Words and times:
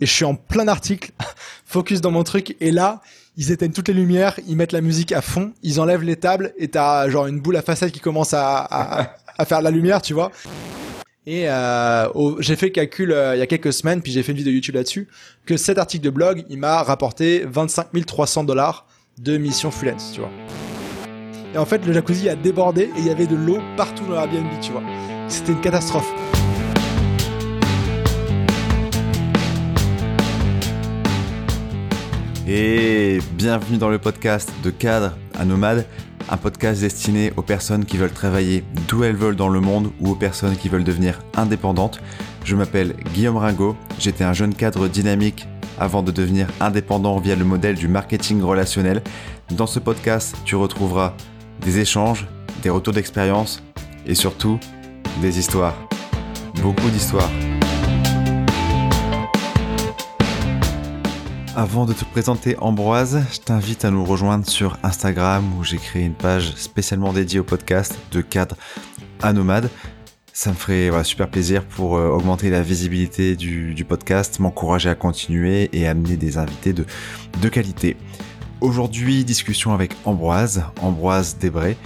et 0.00 0.06
je 0.06 0.12
suis 0.12 0.24
en 0.24 0.34
plein 0.34 0.68
article, 0.68 1.12
focus 1.64 2.00
dans 2.00 2.10
mon 2.10 2.24
truc, 2.24 2.56
et 2.60 2.70
là, 2.70 3.00
ils 3.36 3.52
éteignent 3.52 3.72
toutes 3.72 3.88
les 3.88 3.94
lumières, 3.94 4.38
ils 4.48 4.56
mettent 4.56 4.72
la 4.72 4.80
musique 4.80 5.12
à 5.12 5.20
fond, 5.20 5.52
ils 5.62 5.80
enlèvent 5.80 6.02
les 6.02 6.16
tables, 6.16 6.52
et 6.58 6.68
t'as 6.68 7.08
genre 7.08 7.26
une 7.26 7.40
boule 7.40 7.56
à 7.56 7.62
façade 7.62 7.90
qui 7.90 8.00
commence 8.00 8.34
à, 8.34 8.58
à, 8.58 9.16
à 9.38 9.44
faire 9.44 9.58
de 9.60 9.64
la 9.64 9.70
lumière, 9.70 10.02
tu 10.02 10.14
vois. 10.14 10.30
Et 11.30 11.44
euh, 11.46 12.08
j'ai 12.40 12.56
fait 12.56 12.66
le 12.66 12.72
calcul 12.72 13.12
euh, 13.12 13.36
il 13.36 13.38
y 13.38 13.42
a 13.42 13.46
quelques 13.46 13.74
semaines, 13.74 14.00
puis 14.00 14.12
j'ai 14.12 14.22
fait 14.22 14.32
une 14.32 14.38
vidéo 14.38 14.52
YouTube 14.52 14.76
là-dessus, 14.76 15.08
que 15.44 15.58
cet 15.58 15.76
article 15.76 16.02
de 16.02 16.08
blog, 16.08 16.44
il 16.48 16.58
m'a 16.58 16.82
rapporté 16.82 17.44
25 17.46 17.88
300 18.06 18.44
dollars 18.44 18.86
de 19.18 19.36
mission 19.36 19.70
freelance, 19.70 20.12
tu 20.14 20.20
vois. 20.20 20.30
Et 21.54 21.58
en 21.58 21.66
fait, 21.66 21.84
le 21.84 21.92
jacuzzi 21.92 22.30
a 22.30 22.34
débordé 22.34 22.84
et 22.84 22.98
il 22.98 23.06
y 23.06 23.10
avait 23.10 23.26
de 23.26 23.36
l'eau 23.36 23.58
partout 23.76 24.06
dans 24.06 24.14
Airbnb, 24.14 24.48
tu 24.62 24.72
vois. 24.72 24.82
C'était 25.28 25.52
une 25.52 25.60
catastrophe. 25.60 26.10
Et 32.50 33.18
bienvenue 33.34 33.76
dans 33.76 33.90
le 33.90 33.98
podcast 33.98 34.50
de 34.64 34.70
Cadre 34.70 35.14
à 35.38 35.44
Nomade, 35.44 35.84
un 36.30 36.38
podcast 36.38 36.80
destiné 36.80 37.30
aux 37.36 37.42
personnes 37.42 37.84
qui 37.84 37.98
veulent 37.98 38.10
travailler 38.10 38.64
d'où 38.88 39.04
elles 39.04 39.16
veulent 39.16 39.36
dans 39.36 39.50
le 39.50 39.60
monde 39.60 39.90
ou 40.00 40.12
aux 40.12 40.14
personnes 40.14 40.56
qui 40.56 40.70
veulent 40.70 40.82
devenir 40.82 41.18
indépendantes. 41.36 42.00
Je 42.44 42.56
m'appelle 42.56 42.94
Guillaume 43.12 43.36
Ringot, 43.36 43.76
j'étais 43.98 44.24
un 44.24 44.32
jeune 44.32 44.54
cadre 44.54 44.88
dynamique 44.88 45.46
avant 45.78 46.02
de 46.02 46.10
devenir 46.10 46.46
indépendant 46.58 47.18
via 47.18 47.36
le 47.36 47.44
modèle 47.44 47.74
du 47.74 47.86
marketing 47.86 48.40
relationnel. 48.40 49.02
Dans 49.50 49.66
ce 49.66 49.78
podcast, 49.78 50.34
tu 50.46 50.56
retrouveras 50.56 51.12
des 51.60 51.80
échanges, 51.80 52.26
des 52.62 52.70
retours 52.70 52.94
d'expérience 52.94 53.62
et 54.06 54.14
surtout 54.14 54.58
des 55.20 55.38
histoires. 55.38 55.76
Beaucoup 56.62 56.88
d'histoires. 56.88 57.30
Avant 61.58 61.86
de 61.86 61.92
te 61.92 62.04
présenter 62.04 62.56
Ambroise, 62.60 63.20
je 63.32 63.40
t'invite 63.40 63.84
à 63.84 63.90
nous 63.90 64.04
rejoindre 64.04 64.46
sur 64.46 64.78
Instagram 64.84 65.44
où 65.58 65.64
j'ai 65.64 65.78
créé 65.78 66.04
une 66.04 66.14
page 66.14 66.54
spécialement 66.54 67.12
dédiée 67.12 67.40
au 67.40 67.44
podcast 67.44 67.98
de 68.12 68.20
cadre 68.20 68.54
à 69.20 69.32
nomade. 69.32 69.68
Ça 70.32 70.50
me 70.50 70.54
ferait 70.54 70.92
super 71.02 71.28
plaisir 71.28 71.64
pour 71.64 71.96
euh, 71.96 72.10
augmenter 72.10 72.48
la 72.50 72.62
visibilité 72.62 73.34
du, 73.34 73.84
podcast, 73.84 74.38
m'encourager 74.38 74.88
à 74.88 74.94
continuer 74.94 75.68
et 75.72 75.88
amener 75.88 76.16
des 76.16 76.38
invités 76.38 76.72
de, 76.72 77.48
qualité. 77.48 77.96
Aujourd'hui, 78.60 79.24
discussion 79.24 79.74
avec 79.74 79.96
Ambroise, 80.04 80.62
Ambroise 80.80 81.38
Desbray. 81.38 81.76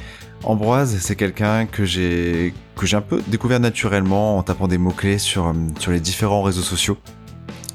Ambroise, 0.45 0.99
c'est 1.01 1.17
quelqu'un 1.17 1.65
que 1.65 1.87
j'ai 1.87 2.53
que 2.77 2.85
j'ai 2.85 2.99
un 2.99 3.01
peu 3.01 3.23
découvert 3.27 3.61
naturellement 3.61 4.37
en 4.37 4.43
tapant 4.43 4.69
des 4.69 4.77
mots-clés 4.77 5.17
sur, 5.17 5.47
euh, 5.47 5.55
sur 5.79 5.93
les 5.93 6.01
différents 6.01 6.43
réseaux 6.43 6.61
sociaux. 6.61 6.99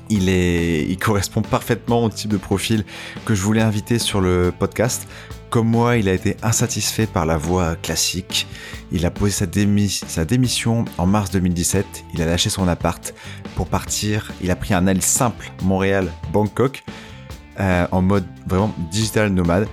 Il, 0.09 0.29
est, 0.29 0.85
il 0.87 0.97
correspond 0.97 1.41
parfaitement 1.41 2.03
au 2.03 2.09
type 2.09 2.31
de 2.31 2.37
profil 2.37 2.85
que 3.25 3.35
je 3.35 3.41
voulais 3.41 3.61
inviter 3.61 3.99
sur 3.99 4.21
le 4.21 4.53
podcast. 4.57 5.07
Comme 5.49 5.69
moi, 5.69 5.97
il 5.97 6.09
a 6.09 6.13
été 6.13 6.35
insatisfait 6.43 7.07
par 7.07 7.25
la 7.25 7.37
voie 7.37 7.75
classique. 7.77 8.47
Il 8.91 9.05
a 9.05 9.11
posé 9.11 9.31
sa, 9.31 9.45
sa 10.07 10.25
démission 10.25 10.85
en 10.97 11.05
mars 11.05 11.31
2017. 11.31 11.85
Il 12.13 12.21
a 12.21 12.25
lâché 12.25 12.49
son 12.49 12.67
appart 12.67 13.13
pour 13.55 13.67
partir. 13.67 14.33
Il 14.41 14.51
a 14.51 14.55
pris 14.55 14.73
un 14.73 14.87
aile 14.87 15.01
simple 15.01 15.51
Montréal-Bangkok 15.63 16.83
euh, 17.59 17.87
en 17.91 18.01
mode 18.01 18.25
vraiment 18.45 18.73
digital 18.91 19.31
nomade. 19.31 19.67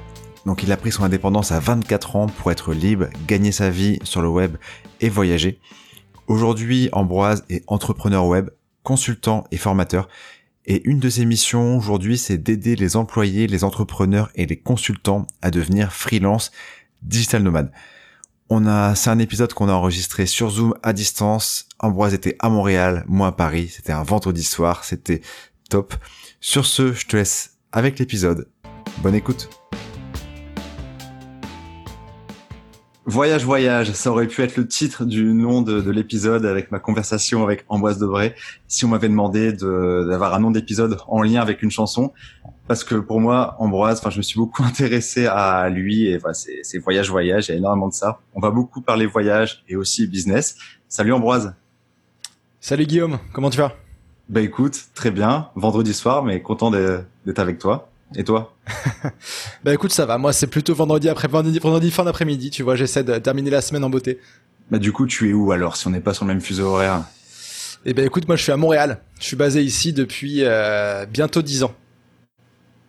Donc 0.46 0.62
il 0.62 0.72
a 0.72 0.76
pris 0.76 0.92
son 0.92 1.04
indépendance 1.04 1.52
à 1.52 1.58
24 1.58 2.16
ans 2.16 2.26
pour 2.26 2.50
être 2.50 2.72
libre, 2.72 3.06
gagner 3.26 3.52
sa 3.52 3.70
vie 3.70 3.98
sur 4.04 4.22
le 4.22 4.28
web 4.28 4.56
et 5.00 5.08
voyager. 5.08 5.58
Aujourd'hui, 6.26 6.88
Ambroise 6.92 7.44
est 7.50 7.62
entrepreneur 7.66 8.26
web, 8.26 8.50
consultant 8.84 9.44
et 9.50 9.56
formateur. 9.56 10.08
Et 10.66 10.88
une 10.88 11.00
de 11.00 11.10
ses 11.10 11.24
missions 11.24 11.76
aujourd'hui, 11.76 12.16
c'est 12.16 12.38
d'aider 12.38 12.76
les 12.76 12.96
employés, 12.96 13.48
les 13.48 13.64
entrepreneurs 13.64 14.30
et 14.36 14.46
les 14.46 14.56
consultants 14.56 15.26
à 15.42 15.50
devenir 15.50 15.92
freelance 15.92 16.52
digital 17.02 17.42
nomade. 17.42 17.72
On 18.48 18.66
a, 18.66 18.94
c'est 18.94 19.10
un 19.10 19.18
épisode 19.18 19.52
qu'on 19.52 19.68
a 19.68 19.72
enregistré 19.72 20.26
sur 20.26 20.50
Zoom 20.50 20.74
à 20.82 20.92
distance. 20.92 21.66
Ambroise 21.80 22.14
était 22.14 22.36
à 22.38 22.48
Montréal, 22.48 23.04
moi 23.08 23.28
à 23.28 23.32
Paris. 23.32 23.72
C'était 23.74 23.92
un 23.92 24.02
vendredi 24.04 24.44
soir. 24.44 24.84
C'était 24.84 25.22
top. 25.70 25.94
Sur 26.40 26.66
ce, 26.66 26.92
je 26.92 27.06
te 27.06 27.16
laisse 27.16 27.56
avec 27.72 27.98
l'épisode. 27.98 28.48
Bonne 28.98 29.14
écoute. 29.14 29.63
Voyage, 33.06 33.44
voyage, 33.44 33.92
ça 33.92 34.10
aurait 34.10 34.26
pu 34.26 34.40
être 34.40 34.56
le 34.56 34.66
titre 34.66 35.04
du 35.04 35.34
nom 35.34 35.60
de, 35.60 35.90
l'épisode 35.90 36.46
avec 36.46 36.72
ma 36.72 36.78
conversation 36.78 37.42
avec 37.42 37.66
Ambroise 37.68 37.98
Debray, 37.98 38.34
si 38.66 38.86
on 38.86 38.88
m'avait 38.88 39.10
demandé 39.10 39.52
d'avoir 39.52 40.32
un 40.32 40.40
nom 40.40 40.50
d'épisode 40.50 40.96
en 41.06 41.20
lien 41.20 41.42
avec 41.42 41.62
une 41.62 41.70
chanson, 41.70 42.14
parce 42.66 42.82
que 42.82 42.94
pour 42.94 43.20
moi, 43.20 43.56
Ambroise, 43.58 43.98
enfin, 43.98 44.08
je 44.08 44.16
me 44.16 44.22
suis 44.22 44.38
beaucoup 44.38 44.62
intéressé 44.64 45.26
à 45.26 45.68
lui 45.68 46.06
et 46.06 46.16
voilà, 46.16 46.32
c'est 46.32 46.78
voyage, 46.78 47.10
voyage, 47.10 47.48
il 47.48 47.52
y 47.52 47.54
a 47.54 47.58
énormément 47.58 47.88
de 47.88 47.92
ça. 47.92 48.20
On 48.34 48.40
va 48.40 48.50
beaucoup 48.50 48.80
parler 48.80 49.04
voyage 49.04 49.62
et 49.68 49.76
aussi 49.76 50.06
business. 50.06 50.56
Salut 50.88 51.12
Ambroise. 51.12 51.52
Salut 52.58 52.86
Guillaume, 52.86 53.18
comment 53.34 53.50
tu 53.50 53.58
vas? 53.58 53.74
Bah 54.30 54.40
écoute, 54.40 54.80
très 54.94 55.10
bien, 55.10 55.50
vendredi 55.56 55.92
soir, 55.92 56.24
mais 56.24 56.40
content 56.40 56.70
d'être 56.70 57.38
avec 57.38 57.58
toi. 57.58 57.90
Et 58.16 58.24
toi 58.24 58.56
Bah 59.64 59.74
écoute, 59.74 59.92
ça 59.92 60.06
va. 60.06 60.18
Moi, 60.18 60.32
c'est 60.32 60.46
plutôt 60.46 60.74
vendredi 60.74 61.08
après 61.08 61.28
vendredi, 61.28 61.58
vendredi 61.58 61.90
fin 61.90 62.04
d'après-midi. 62.04 62.50
Tu 62.50 62.62
vois, 62.62 62.76
j'essaie 62.76 63.04
de 63.04 63.18
terminer 63.18 63.50
la 63.50 63.60
semaine 63.60 63.84
en 63.84 63.90
beauté. 63.90 64.18
Bah 64.70 64.78
du 64.78 64.92
coup, 64.92 65.06
tu 65.06 65.30
es 65.30 65.32
où 65.32 65.52
alors 65.52 65.76
si 65.76 65.86
on 65.86 65.90
n'est 65.90 66.00
pas 66.00 66.14
sur 66.14 66.24
le 66.24 66.28
même 66.28 66.40
fuseau 66.40 66.66
horaire? 66.66 67.02
Eh 67.84 67.92
ben 67.92 68.04
écoute, 68.06 68.26
moi 68.26 68.36
je 68.36 68.42
suis 68.42 68.52
à 68.52 68.56
Montréal. 68.56 69.00
Je 69.18 69.24
suis 69.24 69.36
basé 69.36 69.62
ici 69.62 69.92
depuis 69.92 70.38
euh, 70.40 71.04
bientôt 71.04 71.42
10 71.42 71.64
ans. 71.64 71.74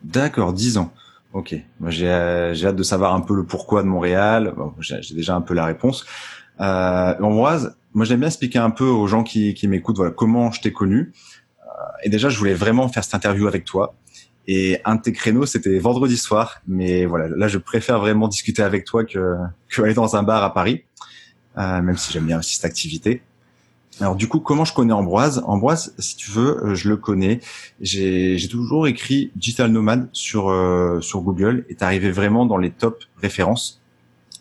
D'accord, 0.02 0.54
10 0.54 0.78
ans. 0.78 0.92
Ok. 1.34 1.54
Moi 1.80 1.90
j'ai 1.90 2.08
euh, 2.08 2.54
j'ai 2.54 2.68
hâte 2.68 2.76
de 2.76 2.82
savoir 2.82 3.14
un 3.14 3.20
peu 3.20 3.34
le 3.34 3.44
pourquoi 3.44 3.82
de 3.82 3.88
Montréal. 3.88 4.54
Bon, 4.56 4.72
j'ai 4.80 5.14
déjà 5.14 5.36
un 5.36 5.42
peu 5.42 5.52
la 5.52 5.66
réponse. 5.66 6.06
Euh, 6.60 7.14
Ambroise, 7.20 7.76
moi 7.92 8.06
j'aime 8.06 8.20
bien 8.20 8.28
expliquer 8.28 8.58
un 8.58 8.70
peu 8.70 8.86
aux 8.86 9.06
gens 9.06 9.22
qui, 9.22 9.52
qui 9.52 9.68
m'écoutent 9.68 9.96
voilà 9.96 10.12
comment 10.12 10.50
je 10.50 10.62
t'ai 10.62 10.72
connu. 10.72 11.12
Euh, 11.60 11.68
et 12.04 12.08
déjà, 12.08 12.30
je 12.30 12.38
voulais 12.38 12.54
vraiment 12.54 12.88
faire 12.88 13.04
cette 13.04 13.14
interview 13.14 13.46
avec 13.46 13.64
toi 13.66 13.94
et 14.46 14.80
un 14.84 14.96
de 14.96 15.02
tes 15.02 15.12
créneaux, 15.12 15.46
c'était 15.46 15.78
vendredi 15.78 16.16
soir. 16.16 16.60
Mais 16.66 17.06
voilà, 17.06 17.28
là, 17.28 17.48
je 17.48 17.58
préfère 17.58 17.98
vraiment 17.98 18.28
discuter 18.28 18.62
avec 18.62 18.84
toi 18.84 19.04
que, 19.04 19.36
que 19.68 19.82
aller 19.82 19.94
dans 19.94 20.16
un 20.16 20.22
bar 20.22 20.42
à 20.42 20.52
Paris, 20.54 20.84
euh, 21.58 21.82
même 21.82 21.96
si 21.96 22.12
j'aime 22.12 22.26
bien 22.26 22.38
aussi 22.38 22.56
cette 22.56 22.64
activité. 22.64 23.22
Alors 23.98 24.14
du 24.14 24.28
coup, 24.28 24.40
comment 24.40 24.66
je 24.66 24.74
connais 24.74 24.92
Ambroise? 24.92 25.42
Ambroise, 25.46 25.94
si 25.98 26.16
tu 26.16 26.30
veux, 26.30 26.62
euh, 26.62 26.74
je 26.74 26.90
le 26.90 26.98
connais. 26.98 27.40
J'ai 27.80 28.36
toujours 28.50 28.86
écrit 28.86 29.30
Digital 29.36 29.70
Nomad 29.70 30.10
sur 30.12 30.50
euh, 30.50 31.00
sur 31.00 31.22
Google 31.22 31.64
et 31.70 31.76
arrivé 31.80 32.10
vraiment 32.10 32.44
dans 32.44 32.58
les 32.58 32.70
top 32.70 33.04
références. 33.22 33.80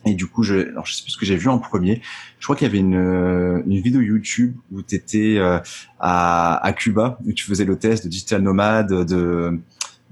Et 0.08 0.14
du 0.14 0.28
coup, 0.28 0.44
je, 0.44 0.68
alors 0.68 0.86
je 0.86 0.94
sais 0.94 1.04
plus 1.04 1.12
ce 1.12 1.18
que 1.18 1.26
j'ai 1.26 1.38
vu 1.38 1.48
en 1.48 1.58
premier. 1.58 2.02
Je 2.38 2.46
crois 2.46 2.56
qu'il 2.56 2.68
y 2.68 2.70
avait 2.70 2.80
une, 2.80 2.96
euh, 2.96 3.64
une 3.66 3.82
vidéo 3.82 4.02
YouTube 4.02 4.56
où 4.72 4.84
tu 4.84 4.96
étais 4.96 5.38
euh, 5.38 5.60
à, 6.00 6.64
à 6.64 6.74
Cuba, 6.74 7.18
où 7.26 7.32
tu 7.32 7.46
faisais 7.46 7.66
le 7.66 7.78
test 7.78 8.04
de 8.04 8.10
digital 8.10 8.42
nomade, 8.42 8.92
de 9.06 9.60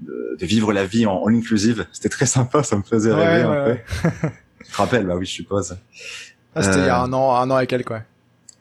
de, 0.04 0.36
de, 0.38 0.46
vivre 0.46 0.72
la 0.72 0.84
vie 0.84 1.06
en 1.06 1.24
all 1.26 1.34
inclusive. 1.34 1.86
C'était 1.92 2.08
très 2.08 2.26
sympa, 2.26 2.62
ça 2.62 2.76
me 2.76 2.82
faisait 2.82 3.12
rêver 3.12 3.42
un 3.42 3.64
peu. 3.64 3.76
tu 4.64 4.70
te 4.70 4.76
rappelles, 4.76 5.06
bah 5.06 5.16
oui, 5.16 5.26
je 5.26 5.32
suppose. 5.32 5.76
Ah, 6.54 6.62
c'était 6.62 6.78
il 6.78 6.86
y 6.86 6.88
a 6.88 7.00
un 7.00 7.12
an, 7.12 7.34
un 7.34 7.50
an 7.50 7.58
et 7.58 7.66
quelques, 7.66 7.90
ouais. 7.90 8.04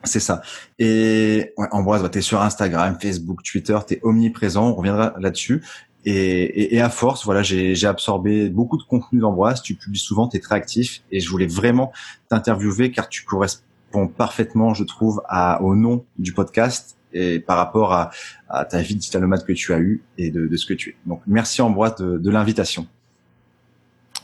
C'est 0.03 0.19
ça. 0.19 0.41
Et 0.79 1.53
ouais, 1.57 1.67
Ambroise, 1.71 2.01
bah, 2.01 2.09
tu 2.09 2.17
es 2.17 2.21
sur 2.21 2.41
Instagram, 2.41 2.97
Facebook, 3.01 3.41
Twitter, 3.43 3.77
tu 3.87 3.93
es 3.95 3.99
omniprésent, 4.03 4.69
on 4.69 4.75
reviendra 4.75 5.13
là-dessus. 5.17 5.63
Et, 6.05 6.11
et, 6.11 6.75
et, 6.75 6.81
à 6.81 6.89
force, 6.89 7.23
voilà, 7.23 7.43
j'ai 7.43 7.85
absorbé 7.85 8.49
beaucoup 8.49 8.77
de 8.77 8.83
contenu 8.83 9.19
d'Ambroise, 9.19 9.61
tu 9.61 9.75
publies 9.75 9.99
souvent, 9.99 10.27
tu 10.27 10.35
es 10.35 10.39
très 10.41 10.55
actif, 10.55 11.01
et 11.11 11.21
je 11.21 11.29
voulais 11.29 11.47
vraiment 11.47 11.93
t'interviewer 12.27 12.91
car 12.91 13.07
tu 13.07 13.23
corresponds 13.23 14.07
parfaitement, 14.17 14.73
je 14.73 14.83
trouve, 14.83 15.21
à, 15.29 15.61
au 15.61 15.75
nom 15.75 16.03
du 16.17 16.33
podcast 16.33 16.97
et 17.13 17.39
par 17.39 17.57
rapport 17.57 17.93
à, 17.93 18.11
à 18.49 18.65
ta 18.65 18.81
vie 18.81 18.95
digital 18.95 19.21
nomade 19.21 19.45
que 19.45 19.53
tu 19.53 19.73
as 19.73 19.79
eue 19.79 20.03
et 20.17 20.31
de, 20.31 20.47
de, 20.47 20.57
ce 20.57 20.65
que 20.65 20.73
tu 20.73 20.91
es. 20.91 20.95
Donc 21.05 21.21
merci 21.27 21.61
Ambroise 21.61 21.95
de, 21.95 22.17
de 22.17 22.29
l'invitation. 22.29 22.87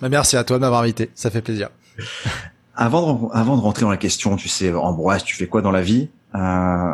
Bah, 0.01 0.09
merci 0.09 0.37
à 0.37 0.43
toi 0.43 0.57
de 0.57 0.61
m'avoir 0.61 0.81
invité, 0.81 1.09
ça 1.15 1.29
fait 1.29 1.41
plaisir. 1.41 1.69
avant, 2.75 3.13
de, 3.13 3.27
avant 3.33 3.57
de 3.57 3.61
rentrer 3.61 3.81
dans 3.81 3.89
la 3.89 3.97
question, 3.97 4.35
tu 4.35 4.49
sais, 4.49 4.73
Ambroise, 4.73 5.23
tu 5.23 5.35
fais 5.35 5.47
quoi 5.47 5.61
dans 5.61 5.71
la 5.71 5.81
vie? 5.81 6.09
Euh, 6.35 6.93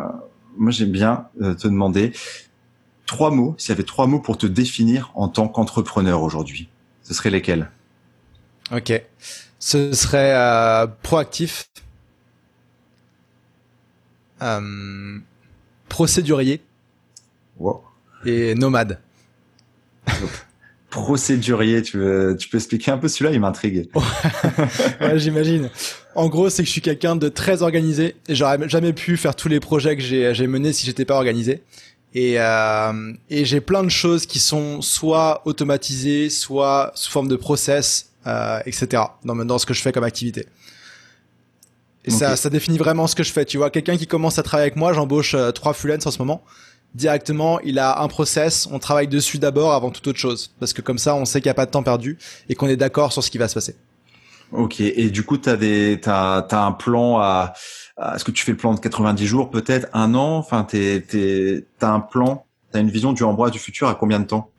Moi 0.56 0.70
j'aime 0.70 0.90
bien 0.92 1.26
euh, 1.42 1.54
te 1.54 1.68
demander 1.68 2.12
trois 3.06 3.30
mots, 3.30 3.54
s'il 3.58 3.70
y 3.70 3.72
avait 3.72 3.84
trois 3.84 4.06
mots 4.06 4.20
pour 4.20 4.36
te 4.36 4.46
définir 4.46 5.12
en 5.14 5.28
tant 5.28 5.48
qu'entrepreneur 5.48 6.22
aujourd'hui, 6.22 6.68
ce 7.02 7.14
seraient 7.14 7.30
lesquels? 7.30 7.70
Ok, 8.72 9.00
ce 9.60 9.92
serait 9.92 10.34
euh, 10.34 10.88
proactif, 11.02 11.68
euh, 14.42 15.18
procédurier 15.88 16.60
et 18.24 18.54
nomade. 18.54 19.00
procédurier, 20.90 21.82
tu, 21.82 21.98
veux, 21.98 22.36
tu 22.38 22.48
peux 22.48 22.56
expliquer 22.56 22.90
un 22.90 22.98
peu 22.98 23.08
celui-là, 23.08 23.32
il 23.32 23.40
m'intrigue. 23.40 23.88
ouais, 25.00 25.18
j'imagine. 25.18 25.70
En 26.14 26.28
gros, 26.28 26.48
c'est 26.48 26.62
que 26.62 26.66
je 26.66 26.72
suis 26.72 26.80
quelqu'un 26.80 27.16
de 27.16 27.28
très 27.28 27.62
organisé 27.62 28.16
et 28.28 28.34
j'aurais 28.34 28.68
jamais 28.68 28.92
pu 28.92 29.16
faire 29.16 29.36
tous 29.36 29.48
les 29.48 29.60
projets 29.60 29.96
que 29.96 30.02
j'ai 30.02 30.46
menés 30.46 30.72
si 30.72 30.86
j'étais 30.86 31.04
pas 31.04 31.16
organisé. 31.16 31.62
Et, 32.14 32.40
euh, 32.40 33.12
et 33.28 33.44
j'ai 33.44 33.60
plein 33.60 33.84
de 33.84 33.90
choses 33.90 34.24
qui 34.24 34.38
sont 34.38 34.80
soit 34.80 35.42
automatisées, 35.44 36.30
soit 36.30 36.92
sous 36.94 37.10
forme 37.10 37.28
de 37.28 37.36
process, 37.36 38.12
euh, 38.26 38.60
etc. 38.64 39.02
Dans, 39.24 39.36
dans 39.36 39.58
ce 39.58 39.66
que 39.66 39.74
je 39.74 39.82
fais 39.82 39.92
comme 39.92 40.04
activité. 40.04 40.46
Et 42.06 42.10
ça, 42.10 42.36
ça 42.36 42.50
définit 42.50 42.78
vraiment 42.78 43.06
ce 43.06 43.14
que 43.16 43.24
je 43.24 43.32
fais. 43.32 43.44
Tu 43.44 43.58
vois, 43.58 43.70
quelqu'un 43.70 43.96
qui 43.96 44.06
commence 44.06 44.38
à 44.38 44.42
travailler 44.42 44.66
avec 44.66 44.76
moi, 44.76 44.92
j'embauche 44.92 45.34
euh, 45.34 45.50
trois 45.50 45.72
freelance 45.72 46.06
en 46.06 46.10
ce 46.10 46.18
moment. 46.18 46.42
Directement, 46.94 47.60
il 47.60 47.78
a 47.78 48.00
un 48.00 48.08
process, 48.08 48.68
on 48.70 48.78
travaille 48.78 49.08
dessus 49.08 49.38
d'abord 49.38 49.74
avant 49.74 49.90
toute 49.90 50.06
autre 50.06 50.18
chose. 50.18 50.54
Parce 50.60 50.72
que 50.72 50.80
comme 50.80 50.98
ça, 50.98 51.14
on 51.16 51.24
sait 51.24 51.40
qu'il 51.40 51.48
n'y 51.48 51.52
a 51.52 51.54
pas 51.54 51.66
de 51.66 51.70
temps 51.70 51.82
perdu 51.82 52.16
et 52.48 52.54
qu'on 52.54 52.68
est 52.68 52.76
d'accord 52.76 53.12
sur 53.12 53.22
ce 53.22 53.30
qui 53.30 53.38
va 53.38 53.48
se 53.48 53.54
passer. 53.54 53.74
Ok, 54.52 54.80
et 54.80 55.10
du 55.10 55.24
coup, 55.24 55.36
tu 55.36 55.48
as, 55.48 55.56
des, 55.56 55.98
t'as, 56.00 56.42
t'as 56.42 56.64
un 56.64 56.72
plan 56.72 57.18
à... 57.18 57.52
Est-ce 58.14 58.24
que 58.24 58.30
tu 58.30 58.44
fais 58.44 58.52
le 58.52 58.58
plan 58.58 58.72
de 58.72 58.78
90 58.80 59.26
jours, 59.26 59.50
peut-être 59.50 59.88
un 59.92 60.14
an? 60.14 60.36
Enfin, 60.36 60.64
t'es, 60.64 61.04
t'as 61.78 61.90
un 61.90 62.00
plan, 62.00 62.44
t'as 62.70 62.80
une 62.80 62.90
vision 62.90 63.12
du 63.12 63.24
Ambroise 63.24 63.50
du 63.50 63.58
futur 63.58 63.88
à 63.88 63.94
combien 63.94 64.20
de 64.20 64.26
temps? 64.26 64.50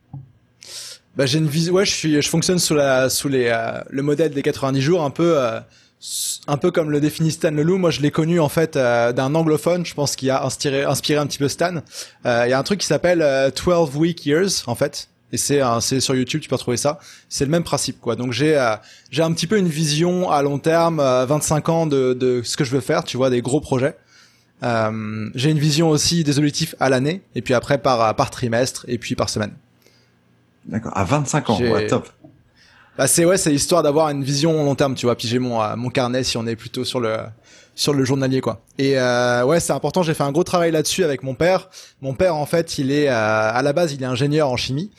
Bah, 1.16 1.24
j'ai 1.24 1.38
une 1.38 1.48
vision. 1.48 1.72
Ouais, 1.72 1.84
je 1.84 1.92
suis, 1.92 2.20
je 2.20 2.28
fonctionne 2.28 2.58
sous 2.58 2.74
la, 2.74 3.08
sous 3.08 3.28
les, 3.28 3.46
euh, 3.46 3.80
le 3.90 4.02
modèle 4.02 4.32
des 4.32 4.42
90 4.42 4.80
jours, 4.80 5.02
un 5.02 5.10
peu, 5.10 5.38
euh, 5.38 5.60
un 6.46 6.56
peu 6.56 6.70
comme 6.70 6.90
le 6.90 7.00
définit 7.00 7.32
Stan 7.32 7.50
Leloup. 7.50 7.78
Moi, 7.78 7.90
je 7.90 8.00
l'ai 8.00 8.10
connu 8.10 8.40
en 8.40 8.48
fait 8.48 8.76
euh, 8.76 9.12
d'un 9.12 9.34
anglophone, 9.34 9.84
je 9.84 9.94
pense, 9.94 10.16
qui 10.16 10.30
a 10.30 10.44
inspiré, 10.44 10.84
inspiré 10.84 11.18
un 11.18 11.26
petit 11.26 11.38
peu 11.38 11.48
Stan. 11.48 11.82
Il 12.24 12.48
y 12.48 12.52
a 12.52 12.58
un 12.58 12.62
truc 12.62 12.80
qui 12.80 12.86
s'appelle 12.86 13.20
12 13.54 13.96
Week 13.96 14.24
Years, 14.26 14.62
en 14.66 14.74
fait. 14.74 15.08
Et 15.30 15.36
c'est 15.36 15.60
c'est 15.80 16.00
sur 16.00 16.14
YouTube, 16.14 16.40
tu 16.40 16.48
peux 16.48 16.54
retrouver 16.54 16.78
ça. 16.78 16.98
C'est 17.28 17.44
le 17.44 17.50
même 17.50 17.64
principe, 17.64 18.00
quoi. 18.00 18.16
Donc 18.16 18.32
j'ai 18.32 18.58
j'ai 19.10 19.22
un 19.22 19.32
petit 19.32 19.46
peu 19.46 19.58
une 19.58 19.68
vision 19.68 20.30
à 20.30 20.40
long 20.42 20.58
terme, 20.58 20.98
25 20.98 21.68
ans 21.68 21.86
de, 21.86 22.14
de 22.14 22.40
ce 22.42 22.56
que 22.56 22.64
je 22.64 22.70
veux 22.70 22.80
faire, 22.80 23.04
tu 23.04 23.18
vois, 23.18 23.28
des 23.28 23.42
gros 23.42 23.60
projets. 23.60 23.96
Euh, 24.62 25.30
j'ai 25.34 25.50
une 25.50 25.58
vision 25.58 25.88
aussi 25.90 26.24
des 26.24 26.38
objectifs 26.38 26.74
à 26.80 26.88
l'année, 26.88 27.22
et 27.34 27.42
puis 27.42 27.54
après 27.54 27.78
par 27.78 28.14
par 28.16 28.30
trimestre, 28.30 28.84
et 28.88 28.98
puis 28.98 29.14
par 29.14 29.28
semaine. 29.28 29.52
D'accord. 30.66 30.96
À 30.96 31.04
25 31.04 31.50
ans, 31.50 31.60
ouais, 31.60 31.86
top. 31.86 32.08
Bah 32.98 33.06
c'est 33.06 33.24
ouais, 33.24 33.38
c'est 33.38 33.54
histoire 33.54 33.84
d'avoir 33.84 34.08
une 34.08 34.24
vision 34.24 34.52
long 34.64 34.74
terme, 34.74 34.96
tu 34.96 35.06
vois. 35.06 35.14
Puis 35.14 35.28
j'ai 35.28 35.38
mon 35.38 35.62
euh, 35.62 35.76
mon 35.76 35.88
carnet 35.88 36.24
si 36.24 36.36
on 36.36 36.46
est 36.48 36.56
plutôt 36.56 36.84
sur 36.84 36.98
le 36.98 37.16
sur 37.76 37.94
le 37.94 38.04
journalier 38.04 38.40
quoi. 38.40 38.60
Et 38.76 38.98
euh, 38.98 39.44
ouais, 39.44 39.60
c'est 39.60 39.72
important. 39.72 40.02
J'ai 40.02 40.14
fait 40.14 40.24
un 40.24 40.32
gros 40.32 40.42
travail 40.42 40.72
là-dessus 40.72 41.04
avec 41.04 41.22
mon 41.22 41.34
père. 41.34 41.70
Mon 42.02 42.12
père 42.14 42.34
en 42.34 42.44
fait, 42.44 42.76
il 42.76 42.90
est 42.90 43.08
euh, 43.08 43.12
à 43.14 43.62
la 43.62 43.72
base, 43.72 43.92
il 43.92 44.02
est 44.02 44.06
ingénieur 44.06 44.50
en 44.50 44.56
chimie, 44.56 44.90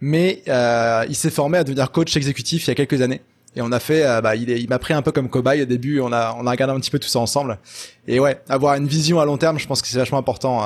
mais 0.00 0.42
euh, 0.48 1.06
il 1.08 1.14
s'est 1.14 1.30
formé 1.30 1.56
à 1.56 1.64
devenir 1.64 1.90
coach 1.92 2.14
exécutif 2.14 2.66
il 2.66 2.68
y 2.68 2.70
a 2.72 2.74
quelques 2.74 3.00
années. 3.00 3.22
Et 3.58 3.62
on 3.62 3.72
a 3.72 3.80
fait, 3.80 4.04
euh, 4.04 4.20
bah, 4.20 4.36
il, 4.36 4.50
il 4.50 4.68
m'a 4.68 4.78
pris 4.78 4.92
un 4.92 5.00
peu 5.00 5.12
comme 5.12 5.30
cobaye 5.30 5.62
au 5.62 5.64
début. 5.64 5.98
On 6.00 6.12
a 6.12 6.36
on 6.38 6.46
a 6.46 6.50
regardé 6.50 6.74
un 6.74 6.78
petit 6.78 6.90
peu 6.90 6.98
tout 6.98 7.08
ça 7.08 7.20
ensemble. 7.20 7.58
Et 8.06 8.20
ouais, 8.20 8.38
avoir 8.50 8.74
une 8.74 8.86
vision 8.86 9.18
à 9.18 9.24
long 9.24 9.38
terme, 9.38 9.58
je 9.58 9.66
pense 9.66 9.80
que 9.80 9.88
c'est 9.88 9.96
vachement 9.96 10.18
important 10.18 10.62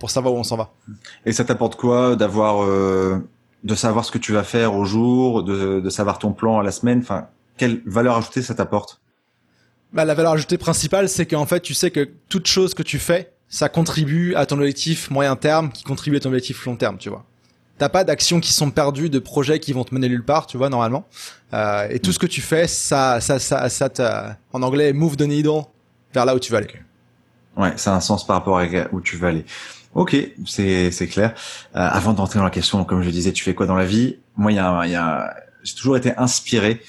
pour 0.00 0.10
savoir 0.10 0.34
où 0.34 0.38
on 0.38 0.42
s'en 0.42 0.56
va. 0.56 0.72
Et 1.24 1.30
ça 1.30 1.44
t'apporte 1.44 1.76
quoi 1.76 2.16
d'avoir 2.16 2.66
de 3.66 3.74
savoir 3.74 4.04
ce 4.04 4.12
que 4.12 4.18
tu 4.18 4.32
vas 4.32 4.44
faire 4.44 4.74
au 4.74 4.84
jour, 4.84 5.42
de, 5.42 5.80
de 5.80 5.90
savoir 5.90 6.18
ton 6.18 6.32
plan 6.32 6.60
à 6.60 6.62
la 6.62 6.70
semaine. 6.70 7.00
Enfin, 7.00 7.26
quelle 7.56 7.82
valeur 7.84 8.16
ajoutée 8.16 8.40
ça 8.40 8.54
t'apporte? 8.54 9.00
Bah, 9.92 10.04
la 10.04 10.14
valeur 10.14 10.32
ajoutée 10.32 10.58
principale, 10.58 11.08
c'est 11.08 11.26
qu'en 11.26 11.46
fait, 11.46 11.60
tu 11.60 11.74
sais 11.74 11.90
que 11.90 12.08
toute 12.28 12.46
chose 12.46 12.74
que 12.74 12.82
tu 12.84 12.98
fais, 12.98 13.32
ça 13.48 13.68
contribue 13.68 14.34
à 14.36 14.46
ton 14.46 14.56
objectif 14.58 15.10
moyen 15.10 15.34
terme, 15.36 15.70
qui 15.70 15.82
contribue 15.82 16.16
à 16.16 16.20
ton 16.20 16.28
objectif 16.28 16.64
long 16.64 16.76
terme, 16.76 16.96
tu 16.98 17.08
vois. 17.08 17.24
T'as 17.78 17.88
pas 17.88 18.04
d'actions 18.04 18.40
qui 18.40 18.52
sont 18.52 18.70
perdues, 18.70 19.10
de 19.10 19.18
projets 19.18 19.58
qui 19.58 19.72
vont 19.72 19.84
te 19.84 19.94
mener 19.94 20.08
nulle 20.08 20.24
part, 20.24 20.46
tu 20.46 20.56
vois, 20.56 20.68
normalement. 20.68 21.06
Euh, 21.52 21.88
et 21.90 21.98
tout 21.98 22.12
ce 22.12 22.18
que 22.18 22.26
tu 22.26 22.40
fais, 22.40 22.66
ça, 22.66 23.20
ça, 23.20 23.38
ça, 23.38 23.68
ça, 23.68 24.36
en 24.52 24.62
anglais, 24.62 24.92
move 24.92 25.16
the 25.16 25.22
needle 25.22 25.62
vers 26.14 26.24
là 26.24 26.34
où 26.34 26.38
tu 26.38 26.52
vas 26.52 26.58
aller. 26.58 26.68
Ouais, 27.56 27.72
ça 27.76 27.92
a 27.92 27.96
un 27.96 28.00
sens 28.00 28.26
par 28.26 28.36
rapport 28.36 28.58
à 28.58 28.64
où 28.92 29.00
tu 29.00 29.16
vas 29.16 29.28
aller. 29.28 29.44
Ok, 29.96 30.14
c'est 30.44 30.90
c'est 30.90 31.06
clair. 31.06 31.32
Euh, 31.74 31.78
avant 31.80 32.12
d'entrer 32.12 32.38
dans 32.38 32.44
la 32.44 32.50
question, 32.50 32.84
comme 32.84 33.00
je 33.00 33.08
disais, 33.08 33.32
tu 33.32 33.42
fais 33.42 33.54
quoi 33.54 33.64
dans 33.64 33.76
la 33.76 33.86
vie? 33.86 34.18
Moi, 34.36 34.52
y 34.52 34.58
a, 34.58 34.86
y 34.86 34.94
a 34.94 35.34
j'ai 35.64 35.74
toujours 35.74 35.96
été 35.96 36.14
inspiré 36.18 36.82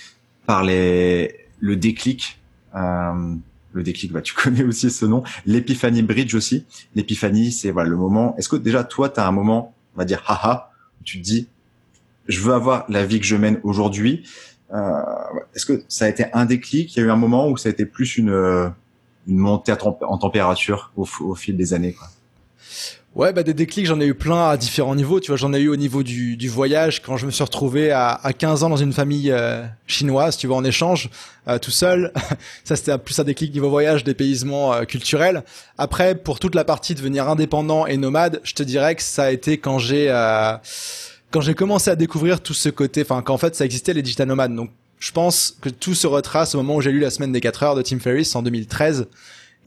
par 0.45 0.61
les 0.65 1.33
le 1.61 1.77
déclic. 1.77 2.37
Euh, 2.75 3.35
le 3.71 3.83
déclic, 3.83 4.11
bah, 4.11 4.21
tu 4.21 4.33
connais 4.43 4.65
aussi 4.65 4.91
ce 4.91 5.05
nom. 5.05 5.23
L'épiphanie 5.45 6.01
bridge 6.01 6.35
aussi. 6.35 6.65
L'épiphanie, 6.95 7.53
c'est 7.53 7.71
voilà 7.71 7.89
le 7.89 7.95
moment. 7.95 8.35
Est-ce 8.37 8.49
que 8.49 8.57
déjà 8.57 8.83
toi, 8.83 9.07
tu 9.07 9.21
as 9.21 9.25
un 9.25 9.31
moment, 9.31 9.73
on 9.95 9.99
va 9.99 10.03
dire, 10.03 10.21
haha, 10.27 10.71
où 10.99 11.05
tu 11.05 11.19
te 11.19 11.23
dis, 11.23 11.47
je 12.27 12.41
veux 12.41 12.53
avoir 12.53 12.83
la 12.89 13.05
vie 13.05 13.21
que 13.21 13.25
je 13.25 13.37
mène 13.37 13.61
aujourd'hui? 13.63 14.23
Euh, 14.73 15.01
Est-ce 15.55 15.65
que 15.65 15.81
ça 15.87 16.03
a 16.03 16.09
été 16.09 16.25
un 16.33 16.43
déclic? 16.43 16.93
Il 16.93 16.99
y 16.99 17.03
a 17.03 17.05
eu 17.05 17.09
un 17.09 17.15
moment 17.15 17.47
où 17.47 17.55
ça 17.55 17.69
a 17.69 17.71
été 17.71 17.85
plus 17.85 18.17
une 18.17 18.73
une 19.27 19.37
montée 19.37 19.73
en 19.81 20.17
température 20.17 20.91
au, 20.97 21.05
au 21.21 21.35
fil 21.35 21.55
des 21.55 21.73
années. 21.73 21.93
Quoi? 21.93 22.07
Ouais, 23.17 23.33
bah 23.33 23.41
des 23.41 23.55
déclics, 23.55 23.87
j'en 23.87 23.99
ai 23.99 24.05
eu 24.05 24.13
plein 24.13 24.49
à 24.49 24.57
différents 24.57 24.93
niveaux. 24.93 25.19
Tu 25.19 25.31
vois, 25.31 25.37
j'en 25.37 25.51
ai 25.51 25.59
eu 25.59 25.69
au 25.69 25.75
niveau 25.75 26.03
du, 26.03 26.37
du 26.37 26.49
voyage 26.49 27.01
quand 27.01 27.17
je 27.17 27.25
me 27.25 27.31
suis 27.31 27.43
retrouvé 27.43 27.89
à, 27.89 28.11
à 28.11 28.31
15 28.31 28.61
ans 28.61 28.69
dans 28.69 28.77
une 28.77 28.93
famille 28.93 29.31
euh, 29.31 29.65
chinoise, 29.87 30.37
tu 30.37 30.45
vois, 30.45 30.55
en 30.55 30.63
échange, 30.63 31.09
euh, 31.47 31.57
tout 31.57 31.71
seul. 31.71 32.13
ça, 32.63 32.75
c'était 32.75 32.95
plus 32.99 33.17
un 33.17 33.23
déclic 33.23 33.51
niveau 33.51 33.71
voyage, 33.71 34.03
dépaysement 34.03 34.71
euh, 34.71 34.83
culturel. 34.83 35.43
Après, 35.79 36.13
pour 36.13 36.37
toute 36.37 36.53
la 36.53 36.63
partie 36.63 36.93
devenir 36.93 37.27
indépendant 37.27 37.87
et 37.87 37.97
nomade, 37.97 38.39
je 38.43 38.53
te 38.53 38.61
dirais 38.61 38.93
que 38.93 39.01
ça 39.01 39.23
a 39.23 39.31
été 39.31 39.57
quand 39.57 39.79
j'ai 39.79 40.09
quand 41.31 41.41
j'ai 41.41 41.55
commencé 41.55 41.89
à 41.89 41.95
découvrir 41.95 42.39
tout 42.39 42.53
ce 42.53 42.69
côté, 42.69 43.01
enfin, 43.01 43.23
qu'en 43.23 43.39
fait, 43.39 43.55
ça 43.55 43.65
existait 43.65 43.93
les 43.93 44.03
digital 44.03 44.27
nomades. 44.27 44.53
Donc, 44.53 44.69
je 44.99 45.11
pense 45.11 45.57
que 45.59 45.69
tout 45.69 45.95
se 45.95 46.05
retrace 46.05 46.53
au 46.53 46.59
moment 46.59 46.75
où 46.75 46.81
j'ai 46.81 46.91
lu 46.91 46.99
la 46.99 47.09
semaine 47.09 47.31
des 47.31 47.41
4 47.41 47.63
heures 47.63 47.75
de 47.75 47.81
Tim 47.81 47.97
Ferriss 47.97 48.35
en 48.35 48.43
2013 48.43 49.07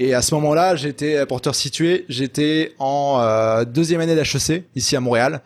et 0.02 0.14
à 0.14 0.23
ce 0.23 0.35
moment-là, 0.35 0.76
j'étais, 0.76 1.26
pour 1.26 1.43
te 1.43 1.50
resituer, 1.50 2.06
j'étais 2.08 2.73
en 2.79 3.19
euh, 3.20 3.67
deuxième 3.67 4.00
année 4.00 4.17
d'HEC, 4.17 4.64
ici 4.75 4.97
à 4.97 5.00
Montréal. 5.00 5.43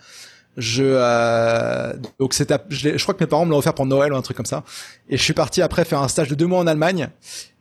Je 0.57 0.85
euh, 0.87 1.93
donc 2.21 2.35
c'était 2.35 2.59
je, 2.69 2.97
je, 2.97 3.03
crois 3.03 3.15
que 3.15 3.25
mes 3.25 3.27
parents 3.27 3.45
me 3.45 3.51
l'ont 3.51 3.59
offert 3.59 3.75
pour 3.75 3.85
Noël 3.87 4.13
ou 4.13 4.17
un 4.17 4.23
truc 4.23 4.37
comme 4.37 4.47
ça. 4.47 4.63
Et 5.11 5.17
je 5.17 5.23
suis 5.25 5.33
parti 5.33 5.61
après 5.61 5.85
faire 5.85 6.01
un 6.01 6.07
stage 6.07 6.29
de 6.29 6.37
deux 6.37 6.47
mois 6.47 6.61
en 6.61 6.69
Allemagne. 6.69 7.09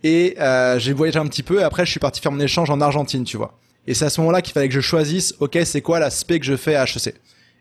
Et 0.03 0.35
euh, 0.39 0.77
j'ai 0.77 0.93
voyagé 0.93 1.17
un 1.17 1.25
petit 1.25 1.41
peu. 1.41 1.61
Et 1.61 1.63
après 1.63 1.83
je 1.83 1.89
suis 1.89 1.99
parti 1.99 2.21
faire 2.21 2.31
mon 2.31 2.39
échange 2.39 2.69
en 2.69 2.79
Argentine 2.79 3.23
tu 3.23 3.37
vois. 3.37 3.57
Et 3.87 3.95
c'est 3.95 4.05
à 4.05 4.11
ce 4.11 4.21
moment-là 4.21 4.43
qu'il 4.43 4.53
fallait 4.53 4.67
que 4.67 4.75
je 4.75 4.79
choisisse 4.79 5.33
ok 5.39 5.57
c'est 5.65 5.81
quoi 5.81 5.99
l'aspect 5.99 6.39
que 6.39 6.45
je 6.45 6.55
fais 6.55 6.75
à 6.75 6.83
HEC 6.83 7.15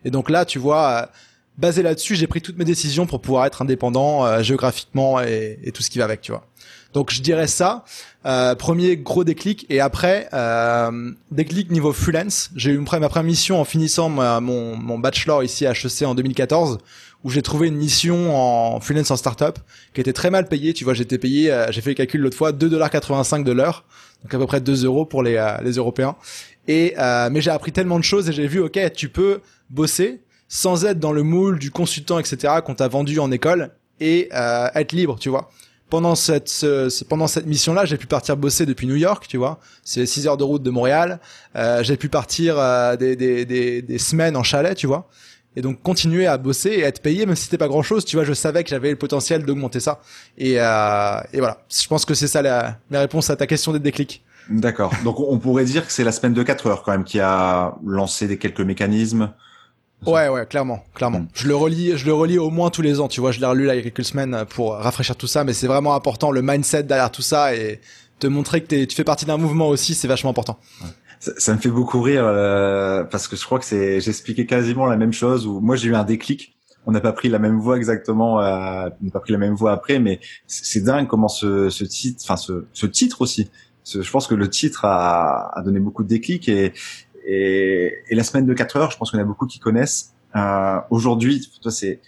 et 0.05 0.11
donc 0.11 0.29
là 0.29 0.45
tu 0.45 0.59
vois 0.59 0.91
euh, 0.91 1.05
basé 1.57 1.81
là-dessus 1.81 2.15
j'ai 2.15 2.27
pris 2.27 2.41
toutes 2.41 2.59
mes 2.59 2.65
décisions 2.65 3.07
pour 3.07 3.19
pouvoir 3.19 3.47
être 3.47 3.63
indépendant 3.63 4.25
euh, 4.25 4.43
géographiquement 4.43 5.19
et 5.19 5.71
tout 5.73 5.81
ce 5.81 5.89
qui 5.89 5.97
va 5.97 6.05
avec 6.05 6.21
tu 6.21 6.31
vois 6.31 6.45
donc 6.93 7.11
je 7.11 7.21
dirais 7.21 7.47
ça. 7.47 7.85
Euh, 8.25 8.55
premier 8.55 8.95
gros 8.95 9.23
déclic 9.23 9.65
et 9.69 9.81
après 9.81 10.29
euh, 10.33 11.11
déclic 11.31 11.71
niveau 11.71 11.91
freelance. 11.91 12.51
J'ai 12.55 12.71
eu 12.71 12.77
ma 12.77 12.85
première 12.85 13.23
mission 13.23 13.59
en 13.59 13.65
finissant 13.65 14.09
mon, 14.09 14.77
mon 14.77 14.99
bachelor 14.99 15.43
ici 15.43 15.65
à 15.65 15.71
HEC 15.71 16.03
en 16.03 16.15
2014 16.15 16.79
où 17.23 17.29
j'ai 17.29 17.41
trouvé 17.41 17.67
une 17.67 17.75
mission 17.75 18.35
en 18.35 18.79
freelance 18.79 19.11
en 19.11 19.15
startup 19.15 19.59
qui 19.93 20.01
était 20.01 20.13
très 20.13 20.29
mal 20.29 20.47
payée. 20.47 20.73
Tu 20.73 20.83
vois, 20.83 20.93
j'étais 20.93 21.17
payé, 21.17 21.51
euh, 21.51 21.71
j'ai 21.71 21.81
fait 21.81 21.91
le 21.91 21.95
calcul 21.95 22.21
l'autre 22.21 22.37
fois, 22.37 22.51
2,85$ 22.51 23.43
de 23.43 23.51
l'heure, 23.51 23.85
donc 24.23 24.33
à 24.33 24.37
peu 24.37 24.45
près 24.45 24.61
2 24.61 24.85
euros 24.85 25.05
pour 25.05 25.23
les, 25.23 25.35
euh, 25.35 25.57
les 25.63 25.73
Européens. 25.73 26.15
Et 26.67 26.93
euh, 26.97 27.29
mais 27.31 27.41
j'ai 27.41 27.51
appris 27.51 27.71
tellement 27.71 27.99
de 27.99 28.03
choses 28.03 28.29
et 28.29 28.33
j'ai 28.33 28.47
vu, 28.47 28.59
ok, 28.59 28.79
tu 28.93 29.09
peux 29.09 29.39
bosser 29.69 30.21
sans 30.47 30.85
être 30.85 30.99
dans 30.99 31.11
le 31.11 31.23
moule 31.23 31.59
du 31.59 31.71
consultant, 31.71 32.19
etc. 32.19 32.55
qu'on 32.63 32.75
t'a 32.75 32.87
vendu 32.87 33.19
en 33.19 33.31
école 33.31 33.71
et 33.99 34.29
être 34.31 34.91
libre, 34.91 35.17
tu 35.17 35.29
vois 35.29 35.49
pendant 35.93 36.15
cette 36.15 36.49
ce, 36.49 37.03
pendant 37.03 37.27
cette 37.27 37.45
mission 37.45 37.75
là 37.75 37.85
j'ai 37.85 37.97
pu 37.97 38.07
partir 38.07 38.35
bosser 38.35 38.65
depuis 38.65 38.87
New 38.87 38.95
York 38.95 39.27
tu 39.29 39.37
vois. 39.37 39.59
C'est 39.83 40.07
6 40.07 40.25
heures 40.25 40.37
de 40.37 40.43
route 40.43 40.63
de 40.63 40.71
Montréal. 40.71 41.19
Euh, 41.55 41.83
j'ai 41.83 41.97
pu 41.97 42.09
partir 42.09 42.55
euh, 42.57 42.95
des, 42.95 43.99
semaines 43.99 44.35
en 44.35 44.41
chalet 44.41 44.75
tu 44.75 44.87
vois. 44.87 45.07
Et 45.55 45.61
donc 45.61 45.83
continuer 45.83 46.25
à 46.25 46.39
bosser 46.39 46.69
et 46.69 46.79
être 46.79 46.99
payé 46.99 47.27
même 47.27 47.35
si 47.35 47.43
c'était 47.43 47.59
pas 47.59 47.67
grand 47.67 47.83
chose 47.83 48.05
tu 48.05 48.15
vois 48.15 48.25
je 48.25 48.33
savais 48.33 48.63
que 48.63 48.71
j'avais 48.71 48.89
le 48.89 48.95
potentiel 48.95 49.45
d'augmenter 49.45 49.79
ça. 49.79 50.01
Et, 50.35 50.55
euh, 50.57 51.19
et 51.31 51.37
voilà. 51.37 51.59
Je 51.69 51.87
pense 51.87 52.05
que 52.05 52.15
c'est 52.15 52.27
ça 52.27 52.41
la, 52.41 52.79
la 52.89 53.01
réponse 53.01 53.29
à 53.29 53.35
ta 53.35 53.45
question 53.45 53.71
des 53.71 53.77
déclics. 53.77 54.23
D'accord. 54.49 54.91
Donc 55.03 55.19
on 55.19 55.37
pourrait 55.37 55.65
dire 55.65 55.85
que 55.85 55.91
c'est 55.91 56.03
la 56.03 56.11
semaine 56.11 56.33
de 56.33 56.41
4 56.41 56.65
heures 56.65 56.81
quand 56.81 56.93
même 56.93 57.03
qui 57.03 57.19
a 57.19 57.75
lancé 57.85 58.27
des 58.27 58.39
quelques 58.39 58.61
mécanismes 58.61 59.31
Ouais, 60.05 60.27
ouais, 60.29 60.45
clairement, 60.45 60.83
clairement. 60.93 61.19
Mm. 61.19 61.27
Je 61.33 61.47
le 61.47 61.55
relis, 61.55 61.97
je 61.97 62.05
le 62.05 62.13
relis 62.13 62.37
au 62.37 62.49
moins 62.49 62.69
tous 62.69 62.81
les 62.81 62.99
ans. 62.99 63.07
Tu 63.07 63.21
vois, 63.21 63.31
je 63.31 63.39
l'ai 63.39 63.45
relu 63.45 63.65
là 63.65 63.75
il 63.75 63.77
y 63.77 63.79
a 63.79 63.83
quelques 63.83 64.05
semaines 64.05 64.45
pour 64.49 64.73
rafraîchir 64.73 65.15
tout 65.15 65.27
ça, 65.27 65.43
mais 65.43 65.53
c'est 65.53 65.67
vraiment 65.67 65.95
important 65.95 66.31
le 66.31 66.41
mindset 66.41 66.83
derrière 66.83 67.11
tout 67.11 67.21
ça 67.21 67.55
et 67.55 67.79
te 68.19 68.27
montrer 68.27 68.63
que 68.63 68.85
tu 68.85 68.95
fais 68.95 69.03
partie 69.03 69.25
d'un 69.25 69.37
mouvement 69.37 69.67
aussi, 69.67 69.95
c'est 69.95 70.07
vachement 70.07 70.31
important. 70.31 70.57
Ça, 71.19 71.53
me 71.53 71.59
fait 71.59 71.69
beaucoup 71.69 72.01
rire 72.01 72.23
euh, 72.25 73.03
parce 73.05 73.29
que 73.29 73.37
je 73.37 73.45
crois 73.45 73.57
que 73.57 73.65
c'est, 73.65 74.01
j'expliquais 74.01 74.45
quasiment 74.45 74.87
la 74.87 74.97
même 74.97 75.13
chose. 75.13 75.47
Où 75.47 75.61
moi 75.61 75.75
j'ai 75.77 75.89
eu 75.89 75.95
un 75.95 76.03
déclic. 76.03 76.55
On 76.85 76.91
n'a 76.91 76.99
pas 76.99 77.13
pris 77.13 77.29
la 77.29 77.39
même 77.39 77.59
voie 77.59 77.77
exactement, 77.77 78.41
euh, 78.41 78.89
on 79.01 79.05
n'a 79.05 79.11
pas 79.11 79.21
pris 79.21 79.31
la 79.31 79.37
même 79.37 79.53
voie 79.53 79.71
après, 79.71 79.99
mais 79.99 80.19
c'est 80.47 80.83
dingue 80.83 81.07
comment 81.07 81.29
ce, 81.29 81.69
ce 81.69 81.85
titre, 81.85 82.19
enfin 82.25 82.35
ce, 82.35 82.65
ce 82.73 82.85
titre 82.87 83.21
aussi. 83.21 83.49
je 83.85 84.11
pense 84.11 84.27
que 84.27 84.35
le 84.35 84.49
titre 84.49 84.83
a, 84.83 85.57
a 85.57 85.61
donné 85.61 85.79
beaucoup 85.79 86.03
de 86.03 86.09
déclics 86.09 86.49
et, 86.49 86.73
et, 87.25 87.93
et, 88.09 88.15
la 88.15 88.23
semaine 88.23 88.45
de 88.45 88.53
4 88.53 88.77
heures, 88.77 88.91
je 88.91 88.97
pense 88.97 89.11
qu'on 89.11 89.19
a 89.19 89.23
beaucoup 89.23 89.47
qui 89.47 89.59
connaissent. 89.59 90.13
Euh, 90.35 90.79
Aujourd'hui, 90.89 91.49
toi, 91.61 91.71
c'est 91.71 91.99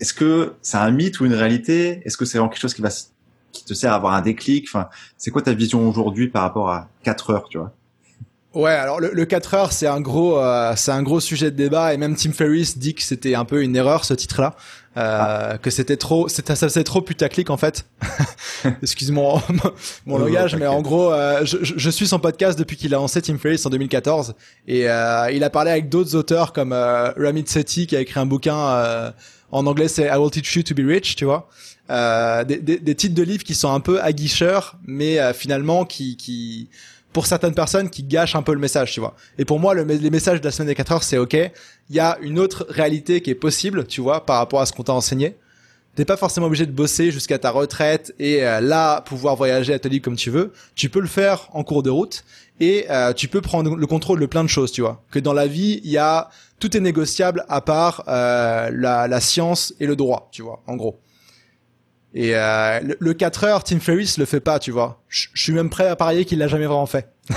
est-ce 0.00 0.14
que 0.14 0.54
c'est 0.62 0.76
un 0.76 0.90
mythe 0.90 1.20
ou 1.20 1.26
une 1.26 1.34
réalité? 1.34 2.02
Est-ce 2.04 2.16
que 2.16 2.24
c'est 2.24 2.38
vraiment 2.38 2.50
quelque 2.50 2.60
chose 2.60 2.74
qui 2.74 2.82
va 2.82 2.90
qui 3.52 3.64
te 3.64 3.74
sert 3.74 3.92
à 3.92 3.96
avoir 3.96 4.14
un 4.14 4.20
déclic? 4.22 4.66
Enfin, 4.68 4.88
c'est 5.16 5.30
quoi 5.30 5.42
ta 5.42 5.52
vision 5.52 5.88
aujourd'hui 5.88 6.28
par 6.28 6.42
rapport 6.42 6.70
à 6.70 6.88
4 7.04 7.30
heures, 7.30 7.48
tu 7.48 7.58
vois? 7.58 7.72
Ouais, 8.54 8.70
alors 8.70 9.00
le, 9.00 9.24
4 9.24 9.54
heures, 9.54 9.72
c'est 9.72 9.88
un 9.88 10.00
gros, 10.00 10.38
euh, 10.38 10.74
c'est 10.76 10.92
un 10.92 11.02
gros 11.02 11.18
sujet 11.18 11.50
de 11.50 11.56
débat. 11.56 11.92
Et 11.92 11.96
même 11.96 12.14
Tim 12.14 12.32
Ferriss 12.32 12.78
dit 12.78 12.94
que 12.94 13.02
c'était 13.02 13.34
un 13.34 13.44
peu 13.44 13.62
une 13.62 13.74
erreur 13.74 14.04
ce 14.04 14.14
titre-là, 14.14 14.54
ah. 14.96 15.58
que 15.60 15.70
c'était 15.70 15.96
trop, 15.96 16.28
c'était 16.28 16.54
ça 16.54 16.68
faisait 16.68 16.84
trop 16.84 17.00
putaclic 17.00 17.50
en 17.50 17.56
fait. 17.56 17.86
Excuse-moi 18.82 19.42
mon, 20.06 20.18
langage, 20.18 20.56
mais 20.56 20.66
en 20.66 20.82
gros, 20.82 21.12
euh, 21.12 21.44
je, 21.44 21.58
je, 21.62 21.90
suis 21.90 22.06
son 22.06 22.18
podcast 22.18 22.58
depuis 22.58 22.76
qu'il 22.76 22.94
a 22.94 22.98
lancé 22.98 23.20
Tim 23.22 23.38
Ferriss 23.38 23.64
en 23.66 23.70
2014 23.70 24.34
et 24.68 24.88
euh, 24.88 25.30
il 25.32 25.42
a 25.44 25.50
parlé 25.50 25.70
avec 25.70 25.88
d'autres 25.88 26.14
auteurs 26.14 26.52
comme 26.52 26.72
euh, 26.72 27.10
Ramit 27.16 27.46
Sethi 27.46 27.86
qui 27.86 27.96
a 27.96 28.00
écrit 28.00 28.20
un 28.20 28.26
bouquin 28.26 29.12
en 29.50 29.66
anglais, 29.66 29.88
c'est 29.88 30.06
I 30.06 30.16
Will 30.16 30.30
Teach 30.30 30.56
You 30.56 30.62
to 30.62 30.74
Be 30.74 30.86
Rich, 30.86 31.16
tu 31.16 31.24
vois. 31.24 31.48
Des, 31.88 32.56
des, 32.56 32.78
des, 32.78 32.94
titres 32.94 33.14
de 33.14 33.22
livres 33.22 33.44
qui 33.44 33.54
sont 33.54 33.72
un 33.72 33.80
peu 33.80 34.00
aguicheurs, 34.00 34.76
mais 34.86 35.18
finalement 35.34 35.84
qui, 35.84 36.16
qui 36.16 36.68
pour 37.14 37.26
certaines 37.26 37.54
personnes 37.54 37.88
qui 37.88 38.02
gâchent 38.02 38.34
un 38.34 38.42
peu 38.42 38.52
le 38.52 38.58
message, 38.58 38.92
tu 38.92 39.00
vois. 39.00 39.14
Et 39.38 39.46
pour 39.46 39.60
moi, 39.60 39.72
le, 39.72 39.84
les 39.84 40.10
messages 40.10 40.40
de 40.40 40.44
la 40.44 40.50
semaine 40.50 40.68
des 40.68 40.74
4 40.74 40.92
heures, 40.92 41.02
c'est 41.04 41.16
ok. 41.16 41.34
Il 41.88 41.96
y 41.96 42.00
a 42.00 42.18
une 42.20 42.38
autre 42.38 42.66
réalité 42.68 43.22
qui 43.22 43.30
est 43.30 43.36
possible, 43.36 43.86
tu 43.86 44.00
vois, 44.02 44.26
par 44.26 44.38
rapport 44.38 44.60
à 44.60 44.66
ce 44.66 44.72
qu'on 44.72 44.82
t'a 44.82 44.92
enseigné. 44.92 45.36
T'es 45.94 46.04
pas 46.04 46.16
forcément 46.16 46.46
obligé 46.46 46.66
de 46.66 46.72
bosser 46.72 47.12
jusqu'à 47.12 47.38
ta 47.38 47.52
retraite 47.52 48.12
et 48.18 48.44
euh, 48.44 48.60
là 48.60 49.00
pouvoir 49.02 49.36
voyager 49.36 49.72
à 49.72 49.78
ta 49.78 49.88
comme 50.00 50.16
tu 50.16 50.28
veux. 50.28 50.52
Tu 50.74 50.88
peux 50.88 50.98
le 50.98 51.06
faire 51.06 51.48
en 51.52 51.62
cours 51.62 51.84
de 51.84 51.90
route 51.90 52.24
et 52.58 52.86
euh, 52.90 53.12
tu 53.12 53.28
peux 53.28 53.40
prendre 53.40 53.76
le 53.76 53.86
contrôle 53.86 54.18
de 54.18 54.26
plein 54.26 54.42
de 54.42 54.48
choses, 54.48 54.72
tu 54.72 54.80
vois. 54.80 55.04
Que 55.12 55.20
dans 55.20 55.32
la 55.32 55.46
vie, 55.46 55.80
il 55.84 55.90
y 55.92 55.98
a 55.98 56.30
tout 56.58 56.76
est 56.76 56.80
négociable 56.80 57.44
à 57.48 57.60
part 57.60 58.02
euh, 58.08 58.70
la, 58.72 59.06
la 59.06 59.20
science 59.20 59.72
et 59.78 59.86
le 59.86 59.94
droit, 59.94 60.28
tu 60.32 60.42
vois, 60.42 60.64
en 60.66 60.74
gros. 60.74 60.98
Et 62.14 62.36
euh, 62.36 62.80
le, 63.00 63.12
4 63.12 63.44
heures, 63.44 63.64
Tim 63.64 63.80
Ferriss 63.80 64.18
le 64.18 64.24
fait 64.24 64.38
pas, 64.38 64.60
tu 64.60 64.70
vois. 64.70 65.02
Je 65.08 65.26
suis 65.34 65.52
même 65.52 65.68
prêt 65.68 65.88
à 65.88 65.96
parier 65.96 66.24
qu'il 66.24 66.38
l'a 66.38 66.46
jamais 66.46 66.66
vraiment 66.66 66.86
fait. 66.86 67.08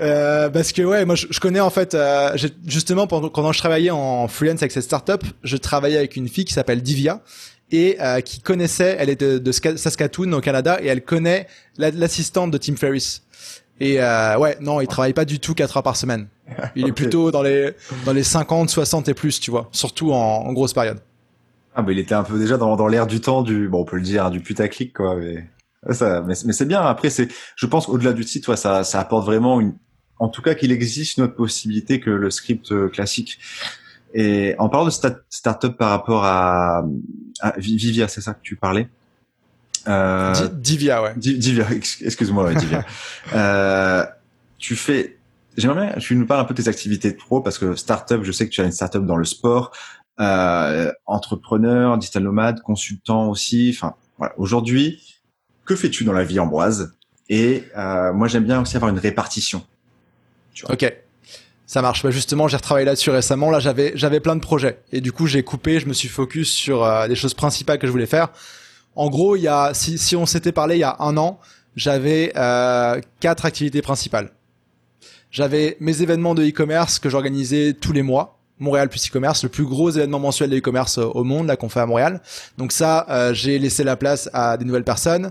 euh, 0.00 0.48
parce 0.48 0.72
que 0.72 0.82
ouais, 0.82 1.04
moi 1.04 1.16
je, 1.16 1.40
connais 1.40 1.58
en 1.58 1.70
fait, 1.70 1.94
euh, 1.94 2.36
justement 2.66 3.08
pendant 3.08 3.30
quand 3.30 3.50
je 3.50 3.58
travaillais 3.58 3.90
en 3.90 4.28
freelance 4.28 4.62
avec 4.62 4.70
cette 4.70 4.84
startup, 4.84 5.24
je 5.42 5.56
travaillais 5.56 5.96
avec 5.98 6.14
une 6.14 6.28
fille 6.28 6.44
qui 6.44 6.52
s'appelle 6.52 6.82
Divia 6.82 7.20
et 7.72 7.96
euh, 8.00 8.20
qui 8.20 8.40
connaissait, 8.40 8.96
elle 8.98 9.10
est 9.10 9.20
de, 9.20 9.38
de, 9.38 9.52
Saskatoon 9.52 10.32
au 10.32 10.40
Canada 10.40 10.78
et 10.80 10.86
elle 10.86 11.02
connaît 11.02 11.48
l'assistante 11.78 12.52
de 12.52 12.58
Tim 12.58 12.76
Ferriss. 12.76 13.22
Et 13.80 14.00
euh, 14.00 14.38
ouais, 14.38 14.56
non, 14.60 14.80
il 14.80 14.86
travaille 14.86 15.14
pas 15.14 15.24
du 15.24 15.40
tout 15.40 15.54
4 15.54 15.78
heures 15.78 15.82
par 15.82 15.96
semaine. 15.96 16.28
Il 16.76 16.86
est 16.86 16.92
plutôt 16.92 17.32
dans 17.32 17.42
les 17.42 17.72
dans 18.04 18.12
les 18.12 18.22
50, 18.22 18.70
60 18.70 19.08
et 19.08 19.14
plus, 19.14 19.40
tu 19.40 19.50
vois, 19.50 19.68
surtout 19.72 20.12
en, 20.12 20.46
en 20.46 20.52
grosse 20.52 20.72
période. 20.72 21.00
Ah 21.74 21.82
bah 21.82 21.92
il 21.92 21.98
était 21.98 22.14
un 22.14 22.22
peu 22.22 22.38
déjà 22.38 22.56
dans, 22.56 22.76
dans 22.76 22.86
l'air 22.86 23.06
du 23.06 23.20
temps 23.20 23.42
du 23.42 23.68
bon 23.68 23.80
on 23.80 23.84
peut 23.84 23.96
le 23.96 24.02
dire 24.02 24.30
du 24.30 24.40
putaclic 24.40 24.92
quoi 24.92 25.16
mais 25.16 25.48
ça 25.92 26.22
mais, 26.22 26.34
mais 26.44 26.52
c'est 26.52 26.66
bien. 26.66 26.82
Après 26.82 27.10
c'est 27.10 27.28
je 27.56 27.66
pense 27.66 27.88
au-delà 27.88 28.12
du 28.12 28.24
titre 28.24 28.54
ça 28.56 28.84
ça 28.84 29.00
apporte 29.00 29.26
vraiment 29.26 29.60
une 29.60 29.74
en 30.18 30.28
tout 30.28 30.42
cas 30.42 30.54
qu'il 30.54 30.70
existe 30.70 31.16
une 31.16 31.24
autre 31.24 31.34
possibilité 31.34 32.00
que 32.00 32.10
le 32.10 32.30
script 32.30 32.72
euh, 32.72 32.88
classique. 32.88 33.38
Et 34.14 34.54
en 34.58 34.68
parlant 34.68 34.86
de 34.86 34.90
start 34.90 35.18
startup 35.28 35.76
par 35.76 35.90
rapport 35.90 36.24
à, 36.24 36.84
Vivia 37.56 38.06
c'est 38.06 38.20
ça 38.20 38.34
que 38.34 38.42
tu 38.42 38.54
parlais? 38.56 38.88
Euh, 39.88 40.48
Divia 40.48 41.02
ouais. 41.02 41.12
Divia 41.16 41.66
excuse-moi 41.72 42.44
ouais, 42.44 42.54
Divia. 42.54 42.84
Euh, 43.34 44.04
tu 44.58 44.76
fais 44.76 45.18
J'aimerais 45.56 45.86
bien 45.88 45.96
tu 45.98 46.16
nous 46.16 46.26
parles 46.26 46.40
un 46.40 46.44
peu 46.44 46.54
de 46.54 46.62
tes 46.62 46.68
activités 46.68 47.10
de 47.12 47.16
pro 47.16 47.40
parce 47.40 47.58
que 47.58 47.74
startup, 47.74 48.22
je 48.22 48.32
sais 48.32 48.46
que 48.46 48.52
tu 48.52 48.60
as 48.60 48.64
une 48.64 48.72
startup 48.72 49.04
dans 49.04 49.16
le 49.16 49.24
sport, 49.24 49.72
euh, 50.20 50.92
entrepreneur, 51.06 51.98
digital 51.98 52.22
nomade, 52.22 52.60
consultant 52.60 53.28
aussi. 53.28 53.72
Enfin, 53.74 53.94
voilà. 54.18 54.34
Aujourd'hui, 54.38 55.02
que 55.64 55.76
fais-tu 55.76 56.04
dans 56.04 56.12
la 56.12 56.24
vie, 56.24 56.38
Ambroise? 56.38 56.94
Et 57.28 57.64
euh, 57.76 58.12
moi, 58.12 58.28
j'aime 58.28 58.44
bien 58.44 58.60
aussi 58.60 58.76
avoir 58.76 58.90
une 58.90 58.98
répartition. 58.98 59.64
Tu 60.52 60.66
vois. 60.66 60.74
Ok. 60.74 60.92
Ça 61.66 61.80
marche. 61.80 62.02
Bah 62.02 62.10
justement, 62.10 62.46
j'ai 62.46 62.56
retravaillé 62.56 62.84
là-dessus 62.84 63.10
récemment. 63.10 63.50
Là, 63.50 63.58
j'avais 63.58 63.92
j'avais 63.94 64.20
plein 64.20 64.36
de 64.36 64.40
projets 64.40 64.82
et 64.92 65.00
du 65.00 65.12
coup, 65.12 65.26
j'ai 65.26 65.42
coupé. 65.42 65.80
Je 65.80 65.86
me 65.86 65.94
suis 65.94 66.08
focus 66.08 66.52
sur 66.52 66.84
euh, 66.84 67.06
les 67.06 67.16
choses 67.16 67.34
principales 67.34 67.78
que 67.78 67.86
je 67.86 67.92
voulais 67.92 68.06
faire. 68.06 68.28
En 68.94 69.08
gros, 69.08 69.34
il 69.34 69.42
y 69.42 69.48
a 69.48 69.72
si 69.72 69.96
si 69.96 70.14
on 70.14 70.26
s'était 70.26 70.52
parlé 70.52 70.76
il 70.76 70.80
y 70.80 70.84
a 70.84 70.96
un 71.00 71.16
an, 71.16 71.40
j'avais 71.74 72.32
euh, 72.36 73.00
quatre 73.20 73.46
activités 73.46 73.82
principales. 73.82 74.30
J'avais 75.30 75.76
mes 75.80 76.02
événements 76.02 76.34
de 76.34 76.44
e-commerce 76.44 76.98
que 76.98 77.08
j'organisais 77.08 77.72
tous 77.72 77.92
les 77.92 78.02
mois. 78.02 78.38
Montréal 78.58 78.88
plus 78.88 79.08
e-commerce, 79.08 79.42
le 79.42 79.48
plus 79.48 79.64
gros 79.64 79.90
événement 79.90 80.20
mensuel 80.20 80.50
de 80.50 80.56
e-commerce 80.56 80.98
euh, 80.98 81.04
au 81.04 81.24
monde 81.24 81.46
là 81.46 81.56
qu'on 81.56 81.68
fait 81.68 81.80
à 81.80 81.86
Montréal. 81.86 82.20
Donc 82.56 82.72
ça, 82.72 83.06
euh, 83.10 83.34
j'ai 83.34 83.58
laissé 83.58 83.82
la 83.82 83.96
place 83.96 84.30
à 84.32 84.56
des 84.56 84.64
nouvelles 84.64 84.84
personnes. 84.84 85.30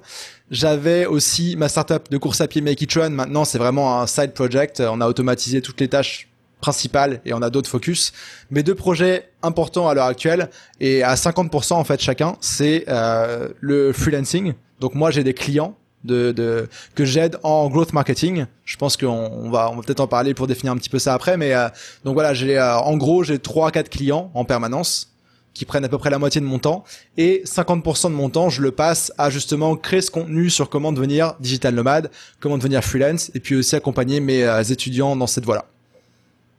J'avais 0.51 1.05
aussi 1.05 1.55
ma 1.57 1.69
startup 1.69 2.11
de 2.11 2.17
course 2.17 2.41
à 2.41 2.47
pied 2.47 2.61
Make 2.61 2.81
It 2.81 2.93
Run. 2.93 3.09
Maintenant, 3.11 3.45
c'est 3.45 3.57
vraiment 3.57 4.01
un 4.01 4.07
side 4.07 4.33
project. 4.33 4.81
On 4.81 4.99
a 5.01 5.07
automatisé 5.07 5.61
toutes 5.61 5.79
les 5.79 5.87
tâches 5.87 6.27
principales 6.63 7.19
et 7.25 7.33
on 7.33 7.41
a 7.41 7.49
d'autres 7.49 7.69
focus. 7.69 8.13
Mes 8.49 8.63
deux 8.63 8.75
projets 8.75 9.29
importants 9.41 9.89
à 9.89 9.93
l'heure 9.93 10.05
actuelle 10.05 10.49
et 10.79 11.03
à 11.03 11.15
50% 11.15 11.73
en 11.73 11.83
fait 11.83 12.01
chacun, 12.01 12.37
c'est 12.39 12.85
euh, 12.87 13.49
le 13.59 13.91
freelancing. 13.91 14.53
Donc 14.79 14.95
moi, 14.95 15.11
j'ai 15.11 15.23
des 15.23 15.33
clients 15.33 15.75
de, 16.03 16.31
de 16.31 16.67
que 16.95 17.05
j'aide 17.05 17.37
en 17.43 17.69
growth 17.69 17.93
marketing. 17.93 18.45
Je 18.65 18.77
pense 18.77 18.97
qu'on 18.97 19.07
on 19.07 19.49
va 19.49 19.69
on 19.71 19.75
va 19.75 19.81
peut-être 19.81 19.99
en 19.99 20.07
parler 20.07 20.33
pour 20.33 20.47
définir 20.47 20.73
un 20.73 20.77
petit 20.77 20.89
peu 20.89 20.99
ça 20.99 21.13
après, 21.13 21.37
mais 21.37 21.53
euh, 21.53 21.67
donc 22.03 22.13
voilà, 22.13 22.33
j'ai 22.33 22.57
euh, 22.57 22.77
en 22.77 22.97
gros 22.97 23.23
j'ai 23.23 23.39
trois 23.39 23.71
quatre 23.71 23.89
clients 23.89 24.31
en 24.33 24.45
permanence 24.45 25.09
qui 25.53 25.65
prennent 25.65 25.85
à 25.85 25.89
peu 25.89 25.97
près 25.97 26.09
la 26.09 26.17
moitié 26.17 26.41
de 26.41 26.45
mon 26.45 26.57
temps 26.57 26.83
et 27.17 27.43
50% 27.45 28.09
de 28.09 28.15
mon 28.15 28.29
temps 28.29 28.49
je 28.49 28.61
le 28.61 28.71
passe 28.71 29.13
à 29.19 29.29
justement 29.29 29.75
créer 29.75 30.01
ce 30.01 30.09
contenu 30.09 30.49
sur 30.49 30.69
comment 30.69 30.91
devenir 30.91 31.35
digital 31.39 31.75
nomade, 31.75 32.09
comment 32.39 32.57
devenir 32.57 32.83
freelance 32.83 33.29
et 33.35 33.39
puis 33.39 33.55
aussi 33.55 33.75
accompagner 33.75 34.19
mes 34.19 34.43
euh, 34.43 34.63
étudiants 34.63 35.15
dans 35.15 35.27
cette 35.27 35.45
voie-là. 35.45 35.65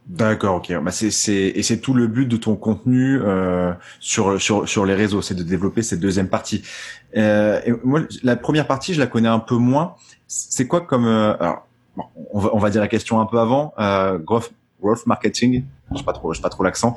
D'accord, 0.06 0.56
ok. 0.56 0.72
Bah 0.82 0.90
c'est 0.90 1.10
c'est 1.10 1.32
et 1.32 1.62
c'est 1.62 1.78
tout 1.78 1.94
le 1.94 2.06
but 2.06 2.26
de 2.26 2.36
ton 2.36 2.56
contenu 2.56 3.18
euh, 3.22 3.72
sur 4.00 4.40
sur 4.40 4.68
sur 4.68 4.84
les 4.84 4.94
réseaux, 4.94 5.22
c'est 5.22 5.34
de 5.34 5.42
développer 5.42 5.82
cette 5.82 6.00
deuxième 6.00 6.28
partie. 6.28 6.62
Euh, 7.16 7.60
et 7.64 7.72
moi, 7.84 8.00
la 8.22 8.36
première 8.36 8.66
partie, 8.66 8.92
je 8.92 9.00
la 9.00 9.06
connais 9.06 9.28
un 9.28 9.38
peu 9.38 9.56
moins. 9.56 9.94
C'est 10.26 10.66
quoi 10.66 10.82
comme 10.82 11.06
euh, 11.06 11.34
alors 11.40 11.66
on 12.32 12.40
va 12.40 12.50
on 12.52 12.58
va 12.58 12.68
dire 12.68 12.82
la 12.82 12.88
question 12.88 13.18
un 13.18 13.24
peu 13.24 13.38
avant 13.38 13.72
euh, 13.78 14.18
growth 14.18 14.52
growth 14.82 15.06
marketing. 15.06 15.64
Je 15.92 15.98
sais 15.98 16.04
pas 16.04 16.12
trop, 16.12 16.34
sais 16.34 16.42
pas 16.42 16.50
trop 16.50 16.64
l'accent. 16.64 16.94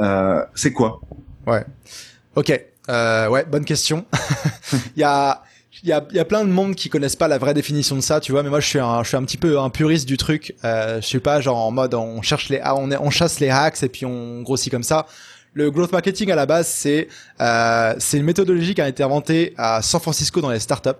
Euh, 0.00 0.42
c'est 0.54 0.72
quoi? 0.72 1.00
Ouais. 1.46 1.64
Ok. 2.36 2.58
Euh, 2.88 3.28
ouais, 3.28 3.44
bonne 3.44 3.64
question. 3.64 4.06
Il 4.96 5.00
y 5.00 5.04
a 5.04 5.42
il 5.82 5.88
y 5.88 5.92
a, 5.92 6.04
y 6.12 6.18
a 6.18 6.24
plein 6.24 6.44
de 6.44 6.50
monde 6.50 6.74
qui 6.74 6.88
connaissent 6.88 7.16
pas 7.16 7.28
la 7.28 7.38
vraie 7.38 7.54
définition 7.54 7.96
de 7.96 8.00
ça, 8.00 8.20
tu 8.20 8.32
vois. 8.32 8.42
Mais 8.42 8.50
moi, 8.50 8.60
je 8.60 8.66
suis 8.66 8.78
un, 8.78 9.02
je 9.02 9.08
suis 9.08 9.16
un 9.16 9.24
petit 9.24 9.36
peu 9.36 9.58
un 9.58 9.70
puriste 9.70 10.06
du 10.06 10.16
truc. 10.16 10.54
Euh, 10.64 11.00
je 11.00 11.06
suis 11.06 11.20
pas 11.20 11.40
genre 11.40 11.58
en 11.58 11.70
mode 11.70 11.94
on 11.94 12.22
cherche 12.22 12.48
les, 12.48 12.60
on, 12.64 12.90
on 12.92 13.10
chasse 13.10 13.40
les 13.40 13.50
hacks 13.50 13.82
et 13.82 13.88
puis 13.88 14.06
on 14.06 14.42
grossit 14.42 14.70
comme 14.70 14.82
ça. 14.82 15.06
Le 15.52 15.70
growth 15.70 15.92
marketing 15.92 16.30
à 16.30 16.34
la 16.34 16.44
base, 16.44 16.66
c'est 16.66 17.08
euh, 17.40 17.94
c'est 17.98 18.18
une 18.18 18.24
méthodologie 18.24 18.74
qui 18.74 18.82
a 18.82 18.88
été 18.88 19.02
inventée 19.02 19.54
à 19.56 19.80
San 19.80 20.00
Francisco 20.00 20.42
dans 20.42 20.50
les 20.50 20.60
startups, 20.60 20.90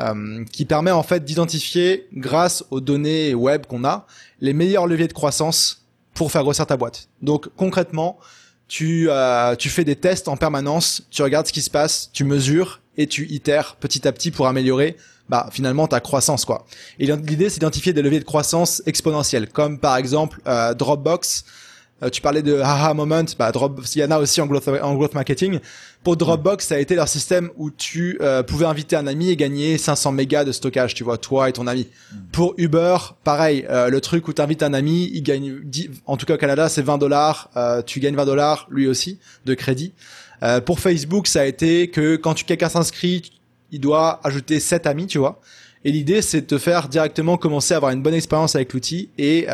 euh, 0.00 0.44
qui 0.50 0.64
permet 0.64 0.90
en 0.90 1.04
fait 1.04 1.24
d'identifier, 1.24 2.08
grâce 2.12 2.64
aux 2.70 2.80
données 2.80 3.32
web 3.32 3.64
qu'on 3.66 3.84
a, 3.84 4.06
les 4.40 4.52
meilleurs 4.52 4.88
leviers 4.88 5.06
de 5.06 5.12
croissance 5.12 5.86
pour 6.14 6.32
faire 6.32 6.42
grossir 6.42 6.66
ta 6.66 6.76
boîte. 6.76 7.08
Donc 7.22 7.48
concrètement, 7.56 8.18
tu 8.66 9.06
euh, 9.08 9.54
tu 9.54 9.68
fais 9.68 9.84
des 9.84 9.94
tests 9.94 10.26
en 10.26 10.36
permanence, 10.36 11.02
tu 11.10 11.22
regardes 11.22 11.46
ce 11.46 11.52
qui 11.52 11.62
se 11.62 11.70
passe, 11.70 12.10
tu 12.12 12.24
mesures 12.24 12.80
et 12.96 13.06
tu 13.06 13.26
itères 13.28 13.76
petit 13.76 14.06
à 14.06 14.12
petit 14.12 14.30
pour 14.30 14.46
améliorer 14.46 14.96
bah 15.28 15.48
finalement 15.50 15.88
ta 15.88 15.98
croissance 16.00 16.44
quoi. 16.44 16.66
Et 16.98 17.06
l'idée 17.06 17.48
c'est 17.48 17.58
d'identifier 17.58 17.92
des 17.92 18.02
leviers 18.02 18.20
de 18.20 18.24
croissance 18.24 18.82
exponentiels 18.86 19.48
comme 19.48 19.78
par 19.78 19.96
exemple 19.96 20.40
euh, 20.46 20.72
Dropbox 20.74 21.44
euh, 22.02 22.10
tu 22.10 22.20
parlais 22.20 22.42
de 22.42 22.60
haha 22.60 22.92
moment, 22.92 23.24
bah 23.38 23.50
Drop, 23.52 23.80
il 23.94 24.00
y 24.00 24.04
en 24.04 24.10
a 24.10 24.18
aussi 24.18 24.40
en 24.42 24.46
growth, 24.46 24.68
en 24.68 24.94
growth 24.94 25.14
marketing. 25.14 25.60
Pour 26.04 26.16
Dropbox, 26.16 26.66
ça 26.66 26.74
a 26.74 26.78
été 26.78 26.94
leur 26.94 27.08
système 27.08 27.50
où 27.56 27.70
tu 27.70 28.18
euh, 28.20 28.42
pouvais 28.42 28.66
inviter 28.66 28.96
un 28.96 29.06
ami 29.06 29.30
et 29.30 29.36
gagner 29.36 29.78
500 29.78 30.12
mégas 30.12 30.44
de 30.44 30.52
stockage, 30.52 30.94
tu 30.94 31.04
vois, 31.04 31.16
toi 31.16 31.48
et 31.48 31.52
ton 31.52 31.66
ami. 31.66 31.88
Mm. 32.12 32.16
Pour 32.32 32.54
Uber, 32.58 32.98
pareil, 33.24 33.66
euh, 33.70 33.88
le 33.88 34.00
truc 34.02 34.28
où 34.28 34.34
tu 34.34 34.42
invites 34.42 34.62
un 34.62 34.74
ami, 34.74 35.10
il 35.14 35.22
gagne, 35.22 35.62
en 36.04 36.18
tout 36.18 36.26
cas 36.26 36.34
au 36.34 36.38
Canada, 36.38 36.68
c'est 36.68 36.82
20 36.82 36.98
dollars, 36.98 37.50
tu 37.86 38.00
gagnes 38.00 38.16
20 38.16 38.26
dollars 38.26 38.66
lui 38.70 38.86
aussi 38.86 39.18
de 39.46 39.54
crédit. 39.54 39.94
Pour 40.64 40.80
Facebook, 40.80 41.26
ça 41.26 41.40
a 41.40 41.44
été 41.44 41.88
que 41.88 42.16
quand 42.16 42.34
quelqu'un 42.44 42.68
s'inscrit, 42.68 43.32
il 43.72 43.80
doit 43.80 44.20
ajouter 44.24 44.60
7 44.60 44.86
amis, 44.86 45.06
tu 45.06 45.18
vois. 45.18 45.40
Et 45.84 45.92
l'idée, 45.92 46.22
c'est 46.22 46.42
de 46.42 46.46
te 46.46 46.58
faire 46.58 46.88
directement 46.88 47.36
commencer 47.36 47.74
à 47.74 47.78
avoir 47.78 47.92
une 47.92 48.02
bonne 48.02 48.14
expérience 48.14 48.54
avec 48.54 48.72
l'outil 48.72 49.10
et 49.18 49.46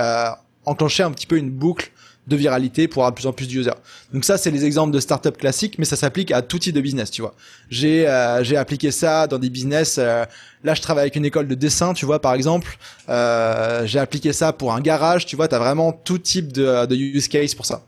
enclencher 0.65 1.03
un 1.03 1.11
petit 1.11 1.27
peu 1.27 1.37
une 1.37 1.51
boucle 1.51 1.93
de 2.27 2.37
viralité 2.37 2.87
pour 2.87 3.03
avoir 3.03 3.13
de 3.13 3.17
plus 3.17 3.27
en 3.27 3.33
plus 3.33 3.49
d'users. 3.49 3.77
Donc 4.13 4.25
ça, 4.25 4.39
c'est 4.39 4.51
les 4.51 4.65
exemples 4.65 4.93
de 4.93 5.01
startups 5.01 5.33
classiques, 5.33 5.79
mais 5.79 5.85
ça 5.85 5.97
s'applique 5.97 6.31
à 6.31 6.43
tout 6.43 6.59
type 6.59 6.75
de 6.75 6.81
business, 6.81 7.11
tu 7.11 7.23
vois. 7.23 7.35
J'ai 7.69 8.07
euh, 8.07 8.45
j'ai 8.45 8.57
appliqué 8.57 8.91
ça 8.91 9.27
dans 9.27 9.39
des 9.39 9.51
business. 9.51 9.97
Euh, 9.99 10.25
là, 10.63 10.75
je 10.75 10.81
travaille 10.81 11.03
avec 11.03 11.17
une 11.17 11.25
école 11.25 11.49
de 11.49 11.55
dessin, 11.55 11.95
tu 11.95 12.07
vois, 12.07 12.21
par 12.21 12.35
exemple. 12.35 12.79
Euh, 13.09 13.85
j'ai 13.87 13.99
appliqué 13.99 14.33
ça 14.33 14.53
pour 14.53 14.73
un 14.73 14.81
garage, 14.81 15.27
tu 15.27 15.35
vois. 15.35 15.49
T'as 15.49 15.59
vraiment 15.59 15.93
tout 15.93 16.19
type 16.19 16.53
de, 16.53 16.87
de 16.87 16.95
use 16.95 17.27
case 17.27 17.55
pour 17.55 17.67
ça. 17.67 17.83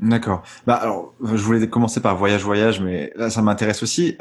D'accord. 0.00 0.42
Bah 0.66 0.74
alors, 0.74 1.14
je 1.22 1.42
voulais 1.42 1.66
commencer 1.68 2.00
par 2.00 2.16
voyage 2.16 2.42
voyage, 2.44 2.80
mais 2.80 3.12
là, 3.16 3.30
ça 3.30 3.40
m'intéresse 3.42 3.82
aussi. 3.82 4.16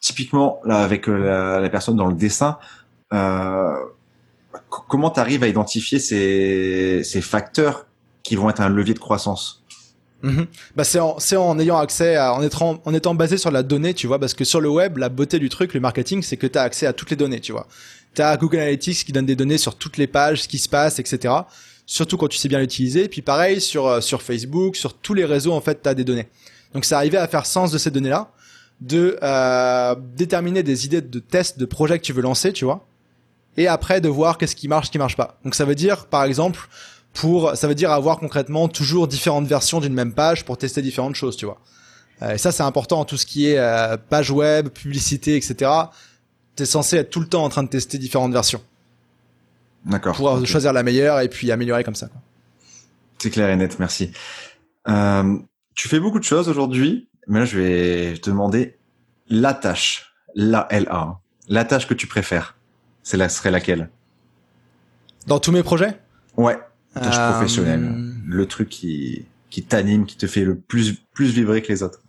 typiquement, 0.00 0.60
là, 0.64 0.78
avec 0.78 1.06
la, 1.06 1.60
la, 1.60 1.68
personne 1.68 1.96
dans 1.96 2.06
le 2.06 2.14
dessin. 2.14 2.58
Euh, 3.12 3.74
comment 4.70 5.10
tu 5.10 5.20
arrives 5.20 5.42
à 5.42 5.48
identifier 5.48 5.98
ces, 5.98 7.02
ces 7.04 7.20
facteurs 7.20 7.86
qui 8.22 8.36
vont 8.36 8.48
être 8.50 8.60
un 8.60 8.68
levier 8.68 8.94
de 8.94 8.98
croissance? 8.98 9.62
Mhm. 10.22 10.46
Bah 10.76 10.84
c'est 10.84 11.00
en, 11.00 11.16
en 11.36 11.58
ayant 11.58 11.78
accès 11.78 12.14
à, 12.14 12.32
en 12.32 12.42
étant, 12.42 12.80
en 12.84 12.94
étant 12.94 13.14
basé 13.14 13.36
sur 13.36 13.50
la 13.50 13.64
donnée, 13.64 13.92
tu 13.92 14.06
vois, 14.06 14.20
parce 14.20 14.34
que 14.34 14.44
sur 14.44 14.60
le 14.60 14.68
web, 14.68 14.98
la 14.98 15.08
beauté 15.08 15.38
du 15.40 15.48
truc, 15.48 15.74
le 15.74 15.80
marketing, 15.80 16.22
c'est 16.22 16.36
que 16.36 16.46
tu 16.46 16.58
as 16.58 16.62
accès 16.62 16.86
à 16.86 16.92
toutes 16.92 17.10
les 17.10 17.16
données, 17.16 17.40
tu 17.40 17.52
vois. 17.52 17.66
Tu 18.14 18.22
as 18.22 18.36
Google 18.36 18.58
Analytics 18.58 19.04
qui 19.04 19.12
donne 19.12 19.26
des 19.26 19.34
données 19.34 19.58
sur 19.58 19.74
toutes 19.74 19.96
les 19.96 20.06
pages, 20.06 20.42
ce 20.42 20.48
qui 20.48 20.58
se 20.58 20.68
passe, 20.68 20.98
etc. 21.00 21.34
Surtout 21.86 22.16
quand 22.16 22.28
tu 22.28 22.38
sais 22.38 22.48
bien 22.48 22.60
l'utiliser. 22.60 23.08
Puis 23.08 23.22
pareil, 23.22 23.60
sur, 23.60 23.86
euh, 23.86 24.00
sur 24.00 24.22
Facebook, 24.22 24.76
sur 24.76 24.94
tous 24.94 25.14
les 25.14 25.24
réseaux, 25.24 25.52
en 25.52 25.60
fait, 25.60 25.82
tu 25.82 25.88
as 25.88 25.94
des 25.94 26.04
données. 26.04 26.28
Donc 26.74 26.84
c'est 26.84 26.94
arrivé 26.94 27.18
à 27.18 27.28
faire 27.28 27.46
sens 27.46 27.70
de 27.70 27.78
ces 27.78 27.90
données-là, 27.90 28.30
de 28.80 29.18
euh, 29.22 29.94
déterminer 30.16 30.62
des 30.62 30.86
idées 30.86 31.00
de 31.00 31.18
tests, 31.18 31.58
de 31.58 31.64
projets 31.64 31.98
que 31.98 32.04
tu 32.04 32.12
veux 32.12 32.22
lancer, 32.22 32.52
tu 32.52 32.64
vois. 32.64 32.86
Et 33.56 33.68
après, 33.68 34.00
de 34.00 34.08
voir 34.08 34.38
qu'est-ce 34.38 34.56
qui 34.56 34.68
marche, 34.68 34.86
ce 34.86 34.92
qui 34.92 34.98
marche 34.98 35.16
pas. 35.16 35.38
Donc 35.44 35.54
ça 35.54 35.64
veut 35.64 35.74
dire, 35.74 36.06
par 36.06 36.24
exemple, 36.24 36.68
pour, 37.12 37.54
ça 37.56 37.68
veut 37.68 37.74
dire 37.74 37.90
avoir 37.90 38.18
concrètement 38.18 38.68
toujours 38.68 39.06
différentes 39.08 39.46
versions 39.46 39.80
d'une 39.80 39.92
même 39.92 40.14
page 40.14 40.44
pour 40.44 40.56
tester 40.56 40.80
différentes 40.80 41.14
choses, 41.14 41.36
tu 41.36 41.44
vois. 41.44 41.58
Euh, 42.22 42.34
et 42.34 42.38
ça, 42.38 42.52
c'est 42.52 42.62
important. 42.62 43.04
Tout 43.04 43.16
ce 43.16 43.26
qui 43.26 43.48
est 43.48 43.58
euh, 43.58 43.96
page 43.96 44.30
web, 44.30 44.68
publicité, 44.68 45.36
etc. 45.36 45.70
T'es 46.56 46.66
censé 46.66 46.96
être 46.96 47.10
tout 47.10 47.20
le 47.20 47.26
temps 47.26 47.44
en 47.44 47.48
train 47.48 47.62
de 47.62 47.68
tester 47.68 47.98
différentes 47.98 48.32
versions. 48.32 48.62
D'accord. 49.84 50.16
Pour 50.16 50.32
okay. 50.32 50.46
choisir 50.46 50.72
la 50.72 50.82
meilleure 50.82 51.20
et 51.20 51.28
puis 51.28 51.50
améliorer 51.50 51.84
comme 51.84 51.94
ça. 51.94 52.08
C'est 53.18 53.30
clair 53.30 53.50
et 53.50 53.56
net, 53.56 53.78
merci. 53.78 54.12
Euh, 54.88 55.38
tu 55.74 55.88
fais 55.88 56.00
beaucoup 56.00 56.18
de 56.18 56.24
choses 56.24 56.48
aujourd'hui, 56.48 57.08
mais 57.26 57.40
là, 57.40 57.44
je 57.44 57.58
vais 57.58 58.18
te 58.18 58.30
demander 58.30 58.78
la 59.28 59.54
tâche, 59.54 60.12
la 60.34 60.66
LA, 60.70 61.20
la 61.48 61.64
tâche 61.64 61.86
que 61.86 61.94
tu 61.94 62.06
préfères. 62.06 62.56
C'est 63.02 63.16
la 63.16 63.28
serait 63.28 63.50
laquelle? 63.50 63.90
Dans 65.26 65.38
tous 65.38 65.52
mes 65.52 65.62
projets? 65.62 65.98
Ouais, 66.36 66.58
tâche 66.94 67.16
euh... 67.18 67.30
professionnelle, 67.32 68.12
le 68.26 68.46
truc 68.46 68.68
qui 68.68 69.26
qui 69.50 69.62
t'anime, 69.62 70.06
qui 70.06 70.16
te 70.16 70.26
fait 70.26 70.44
le 70.44 70.56
plus 70.56 70.94
plus 71.12 71.30
vibrer 71.30 71.62
que 71.62 71.68
les 71.68 71.82
autres. 71.82 72.00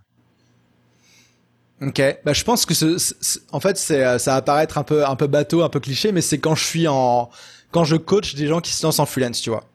Ok, 1.82 2.02
bah 2.24 2.32
je 2.32 2.44
pense 2.44 2.66
que 2.66 2.74
ce, 2.74 2.98
ce, 2.98 3.40
en 3.52 3.60
fait 3.60 3.78
c'est 3.78 4.18
ça 4.18 4.36
va 4.36 4.42
paraître 4.42 4.78
un 4.78 4.84
peu 4.84 5.06
un 5.06 5.16
peu 5.16 5.28
bateau, 5.28 5.64
un 5.64 5.70
peu 5.70 5.80
cliché, 5.80 6.12
mais 6.12 6.22
c'est 6.22 6.38
quand 6.38 6.56
je 6.56 6.64
suis 6.64 6.88
en 6.88 7.30
quand 7.74 7.84
je 7.84 7.98
coach 7.98 8.36
des 8.36 8.48
gens 8.48 8.62
qui 8.62 8.72
se 8.72 8.86
lancent 8.86 9.00
en 9.00 9.06
freelance, 9.06 9.42
tu 9.42 9.50
vois. 9.50 9.66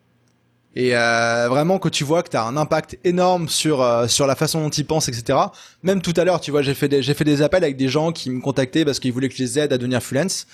Et 0.74 0.96
euh, 0.96 1.48
vraiment 1.48 1.78
que 1.78 1.88
tu 1.88 2.04
vois 2.04 2.22
que 2.22 2.30
tu 2.30 2.36
as 2.36 2.44
un 2.44 2.56
impact 2.56 2.98
énorme 3.02 3.48
sur 3.48 3.82
euh, 3.82 4.06
sur 4.06 4.26
la 4.26 4.36
façon 4.36 4.60
dont 4.62 4.70
ils 4.70 4.86
pensent, 4.86 5.08
etc. 5.08 5.38
Même 5.82 6.00
tout 6.00 6.14
à 6.16 6.24
l'heure, 6.24 6.40
tu 6.40 6.52
vois, 6.52 6.62
j'ai 6.62 6.74
fait 6.74 6.88
des 6.88 7.02
j'ai 7.02 7.14
fait 7.14 7.24
des 7.24 7.42
appels 7.42 7.64
avec 7.64 7.76
des 7.76 7.88
gens 7.88 8.12
qui 8.12 8.30
me 8.30 8.40
contactaient 8.40 8.84
parce 8.84 9.00
qu'ils 9.00 9.12
voulaient 9.12 9.28
que 9.28 9.34
je 9.34 9.42
les 9.42 9.58
aide 9.58 9.72
à 9.72 9.78
devenir 9.78 10.00
freelance. 10.00 10.46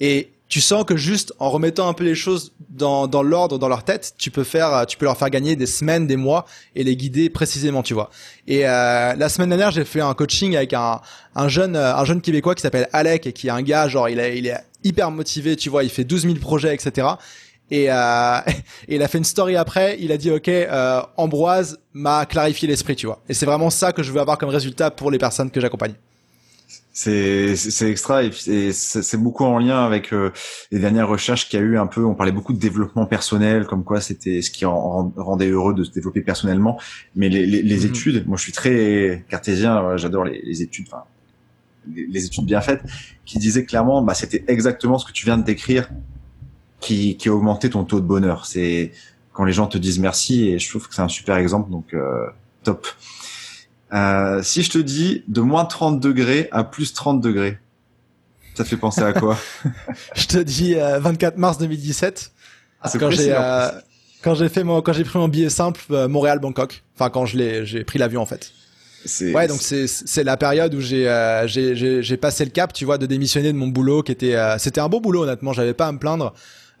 Et 0.00 0.30
tu 0.48 0.60
sens 0.60 0.84
que 0.84 0.96
juste 0.96 1.34
en 1.38 1.50
remettant 1.50 1.88
un 1.88 1.92
peu 1.92 2.04
les 2.04 2.14
choses 2.14 2.52
dans, 2.70 3.06
dans 3.06 3.22
l'ordre 3.22 3.58
dans 3.58 3.68
leur 3.68 3.84
tête, 3.84 4.14
tu 4.16 4.30
peux 4.30 4.44
faire, 4.44 4.86
tu 4.86 4.96
peux 4.96 5.04
leur 5.04 5.16
faire 5.16 5.30
gagner 5.30 5.56
des 5.56 5.66
semaines, 5.66 6.06
des 6.06 6.16
mois 6.16 6.46
et 6.74 6.84
les 6.84 6.96
guider 6.96 7.28
précisément, 7.28 7.82
tu 7.82 7.94
vois. 7.94 8.10
Et 8.46 8.66
euh, 8.66 9.14
la 9.14 9.28
semaine 9.28 9.50
dernière, 9.50 9.70
j'ai 9.70 9.84
fait 9.84 10.00
un 10.00 10.14
coaching 10.14 10.56
avec 10.56 10.72
un, 10.72 11.00
un 11.34 11.48
jeune 11.48 11.76
un 11.76 12.04
jeune 12.04 12.20
québécois 12.20 12.54
qui 12.54 12.62
s'appelle 12.62 12.88
Alec 12.92 13.26
et 13.26 13.32
qui 13.32 13.48
est 13.48 13.50
un 13.50 13.62
gars 13.62 13.88
genre 13.88 14.08
il 14.08 14.18
est 14.18 14.38
il 14.38 14.46
est 14.46 14.56
hyper 14.84 15.10
motivé, 15.10 15.56
tu 15.56 15.68
vois, 15.68 15.84
il 15.84 15.90
fait 15.90 16.04
12 16.04 16.22
000 16.22 16.34
projets, 16.36 16.74
etc. 16.74 17.06
Et, 17.70 17.90
euh, 17.90 18.38
et 18.88 18.96
il 18.96 19.02
a 19.02 19.08
fait 19.08 19.18
une 19.18 19.24
story 19.24 19.56
après, 19.56 19.96
il 20.00 20.12
a 20.12 20.16
dit 20.16 20.30
ok, 20.30 20.48
euh, 20.48 21.02
Ambroise 21.16 21.78
m'a 21.92 22.26
clarifié 22.26 22.68
l'esprit, 22.68 22.96
tu 22.96 23.06
vois. 23.06 23.20
Et 23.28 23.34
c'est 23.34 23.46
vraiment 23.46 23.70
ça 23.70 23.92
que 23.92 24.02
je 24.02 24.12
veux 24.12 24.20
avoir 24.20 24.38
comme 24.38 24.48
résultat 24.48 24.90
pour 24.90 25.10
les 25.10 25.18
personnes 25.18 25.50
que 25.50 25.60
j'accompagne 25.60 25.94
c'est 27.00 27.54
c'est 27.54 27.88
extra 27.88 28.24
et 28.24 28.32
c'est 28.72 29.16
beaucoup 29.22 29.44
en 29.44 29.58
lien 29.60 29.84
avec 29.84 30.12
euh, 30.12 30.32
les 30.72 30.80
dernières 30.80 31.06
recherches 31.06 31.48
qu'il 31.48 31.60
y 31.60 31.62
a 31.62 31.64
eu 31.64 31.78
un 31.78 31.86
peu. 31.86 32.04
On 32.04 32.16
parlait 32.16 32.32
beaucoup 32.32 32.52
de 32.52 32.58
développement 32.58 33.06
personnel 33.06 33.66
comme 33.66 33.84
quoi 33.84 34.00
c'était 34.00 34.42
ce 34.42 34.50
qui 34.50 34.64
en, 34.66 35.12
rendait 35.16 35.48
heureux 35.48 35.74
de 35.74 35.84
se 35.84 35.92
développer 35.92 36.22
personnellement. 36.22 36.76
Mais 37.14 37.28
les, 37.28 37.46
les, 37.46 37.62
les 37.62 37.76
mm 37.76 37.78
-hmm. 37.78 37.86
études 37.86 38.26
moi 38.26 38.36
je 38.36 38.42
suis 38.42 38.56
très 38.60 39.24
cartésien 39.30 39.96
j'adore 39.96 40.24
les, 40.24 40.40
les, 40.48 40.58
études 40.66 40.86
enfin 40.88 41.04
les, 42.14 42.22
études 42.28 42.46
bien 42.52 42.62
faites 42.68 42.82
qui 43.28 43.36
disaient 43.46 43.66
clairement 43.70 43.98
bah 44.06 44.14
c'était 44.22 44.42
exactement 44.54 44.98
ce 45.00 45.06
que 45.08 45.14
tu 45.18 45.24
viens 45.28 45.38
de 45.42 45.46
décrire 45.52 45.84
qui 46.84 47.16
qui 47.18 47.26
a 47.30 47.32
augmenté 47.38 47.66
ton 47.74 47.82
taux 47.90 48.00
de 48.04 48.08
bonheur. 48.14 48.38
C'est 48.50 48.90
quand 49.34 49.44
les 49.50 49.56
gens 49.58 49.68
te 49.74 49.78
disent 49.86 50.00
merci 50.10 50.34
et 50.48 50.58
je 50.62 50.66
trouve 50.70 50.84
que 50.88 50.94
c'est 50.96 51.06
un 51.10 51.14
super 51.20 51.36
exemple 51.44 51.68
donc 51.76 51.88
euh, 51.94 52.26
top 52.68 52.80
euh, 53.92 54.42
si 54.42 54.62
je 54.62 54.70
te 54.70 54.78
dis 54.78 55.24
de 55.28 55.40
moins 55.40 55.64
30 55.64 56.00
degrés 56.00 56.48
à 56.52 56.64
plus 56.64 56.92
30 56.92 57.20
degrés, 57.20 57.58
ça 58.54 58.64
te 58.64 58.68
fait 58.68 58.76
penser 58.76 59.02
à 59.02 59.12
quoi? 59.12 59.38
Je 60.16 60.26
te 60.26 60.38
dis 60.38 60.74
euh, 60.74 60.98
24 60.98 61.36
mars 61.36 61.58
2017. 61.58 62.32
Ah, 62.82 62.90
quand 62.98 63.10
j'ai 63.10 63.32
euh, 63.32 63.68
quand 64.22 64.34
j'ai 64.34 64.48
fait 64.48 64.64
mon 64.64 64.82
quand 64.82 64.92
j'ai 64.92 65.04
pris 65.04 65.16
mon 65.16 65.28
billet 65.28 65.48
simple 65.48 65.80
euh, 65.92 66.08
Montréal 66.08 66.40
Bangkok. 66.40 66.82
Enfin 66.96 67.08
quand 67.08 67.24
je 67.24 67.36
l'ai 67.36 67.66
j'ai 67.66 67.84
pris 67.84 68.00
l'avion 68.00 68.20
en 68.20 68.26
fait. 68.26 68.50
Ouais 69.32 69.46
donc 69.46 69.62
c'est 69.62 69.86
c'est 69.86 70.24
la 70.24 70.36
période 70.36 70.74
où 70.74 70.80
j'ai 70.80 71.08
euh, 71.08 71.46
j'ai 71.46 72.16
passé 72.16 72.44
le 72.44 72.50
cap 72.50 72.72
tu 72.72 72.84
vois 72.84 72.98
de 72.98 73.06
démissionner 73.06 73.52
de 73.52 73.56
mon 73.56 73.68
boulot 73.68 74.02
qui 74.02 74.10
était 74.10 74.36
c'était 74.58 74.80
un 74.80 74.88
beau 74.88 75.00
boulot 75.00 75.22
honnêtement 75.22 75.52
j'avais 75.52 75.74
pas 75.74 75.86
à 75.86 75.92
me 75.92 75.98
plaindre. 75.98 76.34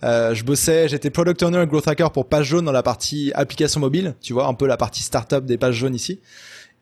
Euh, 0.04 0.34
je 0.34 0.44
bossais, 0.44 0.88
j'étais 0.88 1.10
product 1.10 1.42
owner 1.42 1.62
et 1.62 1.66
growth 1.66 1.88
hacker 1.88 2.12
pour 2.12 2.28
Page 2.28 2.46
Jaune 2.46 2.64
dans 2.64 2.72
la 2.72 2.82
partie 2.82 3.32
application 3.34 3.80
mobile, 3.80 4.14
tu 4.20 4.32
vois, 4.32 4.46
un 4.46 4.54
peu 4.54 4.66
la 4.66 4.76
partie 4.76 5.02
startup 5.02 5.44
des 5.44 5.58
pages 5.58 5.74
jaunes 5.74 5.94
ici. 5.94 6.20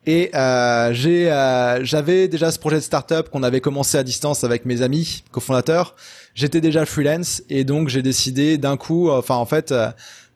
Et 0.07 0.31
euh, 0.33 0.93
j'ai, 0.93 1.29
euh, 1.29 1.83
j'avais 1.83 2.29
déjà 2.29 2.49
ce 2.49 2.57
projet 2.57 2.77
de 2.77 2.81
startup 2.81 3.29
qu'on 3.29 3.43
avait 3.43 3.59
commencé 3.59 3.97
à 3.97 4.03
distance 4.03 4.45
avec 4.45 4.65
mes 4.65 4.81
amis 4.81 5.25
cofondateurs. 5.31 5.95
J'étais 6.33 6.61
déjà 6.61 6.85
freelance 6.85 7.43
et 7.49 7.65
donc 7.65 7.89
j'ai 7.89 8.01
décidé 8.01 8.57
d'un 8.57 8.77
coup, 8.77 9.11
enfin 9.11 9.35
en 9.35 9.45
fait, 9.45 9.73
euh, 9.73 9.89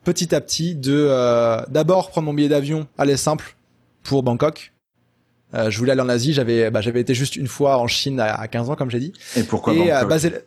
petit 0.04 0.34
à 0.34 0.42
petit, 0.42 0.74
de 0.74 1.06
euh, 1.08 1.62
d'abord 1.70 2.10
prendre 2.10 2.26
mon 2.26 2.34
billet 2.34 2.50
d'avion, 2.50 2.86
aller 2.98 3.16
simple 3.16 3.56
pour 4.02 4.22
Bangkok. 4.22 4.74
Euh, 5.54 5.70
je 5.70 5.78
voulais 5.78 5.92
aller 5.92 6.02
en 6.02 6.08
Asie. 6.10 6.34
J'avais, 6.34 6.70
bah, 6.70 6.82
j'avais 6.82 7.00
été 7.00 7.14
juste 7.14 7.36
une 7.36 7.46
fois 7.48 7.78
en 7.78 7.86
Chine 7.86 8.20
à, 8.20 8.34
à 8.34 8.48
15 8.48 8.68
ans, 8.68 8.76
comme 8.76 8.90
j'ai 8.90 9.00
dit. 9.00 9.14
Et 9.36 9.42
pourquoi 9.42 9.72
et, 9.72 9.90
Bangkok? 9.90 10.44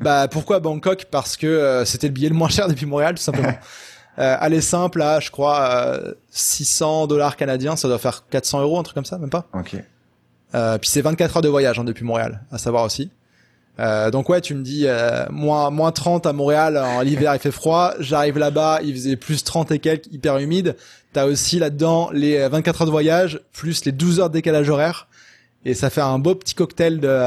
Bah 0.00 0.28
pourquoi 0.28 0.60
Bangkok? 0.60 1.06
Parce 1.10 1.38
que 1.38 1.82
c'était 1.86 2.08
le 2.08 2.12
billet 2.12 2.28
le 2.28 2.34
moins 2.34 2.48
cher 2.48 2.68
depuis 2.68 2.86
Montréal, 2.86 3.14
tout 3.14 3.22
simplement. 3.22 3.54
Euh, 4.20 4.36
aller 4.38 4.60
simple 4.60 4.98
là, 4.98 5.18
je 5.18 5.30
crois, 5.30 5.70
euh, 5.70 6.14
600 6.30 7.06
dollars 7.06 7.36
canadiens, 7.36 7.76
ça 7.76 7.88
doit 7.88 7.98
faire 7.98 8.24
400 8.28 8.60
euros, 8.60 8.78
un 8.78 8.82
truc 8.82 8.94
comme 8.94 9.04
ça, 9.04 9.18
même 9.18 9.30
pas. 9.30 9.46
Ok. 9.54 9.76
Euh, 10.54 10.78
puis 10.78 10.90
c'est 10.90 11.00
24 11.00 11.36
heures 11.36 11.42
de 11.42 11.48
voyage 11.48 11.78
hein, 11.78 11.84
depuis 11.84 12.04
Montréal, 12.04 12.42
à 12.50 12.58
savoir 12.58 12.84
aussi. 12.84 13.10
Euh, 13.78 14.10
donc 14.10 14.28
ouais, 14.28 14.40
tu 14.40 14.54
me 14.54 14.62
dis 14.62 14.82
euh, 14.86 15.24
moins 15.30 15.70
moins 15.70 15.92
30 15.92 16.26
à 16.26 16.32
Montréal 16.32 16.76
en 16.76 17.00
l'hiver, 17.02 17.34
il 17.34 17.38
fait 17.40 17.50
froid. 17.52 17.94
J'arrive 17.98 18.36
là-bas, 18.36 18.80
il 18.82 18.92
faisait 18.92 19.16
plus 19.16 19.42
30 19.44 19.70
et 19.72 19.78
quelques, 19.78 20.06
hyper 20.12 20.38
humide. 20.38 20.76
T'as 21.12 21.26
aussi 21.26 21.58
là-dedans 21.58 22.10
les 22.12 22.46
24 22.48 22.82
heures 22.82 22.86
de 22.86 22.92
voyage 22.92 23.40
plus 23.52 23.84
les 23.84 23.92
12 23.92 24.20
heures 24.20 24.28
de 24.28 24.34
décalage 24.34 24.68
horaire, 24.68 25.08
et 25.64 25.74
ça 25.74 25.88
fait 25.88 26.00
un 26.00 26.18
beau 26.18 26.34
petit 26.34 26.54
cocktail 26.54 27.00
de 27.00 27.18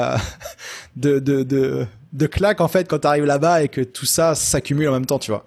de 0.96 1.20
de 1.20 1.44
de, 1.44 1.88
de 2.12 2.28
claques 2.28 2.62
en 2.62 2.68
fait 2.68 2.88
quand 2.88 3.00
t'arrives 3.00 3.26
là-bas 3.26 3.64
et 3.64 3.68
que 3.68 3.82
tout 3.82 4.06
ça 4.06 4.36
s'accumule 4.36 4.90
en 4.90 4.94
même 4.94 5.06
temps, 5.06 5.20
tu 5.20 5.32
vois. 5.32 5.46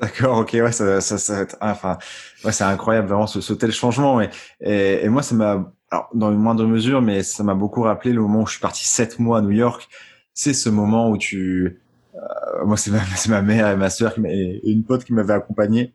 D'accord, 0.00 0.38
ok, 0.38 0.50
ouais, 0.54 0.72
ça, 0.72 1.00
ça, 1.00 1.18
ça 1.18 1.46
enfin, 1.60 1.98
ouais, 2.44 2.52
c'est 2.52 2.64
incroyable 2.64 3.08
vraiment 3.08 3.26
ce, 3.26 3.40
ce, 3.40 3.52
tel 3.52 3.72
changement. 3.72 4.16
Mais, 4.16 4.30
et, 4.60 5.04
et 5.04 5.08
moi, 5.08 5.22
ça 5.22 5.34
m'a, 5.34 5.72
alors 5.90 6.08
dans 6.14 6.30
une 6.30 6.38
moindre 6.38 6.64
mesure, 6.66 7.02
mais 7.02 7.22
ça 7.22 7.42
m'a 7.42 7.54
beaucoup 7.54 7.82
rappelé 7.82 8.12
le 8.12 8.20
moment 8.20 8.42
où 8.42 8.46
je 8.46 8.52
suis 8.52 8.60
parti 8.60 8.86
sept 8.86 9.18
mois 9.18 9.38
à 9.38 9.40
New 9.42 9.50
York. 9.50 9.88
C'est 10.34 10.54
ce 10.54 10.68
moment 10.68 11.10
où 11.10 11.18
tu, 11.18 11.80
euh, 12.14 12.64
moi, 12.64 12.76
c'est 12.76 12.90
ma, 12.90 13.04
c'est 13.16 13.30
ma 13.30 13.42
mère 13.42 13.68
et 13.68 13.76
ma 13.76 13.90
sœur 13.90 14.14
et 14.24 14.60
une 14.70 14.84
pote 14.84 15.04
qui 15.04 15.12
m'avait 15.12 15.34
accompagné. 15.34 15.94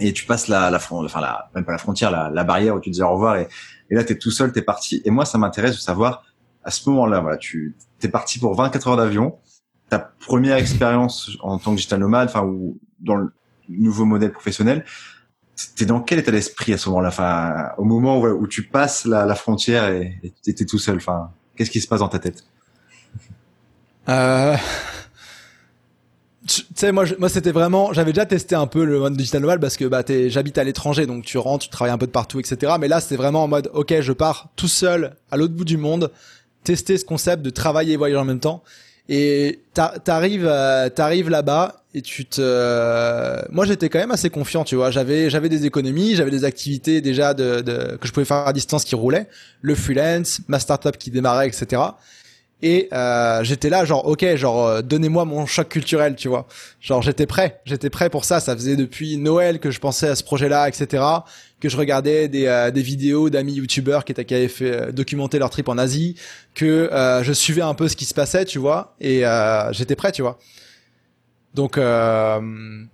Et 0.00 0.12
tu 0.12 0.26
passes 0.26 0.48
la, 0.48 0.70
la, 0.70 0.76
enfin, 0.76 1.20
la, 1.20 1.50
même 1.54 1.64
pas 1.64 1.72
la 1.72 1.78
frontière, 1.78 2.10
la, 2.10 2.30
la 2.30 2.44
barrière 2.44 2.76
où 2.76 2.80
tu 2.80 2.90
dis 2.90 3.02
au 3.02 3.10
revoir. 3.10 3.36
Et, 3.36 3.48
et 3.90 3.94
là, 3.94 4.04
t'es 4.04 4.18
tout 4.18 4.30
seul, 4.30 4.52
t'es 4.52 4.62
parti. 4.62 5.02
Et 5.04 5.10
moi, 5.10 5.24
ça 5.24 5.38
m'intéresse 5.38 5.74
de 5.74 5.80
savoir 5.80 6.24
à 6.62 6.70
ce 6.70 6.88
moment-là, 6.90 7.20
voilà, 7.20 7.38
tu 7.38 7.76
t'es 7.98 8.08
parti 8.08 8.38
pour 8.38 8.54
24 8.54 8.88
heures 8.88 8.96
d'avion 8.96 9.38
ta 9.88 9.98
première 9.98 10.56
expérience 10.56 11.30
en 11.40 11.58
tant 11.58 11.70
que 11.70 11.76
digital 11.76 12.00
nomade, 12.00 12.28
enfin, 12.28 12.44
ou 12.44 12.78
dans 13.00 13.16
le 13.16 13.32
nouveau 13.68 14.04
modèle 14.04 14.32
professionnel, 14.32 14.84
t'es 15.76 15.86
dans 15.86 16.00
quel 16.00 16.20
état 16.20 16.30
d'esprit 16.30 16.72
à 16.72 16.78
ce 16.78 16.88
moment-là, 16.88 17.08
enfin, 17.08 17.70
au 17.78 17.84
moment 17.84 18.20
où, 18.20 18.46
tu 18.46 18.62
passes 18.62 19.04
la, 19.04 19.34
frontière 19.34 19.88
et 19.88 20.32
t'es 20.42 20.64
tout 20.64 20.78
seul, 20.78 20.96
enfin, 20.96 21.30
qu'est-ce 21.56 21.70
qui 21.70 21.80
se 21.80 21.88
passe 21.88 22.00
dans 22.00 22.08
ta 22.08 22.18
tête? 22.18 22.44
Euh... 24.08 24.56
Tu 26.46 26.62
sais, 26.74 26.92
moi, 26.92 27.04
moi, 27.18 27.28
c'était 27.28 27.52
vraiment, 27.52 27.92
j'avais 27.92 28.12
déjà 28.12 28.24
testé 28.24 28.54
un 28.54 28.66
peu 28.66 28.84
le 28.84 29.00
mode 29.00 29.14
digital 29.14 29.42
nomade 29.42 29.60
parce 29.60 29.76
que 29.76 29.84
bah, 29.84 30.02
j'habite 30.28 30.56
à 30.56 30.64
l'étranger, 30.64 31.04
donc 31.04 31.24
tu 31.26 31.36
rentres, 31.36 31.64
tu 31.64 31.70
travailles 31.70 31.92
un 31.92 31.98
peu 31.98 32.06
de 32.06 32.12
partout, 32.12 32.40
etc. 32.40 32.72
Mais 32.80 32.88
là, 32.88 33.00
c'était 33.00 33.16
vraiment 33.16 33.44
en 33.44 33.48
mode, 33.48 33.70
ok, 33.74 34.00
je 34.00 34.12
pars 34.12 34.48
tout 34.56 34.68
seul 34.68 35.14
à 35.30 35.36
l'autre 35.36 35.52
bout 35.52 35.66
du 35.66 35.76
monde, 35.76 36.10
tester 36.64 36.96
ce 36.96 37.04
concept 37.04 37.42
de 37.42 37.50
travailler 37.50 37.94
et 37.94 37.96
voyager 37.98 38.18
en 38.18 38.24
même 38.24 38.40
temps. 38.40 38.62
Et 39.08 39.60
t'arrives, 39.72 40.46
euh, 40.46 40.90
t'arrives 40.90 41.30
là-bas 41.30 41.82
et 41.94 42.02
tu 42.02 42.26
te. 42.26 42.42
Euh, 42.42 43.40
moi, 43.50 43.64
j'étais 43.64 43.88
quand 43.88 43.98
même 43.98 44.10
assez 44.10 44.28
confiant, 44.28 44.64
tu 44.64 44.76
vois. 44.76 44.90
J'avais, 44.90 45.30
j'avais 45.30 45.48
des 45.48 45.64
économies, 45.64 46.14
j'avais 46.14 46.30
des 46.30 46.44
activités 46.44 47.00
déjà 47.00 47.32
de, 47.32 47.62
de, 47.62 47.96
que 47.96 48.06
je 48.06 48.12
pouvais 48.12 48.26
faire 48.26 48.46
à 48.46 48.52
distance 48.52 48.84
qui 48.84 48.94
roulaient, 48.94 49.26
le 49.62 49.74
freelance, 49.74 50.40
ma 50.48 50.58
startup 50.58 50.98
qui 50.98 51.10
démarrait, 51.10 51.48
etc. 51.48 51.82
Et 52.62 52.88
euh, 52.92 53.44
j'étais 53.44 53.70
là, 53.70 53.84
genre, 53.84 54.06
ok, 54.06 54.34
genre, 54.34 54.66
euh, 54.66 54.82
donnez-moi 54.82 55.24
mon 55.24 55.46
choc 55.46 55.68
culturel, 55.68 56.16
tu 56.16 56.28
vois. 56.28 56.46
Genre, 56.80 57.02
j'étais 57.02 57.26
prêt, 57.26 57.60
j'étais 57.64 57.90
prêt 57.90 58.10
pour 58.10 58.24
ça. 58.24 58.40
Ça 58.40 58.56
faisait 58.56 58.74
depuis 58.74 59.16
Noël 59.16 59.60
que 59.60 59.70
je 59.70 59.78
pensais 59.78 60.08
à 60.08 60.16
ce 60.16 60.24
projet-là, 60.24 60.68
etc. 60.68 61.02
Que 61.60 61.68
je 61.68 61.76
regardais 61.76 62.28
des, 62.28 62.46
euh, 62.46 62.70
des 62.72 62.82
vidéos 62.82 63.30
d'amis 63.30 63.54
youtubeurs 63.54 64.04
qui, 64.04 64.12
qui 64.12 64.34
avaient 64.34 64.48
fait 64.48 64.72
euh, 64.72 64.92
documenter 64.92 65.38
leur 65.38 65.50
trip 65.50 65.68
en 65.68 65.78
Asie, 65.78 66.16
que 66.54 66.90
je 67.22 67.32
suivais 67.32 67.62
un 67.62 67.74
peu 67.74 67.86
ce 67.88 67.94
qui 67.94 68.04
se 68.04 68.14
passait, 68.14 68.44
tu 68.44 68.58
vois. 68.58 68.96
Et 69.00 69.22
j'étais 69.72 69.94
prêt, 69.94 70.10
tu 70.10 70.22
vois. 70.22 70.38
Donc, 71.54 71.78
euh, 71.78 72.40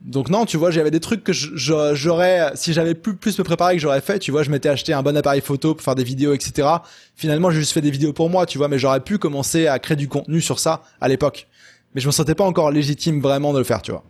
donc 0.01 0.31
non, 0.31 0.47
tu 0.47 0.57
vois, 0.57 0.71
j'avais 0.71 0.90
des 0.90 1.01
trucs 1.01 1.25
que 1.25 1.33
j'aurais, 1.33 2.53
si 2.55 2.73
j'avais 2.73 2.95
plus 2.95 3.14
plus 3.14 3.38
me 3.38 3.45
préparer 3.45 3.75
que 3.75 3.81
j'aurais 3.81 4.01
fait, 4.01 4.19
tu 4.21 4.31
vois, 4.31 4.43
je 4.43 4.51
m'étais 4.51 4.69
acheté 4.69 4.93
un 4.93 5.03
bon 5.03 5.17
appareil 5.17 5.40
photo 5.40 5.75
pour 5.75 5.83
faire 5.83 5.97
des 5.97 6.05
vidéos, 6.05 6.33
etc. 6.33 6.69
Finalement, 7.17 7.51
j'ai 7.51 7.59
juste 7.59 7.73
fait 7.73 7.81
des 7.81 7.90
vidéos 7.90 8.12
pour 8.12 8.31
moi, 8.31 8.47
tu 8.47 8.59
vois, 8.59 8.69
mais 8.69 8.79
j'aurais 8.79 9.01
pu 9.01 9.19
commencer 9.19 9.67
à 9.67 9.79
créer 9.79 9.97
du 9.97 10.09
contenu 10.09 10.40
sur 10.40 10.61
ça 10.61 10.83
à 11.01 11.09
l'époque. 11.09 11.49
Mais 11.95 12.01
je 12.01 12.07
me 12.07 12.12
sentais 12.12 12.35
pas 12.35 12.45
encore 12.45 12.71
légitime 12.71 13.21
vraiment 13.21 13.53
de 13.53 13.59
le 13.59 13.64
faire, 13.64 13.83
tu 13.83 13.90
vois. 13.90 14.05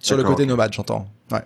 Sur 0.00 0.16
le 0.16 0.22
côté 0.22 0.46
nomade, 0.46 0.72
j'entends. 0.72 1.08
Ouais. 1.32 1.42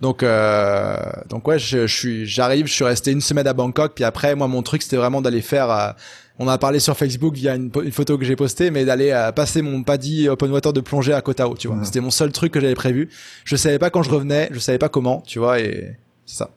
Donc, 0.00 0.22
euh, 0.22 0.96
donc 1.30 1.48
ouais, 1.48 1.58
je, 1.58 1.86
je 1.86 1.94
suis, 1.94 2.26
j'arrive, 2.26 2.66
je 2.66 2.72
suis 2.72 2.84
resté 2.84 3.10
une 3.10 3.22
semaine 3.22 3.46
à 3.46 3.54
Bangkok, 3.54 3.92
puis 3.94 4.04
après, 4.04 4.34
moi, 4.34 4.48
mon 4.48 4.62
truc, 4.62 4.82
c'était 4.82 4.96
vraiment 4.96 5.22
d'aller 5.22 5.40
faire. 5.40 5.70
Euh, 5.70 5.90
on 6.38 6.48
a 6.48 6.58
parlé 6.58 6.80
sur 6.80 6.96
Facebook 6.96 7.34
via 7.34 7.54
une, 7.54 7.70
photo 7.92 8.18
que 8.18 8.24
j'ai 8.24 8.36
postée, 8.36 8.70
mais 8.70 8.84
d'aller 8.84 9.10
euh, 9.10 9.32
passer 9.32 9.62
mon 9.62 9.82
paddy 9.82 10.28
open 10.28 10.50
water 10.50 10.72
de 10.72 10.80
plongée 10.80 11.14
à 11.14 11.22
Koh 11.22 11.34
Tao, 11.34 11.56
tu 11.56 11.68
vois. 11.68 11.82
C'était 11.84 12.00
mon 12.00 12.10
seul 12.10 12.32
truc 12.32 12.52
que 12.52 12.60
j'avais 12.60 12.74
prévu. 12.74 13.08
Je 13.44 13.56
savais 13.56 13.78
pas 13.78 13.90
quand 13.90 14.02
je 14.02 14.10
revenais, 14.10 14.48
je 14.52 14.58
savais 14.58 14.78
pas 14.78 14.88
comment, 14.88 15.22
tu 15.26 15.38
vois, 15.38 15.60
et 15.60 15.96
c'est 16.26 16.36
ça. 16.36 16.50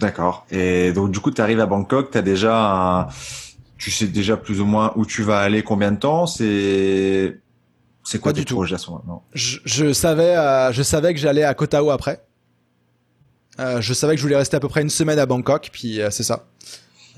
D'accord. 0.00 0.46
Et 0.50 0.92
donc 0.92 1.10
du 1.12 1.20
coup, 1.20 1.30
tu 1.30 1.40
arrives 1.40 1.60
à 1.60 1.66
Bangkok, 1.66 2.10
tu 2.10 2.18
as 2.18 2.22
déjà 2.22 3.00
un... 3.00 3.08
tu 3.78 3.90
sais 3.90 4.06
déjà 4.06 4.36
plus 4.36 4.60
ou 4.60 4.66
moins 4.66 4.92
où 4.96 5.06
tu 5.06 5.22
vas 5.22 5.38
aller, 5.38 5.62
combien 5.62 5.92
de 5.92 5.98
temps, 5.98 6.26
c'est 6.26 7.38
c'est 8.04 8.18
quoi 8.18 8.32
du 8.32 8.44
tout 8.44 8.56
projet 8.56 8.76
je, 9.32 9.58
je, 9.64 9.92
savais 9.92 10.36
euh, 10.36 10.72
je 10.72 10.82
savais 10.82 11.14
que 11.14 11.20
j'allais 11.20 11.42
à 11.42 11.54
Koh 11.54 11.66
Tao 11.66 11.90
après. 11.90 12.22
Euh, 13.60 13.80
je 13.80 13.94
savais 13.94 14.14
que 14.14 14.18
je 14.18 14.22
voulais 14.22 14.36
rester 14.36 14.56
à 14.56 14.60
peu 14.60 14.68
près 14.68 14.82
une 14.82 14.90
semaine 14.90 15.18
à 15.18 15.26
Bangkok, 15.26 15.70
puis 15.72 16.00
euh, 16.00 16.10
c'est 16.10 16.22
ça. 16.22 16.46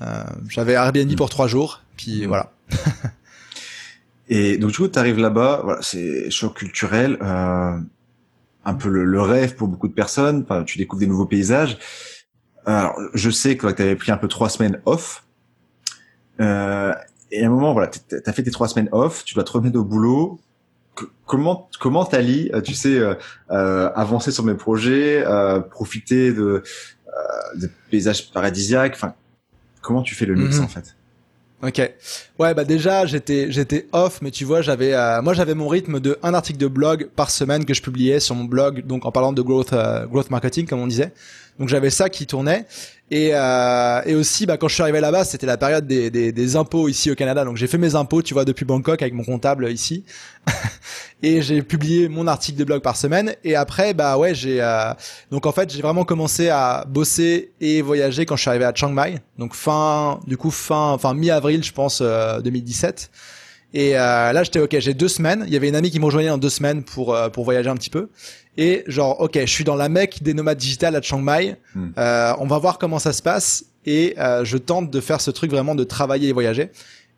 Euh, 0.01 0.23
j'avais 0.49 0.73
Airbnb 0.73 1.15
pour 1.15 1.29
trois 1.29 1.47
jours, 1.47 1.81
puis 1.95 2.25
mm. 2.25 2.27
voilà. 2.27 2.51
Et 4.29 4.57
donc 4.57 4.71
du 4.71 4.77
coup, 4.77 4.87
tu 4.87 4.99
arrives 4.99 5.19
là-bas, 5.19 5.61
voilà, 5.63 5.81
c'est 5.81 6.29
choc 6.29 6.55
culturel, 6.55 7.17
euh, 7.21 7.79
un 8.65 8.73
peu 8.73 8.89
le, 8.89 9.21
rêve 9.21 9.55
pour 9.55 9.67
beaucoup 9.67 9.87
de 9.87 9.93
personnes. 9.93 10.43
Enfin, 10.43 10.63
tu 10.63 10.77
découvres 10.77 10.99
des 10.99 11.07
nouveaux 11.07 11.25
paysages. 11.25 11.77
Alors, 12.65 12.99
je 13.13 13.29
sais 13.29 13.55
que 13.55 13.71
tu 13.71 13.81
avais 13.81 13.95
pris 13.95 14.11
un 14.11 14.17
peu 14.17 14.27
trois 14.27 14.49
semaines 14.49 14.81
off. 14.85 15.23
Euh, 16.41 16.93
et 17.31 17.43
à 17.43 17.47
un 17.47 17.49
moment, 17.49 17.71
voilà, 17.71 17.87
tu 17.87 17.99
as 18.25 18.33
fait 18.33 18.43
tes 18.43 18.51
trois 18.51 18.67
semaines 18.67 18.89
off, 18.91 19.23
tu 19.23 19.35
dois 19.35 19.45
te 19.45 19.51
remettre 19.51 19.79
au 19.79 19.85
boulot. 19.85 20.39
comment 21.25 21.69
comment 21.79 22.03
t'allies, 22.03 22.51
tu 22.65 22.73
sais, 22.73 22.99
euh, 22.99 23.15
avancer 23.95 24.31
sur 24.31 24.43
mes 24.43 24.55
projets, 24.55 25.23
profiter 25.71 26.33
de, 26.33 26.61
de 27.55 27.69
paysages 27.89 28.29
paradisiaques. 28.31 28.95
Enfin, 28.95 29.15
Comment 29.87 30.01
tu 30.01 30.15
fais 30.15 30.25
le 30.25 30.35
mix 30.35 30.57
mhm. 30.57 30.65
en 30.65 30.67
fait? 30.67 30.97
Ok. 31.63 31.81
Ouais, 32.39 32.53
bah 32.53 32.65
déjà 32.65 33.05
j'étais 33.05 33.49
j'étais 33.53 33.87
off, 33.93 34.21
mais 34.21 34.31
tu 34.31 34.43
vois 34.43 34.61
j'avais 34.61 34.93
euh, 34.93 35.21
moi 35.21 35.33
j'avais 35.33 35.55
mon 35.55 35.69
rythme 35.69 36.01
de 36.01 36.19
un 36.23 36.33
article 36.33 36.59
de 36.59 36.67
blog 36.67 37.07
par 37.15 37.29
semaine 37.29 37.63
que 37.63 37.73
je 37.73 37.81
publiais 37.81 38.19
sur 38.19 38.35
mon 38.35 38.43
blog, 38.43 38.85
donc 38.85 39.05
en 39.05 39.13
parlant 39.13 39.31
de 39.31 39.41
growth 39.41 39.71
euh, 39.71 40.05
growth 40.07 40.29
marketing 40.29 40.67
comme 40.67 40.81
on 40.81 40.87
disait. 40.87 41.13
Donc 41.57 41.69
j'avais 41.69 41.89
ça 41.89 42.09
qui 42.09 42.27
tournait 42.27 42.65
et, 43.09 43.29
euh, 43.33 44.01
et 44.05 44.15
aussi, 44.15 44.45
bah, 44.45 44.57
quand 44.57 44.67
je 44.67 44.73
suis 44.73 44.83
arrivé 44.83 44.99
là-bas, 44.99 45.23
c'était 45.23 45.45
la 45.45 45.55
période 45.55 45.87
des, 45.87 46.09
des, 46.09 46.33
des, 46.33 46.55
impôts 46.57 46.89
ici 46.89 47.09
au 47.09 47.15
Canada. 47.15 47.45
Donc 47.45 47.55
j'ai 47.55 47.67
fait 47.67 47.77
mes 47.77 47.95
impôts, 47.95 48.21
tu 48.21 48.33
vois, 48.33 48.43
depuis 48.43 48.65
Bangkok 48.65 49.01
avec 49.01 49.13
mon 49.13 49.23
comptable 49.23 49.71
ici. 49.71 50.03
et 51.23 51.41
j'ai 51.41 51.61
publié 51.61 52.09
mon 52.09 52.27
article 52.27 52.59
de 52.59 52.65
blog 52.65 52.81
par 52.81 52.97
semaine. 52.97 53.33
Et 53.45 53.55
après, 53.55 53.93
bah 53.93 54.17
ouais, 54.17 54.35
j'ai 54.35 54.61
euh... 54.61 54.93
donc 55.31 55.45
en 55.45 55.53
fait 55.53 55.71
j'ai 55.71 55.81
vraiment 55.81 56.03
commencé 56.03 56.49
à 56.49 56.85
bosser 56.85 57.53
et 57.61 57.81
voyager 57.81 58.25
quand 58.25 58.35
je 58.35 58.41
suis 58.41 58.49
arrivé 58.49 58.65
à 58.65 58.73
Chiang 58.75 58.91
Mai. 58.91 59.21
Donc 59.37 59.55
fin, 59.55 60.19
du 60.27 60.35
coup 60.35 60.51
fin, 60.51 60.91
enfin 60.91 61.13
mi-avril, 61.13 61.63
je 61.63 61.71
pense, 61.71 61.99
euh, 62.01 62.41
2017. 62.41 63.09
Et 63.73 63.97
euh, 63.97 64.31
là, 64.31 64.43
j'étais 64.43 64.59
ok. 64.59 64.77
J'ai 64.79 64.93
deux 64.93 65.07
semaines. 65.07 65.43
Il 65.47 65.53
y 65.53 65.55
avait 65.55 65.69
une 65.69 65.75
amie 65.75 65.91
qui 65.91 65.99
me 65.99 66.05
rejoignait 66.05 66.29
en 66.29 66.37
deux 66.37 66.49
semaines 66.49 66.83
pour 66.83 67.13
euh, 67.13 67.29
pour 67.29 67.43
voyager 67.43 67.69
un 67.69 67.75
petit 67.75 67.89
peu. 67.89 68.09
Et 68.57 68.83
genre, 68.87 69.21
ok, 69.21 69.37
je 69.39 69.45
suis 69.45 69.63
dans 69.63 69.75
la 69.75 69.87
mecque 69.87 70.23
des 70.23 70.33
nomades 70.33 70.57
digitales 70.57 70.95
à 70.95 71.01
Chiang 71.01 71.21
Mai. 71.21 71.57
Hmm. 71.75 71.89
Euh, 71.97 72.33
on 72.39 72.47
va 72.47 72.57
voir 72.57 72.79
comment 72.79 72.99
ça 72.99 73.13
se 73.13 73.21
passe. 73.21 73.65
Et 73.85 74.15
euh, 74.17 74.43
je 74.43 74.57
tente 74.57 74.89
de 74.89 74.99
faire 74.99 75.21
ce 75.21 75.31
truc 75.31 75.51
vraiment 75.51 75.75
de 75.75 75.83
travailler 75.83 76.29
et 76.29 76.33
voyager. 76.33 76.71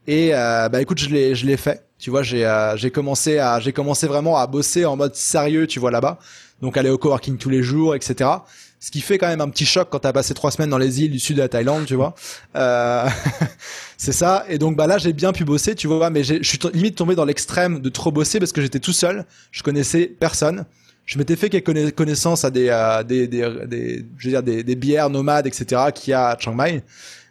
Et 0.06 0.32
euh, 0.34 0.70
bah 0.70 0.82
écoute, 0.82 1.00
je 1.00 1.10
l'ai 1.10 1.36
je 1.36 1.46
l'ai 1.46 1.58
fait. 1.58 1.86
Tu 1.98 2.10
vois, 2.10 2.24
j'ai 2.24 2.50
j'ai 2.76 2.92
commencé 2.92 3.38
à 3.38 3.60
j'ai 3.60 3.74
commencé 3.74 4.08
vraiment 4.08 4.38
à 4.38 4.48
bosser 4.48 4.86
en 4.86 4.96
mode 4.96 5.16
sérieux. 5.16 5.68
Tu 5.68 5.80
vois 5.80 5.92
là-bas. 5.92 6.20
Donc 6.62 6.78
aller 6.78 6.90
au 6.90 6.98
coworking 6.98 7.38
tous 7.38 7.50
les 7.50 7.64
jours, 7.64 7.96
etc. 7.96 8.30
Ce 8.80 8.92
qui 8.92 9.02
fait 9.02 9.18
quand 9.18 9.28
même 9.28 9.42
un 9.42 9.50
petit 9.50 9.66
choc 9.66 9.90
quand 9.92 10.00
t'as 10.00 10.14
passé 10.14 10.34
trois 10.34 10.52
semaines 10.52 10.70
dans 10.70 10.78
les 10.78 11.02
îles 11.02 11.12
du 11.12 11.20
sud 11.20 11.36
de 11.36 11.42
la 11.42 11.50
Thaïlande, 11.50 11.86
tu 11.86 11.96
vois. 11.96 12.16
Euh, 12.56 13.08
c'est 13.98 14.14
ça. 14.14 14.46
Et 14.48 14.58
donc 14.58 14.78
bah 14.78 14.88
là 14.88 14.98
j'ai 14.98 15.12
bien 15.12 15.34
pu 15.34 15.44
bosser, 15.44 15.76
tu 15.76 15.88
vois, 15.88 16.10
mais 16.10 16.24
je 16.24 16.42
suis 16.44 16.60
limite 16.74 16.96
tombé 16.96 17.16
dans 17.16 17.26
l'extrême 17.26 17.82
de 17.82 17.90
trop 17.90 18.12
bosser 18.12 18.40
parce 18.40 18.54
que 18.54 18.62
j'étais 18.62 18.80
tout 18.80 18.94
seul, 18.94 19.26
je 19.52 19.64
connaissais 19.64 20.06
personne. 20.08 20.66
Je 21.06 21.18
m'étais 21.18 21.36
fait 21.36 21.50
quelques 21.50 21.96
connaissances 21.96 22.46
à 22.46 22.52
des, 22.52 22.68
je 22.68 24.30
veux 24.30 24.30
dire 24.30 24.44
des, 24.44 24.76
bières 24.76 25.10
nomades, 25.10 25.48
etc. 25.48 25.86
qu'il 25.94 26.12
y 26.12 26.14
a 26.14 26.28
à 26.28 26.38
Chiang 26.38 26.54
Mai. 26.54 26.84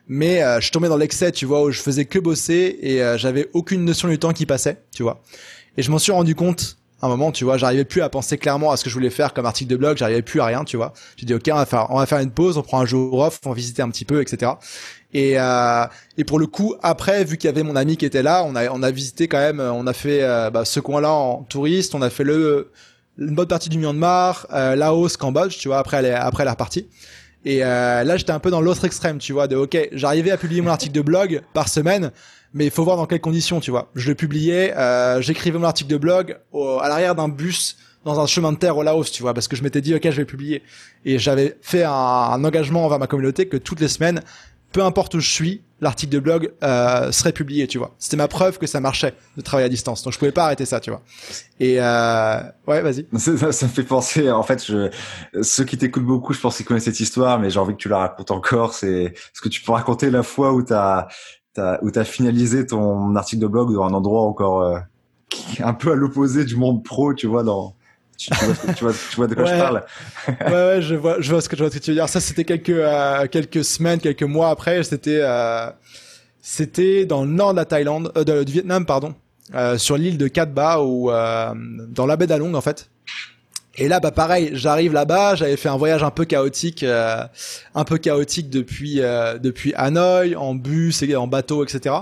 Mais 0.09 0.43
euh, 0.43 0.59
je 0.61 0.71
tombé 0.73 0.89
dans 0.89 0.97
l'excès, 0.97 1.31
tu 1.31 1.47
vois, 1.47 1.63
où 1.63 1.71
je 1.71 1.81
faisais 1.81 2.07
que 2.07 2.19
bosser 2.19 2.79
et 2.81 3.03
euh, 3.03 3.19
j'avais 3.19 3.49
aucune 3.53 3.85
notion 3.85 4.09
du 4.09 4.19
temps 4.19 4.33
qui 4.33 4.47
passait, 4.47 4.79
tu 4.91 5.03
vois. 5.03 5.23
Et 5.77 5.83
je 5.83 5.91
m'en 5.91 5.99
suis 5.99 6.13
rendu 6.13 6.35
compte 6.35 6.78
un 7.01 7.09
moment, 7.09 7.31
tu 7.33 7.45
vois, 7.45 7.57
j'arrivais 7.57 7.85
plus 7.85 8.03
à 8.03 8.09
penser 8.09 8.39
clairement 8.39 8.71
à 8.73 8.77
ce 8.77 8.85
que 8.85 8.91
je 8.91 8.95
voulais 8.95 9.11
faire 9.11 9.33
comme 9.33 9.47
article 9.47 9.71
de 9.71 9.77
blog, 9.77 9.97
j'arrivais 9.97 10.23
plus 10.23 10.41
à 10.41 10.47
rien, 10.47 10.65
tu 10.65 10.77
vois. 10.77 10.93
J'ai 11.17 11.27
dit 11.27 11.35
ok, 11.35 11.49
on 11.53 11.57
va 11.57 11.67
faire, 11.67 11.87
on 11.91 11.99
va 11.99 12.07
faire 12.07 12.19
une 12.19 12.31
pause, 12.31 12.59
on 12.59 12.63
prend 12.63 12.81
un 12.81 12.87
jour 12.87 13.19
off, 13.19 13.41
on 13.45 13.51
va 13.51 13.55
visiter 13.55 13.83
un 13.83 13.91
petit 13.91 14.05
peu, 14.05 14.21
etc. 14.21 14.53
Et 15.13 15.39
euh, 15.39 15.85
et 16.17 16.25
pour 16.25 16.39
le 16.39 16.47
coup, 16.47 16.75
après, 16.83 17.25
vu 17.25 17.37
qu'il 17.37 17.49
y 17.49 17.53
avait 17.53 17.63
mon 17.63 17.77
ami 17.77 17.97
qui 17.97 18.05
était 18.05 18.23
là, 18.23 18.43
on 18.45 18.57
a 18.57 18.71
on 18.71 18.83
a 18.83 18.91
visité 18.91 19.29
quand 19.29 19.39
même, 19.39 19.61
on 19.61 19.87
a 19.87 19.93
fait 19.93 20.23
euh, 20.23 20.51
bah, 20.51 20.65
ce 20.65 20.81
coin-là 20.81 21.13
en 21.13 21.45
touriste, 21.45 21.95
on 21.95 22.03
a 22.03 22.11
fait 22.11 22.25
le 22.25 22.73
une 23.19 23.35
bonne 23.35 23.49
partie 23.49 23.69
du 23.69 23.79
Myanmar, 23.79 24.47
euh, 24.53 24.77
Laos, 24.77 25.17
Cambodge, 25.17 25.59
tu 25.59 25.69
vois. 25.69 25.79
Après 25.79 25.99
elle 25.99 26.13
après 26.15 26.45
la 26.45 26.53
repartie. 26.53 26.89
Et 27.45 27.65
euh, 27.65 28.05
là, 28.05 28.17
j'étais 28.17 28.33
un 28.33 28.41
peu 28.41 28.51
dans 28.51 28.61
l'autre 28.61 28.85
extrême, 28.85 29.19
tu 29.19 29.33
vois, 29.33 29.47
de 29.47 29.57
ok, 29.57 29.89
j'arrivais 29.93 30.31
à 30.31 30.37
publier 30.37 30.61
mon 30.61 30.71
article 30.71 30.93
de 30.93 31.01
blog 31.01 31.43
par 31.55 31.69
semaine 31.69 32.11
mais 32.55 32.65
il 32.67 32.71
faut 32.71 32.85
voir 32.85 32.97
dans 32.97 33.07
quelles 33.07 33.21
conditions, 33.21 33.61
tu 33.61 33.71
vois. 33.71 33.91
Je 33.95 34.09
le 34.09 34.15
publiais, 34.15 34.77
euh, 34.77 35.21
j'écrivais 35.21 35.59
mon 35.59 35.65
article 35.65 35.91
de 35.91 35.97
blog 35.97 36.39
à 36.81 36.89
l'arrière 36.89 37.15
d'un 37.15 37.29
bus 37.29 37.77
dans 38.05 38.21
un 38.21 38.27
chemin 38.27 38.53
de 38.53 38.59
terre 38.59 38.77
au 38.77 38.83
Laos, 38.83 39.11
tu 39.11 39.23
vois, 39.23 39.35
parce 39.35 39.49
que 39.49 39.57
je 39.57 39.63
m'étais 39.63 39.81
dit 39.81 39.95
ok, 39.95 40.03
je 40.05 40.17
vais 40.17 40.25
publier. 40.25 40.63
Et 41.05 41.19
j'avais 41.19 41.57
fait 41.61 41.85
un, 41.85 42.43
engagement 42.45 42.85
envers 42.85 42.99
ma 42.99 43.07
communauté 43.07 43.49
que 43.49 43.57
toutes 43.57 43.81
les 43.81 43.89
semaines, 43.89 44.23
peu 44.73 44.83
importe 44.83 45.15
où 45.15 45.21
je 45.21 45.31
suis, 45.31 45.63
l'article 45.81 46.13
de 46.13 46.19
blog 46.19 46.53
euh, 46.63 47.13
serait 47.13 47.33
publié, 47.33 47.67
tu 47.67 47.79
vois. 47.79 47.95
C'était 47.99 48.17
ma 48.17 48.29
preuve 48.29 48.59
que 48.59 48.67
ça 48.67 48.81
marchait 48.81 49.15
de 49.37 49.43
travailler 49.43 49.67
à 49.67 49.69
distance. 49.69 50.03
Donc 50.03 50.13
je 50.13 50.19
pouvais 50.19 50.33
pas 50.33 50.45
arrêter 50.45 50.65
ça, 50.65 50.81
tu 50.81 50.91
vois. 50.91 51.03
Et 51.61 51.77
euh, 51.81 52.41
ouais, 52.67 52.83
vas-y. 52.83 53.07
Ça, 53.19 53.53
ça, 53.53 53.67
me 53.67 53.71
fait 53.71 53.85
penser, 53.85 54.31
en 54.31 54.43
fait, 54.43 54.65
je, 54.65 54.91
ceux 55.43 55.65
qui 55.65 55.79
t'écoutent 55.79 56.05
beaucoup, 56.05 56.33
je 56.33 56.41
pense 56.41 56.57
qu'ils 56.57 56.67
connaissent 56.67 56.85
cette 56.85 57.01
histoire, 57.01 57.39
mais 57.39 57.51
j'ai 57.51 57.59
envie 57.59 57.75
que 57.75 57.79
tu 57.79 57.89
la 57.89 57.99
racontes 57.99 58.31
encore. 58.31 58.75
C'est 58.75 59.15
ce 59.33 59.41
que 59.41 59.49
tu 59.49 59.63
peux 59.63 59.73
raconter 59.73 60.11
la 60.11 60.23
fois 60.23 60.53
où 60.53 60.63
t'as 60.63 61.09
où 61.83 61.91
tu 61.91 61.99
as 61.99 62.05
finalisé 62.05 62.67
ton 62.67 63.15
article 63.17 63.43
de 63.43 63.47
blog 63.47 63.75
dans 63.75 63.85
un 63.85 63.93
endroit 63.93 64.23
encore 64.23 64.63
euh, 64.63 64.79
un 65.61 65.75
peu 65.75 65.93
à 65.93 65.95
l'opposé 65.95 66.45
du 66.45 66.57
monde 66.57 66.85
pro, 66.85 67.15
tu 67.15 67.27
vois, 67.27 67.43
dans 67.43 67.75
tu, 68.17 68.31
vois, 68.35 68.93
tu, 68.93 69.17
vois, 69.17 69.27
de 69.29 69.35
quoi 69.35 69.45
je 69.45 69.55
parle. 69.57 69.85
ouais, 70.29 70.53
ouais, 70.53 70.83
je 70.83 70.97
vois, 70.97 71.21
je 71.21 71.31
vois 71.31 71.41
ce 71.41 71.49
que 71.49 71.57
je 71.57 71.63
vois 71.63 71.71
ce 71.71 71.79
que 71.79 71.85
tu 71.85 71.91
veux 71.91 71.97
dire. 71.97 72.09
Ça, 72.09 72.21
c'était 72.21 72.45
quelques 72.45 72.71
euh, 72.71 73.27
quelques 73.29 73.65
semaines, 73.65 74.01
quelques 74.01 74.25
mois 74.25 74.51
après. 74.51 74.83
C'était 74.83 75.21
euh, 75.23 75.71
c'était 76.41 77.07
dans 77.07 77.25
le 77.25 77.31
nord 77.31 77.53
de 77.53 77.57
la 77.59 77.65
Thaïlande, 77.65 78.13
de, 78.15 78.43
du 78.43 78.53
Vietnam, 78.53 78.87
pardon, 78.87 79.15
sur 79.77 79.97
l'île 79.97 80.19
de 80.19 80.27
Cat 80.29 80.47
Ba 80.47 80.81
ou 80.81 81.11
dans 81.11 82.07
la 82.07 82.17
baie 82.17 82.27
d'Along 82.27 82.55
en 82.55 82.61
fait. 82.61 82.91
Et 83.79 83.89
là, 83.89 84.01
bah 84.01 84.11
pareil, 84.11 84.51
j'arrive 84.55 84.93
là-bas, 84.93 85.37
j'avais 85.37 85.57
fait 85.57 85.69
un 85.69 85.77
voyage 85.77 86.03
un 86.03 86.11
peu 86.11 86.25
chaotique, 86.25 86.83
euh, 86.83 87.23
un 87.75 87.85
peu 87.85 87.97
chaotique 87.97 88.51
depuis 88.51 89.01
euh, 89.01 89.39
depuis 89.39 89.73
Hanoï, 89.75 90.35
en 90.35 90.55
bus 90.55 91.03
et 91.03 91.15
en 91.15 91.29
bateau, 91.29 91.65
etc. 91.65 91.95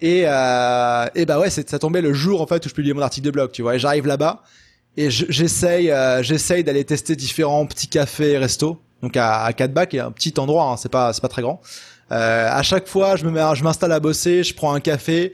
Et 0.00 0.22
euh, 0.26 1.06
et 1.16 1.26
bah 1.26 1.40
ouais, 1.40 1.50
ça 1.50 1.78
tombait 1.78 2.02
le 2.02 2.12
jour 2.12 2.40
en 2.40 2.46
fait 2.46 2.64
où 2.64 2.68
je 2.68 2.74
publiais 2.74 2.94
mon 2.94 3.02
article 3.02 3.26
de 3.26 3.30
blog, 3.32 3.50
tu 3.50 3.62
vois. 3.62 3.74
Et 3.74 3.78
j'arrive 3.78 4.06
là-bas 4.06 4.42
et 4.96 5.10
j'essaye 5.10 5.90
euh, 5.90 6.22
j'essaye 6.22 6.64
d'aller 6.64 6.84
tester 6.84 7.16
différents 7.16 7.66
petits 7.66 7.88
cafés 7.88 8.32
et 8.32 8.38
restos. 8.38 8.80
Donc 9.02 9.16
à, 9.16 9.42
à 9.42 9.52
Katba, 9.52 9.86
qui 9.86 9.96
est 9.96 10.00
un 10.00 10.12
petit 10.12 10.34
endroit, 10.38 10.70
hein, 10.70 10.76
c'est 10.76 10.90
pas 10.90 11.12
c'est 11.12 11.20
pas 11.20 11.28
très 11.28 11.42
grand. 11.42 11.60
Euh, 12.10 12.48
à 12.50 12.62
chaque 12.62 12.88
fois, 12.88 13.16
je 13.16 13.24
me 13.24 13.30
mets, 13.30 13.42
je 13.54 13.62
m'installe 13.62 13.92
à 13.92 14.00
bosser, 14.00 14.42
je 14.42 14.54
prends 14.54 14.72
un 14.72 14.80
café, 14.80 15.32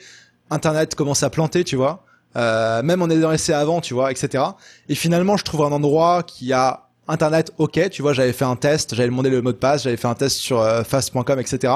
Internet 0.50 0.94
commence 0.94 1.22
à 1.22 1.30
planter, 1.30 1.64
tu 1.64 1.76
vois. 1.76 2.04
Euh, 2.36 2.82
même 2.82 3.00
en 3.00 3.08
ayant 3.10 3.32
essayé 3.32 3.56
avant, 3.56 3.80
tu 3.80 3.94
vois, 3.94 4.10
etc. 4.10 4.42
Et 4.88 4.94
finalement, 4.94 5.36
je 5.36 5.44
trouve 5.44 5.62
un 5.62 5.72
endroit 5.72 6.22
qui 6.22 6.52
a 6.52 6.88
Internet 7.06 7.52
ok, 7.58 7.90
tu 7.90 8.02
vois, 8.02 8.12
j'avais 8.12 8.32
fait 8.32 8.46
un 8.46 8.56
test, 8.56 8.94
j'avais 8.94 9.08
demandé 9.08 9.30
le 9.30 9.42
mot 9.42 9.52
de 9.52 9.58
passe, 9.58 9.84
j'avais 9.84 9.96
fait 9.96 10.08
un 10.08 10.14
test 10.14 10.38
sur 10.38 10.60
euh, 10.60 10.82
fast.com, 10.84 11.38
etc. 11.38 11.72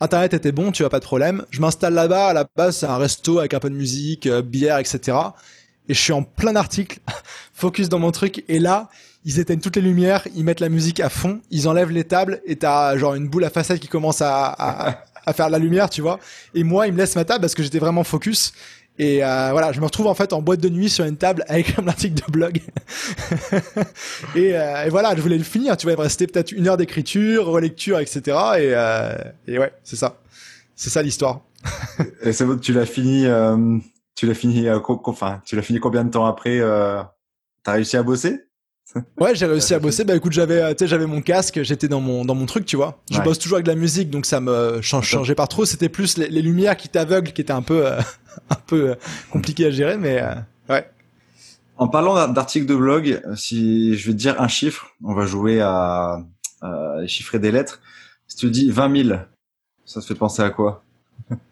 Internet 0.00 0.34
était 0.34 0.52
bon, 0.52 0.72
tu 0.72 0.84
as 0.84 0.88
pas 0.88 1.00
de 1.00 1.04
problème. 1.04 1.44
Je 1.50 1.60
m'installe 1.60 1.94
là-bas. 1.94 2.28
À 2.28 2.32
la 2.32 2.46
base, 2.56 2.78
c'est 2.78 2.86
un 2.86 2.96
resto 2.96 3.40
avec 3.40 3.52
un 3.54 3.60
peu 3.60 3.68
de 3.68 3.74
musique, 3.74 4.26
euh, 4.26 4.42
bière, 4.42 4.78
etc. 4.78 5.16
Et 5.88 5.94
je 5.94 6.00
suis 6.00 6.12
en 6.12 6.22
plein 6.22 6.56
article, 6.56 6.98
focus 7.52 7.88
dans 7.88 7.98
mon 7.98 8.10
truc. 8.10 8.44
Et 8.48 8.58
là, 8.58 8.88
ils 9.24 9.38
éteignent 9.38 9.60
toutes 9.60 9.76
les 9.76 9.82
lumières, 9.82 10.26
ils 10.34 10.44
mettent 10.44 10.60
la 10.60 10.68
musique 10.68 11.00
à 11.00 11.08
fond, 11.08 11.40
ils 11.50 11.68
enlèvent 11.68 11.90
les 11.90 12.04
tables 12.04 12.40
et 12.46 12.56
t'as 12.56 12.96
genre 12.96 13.14
une 13.14 13.28
boule 13.28 13.44
à 13.44 13.50
façade 13.50 13.78
qui 13.78 13.88
commence 13.88 14.22
à, 14.22 14.46
à, 14.46 15.04
à 15.28 15.32
faire 15.34 15.50
la 15.50 15.58
lumière, 15.58 15.90
tu 15.90 16.00
vois. 16.00 16.18
Et 16.54 16.64
moi, 16.64 16.86
ils 16.86 16.92
me 16.92 16.98
laissent 16.98 17.16
ma 17.16 17.24
table 17.24 17.42
parce 17.42 17.54
que 17.54 17.62
j'étais 17.62 17.78
vraiment 17.78 18.04
focus. 18.04 18.52
Et 18.98 19.24
euh, 19.24 19.50
voilà, 19.52 19.72
je 19.72 19.80
me 19.80 19.84
retrouve 19.84 20.08
en 20.08 20.14
fait 20.14 20.32
en 20.32 20.42
boîte 20.42 20.60
de 20.60 20.68
nuit 20.68 20.90
sur 20.90 21.04
une 21.04 21.16
table 21.16 21.44
avec 21.48 21.78
un 21.78 21.86
article 21.86 22.14
de 22.14 22.32
blog. 22.32 22.60
et, 24.34 24.56
euh, 24.56 24.84
et, 24.86 24.88
voilà, 24.88 25.14
je 25.14 25.20
voulais 25.20 25.38
le 25.38 25.44
finir. 25.44 25.76
Tu 25.76 25.86
vois, 25.86 25.92
il 25.92 25.96
me 25.96 26.02
restait 26.02 26.26
peut-être 26.26 26.50
une 26.50 26.66
heure 26.66 26.76
d'écriture, 26.76 27.46
relecture, 27.46 28.00
etc. 28.00 28.20
Et, 28.58 28.72
euh, 28.74 29.14
et 29.46 29.58
ouais, 29.58 29.72
c'est 29.84 29.96
ça. 29.96 30.18
C'est 30.74 30.90
ça 30.90 31.02
l'histoire. 31.02 31.42
et 32.22 32.32
c'est 32.32 32.44
bon, 32.44 32.58
tu 32.58 32.72
l'as 32.72 32.86
fini. 32.86 33.26
Euh, 33.26 33.78
tu 34.16 34.26
l'as 34.26 34.34
fini. 34.34 34.66
Euh, 34.66 34.80
enfin, 35.04 35.40
tu 35.44 35.54
l'as 35.54 35.62
fini 35.62 35.78
combien 35.78 36.04
de 36.04 36.10
temps 36.10 36.26
après 36.26 36.58
euh, 36.58 37.00
T'as 37.62 37.72
réussi 37.72 37.96
à 37.96 38.02
bosser? 38.02 38.47
Ouais, 39.18 39.34
j'ai 39.34 39.46
réussi 39.46 39.74
à 39.74 39.78
bosser. 39.78 40.04
Bah 40.04 40.16
écoute, 40.16 40.32
j'avais, 40.32 40.74
tu 40.74 40.84
sais, 40.84 40.88
j'avais 40.88 41.06
mon 41.06 41.20
casque, 41.20 41.62
j'étais 41.62 41.88
dans 41.88 42.00
mon 42.00 42.24
dans 42.24 42.34
mon 42.34 42.46
truc, 42.46 42.64
tu 42.64 42.76
vois. 42.76 43.00
Je 43.10 43.20
bosse 43.20 43.38
toujours 43.38 43.56
avec 43.56 43.66
de 43.66 43.70
la 43.70 43.76
musique, 43.76 44.10
donc 44.10 44.26
ça 44.26 44.40
me 44.40 44.80
changeait 44.82 45.34
pas 45.34 45.46
trop. 45.46 45.64
C'était 45.64 45.88
plus 45.88 46.16
les, 46.16 46.28
les, 46.28 46.42
lumières 46.42 46.76
qui 46.76 46.88
t'aveuglent, 46.88 47.32
qui 47.32 47.40
étaient 47.40 47.52
un 47.52 47.62
peu 47.62 47.86
un 48.50 48.56
peu 48.66 48.96
compliqué 49.30 49.66
à 49.66 49.70
gérer, 49.70 49.96
mais 49.96 50.22
ouais. 50.68 50.90
En 51.76 51.88
parlant 51.88 52.26
d'articles 52.28 52.66
de 52.66 52.74
blog, 52.74 53.22
si 53.36 53.96
je 53.96 54.06
vais 54.08 54.12
te 54.12 54.18
dire 54.18 54.40
un 54.40 54.48
chiffre, 54.48 54.88
on 55.04 55.14
va 55.14 55.26
jouer 55.26 55.60
à, 55.60 56.24
à 56.60 57.06
chiffrer 57.06 57.38
des 57.38 57.52
lettres. 57.52 57.80
Si 58.26 58.36
tu 58.36 58.50
dis 58.50 58.70
20 58.70 59.04
000, 59.04 59.18
ça 59.84 60.00
te 60.00 60.06
fait 60.06 60.14
penser 60.14 60.42
à 60.42 60.50
quoi? 60.50 60.84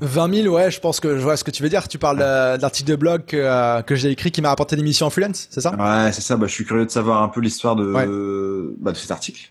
20 0.00 0.42
000, 0.42 0.54
ouais, 0.54 0.70
je 0.70 0.78
pense 0.78 1.00
que 1.00 1.16
je 1.16 1.22
vois 1.22 1.36
ce 1.36 1.44
que 1.44 1.50
tu 1.50 1.62
veux 1.62 1.68
dire. 1.68 1.88
Tu 1.88 1.98
parles 1.98 2.18
d'article 2.18 2.90
de 2.90 2.96
blog 2.96 3.24
que, 3.24 3.36
euh, 3.36 3.82
que 3.82 3.94
j'ai 3.94 4.10
écrit 4.10 4.30
qui 4.30 4.42
m'a 4.42 4.50
rapporté 4.50 4.76
des 4.76 4.82
missions 4.82 5.06
en 5.06 5.10
freelance, 5.10 5.48
c'est 5.50 5.62
ça? 5.62 5.74
Ouais, 5.74 6.12
c'est 6.12 6.20
ça. 6.20 6.36
Bah, 6.36 6.46
je 6.46 6.52
suis 6.52 6.64
curieux 6.64 6.84
de 6.84 6.90
savoir 6.90 7.22
un 7.22 7.28
peu 7.28 7.40
l'histoire 7.40 7.76
de, 7.76 8.74
bah, 8.78 8.92
de 8.92 8.96
cet 8.96 9.10
article. 9.10 9.50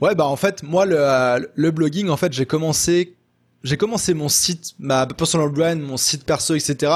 Ouais, 0.00 0.14
bah 0.14 0.26
en 0.26 0.36
fait, 0.36 0.62
moi, 0.62 0.86
le, 0.86 1.50
le 1.52 1.70
blogging, 1.72 2.10
en 2.10 2.16
fait, 2.16 2.32
j'ai 2.32 2.46
commencé, 2.46 3.16
j'ai 3.64 3.76
commencé 3.76 4.14
mon 4.14 4.28
site, 4.28 4.74
ma 4.78 5.04
personal 5.06 5.48
brand, 5.48 5.80
mon 5.80 5.96
site 5.96 6.24
perso, 6.24 6.54
etc. 6.54 6.92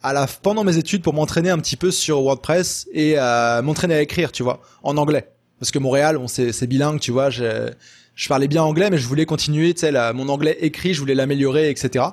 À 0.00 0.12
la, 0.12 0.28
pendant 0.42 0.62
mes 0.62 0.76
études 0.76 1.02
pour 1.02 1.12
m'entraîner 1.12 1.50
un 1.50 1.58
petit 1.58 1.76
peu 1.76 1.90
sur 1.90 2.22
WordPress 2.22 2.86
et 2.92 3.14
euh, 3.18 3.62
m'entraîner 3.62 3.94
à 3.94 4.00
écrire, 4.00 4.30
tu 4.30 4.44
vois, 4.44 4.60
en 4.84 4.96
anglais. 4.96 5.28
Parce 5.58 5.72
que 5.72 5.80
Montréal, 5.80 6.18
on 6.18 6.28
c'est 6.28 6.66
bilingue, 6.68 7.00
tu 7.00 7.10
vois. 7.10 7.30
J'ai 7.30 7.70
je 8.14 8.28
parlais 8.28 8.46
bien 8.46 8.62
anglais, 8.62 8.90
mais 8.90 8.98
je 8.98 9.08
voulais 9.08 9.26
continuer, 9.26 9.74
tu 9.74 9.80
sais, 9.80 10.12
mon 10.12 10.28
anglais 10.28 10.56
écrit, 10.60 10.94
je 10.94 11.00
voulais 11.00 11.14
l'améliorer, 11.14 11.68
etc. 11.68 12.04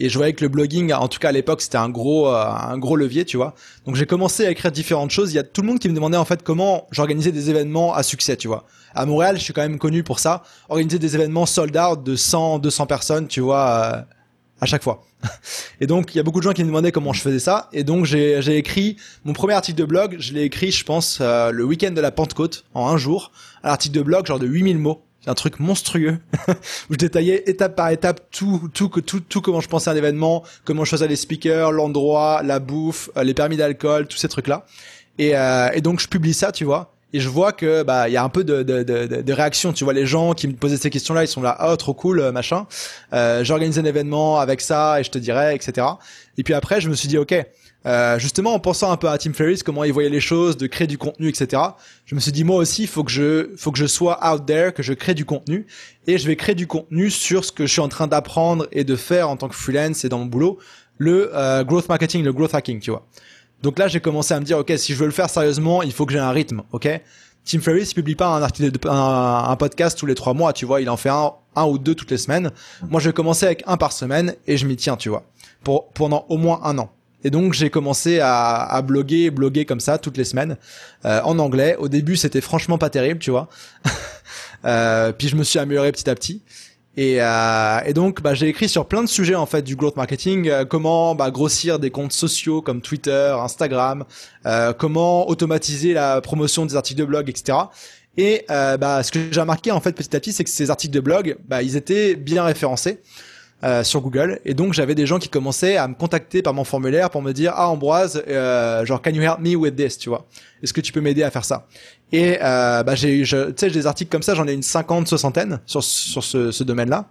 Et 0.00 0.08
je 0.08 0.16
voyais 0.16 0.32
que 0.32 0.42
le 0.42 0.48
blogging, 0.48 0.92
en 0.92 1.08
tout 1.08 1.18
cas 1.18 1.28
à 1.28 1.32
l'époque, 1.32 1.60
c'était 1.60 1.76
un 1.76 1.90
gros, 1.90 2.28
euh, 2.28 2.44
un 2.44 2.78
gros 2.78 2.96
levier, 2.96 3.24
tu 3.24 3.36
vois. 3.36 3.54
Donc 3.86 3.96
j'ai 3.96 4.06
commencé 4.06 4.46
à 4.46 4.50
écrire 4.50 4.72
différentes 4.72 5.10
choses. 5.10 5.32
Il 5.32 5.36
y 5.36 5.38
a 5.38 5.42
tout 5.42 5.60
le 5.60 5.68
monde 5.68 5.78
qui 5.78 5.88
me 5.88 5.94
demandait 5.94 6.16
en 6.16 6.24
fait 6.24 6.42
comment 6.42 6.86
j'organisais 6.90 7.32
des 7.32 7.50
événements 7.50 7.94
à 7.94 8.02
succès, 8.02 8.36
tu 8.36 8.48
vois. 8.48 8.64
À 8.94 9.04
Montréal, 9.04 9.36
je 9.36 9.42
suis 9.42 9.52
quand 9.52 9.62
même 9.62 9.78
connu 9.78 10.02
pour 10.02 10.18
ça, 10.18 10.42
organiser 10.68 10.98
des 10.98 11.14
événements 11.14 11.46
sold 11.46 11.76
out 11.76 12.02
de 12.02 12.16
100, 12.16 12.58
200 12.58 12.86
personnes, 12.86 13.28
tu 13.28 13.40
vois, 13.40 13.68
euh, 13.68 14.02
à 14.60 14.66
chaque 14.66 14.82
fois. 14.82 15.04
Et 15.80 15.86
donc 15.86 16.14
il 16.14 16.16
y 16.16 16.20
a 16.20 16.22
beaucoup 16.22 16.40
de 16.40 16.44
gens 16.44 16.52
qui 16.52 16.62
me 16.62 16.68
demandaient 16.68 16.92
comment 16.92 17.12
je 17.12 17.20
faisais 17.20 17.38
ça. 17.38 17.68
Et 17.74 17.84
donc 17.84 18.06
j'ai 18.06 18.56
écrit 18.56 18.96
mon 19.24 19.34
premier 19.34 19.52
article 19.52 19.78
de 19.78 19.84
blog, 19.84 20.16
je 20.18 20.32
l'ai 20.32 20.42
écrit, 20.44 20.72
je 20.72 20.84
pense, 20.84 21.18
euh, 21.20 21.50
le 21.50 21.62
week-end 21.62 21.90
de 21.90 22.00
la 22.00 22.10
Pentecôte, 22.10 22.64
en 22.72 22.88
un 22.88 22.96
jour, 22.96 23.32
un 23.62 23.68
article 23.68 23.96
de 23.96 24.02
blog 24.02 24.26
genre 24.26 24.38
de 24.38 24.46
8000 24.46 24.78
mots 24.78 25.04
un 25.26 25.34
truc 25.34 25.60
monstrueux 25.60 26.18
où 26.48 26.92
je 26.92 26.98
détaillais 26.98 27.44
étape 27.46 27.76
par 27.76 27.90
étape 27.90 28.22
tout, 28.30 28.68
tout, 28.74 28.88
tout, 28.88 29.20
tout 29.20 29.40
comment 29.40 29.60
je 29.60 29.68
pensais 29.68 29.90
à 29.90 29.92
un 29.92 29.96
événement, 29.96 30.42
comment 30.64 30.84
je 30.84 30.90
faisais 30.90 31.08
les 31.08 31.16
speakers, 31.16 31.72
l'endroit, 31.72 32.42
la 32.42 32.58
bouffe, 32.58 33.10
euh, 33.16 33.22
les 33.22 33.34
permis 33.34 33.56
d'alcool, 33.56 34.06
tous 34.06 34.18
ces 34.18 34.28
trucs-là. 34.28 34.66
Et, 35.18 35.36
euh, 35.36 35.68
et 35.72 35.80
donc 35.80 36.00
je 36.00 36.08
publie 36.08 36.34
ça, 36.34 36.52
tu 36.52 36.64
vois. 36.64 36.92
Et 37.14 37.20
je 37.20 37.28
vois 37.28 37.52
que 37.52 37.82
bah 37.82 38.08
il 38.08 38.12
y 38.12 38.16
a 38.16 38.24
un 38.24 38.28
peu 38.28 38.42
de, 38.42 38.62
de, 38.62 38.82
de, 38.82 39.20
de, 39.20 39.32
réaction. 39.32 39.72
Tu 39.72 39.84
vois 39.84 39.92
les 39.92 40.06
gens 40.06 40.32
qui 40.32 40.48
me 40.48 40.54
posaient 40.54 40.78
ces 40.78 40.90
questions-là, 40.90 41.24
ils 41.24 41.28
sont 41.28 41.42
là, 41.42 41.58
oh 41.68 41.76
trop 41.76 41.92
cool, 41.94 42.20
euh, 42.20 42.32
machin. 42.32 42.66
Euh, 43.12 43.44
J'organise 43.44 43.78
un 43.78 43.84
événement 43.84 44.38
avec 44.38 44.60
ça 44.60 44.98
et 44.98 45.04
je 45.04 45.10
te 45.10 45.18
dirais, 45.18 45.54
etc. 45.54 45.86
Et 46.38 46.42
puis 46.42 46.54
après, 46.54 46.80
je 46.80 46.88
me 46.88 46.94
suis 46.94 47.08
dit, 47.08 47.18
ok, 47.18 47.34
euh, 47.84 48.18
justement 48.18 48.54
en 48.54 48.58
pensant 48.58 48.92
un 48.92 48.96
peu 48.96 49.08
à 49.08 49.18
Tim 49.18 49.32
Ferriss, 49.32 49.62
comment 49.62 49.84
il 49.84 49.92
voyait 49.92 50.08
les 50.08 50.20
choses, 50.20 50.56
de 50.56 50.66
créer 50.66 50.86
du 50.86 50.98
contenu, 50.98 51.28
etc. 51.28 51.62
Je 52.06 52.14
me 52.14 52.20
suis 52.20 52.32
dit 52.32 52.44
moi 52.44 52.56
aussi, 52.56 52.86
faut 52.86 53.02
que 53.02 53.10
je, 53.10 53.50
faut 53.56 53.72
que 53.72 53.78
je 53.78 53.86
sois 53.86 54.20
out 54.30 54.46
there, 54.46 54.72
que 54.72 54.82
je 54.82 54.92
crée 54.92 55.14
du 55.14 55.24
contenu, 55.24 55.66
et 56.06 56.18
je 56.18 56.26
vais 56.26 56.36
créer 56.36 56.54
du 56.54 56.66
contenu 56.66 57.10
sur 57.10 57.44
ce 57.44 57.52
que 57.52 57.66
je 57.66 57.72
suis 57.72 57.80
en 57.80 57.88
train 57.88 58.06
d'apprendre 58.06 58.68
et 58.72 58.84
de 58.84 58.96
faire 58.96 59.28
en 59.28 59.36
tant 59.36 59.48
que 59.48 59.54
freelance 59.54 60.04
et 60.04 60.08
dans 60.08 60.18
mon 60.18 60.26
boulot, 60.26 60.58
le 60.98 61.30
euh, 61.34 61.64
growth 61.64 61.88
marketing, 61.88 62.24
le 62.24 62.32
growth 62.32 62.54
hacking, 62.54 62.80
tu 62.80 62.90
vois. 62.90 63.06
Donc 63.62 63.78
là, 63.78 63.88
j'ai 63.88 64.00
commencé 64.00 64.34
à 64.34 64.40
me 64.40 64.44
dire, 64.44 64.58
ok, 64.58 64.72
si 64.76 64.92
je 64.92 64.98
veux 64.98 65.06
le 65.06 65.12
faire 65.12 65.30
sérieusement, 65.30 65.82
il 65.82 65.92
faut 65.92 66.06
que 66.06 66.12
j'ai 66.12 66.18
un 66.18 66.30
rythme, 66.30 66.62
ok. 66.72 66.88
Tim 67.44 67.60
Ferriss, 67.60 67.90
il 67.90 67.94
publie 67.94 68.14
pas 68.14 68.28
un 68.28 68.42
article, 68.42 68.78
un, 68.88 69.44
un, 69.48 69.56
podcast 69.56 69.98
tous 69.98 70.06
les 70.06 70.14
trois 70.14 70.32
mois, 70.32 70.52
tu 70.52 70.64
vois, 70.64 70.80
il 70.80 70.88
en 70.88 70.96
fait 70.96 71.08
un, 71.08 71.32
un 71.56 71.64
ou 71.64 71.78
deux 71.78 71.96
toutes 71.96 72.10
les 72.12 72.18
semaines. 72.18 72.52
Moi, 72.88 73.00
je 73.00 73.08
vais 73.08 73.12
commencer 73.12 73.46
avec 73.46 73.64
un 73.66 73.76
par 73.76 73.92
semaine 73.92 74.36
et 74.46 74.56
je 74.56 74.66
m'y 74.66 74.76
tiens, 74.76 74.96
tu 74.96 75.08
vois, 75.08 75.24
pour 75.64 75.88
pendant 75.90 76.24
au 76.28 76.36
moins 76.36 76.60
un 76.62 76.78
an. 76.78 76.92
Et 77.24 77.30
donc 77.30 77.52
j'ai 77.52 77.70
commencé 77.70 78.20
à, 78.20 78.62
à, 78.62 78.82
bloguer, 78.82 79.30
bloguer 79.30 79.64
comme 79.64 79.80
ça 79.80 79.98
toutes 79.98 80.16
les 80.16 80.24
semaines 80.24 80.56
euh, 81.04 81.20
en 81.24 81.38
anglais. 81.38 81.76
Au 81.78 81.88
début 81.88 82.16
c'était 82.16 82.40
franchement 82.40 82.78
pas 82.78 82.90
terrible, 82.90 83.20
tu 83.20 83.30
vois. 83.30 83.48
euh, 84.64 85.12
puis 85.12 85.28
je 85.28 85.36
me 85.36 85.44
suis 85.44 85.58
amélioré 85.58 85.92
petit 85.92 86.08
à 86.10 86.14
petit. 86.14 86.42
Et, 86.96 87.22
euh, 87.22 87.80
et 87.86 87.94
donc 87.94 88.20
bah, 88.20 88.34
j'ai 88.34 88.48
écrit 88.48 88.68
sur 88.68 88.86
plein 88.86 89.02
de 89.02 89.08
sujets 89.08 89.34
en 89.34 89.46
fait 89.46 89.62
du 89.62 89.76
growth 89.76 89.96
marketing, 89.96 90.48
euh, 90.48 90.64
comment 90.66 91.14
bah, 91.14 91.30
grossir 91.30 91.78
des 91.78 91.90
comptes 91.90 92.12
sociaux 92.12 92.60
comme 92.60 92.82
Twitter, 92.82 93.34
Instagram, 93.38 94.04
euh, 94.44 94.74
comment 94.74 95.28
automatiser 95.28 95.94
la 95.94 96.20
promotion 96.20 96.66
des 96.66 96.76
articles 96.76 97.00
de 97.00 97.06
blog, 97.06 97.30
etc. 97.30 97.58
Et 98.18 98.44
euh, 98.50 98.76
bah, 98.76 99.02
ce 99.02 99.10
que 99.10 99.20
j'ai 99.30 99.40
remarqué 99.40 99.70
en 99.70 99.80
fait 99.80 99.92
petit 99.92 100.14
à 100.14 100.20
petit, 100.20 100.34
c'est 100.34 100.44
que 100.44 100.50
ces 100.50 100.70
articles 100.70 100.92
de 100.92 101.00
blog, 101.00 101.36
bah, 101.48 101.62
ils 101.62 101.76
étaient 101.76 102.14
bien 102.14 102.44
référencés. 102.44 103.00
Euh, 103.64 103.84
sur 103.84 104.00
Google. 104.00 104.40
Et 104.44 104.54
donc 104.54 104.72
j'avais 104.72 104.96
des 104.96 105.06
gens 105.06 105.20
qui 105.20 105.28
commençaient 105.28 105.76
à 105.76 105.86
me 105.86 105.94
contacter 105.94 106.42
par 106.42 106.52
mon 106.52 106.64
formulaire 106.64 107.10
pour 107.10 107.22
me 107.22 107.30
dire 107.30 107.52
ah 107.54 107.68
Ambroise 107.68 108.20
euh, 108.26 108.84
genre 108.84 109.00
can 109.00 109.12
you 109.12 109.22
help 109.22 109.38
me 109.38 109.54
with 109.54 109.76
this 109.76 109.96
tu 109.96 110.08
vois? 110.08 110.26
Est-ce 110.64 110.72
que 110.72 110.80
tu 110.80 110.90
peux 110.90 111.00
m'aider 111.00 111.22
à 111.22 111.30
faire 111.30 111.44
ça? 111.44 111.68
Et 112.10 112.38
euh, 112.42 112.82
bah 112.82 112.96
j'ai 112.96 113.22
tu 113.22 113.52
sais 113.54 113.70
des 113.70 113.86
articles 113.86 114.10
comme 114.10 114.24
ça 114.24 114.34
j'en 114.34 114.48
ai 114.48 114.52
une 114.52 114.64
cinquante 114.64 115.06
soixantaine 115.06 115.60
sur 115.64 115.84
sur 115.84 116.24
ce, 116.24 116.50
ce 116.50 116.64
domaine 116.64 116.90
là 116.90 117.06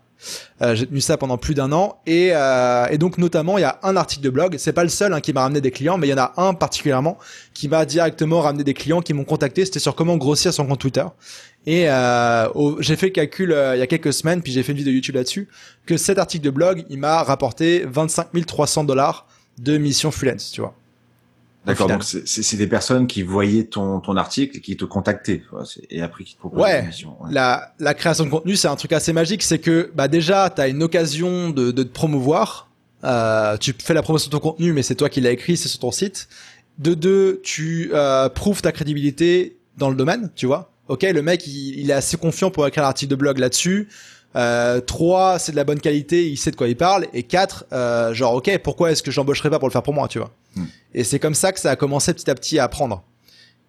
euh, 0.62 0.76
j'ai 0.76 0.88
tenu 0.88 1.02
ça 1.02 1.18
pendant 1.18 1.38
plus 1.38 1.54
d'un 1.54 1.72
an 1.72 2.00
et, 2.06 2.30
euh, 2.34 2.86
et, 2.90 2.98
donc 2.98 3.18
notamment 3.18 3.58
il 3.58 3.62
y 3.62 3.66
a 3.66 3.80
un 3.84 3.96
article 3.96 4.24
de 4.24 4.30
blog, 4.30 4.56
c'est 4.58 4.74
pas 4.74 4.84
le 4.84 4.90
seul 4.90 5.14
hein, 5.14 5.22
qui 5.22 5.34
m'a 5.34 5.42
ramené 5.42 5.62
des 5.62 5.72
clients, 5.72 5.98
mais 5.98 6.08
il 6.08 6.12
y 6.12 6.14
en 6.14 6.18
a 6.18 6.34
un 6.38 6.54
particulièrement 6.54 7.18
qui 7.54 7.68
m'a 7.68 7.86
directement 7.86 8.42
ramené 8.42 8.64
des 8.64 8.74
clients 8.74 9.02
qui 9.02 9.14
m'ont 9.14 9.24
contacté. 9.24 9.66
C'était 9.66 9.80
sur 9.80 9.96
comment 9.96 10.18
grossir 10.18 10.54
son 10.54 10.66
compte 10.66 10.80
Twitter. 10.80 11.06
Et 11.66 11.90
euh, 11.90 12.48
j'ai 12.80 12.96
fait 12.96 13.08
le 13.08 13.12
calcul 13.12 13.56
il 13.76 13.80
y 13.80 13.82
a 13.84 13.88
quelques 13.88 14.14
semaines, 14.14 14.42
puis 14.42 14.52
j'ai 14.52 14.64
fait 14.64 14.72
une 14.72 14.78
vidéo 14.78 14.94
YouTube 14.94 15.16
là-dessus, 15.16 15.48
que 15.86 15.98
cet 15.98 16.18
article 16.18 16.46
de 16.46 16.50
blog, 16.50 16.86
il 16.90 17.00
m'a 17.00 17.24
rapporté 17.24 17.86
25 17.86 18.46
300 18.46 18.84
dollars 18.84 19.28
de 19.60 19.78
mission 19.78 20.12
freelance, 20.12 20.52
tu 20.52 20.62
vois. 20.62 20.76
D'accord, 21.66 21.88
donc 21.88 22.04
c'est 22.04 22.58
des 22.58 22.66
personnes 22.66 23.06
qui 23.06 23.22
voyaient 23.22 23.66
ton, 23.66 24.00
ton 24.00 24.18
article 24.18 24.58
et 24.58 24.62
qui 24.62 24.76
te 24.76 24.86
contactaient 24.86 25.44
et 25.92 26.02
après 26.02 26.24
qui 26.24 26.34
te 26.34 26.40
proposaient 26.40 26.64
ouais, 26.64 26.90
ouais. 27.06 27.30
La, 27.30 27.74
la 27.78 27.94
création 27.94 28.26
de 28.26 28.32
contenu, 28.32 28.56
c'est 28.56 28.68
un 28.68 28.76
truc 28.76 28.94
assez 28.94 29.14
magique, 29.14 29.44
c'est 29.44 29.60
que 29.60 29.92
bah 29.94 30.08
déjà, 30.08 30.50
tu 30.50 30.60
as 30.60 30.68
une 30.70 30.82
occasion 30.82 31.52
de, 31.52 31.70
de 31.70 31.84
te 31.84 31.94
promouvoir. 31.94 32.72
Euh, 33.04 33.58
tu 33.58 33.76
fais 33.78 33.94
la 33.94 34.02
promotion 34.02 34.30
de 34.30 34.32
ton 34.32 34.40
contenu, 34.40 34.74
mais 34.74 34.82
c'est 34.82 34.96
toi 34.96 35.10
qui 35.10 35.22
l'as 35.22 35.32
écrit, 35.32 35.56
c'est 35.56 35.70
sur 35.70 35.80
ton 35.80 35.92
site. 35.92 36.28
De 36.80 36.96
deux, 36.96 37.42
tu 37.44 37.92
euh, 37.94 38.28
prouves 38.30 38.64
ta 38.64 38.72
crédibilité 38.72 39.58
dans 39.78 39.90
le 39.90 39.96
domaine, 39.96 40.32
tu 40.36 40.48
vois. 40.48 40.72
Ok, 40.88 41.04
le 41.04 41.22
mec, 41.22 41.46
il, 41.46 41.80
il 41.80 41.92
est 41.92 41.94
assez 41.94 42.18
confiant 42.18 42.50
pour 42.50 42.66
écrire 42.68 42.86
un 42.86 42.88
article 42.88 43.12
de 43.12 43.16
blog 43.16 43.38
là-dessus. 43.38 43.88
Euh, 44.36 44.80
3, 44.80 45.40
c'est 45.40 45.52
de 45.52 45.58
la 45.58 45.64
bonne 45.64 45.80
qualité, 45.80 46.30
il 46.30 46.38
sait 46.38 46.52
de 46.52 46.56
quoi 46.56 46.68
il 46.68 46.78
parle. 46.78 47.08
Et 47.14 47.24
4, 47.24 47.66
euh, 47.74 48.14
genre, 48.14 48.36
ok, 48.36 48.58
pourquoi 48.64 48.92
est-ce 48.92 49.04
que 49.04 49.12
j'embaucherais 49.12 49.50
pas 49.50 49.60
pour 49.60 49.68
le 49.68 49.74
faire 49.74 49.84
pour 49.84 49.94
moi, 49.94 50.08
tu 50.08 50.20
vois? 50.20 50.32
Hmm. 50.56 50.66
Et 50.94 51.04
c'est 51.04 51.20
comme 51.20 51.36
ça 51.36 51.52
que 51.52 51.60
ça 51.60 51.72
a 51.72 51.76
commencé 51.76 52.14
petit 52.14 52.30
à 52.30 52.36
petit 52.36 52.60
à 52.60 52.66
apprendre. 52.66 53.04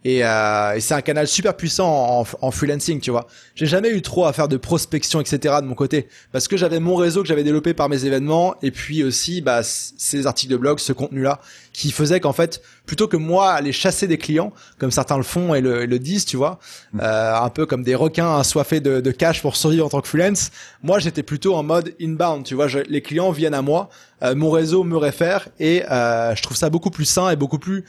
Et, 0.04 0.24
euh, 0.24 0.74
et 0.74 0.80
c'est 0.80 0.94
un 0.94 1.00
canal 1.00 1.28
super 1.28 1.56
puissant 1.56 1.88
en, 1.88 2.26
en 2.40 2.50
freelancing, 2.50 3.00
tu 3.00 3.10
vois. 3.10 3.28
J'ai 3.54 3.66
jamais 3.66 3.90
eu 3.90 4.02
trop 4.02 4.26
à 4.26 4.32
faire 4.32 4.48
de 4.48 4.56
prospection, 4.56 5.20
etc. 5.20 5.56
de 5.60 5.66
mon 5.66 5.74
côté, 5.74 6.08
parce 6.32 6.48
que 6.48 6.56
j'avais 6.56 6.80
mon 6.80 6.96
réseau 6.96 7.22
que 7.22 7.28
j'avais 7.28 7.44
développé 7.44 7.72
par 7.72 7.88
mes 7.88 8.04
événements, 8.04 8.54
et 8.62 8.72
puis 8.72 9.04
aussi 9.04 9.40
bah, 9.40 9.62
ces 9.62 10.26
articles 10.26 10.52
de 10.52 10.56
blog, 10.56 10.80
ce 10.80 10.92
contenu-là, 10.92 11.40
qui 11.72 11.92
faisait 11.92 12.20
qu'en 12.20 12.32
fait, 12.32 12.62
plutôt 12.84 13.06
que 13.06 13.16
moi 13.16 13.50
aller 13.52 13.72
chasser 13.72 14.06
des 14.08 14.18
clients, 14.18 14.52
comme 14.78 14.90
certains 14.90 15.16
le 15.16 15.22
font 15.22 15.54
et 15.54 15.60
le, 15.60 15.86
le 15.86 15.98
disent, 15.98 16.24
tu 16.24 16.36
vois, 16.36 16.58
mm. 16.92 17.00
euh, 17.00 17.36
un 17.36 17.48
peu 17.48 17.64
comme 17.66 17.84
des 17.84 17.94
requins 17.94 18.38
assoiffés 18.38 18.80
de, 18.80 19.00
de 19.00 19.10
cash 19.12 19.40
pour 19.40 19.56
survivre 19.56 19.86
en 19.86 19.88
tant 19.88 20.00
que 20.00 20.08
freelance, 20.08 20.50
moi 20.82 20.98
j'étais 20.98 21.22
plutôt 21.22 21.54
en 21.54 21.62
mode 21.62 21.94
inbound, 22.00 22.44
tu 22.44 22.54
vois, 22.54 22.66
je, 22.66 22.80
les 22.80 23.02
clients 23.02 23.30
viennent 23.30 23.54
à 23.54 23.62
moi, 23.62 23.88
euh, 24.22 24.34
mon 24.34 24.50
réseau 24.50 24.82
me 24.82 24.96
réfère, 24.96 25.48
et 25.60 25.84
euh, 25.90 26.34
je 26.34 26.42
trouve 26.42 26.56
ça 26.56 26.70
beaucoup 26.70 26.90
plus 26.90 27.04
sain 27.04 27.30
et 27.30 27.36
beaucoup 27.36 27.58
plus 27.58 27.84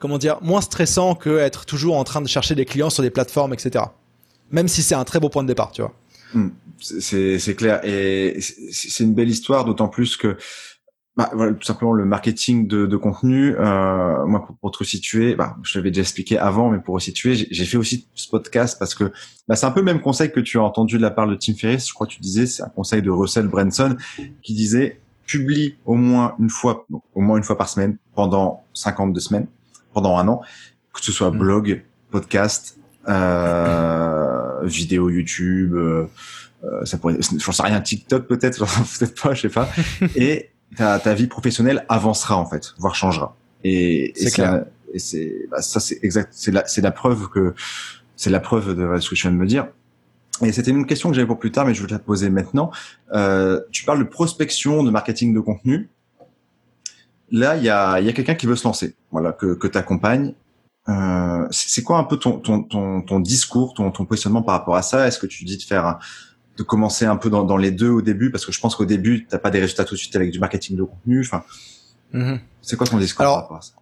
comment 0.00 0.18
dire, 0.18 0.38
moins 0.42 0.60
stressant 0.60 1.14
que 1.14 1.38
être 1.38 1.64
toujours 1.64 1.96
en 1.96 2.04
train 2.04 2.20
de 2.20 2.26
chercher 2.26 2.56
des 2.56 2.64
clients 2.64 2.90
sur 2.90 3.04
des 3.04 3.10
plateformes, 3.10 3.52
etc. 3.52 3.84
Même 4.50 4.66
si 4.66 4.82
c'est 4.82 4.96
un 4.96 5.04
très 5.04 5.20
beau 5.20 5.28
point 5.28 5.44
de 5.44 5.48
départ, 5.48 5.70
tu 5.70 5.82
vois. 5.82 5.94
Hmm. 6.34 6.48
C'est 6.80 7.54
clair 7.56 7.84
et 7.84 8.38
c'est 8.40 9.04
une 9.04 9.14
belle 9.14 9.28
histoire, 9.28 9.64
d'autant 9.64 9.88
plus 9.88 10.16
que 10.16 10.38
bah, 11.16 11.30
tout 11.34 11.66
simplement 11.66 11.92
le 11.92 12.06
marketing 12.06 12.66
de, 12.66 12.96
contenu. 12.96 13.54
Euh, 13.58 14.24
moi, 14.24 14.48
pour, 14.60 14.70
te 14.70 14.78
resituer, 14.78 15.34
bah, 15.34 15.56
je 15.62 15.78
l'avais 15.78 15.90
déjà 15.90 16.00
expliqué 16.00 16.38
avant, 16.38 16.70
mais 16.70 16.78
pour 16.78 16.94
resituer, 16.94 17.34
j'ai 17.34 17.64
fait 17.66 17.76
aussi 17.76 18.06
ce 18.14 18.28
podcast 18.28 18.78
parce 18.78 18.94
que 18.94 19.12
bah, 19.46 19.56
c'est 19.56 19.66
un 19.66 19.70
peu 19.70 19.80
le 19.80 19.86
même 19.86 20.00
conseil 20.00 20.32
que 20.32 20.40
tu 20.40 20.58
as 20.58 20.62
entendu 20.62 20.96
de 20.96 21.02
la 21.02 21.10
part 21.10 21.26
de 21.26 21.34
Tim 21.34 21.54
Ferriss. 21.54 21.88
Je 21.88 21.92
crois 21.92 22.06
que 22.06 22.12
tu 22.12 22.20
disais, 22.20 22.46
c'est 22.46 22.62
un 22.62 22.70
conseil 22.70 23.02
de 23.02 23.10
Russell 23.10 23.48
Branson 23.48 23.96
qui 24.42 24.54
disait 24.54 25.00
publie 25.26 25.76
au 25.84 25.94
moins 25.94 26.34
une 26.40 26.50
fois, 26.50 26.86
au 27.14 27.20
moins 27.20 27.36
une 27.36 27.44
fois 27.44 27.58
par 27.58 27.68
semaine 27.68 27.98
pendant 28.14 28.64
52 28.74 29.20
semaines, 29.20 29.46
pendant 29.92 30.16
un 30.18 30.28
an, 30.28 30.42
que 30.92 31.02
ce 31.02 31.12
soit 31.12 31.30
mmh. 31.30 31.38
blog, 31.38 31.82
podcast, 32.10 32.78
euh, 33.08 34.60
vidéo 34.64 35.10
YouTube. 35.10 35.74
Euh, 35.74 36.06
euh, 36.64 36.84
ça 36.84 36.98
pourrait, 36.98 37.16
j'en 37.38 37.52
sais 37.52 37.62
rien, 37.62 37.80
TikTok 37.80 38.26
peut-être, 38.26 38.64
peut-être 38.98 39.22
pas, 39.22 39.34
je 39.34 39.42
sais 39.42 39.48
pas. 39.48 39.68
Et 40.16 40.50
ta, 40.76 40.98
ta 40.98 41.14
vie 41.14 41.26
professionnelle 41.26 41.84
avancera 41.88 42.36
en 42.36 42.46
fait, 42.46 42.74
voire 42.78 42.94
changera. 42.94 43.36
Et, 43.64 44.12
c'est 44.14 44.30
clair. 44.30 44.64
Et 44.92 44.98
c'est 44.98 45.46
bah, 45.50 45.62
ça, 45.62 45.80
c'est 45.80 45.98
exact. 46.02 46.30
C'est 46.32 46.50
la, 46.50 46.66
c'est 46.66 46.80
la 46.80 46.90
preuve 46.90 47.28
que 47.28 47.54
c'est 48.16 48.30
la 48.30 48.40
preuve 48.40 48.74
de 48.74 49.00
ce 49.00 49.08
que 49.08 49.16
je 49.16 49.22
viens 49.22 49.30
de 49.30 49.36
me 49.36 49.46
dire. 49.46 49.68
Et 50.42 50.52
c'était 50.52 50.70
une 50.70 50.86
question 50.86 51.10
que 51.10 51.14
j'avais 51.14 51.26
pour 51.26 51.38
plus 51.38 51.52
tard, 51.52 51.66
mais 51.66 51.74
je 51.74 51.82
vais 51.82 51.88
te 51.88 51.92
la 51.92 51.98
poser 51.98 52.30
maintenant. 52.30 52.70
Euh, 53.12 53.60
tu 53.70 53.84
parles 53.84 53.98
de 53.98 54.04
prospection, 54.04 54.82
de 54.82 54.90
marketing 54.90 55.34
de 55.34 55.40
contenu. 55.40 55.90
Là, 57.30 57.56
il 57.56 57.62
y 57.62 57.68
a, 57.68 58.00
y 58.00 58.08
a 58.08 58.12
quelqu'un 58.12 58.34
qui 58.34 58.46
veut 58.46 58.56
se 58.56 58.64
lancer, 58.64 58.96
voilà, 59.12 59.32
que, 59.32 59.54
que 59.54 59.68
tu 59.68 59.78
accompagnes. 59.78 60.34
Euh, 60.88 61.46
c'est 61.50 61.82
quoi 61.82 61.98
un 61.98 62.04
peu 62.04 62.16
ton, 62.16 62.38
ton, 62.38 62.62
ton, 62.62 63.02
ton 63.02 63.20
discours, 63.20 63.74
ton, 63.74 63.90
ton 63.90 64.04
positionnement 64.04 64.42
par 64.42 64.58
rapport 64.58 64.76
à 64.76 64.82
ça? 64.82 65.06
Est-ce 65.06 65.18
que 65.18 65.26
tu 65.26 65.44
dis 65.44 65.56
de 65.56 65.62
faire 65.62 65.98
de 66.56 66.62
commencer 66.62 67.04
un 67.04 67.16
peu 67.16 67.30
dans, 67.30 67.44
dans, 67.44 67.56
les 67.56 67.70
deux 67.70 67.90
au 67.90 68.02
début? 68.02 68.30
Parce 68.30 68.44
que 68.44 68.52
je 68.52 68.60
pense 68.60 68.74
qu'au 68.74 68.86
début 68.86 69.26
t'as 69.28 69.38
pas 69.38 69.50
des 69.50 69.60
résultats 69.60 69.84
tout 69.84 69.94
de 69.94 70.00
suite 70.00 70.16
avec 70.16 70.30
du 70.30 70.38
marketing 70.38 70.76
de 70.76 70.82
contenu 70.82 71.20
enfin 71.20 71.44
mm-hmm. 72.14 72.40
c'est 72.62 72.76
quoi 72.76 72.86
ton 72.86 72.98
discours 72.98 73.22
Alors, 73.22 73.34
par 73.34 73.42
rapport 73.42 73.56
à 73.58 73.62
ça? 73.62 73.72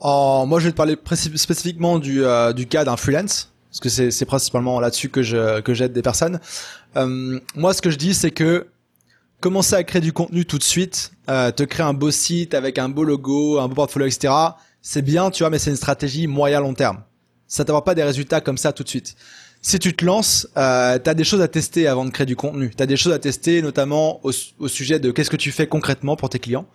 en, 0.00 0.46
moi 0.46 0.58
je 0.58 0.66
vais 0.66 0.72
te 0.72 0.76
parler 0.76 0.96
spécifiquement 1.14 1.98
du, 1.98 2.24
euh, 2.24 2.52
du 2.52 2.66
cas 2.66 2.84
d'un 2.84 2.96
freelance 2.96 3.52
parce 3.70 3.80
que 3.80 4.10
c'est 4.10 4.24
principalement 4.24 4.80
là-dessus 4.80 5.10
que 5.10 5.22
je 5.22 5.60
que 5.60 5.74
j'aide 5.74 5.92
des 5.92 6.02
personnes 6.02 6.40
euh, 6.96 7.38
moi 7.54 7.74
ce 7.74 7.82
que 7.82 7.90
je 7.90 7.98
dis 7.98 8.14
c'est 8.14 8.30
que 8.30 8.66
commencer 9.40 9.74
à 9.74 9.84
créer 9.84 10.00
du 10.00 10.12
contenu 10.12 10.44
tout 10.44 10.58
de 10.58 10.64
suite 10.64 11.12
euh, 11.28 11.50
te 11.50 11.62
créer 11.62 11.86
un 11.86 11.94
beau 11.94 12.10
site 12.10 12.54
avec 12.54 12.78
un 12.78 12.88
beau 12.88 13.04
logo 13.04 13.58
un 13.58 13.68
beau 13.68 13.74
portfolio 13.74 14.06
etc 14.06 14.32
c'est 14.82 15.02
bien 15.02 15.30
tu 15.30 15.42
vois 15.42 15.50
mais 15.50 15.58
c'est 15.58 15.70
une 15.70 15.76
stratégie 15.76 16.26
moyen 16.26 16.60
long 16.60 16.74
terme 16.74 17.02
ça 17.46 17.64
t'aura 17.64 17.84
pas 17.84 17.94
des 17.94 18.02
résultats 18.02 18.40
comme 18.40 18.58
ça 18.58 18.72
tout 18.72 18.82
de 18.82 18.88
suite 18.88 19.16
si 19.60 19.78
tu 19.78 19.94
te 19.94 20.04
lances, 20.04 20.48
euh, 20.56 20.98
tu 21.02 21.10
as 21.10 21.14
des 21.14 21.24
choses 21.24 21.40
à 21.40 21.48
tester 21.48 21.88
avant 21.88 22.04
de 22.04 22.10
créer 22.10 22.26
du 22.26 22.36
contenu. 22.36 22.70
Tu 22.76 22.82
as 22.82 22.86
des 22.86 22.96
choses 22.96 23.12
à 23.12 23.18
tester 23.18 23.60
notamment 23.60 24.24
au, 24.24 24.30
au 24.58 24.68
sujet 24.68 25.00
de 25.00 25.10
qu'est-ce 25.10 25.30
que 25.30 25.36
tu 25.36 25.50
fais 25.50 25.66
concrètement 25.66 26.16
pour 26.16 26.28
tes 26.28 26.38
clients. 26.38 26.66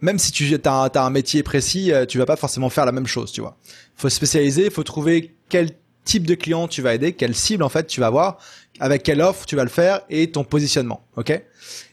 Même 0.00 0.18
si 0.18 0.32
tu 0.32 0.52
as, 0.64 0.90
as, 0.94 1.04
un 1.04 1.10
métier 1.10 1.42
précis, 1.42 1.92
euh, 1.92 2.06
tu 2.06 2.18
vas 2.18 2.26
pas 2.26 2.36
forcément 2.36 2.70
faire 2.70 2.86
la 2.86 2.92
même 2.92 3.06
chose, 3.06 3.32
tu 3.32 3.40
vois. 3.40 3.56
faut 3.96 4.08
spécialiser, 4.08 4.66
il 4.66 4.70
faut 4.70 4.82
trouver 4.82 5.34
quel 5.48 5.70
type 6.04 6.26
de 6.26 6.34
client 6.34 6.66
tu 6.66 6.82
vas 6.82 6.94
aider, 6.94 7.12
quelle 7.12 7.34
cible 7.34 7.62
en 7.62 7.68
fait 7.68 7.86
tu 7.86 8.00
vas 8.00 8.08
avoir, 8.08 8.38
avec 8.80 9.02
quelle 9.02 9.20
offre 9.20 9.46
tu 9.46 9.56
vas 9.56 9.64
le 9.64 9.70
faire 9.70 10.00
et 10.10 10.30
ton 10.30 10.44
positionnement, 10.44 11.06
ok? 11.16 11.42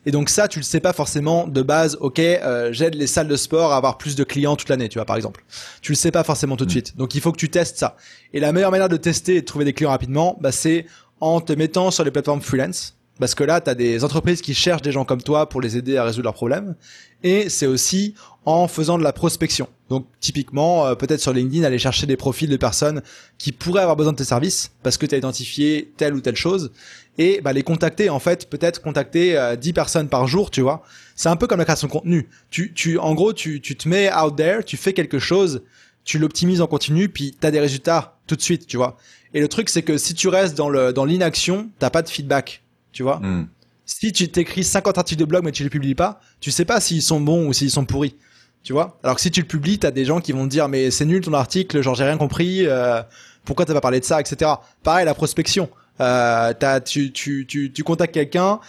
Et 0.05 0.11
donc 0.11 0.29
ça, 0.29 0.47
tu 0.47 0.59
le 0.59 0.63
sais 0.63 0.79
pas 0.79 0.93
forcément 0.93 1.47
de 1.47 1.61
base. 1.61 1.97
Ok, 1.99 2.19
euh, 2.19 2.71
j'aide 2.71 2.95
les 2.95 3.07
salles 3.07 3.27
de 3.27 3.35
sport 3.35 3.73
à 3.73 3.77
avoir 3.77 3.97
plus 3.97 4.15
de 4.15 4.23
clients 4.23 4.55
toute 4.55 4.69
l'année, 4.69 4.89
tu 4.89 4.97
vois 4.97 5.05
par 5.05 5.15
exemple. 5.15 5.43
Tu 5.81 5.91
le 5.91 5.97
sais 5.97 6.11
pas 6.11 6.23
forcément 6.23 6.55
tout 6.55 6.65
de 6.65 6.69
mm. 6.69 6.73
suite. 6.73 6.97
Donc 6.97 7.15
il 7.15 7.21
faut 7.21 7.31
que 7.31 7.37
tu 7.37 7.49
testes 7.49 7.77
ça. 7.77 7.95
Et 8.33 8.39
la 8.39 8.51
meilleure 8.51 8.71
manière 8.71 8.89
de 8.89 8.97
tester 8.97 9.35
et 9.35 9.41
de 9.41 9.45
trouver 9.45 9.65
des 9.65 9.73
clients 9.73 9.89
rapidement, 9.89 10.37
bah, 10.41 10.51
c'est 10.51 10.85
en 11.19 11.41
te 11.41 11.53
mettant 11.53 11.91
sur 11.91 12.03
les 12.03 12.11
plateformes 12.11 12.41
freelance. 12.41 12.98
Parce 13.19 13.36
que 13.36 13.43
là, 13.43 13.60
tu 13.60 13.69
as 13.69 13.75
des 13.75 14.03
entreprises 14.03 14.41
qui 14.41 14.53
cherchent 14.53 14.82
des 14.82 14.91
gens 14.91 15.05
comme 15.05 15.21
toi 15.21 15.49
pour 15.49 15.62
les 15.62 15.77
aider 15.77 15.97
à 15.97 16.03
résoudre 16.03 16.23
leurs 16.23 16.34
problèmes. 16.34 16.75
Et 17.21 17.49
c'est 17.49 17.67
aussi 17.67 18.15
en 18.45 18.67
faisant 18.67 18.97
de 18.97 19.03
la 19.03 19.12
prospection. 19.12 19.67
Donc 19.89 20.08
typiquement, 20.19 20.88
euh, 20.88 20.95
peut-être 20.95 21.19
sur 21.19 21.34
LinkedIn, 21.34 21.63
aller 21.63 21.79
chercher 21.79 22.08
des 22.08 22.15
profils 22.15 22.49
de 22.49 22.58
personnes 22.58 23.01
qui 23.38 23.51
pourraient 23.51 23.82
avoir 23.82 23.97
besoin 23.97 24.13
de 24.13 24.17
tes 24.17 24.23
services 24.23 24.71
parce 24.84 24.97
que 24.97 25.05
tu 25.05 25.15
as 25.15 25.17
identifié 25.17 25.91
telle 25.97 26.13
ou 26.13 26.21
telle 26.21 26.38
chose 26.38 26.71
et 27.17 27.41
bah, 27.41 27.51
les 27.51 27.63
contacter 27.63 28.10
en 28.10 28.19
fait, 28.19 28.49
peut-être 28.49 28.82
contacter 28.82 29.38
euh, 29.38 29.55
10 29.58 29.73
personnes 29.73 30.08
par 30.08 30.25
jour, 30.25 30.49
tu 30.49 30.62
vois. 30.62 30.84
C'est 31.15 31.29
un 31.29 31.36
peu 31.36 31.47
comme 31.47 31.60
la 31.60 31.65
création 31.65 31.88
de 31.88 31.91
contenu. 31.91 32.29
Tu, 32.49 32.73
tu, 32.73 32.97
en 32.97 33.13
gros, 33.13 33.34
tu, 33.34 33.60
tu 33.60 33.75
te 33.75 33.89
mets 33.89 34.10
out 34.13 34.36
there, 34.38 34.63
tu 34.63 34.77
fais 34.77 34.93
quelque 34.93 35.19
chose, 35.19 35.63
tu 36.05 36.17
l'optimises 36.17 36.62
en 36.62 36.67
continu, 36.67 37.10
puis 37.10 37.36
tu 37.39 37.45
as 37.45 37.51
des 37.51 37.60
résultats 37.60 38.17
tout 38.25 38.38
de 38.38 38.41
suite, 38.41 38.67
tu 38.67 38.77
vois. 38.77 38.97
Et 39.34 39.41
le 39.41 39.49
truc, 39.49 39.69
c'est 39.69 39.84
que 39.84 39.97
si 39.97 40.13
tu 40.13 40.29
restes 40.29 40.58
dans 40.58 40.69
le 40.69 40.93
dans 40.93 41.05
l'inaction, 41.05 41.69
t'as 41.77 41.89
pas 41.89 42.01
de 42.01 42.10
feedback, 42.10 42.63
tu 42.91 43.04
vois. 43.04 43.17
Hmm. 43.19 43.47
Si 43.86 44.12
tu 44.12 44.30
t'écris 44.30 44.63
50 44.63 44.97
articles 44.97 45.19
de 45.19 45.25
blog 45.25 45.43
mais 45.43 45.52
tu 45.52 45.63
les 45.63 45.69
publies 45.69 45.95
pas, 45.95 46.19
tu 46.39 46.52
sais 46.52 46.65
pas 46.65 46.80
s'ils 46.80 47.02
sont 47.02 47.19
bons 47.19 47.47
ou 47.47 47.54
s'ils 47.54 47.71
sont 47.71 47.86
pourris. 47.86 48.15
Tu 48.63 48.73
vois 48.73 48.99
Alors 49.04 49.15
que 49.15 49.21
si 49.21 49.32
tu 49.32 49.39
le 49.39 49.47
publies, 49.47 49.80
t'as 49.80 49.91
des 49.91 50.06
gens 50.06 50.19
qui 50.19 50.32
vont 50.32 50.43
te 50.45 50.49
dire 50.49 50.67
mais 50.67 50.91
c'est 50.91 51.06
nul 51.06 51.21
ton 51.21 51.34
article, 51.34 51.82
genre 51.82 51.95
j'ai 51.95 52.04
rien 52.04 52.17
compris, 52.17 52.65
euh, 52.65 53.02
pourquoi 53.45 53.65
t'as 53.65 53.73
pas 53.73 53.82
parlé 53.82 53.99
de 53.99 54.06
ça, 54.06 54.19
etc. 54.19 54.52
Pareil 54.84 55.06
la 55.06 55.13
prospection. 55.13 55.69
Euh, 56.02 56.54
t'as, 56.58 56.80
tu, 56.80 57.12
tu, 57.12 57.45
tu, 57.47 57.71
tu 57.71 57.84
contactes 57.84 58.13
quelqu'un. 58.13 58.60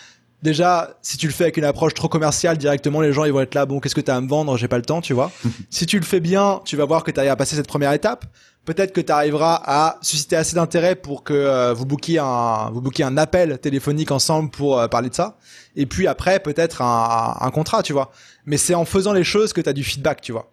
Déjà, 0.43 0.97
si 1.03 1.19
tu 1.19 1.27
le 1.27 1.33
fais 1.33 1.45
avec 1.45 1.59
une 1.59 1.65
approche 1.65 1.93
trop 1.93 2.09
commerciale, 2.09 2.57
directement 2.57 3.01
les 3.01 3.13
gens 3.13 3.25
ils 3.25 3.33
vont 3.33 3.41
être 3.41 3.55
là. 3.55 3.67
Bon, 3.67 3.79
qu'est-ce 3.79 3.95
que 3.95 4.01
t'as 4.01 4.17
à 4.17 4.21
me 4.21 4.29
vendre? 4.29 4.57
J'ai 4.57 4.69
pas 4.69 4.79
le 4.79 4.85
temps, 4.85 5.01
tu 5.01 5.13
vois. 5.13 5.31
si 5.71 5.87
tu 5.87 5.99
le 5.99 6.05
fais 6.05 6.21
bien, 6.21 6.61
tu 6.65 6.77
vas 6.77 6.87
voir 6.87 7.05
que 7.05 7.11
t'arrives 7.11 7.31
à 7.31 7.37
passer 7.37 7.57
cette 7.57 7.69
première 7.69 7.93
étape. 7.93 8.25
Peut-être 8.65 8.93
que 8.93 9.01
tu 9.01 9.13
arriveras 9.13 9.61
à 9.65 9.99
susciter 10.03 10.37
assez 10.37 10.55
d'intérêt 10.55 10.95
pour 10.95 11.25
que 11.25 11.35
euh, 11.35 11.75
vous 11.75 11.87
bookiez 11.87 12.19
un 12.19 12.71
vous 12.71 12.81
bookiez 12.81 13.05
un 13.05 13.17
appel 13.17 13.59
téléphonique 13.59 14.11
ensemble 14.11 14.51
pour 14.51 14.79
euh, 14.79 14.89
parler 14.89 15.11
de 15.11 15.15
ça. 15.15 15.37
Et 15.77 15.87
puis 15.87 16.07
après 16.07 16.41
peut-être 16.41 16.83
un, 16.83 17.37
un, 17.41 17.51
contrat 17.51 17.83
tu 17.83 17.93
vois. 17.93 18.11
Mais 18.47 18.57
c'est 18.57 18.75
en 18.75 18.85
faisant 18.85 19.13
les 19.13 19.25
choses 19.25 19.53
que 19.53 19.61
tu 19.61 19.69
as 19.69 19.73
du 19.73 19.85
feedback 19.85 20.21
tu 20.21 20.33
vois 20.33 20.51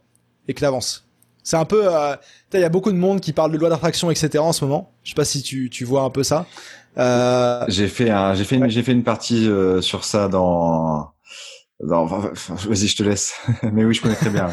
et 0.47 0.53
que 0.53 0.59
tu 0.59 0.65
avances 0.65 1.07
c'est 1.47 1.55
un 1.55 1.63
peu 1.63 1.95
euh, 1.95 2.13
il 2.53 2.59
y 2.59 2.65
a 2.65 2.69
beaucoup 2.69 2.91
de 2.91 2.97
monde 2.97 3.21
qui 3.21 3.31
parle 3.31 3.53
de 3.53 3.57
loi 3.57 3.69
d'attraction 3.69 4.11
etc 4.11 4.39
en 4.39 4.51
ce 4.51 4.65
moment. 4.65 4.91
Je 5.03 5.11
sais 5.11 5.15
pas 5.15 5.23
si 5.23 5.41
tu 5.41 5.69
tu 5.69 5.85
vois 5.85 6.01
un 6.01 6.09
peu 6.09 6.21
ça 6.21 6.45
euh... 6.97 7.63
j'ai 7.67 7.87
fait 7.87 8.09
un 8.09 8.33
j'ai 8.33 8.43
fait 8.43 8.55
une, 8.55 8.69
j'ai 8.69 8.83
fait 8.83 8.91
une 8.91 9.03
partie 9.03 9.49
sur 9.81 10.03
ça 10.03 10.27
dans 10.27 11.13
vas-y, 11.79 12.87
je 12.87 12.95
te 12.95 13.03
laisse. 13.03 13.33
Mais 13.63 13.85
oui, 13.85 13.93
je 13.93 14.01
connais 14.01 14.15
très 14.15 14.29
bien. 14.29 14.49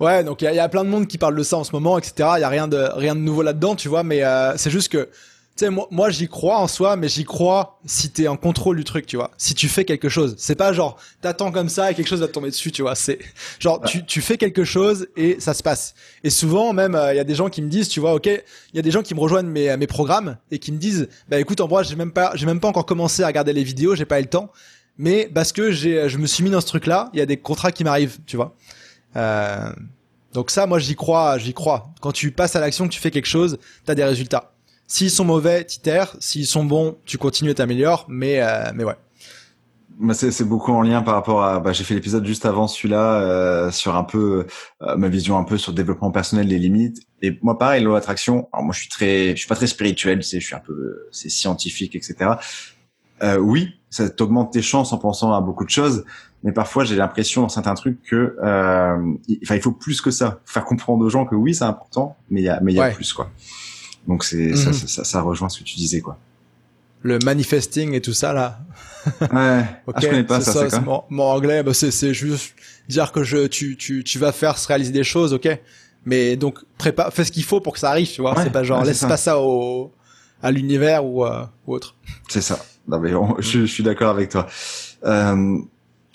ouais, 0.00 0.24
donc 0.24 0.42
il 0.42 0.52
y, 0.52 0.58
a 0.58 0.68
plein 0.68 0.84
de 0.84 0.88
monde 0.88 1.06
qui 1.06 1.18
parle 1.18 1.36
de 1.36 1.42
ça 1.42 1.56
en 1.56 1.64
ce 1.64 1.72
moment, 1.72 1.98
etc. 1.98 2.30
Il 2.36 2.40
y 2.40 2.44
a 2.44 2.48
rien 2.48 2.68
de 2.68 2.88
rien 2.94 3.14
de 3.14 3.20
nouveau 3.20 3.42
là-dedans, 3.42 3.76
tu 3.76 3.88
vois. 3.88 4.02
Mais 4.02 4.24
euh, 4.24 4.56
c'est 4.56 4.70
juste 4.70 4.90
que, 4.90 5.08
sais, 5.56 5.70
moi, 5.70 5.88
moi 5.90 6.10
j'y 6.10 6.28
crois 6.28 6.58
en 6.58 6.68
soi, 6.68 6.96
mais 6.96 7.08
j'y 7.08 7.24
crois 7.24 7.78
si 7.84 8.10
t'es 8.10 8.28
en 8.28 8.36
contrôle 8.36 8.76
du 8.76 8.84
truc, 8.84 9.06
tu 9.06 9.16
vois. 9.16 9.30
Si 9.36 9.54
tu 9.54 9.68
fais 9.68 9.84
quelque 9.84 10.08
chose, 10.08 10.34
c'est 10.38 10.54
pas 10.54 10.72
genre 10.72 10.98
t'attends 11.20 11.52
comme 11.52 11.68
ça 11.68 11.90
et 11.90 11.94
quelque 11.94 12.08
chose 12.08 12.20
va 12.20 12.28
te 12.28 12.32
tomber 12.32 12.50
dessus, 12.50 12.72
tu 12.72 12.82
vois. 12.82 12.94
C'est 12.94 13.18
genre 13.58 13.80
tu 13.82 14.04
tu 14.04 14.20
fais 14.20 14.36
quelque 14.36 14.64
chose 14.64 15.08
et 15.16 15.40
ça 15.40 15.54
se 15.54 15.62
passe. 15.62 15.94
Et 16.24 16.30
souvent 16.30 16.72
même, 16.72 16.94
euh, 16.94 17.12
il 17.14 17.16
y 17.16 17.20
a 17.20 17.24
des 17.24 17.34
gens 17.34 17.48
qui 17.48 17.62
me 17.62 17.68
disent, 17.68 17.88
tu 17.88 18.00
vois, 18.00 18.14
ok, 18.14 18.26
il 18.26 18.76
y 18.76 18.78
a 18.78 18.82
des 18.82 18.90
gens 18.90 19.02
qui 19.02 19.14
me 19.14 19.20
rejoignent 19.20 19.48
mes 19.48 19.76
mes 19.76 19.86
programmes 19.86 20.36
et 20.50 20.58
qui 20.58 20.72
me 20.72 20.78
disent, 20.78 21.08
bah 21.28 21.38
écoute, 21.38 21.60
en 21.60 21.68
vrai, 21.68 21.84
j'ai 21.84 21.96
même 21.96 22.12
pas 22.12 22.32
j'ai 22.34 22.46
même 22.46 22.60
pas 22.60 22.68
encore 22.68 22.86
commencé 22.86 23.22
à 23.22 23.26
regarder 23.26 23.52
les 23.52 23.64
vidéos, 23.64 23.94
j'ai 23.94 24.04
pas 24.04 24.18
eu 24.18 24.22
le 24.22 24.28
temps 24.28 24.50
mais 24.98 25.30
parce 25.32 25.52
que 25.52 25.70
j'ai, 25.70 26.08
je 26.08 26.18
me 26.18 26.26
suis 26.26 26.42
mis 26.42 26.50
dans 26.50 26.60
ce 26.60 26.66
truc-là, 26.66 27.10
il 27.12 27.18
y 27.18 27.22
a 27.22 27.26
des 27.26 27.36
contrats 27.36 27.72
qui 27.72 27.84
m'arrivent, 27.84 28.18
tu 28.26 28.36
vois. 28.36 28.54
Euh, 29.16 29.70
donc 30.32 30.50
ça, 30.50 30.66
moi, 30.66 30.78
j'y 30.78 30.96
crois, 30.96 31.38
j'y 31.38 31.54
crois. 31.54 31.90
Quand 32.00 32.12
tu 32.12 32.30
passes 32.30 32.56
à 32.56 32.60
l'action, 32.60 32.86
que 32.86 32.92
tu 32.92 33.00
fais 33.00 33.10
quelque 33.10 33.26
chose, 33.26 33.58
t'as 33.84 33.94
des 33.94 34.04
résultats. 34.04 34.52
S'ils 34.86 35.10
sont 35.10 35.24
mauvais, 35.24 35.64
t'itères. 35.64 36.16
S'ils 36.20 36.46
sont 36.46 36.64
bons, 36.64 36.96
tu 37.04 37.18
continues 37.18 37.50
et 37.50 37.54
t'améliores. 37.54 38.06
Mais, 38.08 38.40
euh, 38.40 38.70
mais 38.74 38.84
ouais. 38.84 38.96
Bah 39.98 40.12
c'est 40.12 40.44
beaucoup 40.44 40.72
en 40.72 40.82
lien 40.82 41.00
par 41.00 41.14
rapport 41.14 41.42
à. 41.42 41.58
Bah, 41.58 41.72
j'ai 41.72 41.82
fait 41.82 41.94
l'épisode 41.94 42.26
juste 42.26 42.44
avant 42.44 42.68
celui-là 42.68 43.20
euh, 43.20 43.70
sur 43.70 43.96
un 43.96 44.04
peu 44.04 44.46
euh, 44.82 44.96
ma 44.96 45.08
vision 45.08 45.38
un 45.38 45.44
peu 45.44 45.56
sur 45.56 45.72
le 45.72 45.76
développement 45.76 46.10
personnel, 46.10 46.48
les 46.48 46.58
limites. 46.58 46.98
Et 47.22 47.38
moi, 47.40 47.58
pareil, 47.58 47.82
l'eau 47.82 47.94
attraction. 47.94 48.48
Alors 48.52 48.66
moi, 48.66 48.74
je 48.74 48.80
suis 48.80 48.90
très, 48.90 49.30
je 49.30 49.36
suis 49.36 49.48
pas 49.48 49.54
très 49.54 49.66
spirituel, 49.66 50.18
tu 50.18 50.24
sais, 50.24 50.38
je 50.38 50.44
suis 50.44 50.54
un 50.54 50.60
peu, 50.60 51.08
c'est 51.12 51.30
scientifique, 51.30 51.96
etc. 51.96 52.34
Euh, 53.22 53.38
oui, 53.38 53.80
ça 53.88 54.08
t'augmente 54.10 54.52
tes 54.52 54.62
chances 54.62 54.92
en 54.92 54.98
pensant 54.98 55.32
à 55.32 55.40
beaucoup 55.40 55.64
de 55.64 55.70
choses, 55.70 56.04
mais 56.42 56.52
parfois 56.52 56.84
j'ai 56.84 56.96
l'impression 56.96 57.42
dans 57.42 57.48
certains 57.48 57.74
trucs 57.74 58.02
que, 58.02 58.36
euh, 58.42 59.14
enfin, 59.42 59.54
il 59.54 59.62
faut 59.62 59.72
plus 59.72 60.02
que 60.02 60.10
ça, 60.10 60.40
faire 60.44 60.64
comprendre 60.64 61.04
aux 61.04 61.08
gens 61.08 61.24
que 61.24 61.34
oui, 61.34 61.54
c'est 61.54 61.64
important, 61.64 62.16
mais 62.28 62.42
il 62.42 62.44
y 62.44 62.48
a, 62.48 62.60
mais 62.60 62.72
il 62.72 62.76
y 62.76 62.80
a 62.80 62.90
plus 62.90 63.12
quoi. 63.14 63.30
Donc 64.06 64.24
c'est 64.24 64.54
ça, 64.54 64.70
mhm. 64.70 64.74
ça, 64.74 65.04
ça, 65.04 65.20
rejoint 65.20 65.48
ce 65.48 65.58
que 65.58 65.64
tu 65.64 65.76
disais 65.76 66.00
quoi. 66.00 66.18
Le 67.02 67.18
manifesting 67.18 67.92
et 67.92 68.00
tout 68.00 68.12
ça 68.12 68.32
là. 68.32 68.58
ouais. 69.20 69.26
ah, 69.30 69.66
je 70.00 70.06
connais 70.06 70.24
pas 70.24 70.40
ça. 70.40 70.52
ça 70.52 70.70
c'est 70.70 70.80
mon, 70.80 71.02
mon, 71.10 71.24
anglais, 71.24 71.62
bah, 71.62 71.74
c'est 71.74 72.14
juste 72.14 72.54
dire 72.88 73.12
que 73.12 73.22
je 73.22 73.46
tu 73.46 73.76
tu 73.76 74.04
tu 74.04 74.18
vas 74.18 74.32
faire 74.32 74.58
se 74.58 74.66
réaliser 74.68 74.92
des 74.92 75.04
choses, 75.04 75.32
ok. 75.32 75.48
Mais 76.04 76.36
donc 76.36 76.60
prépare, 76.78 77.12
fais 77.12 77.24
ce 77.24 77.32
qu'il 77.32 77.44
faut 77.44 77.60
pour 77.60 77.72
que 77.72 77.80
ça 77.80 77.90
arrive, 77.90 78.10
tu 78.10 78.20
vois. 78.20 78.34
c'est 78.42 78.50
pas 78.50 78.62
genre 78.62 78.84
laisse 78.84 79.04
pas 79.04 79.16
ça 79.16 79.40
au 79.40 79.92
à 80.42 80.50
l'univers 80.50 81.04
ou, 81.04 81.24
euh, 81.24 81.44
ou 81.66 81.74
autre. 81.74 81.96
C'est 82.28 82.42
ça. 82.42 82.58
Non 82.86 83.00
mais 83.00 83.10
je, 83.38 83.60
je, 83.60 83.64
suis 83.64 83.82
d'accord 83.82 84.10
avec 84.10 84.28
toi. 84.28 84.46
Euh, 85.04 85.58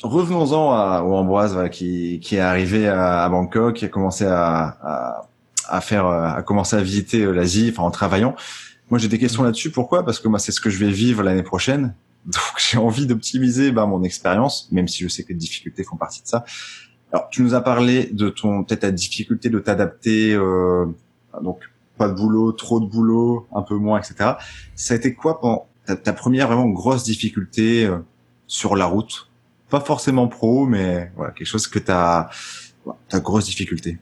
Revenons-en 0.04 0.72
à, 0.72 1.04
au 1.04 1.14
Ambroise 1.14 1.58
qui, 1.72 2.20
qui 2.22 2.38
est 2.38 2.40
arrivé 2.40 2.88
à, 2.88 3.24
à, 3.24 3.30
Bangkok, 3.30 3.76
qui 3.76 3.86
a 3.86 3.88
commencé 3.88 4.26
à, 4.26 4.78
à, 4.82 5.28
à 5.68 5.82
faire, 5.82 6.06
à 6.06 6.42
commencer 6.44 6.76
à 6.76 6.82
visiter 6.82 7.22
euh, 7.22 7.32
l'Asie, 7.32 7.70
enfin 7.72 7.84
en 7.84 7.92
travaillant. 7.92 8.36
Moi 8.90 9.00
j'ai 9.00 9.08
des 9.08 9.20
questions 9.20 9.44
là-dessus. 9.44 9.72
Pourquoi? 9.72 10.04
Parce 10.06 10.20
que 10.20 10.28
moi 10.28 10.40
c'est 10.40 10.52
ce 10.52 10.62
que 10.62 10.70
je 10.70 10.78
vais 10.78 10.92
vivre 10.92 11.24
l'année 11.24 11.44
prochaine. 11.44 11.96
Donc 12.26 12.58
j'ai 12.58 12.78
envie 12.78 13.08
d'optimiser 13.08 13.72
bah, 13.72 13.86
mon 13.86 14.04
expérience, 14.04 14.70
même 14.72 14.88
si 14.88 15.04
je 15.04 15.10
sais 15.10 15.24
que 15.24 15.30
les 15.30 15.36
difficultés 15.36 15.84
font 15.84 15.98
partie 15.98 16.22
de 16.22 16.28
ça. 16.28 16.46
Alors 17.12 17.30
tu 17.30 17.42
nous 17.42 17.54
as 17.54 17.62
parlé 17.62 18.06
de 18.12 18.30
ton 18.30 18.64
peut-être 18.64 18.82
ta 18.82 18.92
difficulté 18.92 19.50
de 19.50 19.60
t'adapter, 19.60 20.34
euh, 20.34 20.86
donc 21.42 21.70
pas 21.98 22.08
de 22.08 22.14
boulot, 22.14 22.52
trop 22.52 22.80
de 22.80 22.86
boulot, 22.86 23.48
un 23.54 23.62
peu 23.62 23.76
moins, 23.76 24.00
etc. 24.00 24.32
Ça 24.76 24.94
a 24.94 24.98
été 24.98 25.14
quoi 25.14 25.40
pendant 25.40 25.68
ta, 25.86 26.14
première 26.14 26.48
vraiment 26.48 26.68
grosse 26.68 27.04
difficulté 27.04 27.86
euh, 27.86 27.98
sur 28.48 28.76
la 28.76 28.86
route? 28.86 29.30
Pas 29.70 29.82
forcément 29.82 30.28
pro, 30.28 30.66
mais 30.66 31.12
voilà 31.16 31.32
quelque 31.32 31.48
chose 31.48 31.68
que 31.68 31.80
t'as 31.80 32.30
ta 33.10 33.20
grosse 33.20 33.46
difficulté. 33.46 34.00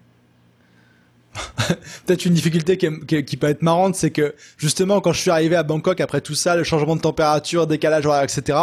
peut-être 2.05 2.25
une 2.25 2.33
difficulté 2.33 2.77
qui, 2.77 3.37
peut 3.37 3.47
être 3.47 3.61
marrante, 3.61 3.95
c'est 3.95 4.11
que 4.11 4.35
justement 4.57 5.01
quand 5.01 5.13
je 5.13 5.21
suis 5.21 5.31
arrivé 5.31 5.55
à 5.55 5.63
Bangkok 5.63 6.01
après 6.01 6.21
tout 6.21 6.35
ça, 6.35 6.55
le 6.55 6.63
changement 6.63 6.95
de 6.95 7.01
température, 7.01 7.67
décalage 7.67 8.05
horaire, 8.05 8.23
etc. 8.23 8.57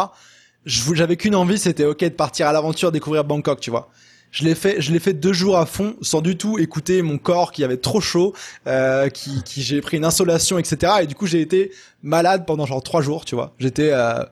J'avais 0.65 1.17
qu'une 1.17 1.37
envie, 1.37 1.59
c'était 1.59 1.85
ok 1.85 2.01
de 2.01 2.09
partir 2.09 2.49
à 2.49 2.53
l'aventure, 2.53 2.91
découvrir 2.91 3.25
Bangkok, 3.25 3.61
tu 3.61 3.71
vois. 3.71 3.89
Je 4.33 4.45
l'ai 4.45 4.57
fait, 4.57 4.81
je 4.81 4.93
l'ai 4.93 4.99
fait 4.99 5.15
deux 5.15 5.33
jours 5.33 5.57
à 5.57 5.65
fond, 5.65 5.95
sans 6.03 6.21
du 6.21 6.37
tout 6.37 6.59
écouter 6.59 7.01
mon 7.03 7.17
corps 7.17 7.53
qui 7.53 7.63
avait 7.63 7.77
trop 7.77 8.01
chaud, 8.01 8.35
euh, 8.67 9.09
qui, 9.09 9.43
j'ai 9.63 9.81
pris 9.81 9.97
une 9.97 10.05
insolation, 10.05 10.59
etc. 10.59 10.95
Et 11.03 11.07
du 11.07 11.15
coup 11.15 11.27
j'ai 11.27 11.41
été 11.41 11.71
malade 12.03 12.45
pendant 12.47 12.67
genre 12.67 12.83
trois 12.83 13.01
jours, 13.01 13.25
tu 13.25 13.37
vois. 13.37 13.55
J'étais 13.59 13.91
euh, 13.93 14.25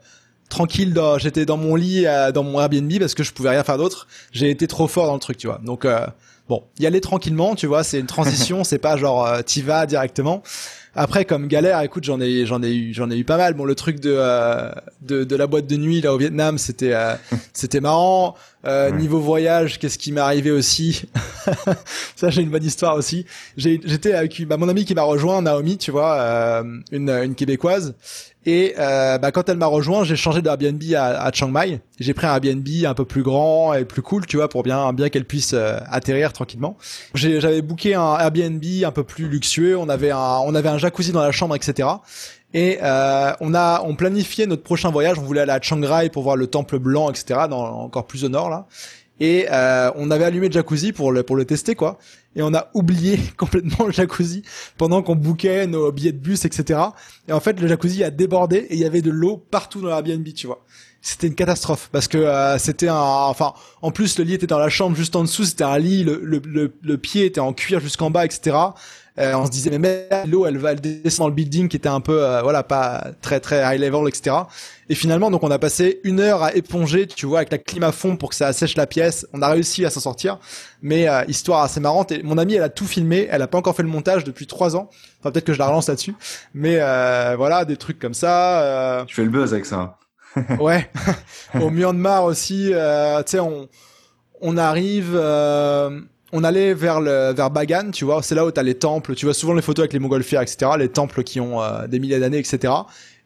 tranquille, 0.49 0.95
j'étais 1.19 1.47
dans 1.47 1.57
mon 1.57 1.77
lit, 1.77 2.07
euh, 2.07 2.33
dans 2.33 2.43
mon 2.43 2.61
Airbnb 2.61 2.99
parce 2.99 3.15
que 3.15 3.23
je 3.23 3.33
pouvais 3.33 3.51
rien 3.51 3.63
faire 3.63 3.79
d'autre. 3.79 4.09
J'ai 4.33 4.51
été 4.51 4.67
trop 4.67 4.89
fort 4.89 5.07
dans 5.07 5.15
le 5.15 5.21
truc, 5.21 5.39
tu 5.39 5.47
vois. 5.47 5.61
Donc 5.65 5.87
Bon, 6.49 6.63
y 6.79 6.87
aller 6.87 7.01
tranquillement, 7.01 7.55
tu 7.55 7.67
vois, 7.67 7.85
c'est 7.85 7.99
une 7.99 8.07
transition, 8.07 8.65
c'est 8.65 8.79
pas 8.79 8.97
genre 8.97 9.27
euh, 9.27 9.43
t'y 9.43 9.63
vas 9.63 9.87
directement. 9.87 10.43
Après, 10.97 11.25
comme 11.25 11.49
galère, 11.49 11.81
écoute, 11.81 12.05
j'en 12.05 12.21
ai, 12.21 12.47
j'en 12.47 12.63
ai 12.63 12.73
eu, 12.73 12.95
j'en 12.95 13.11
ai 13.11 13.17
eu 13.17 13.25
pas 13.25 13.37
mal. 13.37 13.55
Bon, 13.55 13.65
le 13.65 13.75
truc 13.75 13.99
de, 13.99 14.15
euh, 14.17 14.71
de, 15.03 15.25
de, 15.25 15.37
la 15.37 15.49
boîte 15.49 15.67
de 15.67 15.77
nuit 15.77 16.01
là 16.01 16.15
au 16.15 16.19
Vietnam, 16.19 16.57
c'était, 16.57 16.93
euh, 16.93 17.15
c'était 17.53 17.81
marrant. 17.81 18.37
Euh, 18.65 18.91
Niveau 18.93 19.19
voyage, 19.19 19.79
qu'est-ce 19.79 19.99
qui 19.99 20.13
m'est 20.13 20.21
arrivé 20.21 20.51
aussi 20.53 21.03
Ça, 22.17 22.31
j'ai 22.31 22.43
une 22.43 22.51
bonne 22.51 22.65
histoire 22.65 22.95
aussi. 22.95 23.27
j'étais 23.57 24.13
avec 24.13 24.47
bah, 24.47 24.57
mon 24.57 24.69
ami 24.69 24.85
qui 24.85 24.95
m'a 24.95 25.03
rejoint, 25.03 25.43
Naomi, 25.43 25.79
tu 25.79 25.91
vois, 25.91 26.15
euh, 26.15 26.63
une, 26.93 27.11
une 27.11 27.35
québécoise, 27.35 27.95
et 28.47 28.75
euh, 28.79 29.17
bah, 29.19 29.33
quand 29.33 29.49
elle 29.49 29.57
m'a 29.57 29.67
rejoint, 29.67 30.05
j'ai 30.05 30.17
changé 30.17 30.43
de 30.43 30.49
Airbnb 30.49 30.83
à, 30.95 31.23
à 31.23 31.33
Chiang 31.33 31.49
Mai. 31.49 31.81
J'ai 31.99 32.13
pris 32.13 32.27
un 32.27 32.35
Airbnb 32.35 32.67
un 32.85 32.95
peu 32.95 33.05
plus 33.05 33.23
grand 33.23 33.73
et 33.73 33.85
plus 33.85 34.03
cool, 34.03 34.27
tu 34.27 34.37
vois, 34.37 34.49
pour 34.49 34.63
bien 34.63 34.93
bien 34.93 35.09
qu'elle 35.09 35.25
puisse 35.25 35.53
euh, 35.55 35.79
atterrir 35.91 36.33
tranquillement. 36.33 36.77
J'avais 37.15 37.63
booké 37.63 37.95
un 37.95 38.19
Airbnb 38.19 38.63
un 38.85 38.91
peu 38.91 39.05
plus 39.05 39.29
luxueux. 39.29 39.79
On 39.79 39.89
avait 39.89 40.11
un 40.11 40.39
on 40.45 40.55
avait 40.55 40.69
un 40.69 40.79
jacuzzi 40.79 41.13
dans 41.13 41.23
la 41.23 41.33
chambre, 41.33 41.57
etc. 41.57 41.89
Et 42.53 42.79
euh, 42.83 43.33
on 43.41 43.55
a 43.55 43.83
on 43.85 43.95
planifiait 43.95 44.47
notre 44.47 44.63
prochain 44.63 44.91
voyage. 44.91 45.19
On 45.19 45.23
voulait 45.23 45.41
aller 45.41 45.53
à 45.53 45.61
Chiang 45.61 45.81
Rai 45.83 46.11
pour 46.11 46.23
voir 46.23 46.37
le 46.37 46.47
temple 46.47 46.79
blanc, 46.79 47.11
etc. 47.11 47.41
Dans 47.49 47.65
encore 47.65 48.07
plus 48.07 48.25
au 48.25 48.29
nord 48.29 48.51
là. 48.51 48.67
Et 49.21 49.47
euh, 49.51 49.91
on 49.97 50.11
avait 50.11 50.25
allumé 50.25 50.49
le 50.49 50.53
jacuzzi 50.53 50.93
pour 50.93 51.13
le 51.13 51.23
pour 51.23 51.37
le 51.37 51.45
tester 51.45 51.75
quoi 51.75 51.99
et 52.37 52.43
on 52.43 52.55
a 52.55 52.69
oublié 52.75 53.19
complètement 53.37 53.87
le 53.87 53.93
jacuzzi 53.93 54.43
pendant 54.77 55.03
qu'on 55.03 55.17
bouquait 55.17 55.67
nos 55.67 55.93
billets 55.93 56.13
de 56.13 56.19
bus, 56.19 56.45
etc. 56.45 56.81
Et 57.29 57.33
en 57.33 57.41
fait, 57.41 57.61
le 57.61 57.69
jacuzzi 57.69 58.05
a 58.05 58.11
débordé 58.11 58.57
et 58.57 58.75
il 58.75 58.81
y 58.81 58.85
avait 58.85 59.03
de 59.03 59.11
l'eau 59.11 59.37
partout 59.37 59.81
dans 59.81 59.89
l'Airbnb, 59.89 60.27
tu 60.35 60.47
vois. 60.47 60.65
C'était 61.01 61.27
une 61.27 61.35
catastrophe 61.35 61.91
parce 61.93 62.09
que 62.09 62.17
euh, 62.17 62.57
c'était 62.57 62.89
un, 62.89 62.97
enfin, 62.97 63.53
en 63.83 63.91
plus 63.91 64.19
le 64.19 64.25
lit 64.25 64.35
était 64.35 64.47
dans 64.47 64.59
la 64.59 64.71
chambre 64.71 64.97
juste 64.97 65.15
en 65.17 65.23
dessous, 65.23 65.45
c'était 65.45 65.65
un 65.65 65.79
lit, 65.79 66.03
le, 66.03 66.19
le, 66.23 66.73
le 66.81 66.99
pied 66.99 67.27
était 67.27 67.41
en 67.41 67.53
cuir 67.53 67.81
jusqu'en 67.81 68.11
bas, 68.11 68.25
etc. 68.25 68.57
Euh, 69.17 69.33
on 69.37 69.47
se 69.47 69.51
disait 69.53 69.79
mais 69.79 70.09
l'eau 70.27 70.45
elle 70.45 70.59
va 70.59 70.73
elle 70.73 70.81
descend 70.81 71.27
dans 71.27 71.29
le 71.29 71.35
building 71.35 71.69
qui 71.69 71.77
était 71.77 71.89
un 71.89 72.01
peu 72.01 72.25
euh, 72.25 72.43
voilà 72.43 72.65
pas 72.65 73.13
très 73.23 73.39
très 73.39 73.63
high 73.63 73.81
level 73.81 74.09
etc. 74.09 74.35
Et 74.89 74.97
finalement 74.97 75.31
donc 75.31 75.45
on 75.45 75.53
a 75.53 75.59
passé 75.61 76.01
une 76.03 76.19
heure 76.19 76.43
à 76.43 76.53
éponger 76.57 77.07
tu 77.07 77.25
vois 77.25 77.39
avec 77.39 77.53
la 77.53 77.59
clim 77.59 77.85
à 77.85 77.93
fond 77.93 78.17
pour 78.17 78.31
que 78.31 78.35
ça 78.35 78.49
assèche 78.49 78.77
la 78.77 78.89
pièce. 78.89 79.25
On 79.33 79.41
a 79.41 79.49
réussi 79.49 79.85
à 79.85 79.91
s'en 79.91 80.01
sortir, 80.01 80.41
mais 80.83 81.09
euh, 81.09 81.23
histoire 81.29 81.63
assez 81.63 81.79
marrante. 81.79 82.11
Et 82.11 82.25
mon 82.25 82.39
amie 82.39 82.55
elle 82.55 82.65
a 82.65 82.69
tout 82.69 82.87
filmé, 82.87 83.29
elle 83.31 83.43
a 83.43 83.47
pas 83.47 83.57
encore 83.57 83.77
fait 83.77 83.85
le 83.85 83.89
montage 83.89 84.25
depuis 84.25 84.49
trois 84.49 84.75
ans. 84.75 84.91
Enfin 85.21 85.31
peut-être 85.31 85.45
que 85.45 85.53
je 85.53 85.61
la 85.61 85.69
relance 85.69 85.89
là-dessus, 85.89 86.17
mais 86.53 86.79
voilà 87.37 87.65
des 87.65 87.77
trucs 87.77 88.01
comme 88.01 88.15
ça. 88.15 89.05
Tu 89.07 89.15
fais 89.15 89.23
le 89.23 89.31
buzz 89.31 89.53
avec 89.53 89.67
ça. 89.67 89.99
ouais. 90.59 90.91
Au 91.61 91.71
Myanmar 91.71 92.25
aussi, 92.25 92.73
tu 92.73 93.31
sais 93.31 93.39
on 93.39 93.69
on 94.41 94.57
arrive 94.57 95.17
on 96.37 96.43
allait 96.43 96.75
vers 96.75 97.01
le 97.01 97.33
vers 97.33 97.49
Bagan, 97.49 97.93
tu 97.93 98.05
vois, 98.05 98.21
c'est 98.21 98.35
là 98.35 98.45
où 98.45 98.51
t'as 98.51 98.65
les 98.65 98.75
temples, 98.75 99.15
tu 99.15 99.25
vois 99.25 99.35
souvent 99.35 99.55
les 99.55 99.63
photos 99.63 99.85
avec 99.85 99.93
les 99.93 100.01
montgolfières, 100.01 100.43
etc., 100.43 100.73
les 100.77 100.89
temples 100.89 101.23
qui 101.23 101.39
ont 101.39 101.63
euh, 101.63 101.87
des 101.87 102.01
milliers 102.01 102.19
d'années, 102.19 102.39
etc. 102.39 102.75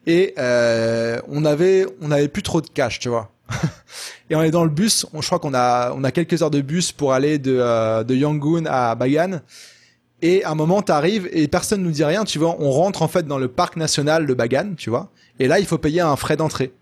Et 0.06 0.34
euh, 0.38 1.18
on 1.26 1.46
avait 1.46 1.86
on 2.02 2.10
avait 2.10 2.28
plus 2.28 2.42
trop 2.42 2.60
de 2.60 2.68
cash, 2.68 2.98
tu 2.98 3.08
vois. 3.08 3.32
et 4.30 4.36
on 4.36 4.42
est 4.42 4.50
dans 4.50 4.62
le 4.62 4.68
bus, 4.68 5.06
je 5.18 5.26
crois 5.26 5.38
qu'on 5.38 5.54
a 5.54 5.94
on 5.96 6.04
a 6.04 6.10
quelques 6.10 6.42
heures 6.42 6.50
de 6.50 6.60
bus 6.60 6.92
pour 6.92 7.14
aller 7.14 7.38
de 7.38 7.56
euh, 7.58 8.04
de 8.04 8.14
Yangon 8.14 8.64
à 8.66 8.94
Bagan. 8.94 9.40
Et 10.20 10.44
à 10.44 10.50
un 10.50 10.54
moment, 10.54 10.82
t'arrives 10.82 11.28
et 11.32 11.48
personne 11.48 11.82
nous 11.82 11.92
dit 11.92 12.04
rien, 12.04 12.24
tu 12.24 12.38
vois. 12.38 12.56
On 12.58 12.70
rentre 12.70 13.00
en 13.00 13.08
fait 13.08 13.26
dans 13.26 13.38
le 13.38 13.48
parc 13.48 13.76
national 13.76 14.26
de 14.26 14.34
Bagan, 14.34 14.74
tu 14.76 14.90
vois. 14.90 15.10
Et 15.38 15.48
là, 15.48 15.60
il 15.60 15.66
faut 15.66 15.78
payer 15.78 16.02
un 16.02 16.16
frais 16.16 16.36
d'entrée. 16.36 16.72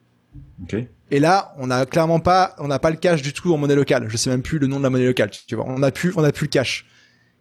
Okay. 0.65 0.89
Et 1.11 1.21
là, 1.21 1.55
on 1.59 1.69
n'a 1.69 1.87
clairement 1.87 2.21
pas, 2.21 2.55
on 2.59 2.69
n'a 2.69 2.79
pas 2.79 2.91
le 2.91 2.97
cash 2.97 3.23
du 3.23 3.33
tout 3.33 3.55
en 3.55 3.59
monnaie 3.59 3.77
locale. 3.77 4.07
Je 4.09 4.17
sais 4.17 4.31
même 4.31 4.43
plus 4.43 4.59
le 4.59 4.67
nom 4.67 4.79
de 4.79 4.83
la 4.83 4.91
monnaie 4.91 5.07
locale. 5.07 5.31
Tu 5.31 5.55
vois, 5.55 5.65
on 5.69 5.83
a 5.83 5.91
plus, 5.91 6.13
on 6.17 6.25
a 6.25 6.33
plus 6.33 6.47
le 6.47 6.51
cash. 6.51 6.87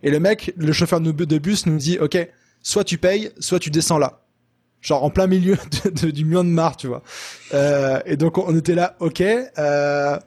Et 0.04 0.12
le 0.12 0.20
mec, 0.20 0.54
le 0.58 0.72
chauffeur 0.72 1.02
de 1.02 1.38
bus 1.40 1.66
nous 1.66 1.78
dit, 1.78 1.98
ok, 2.00 2.18
soit 2.62 2.84
tu 2.84 2.98
payes, 2.98 3.32
soit 3.40 3.60
tu 3.60 3.70
descends 3.70 3.98
là. 3.98 4.22
Genre 4.86 5.04
en 5.04 5.10
plein 5.10 5.26
milieu 5.26 5.58
de, 6.04 6.12
du 6.12 6.26
Myanmar, 6.26 6.78
tu 6.78 6.86
vois. 6.86 7.02
Euh, 7.56 8.00
et 8.06 8.18
donc 8.18 8.38
on 8.38 8.56
était 8.56 8.76
là, 8.76 8.96
ok. 9.00 9.20
Euh, 9.22 10.20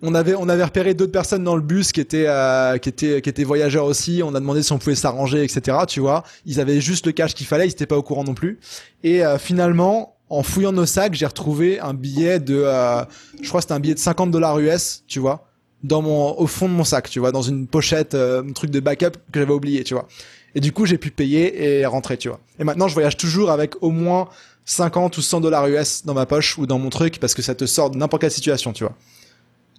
on 0.00 0.14
avait 0.14 0.36
on 0.36 0.48
avait 0.48 0.62
repéré 0.62 0.94
d'autres 0.94 1.10
personnes 1.10 1.42
dans 1.42 1.56
le 1.56 1.62
bus 1.62 1.90
qui 1.90 2.00
étaient 2.00 2.28
euh, 2.28 2.78
qui 2.78 2.88
étaient 2.88 3.20
qui 3.20 3.28
étaient 3.28 3.42
voyageurs 3.42 3.84
aussi. 3.84 4.22
On 4.24 4.32
a 4.36 4.40
demandé 4.40 4.62
si 4.62 4.70
on 4.70 4.78
pouvait 4.78 4.94
s'arranger, 4.94 5.42
etc. 5.42 5.78
Tu 5.88 5.98
vois. 5.98 6.22
Ils 6.44 6.60
avaient 6.60 6.80
juste 6.80 7.06
le 7.06 7.12
cash 7.12 7.34
qu'il 7.34 7.48
fallait. 7.48 7.66
Ils 7.66 7.72
étaient 7.72 7.86
pas 7.86 7.96
au 7.96 8.02
courant 8.04 8.22
non 8.22 8.34
plus. 8.34 8.60
Et 9.02 9.24
euh, 9.24 9.38
finalement, 9.38 10.15
en 10.28 10.42
fouillant 10.42 10.72
nos 10.72 10.86
sacs, 10.86 11.14
j'ai 11.14 11.26
retrouvé 11.26 11.78
un 11.80 11.94
billet 11.94 12.40
de, 12.40 12.62
euh, 12.64 13.04
je 13.40 13.48
crois 13.48 13.60
que 13.60 13.62
c'était 13.62 13.74
un 13.74 13.80
billet 13.80 13.94
de 13.94 14.00
50 14.00 14.30
dollars 14.30 14.58
US, 14.58 15.04
tu 15.06 15.20
vois, 15.20 15.48
dans 15.82 16.02
mon, 16.02 16.36
au 16.38 16.46
fond 16.46 16.68
de 16.68 16.74
mon 16.74 16.84
sac, 16.84 17.08
tu 17.08 17.20
vois, 17.20 17.32
dans 17.32 17.42
une 17.42 17.66
pochette, 17.66 18.14
euh, 18.14 18.42
un 18.42 18.52
truc 18.52 18.70
de 18.70 18.80
backup 18.80 19.12
que 19.32 19.40
j'avais 19.40 19.52
oublié, 19.52 19.84
tu 19.84 19.94
vois. 19.94 20.08
Et 20.54 20.60
du 20.60 20.72
coup, 20.72 20.86
j'ai 20.86 20.98
pu 20.98 21.10
payer 21.10 21.80
et 21.80 21.86
rentrer, 21.86 22.16
tu 22.16 22.28
vois. 22.28 22.40
Et 22.58 22.64
maintenant, 22.64 22.88
je 22.88 22.94
voyage 22.94 23.16
toujours 23.16 23.50
avec 23.50 23.82
au 23.82 23.90
moins 23.90 24.28
50 24.64 25.16
ou 25.16 25.22
100 25.22 25.42
dollars 25.42 25.66
US 25.68 26.04
dans 26.04 26.14
ma 26.14 26.26
poche 26.26 26.58
ou 26.58 26.66
dans 26.66 26.78
mon 26.78 26.90
truc 26.90 27.20
parce 27.20 27.34
que 27.34 27.42
ça 27.42 27.54
te 27.54 27.66
sort 27.66 27.90
de 27.90 27.98
n'importe 27.98 28.22
quelle 28.22 28.30
situation, 28.30 28.72
tu 28.72 28.84
vois. 28.84 28.94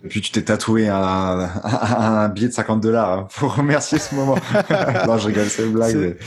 Et 0.03 0.07
puis 0.07 0.21
tu 0.21 0.29
t'es 0.31 0.43
tatoué 0.43 0.87
un, 0.87 1.49
un, 1.63 2.29
billet 2.29 2.49
de 2.49 2.53
50 2.53 2.81
dollars 2.81 3.11
hein, 3.11 3.27
pour 3.35 3.55
remercier 3.55 3.97
ce 3.97 4.13
moment. 4.13 4.35
non, 5.07 5.17
je 5.17 5.27
rigole, 5.27 5.49
c'est 5.49 5.63
une 5.63 5.73
blague. 5.73 6.17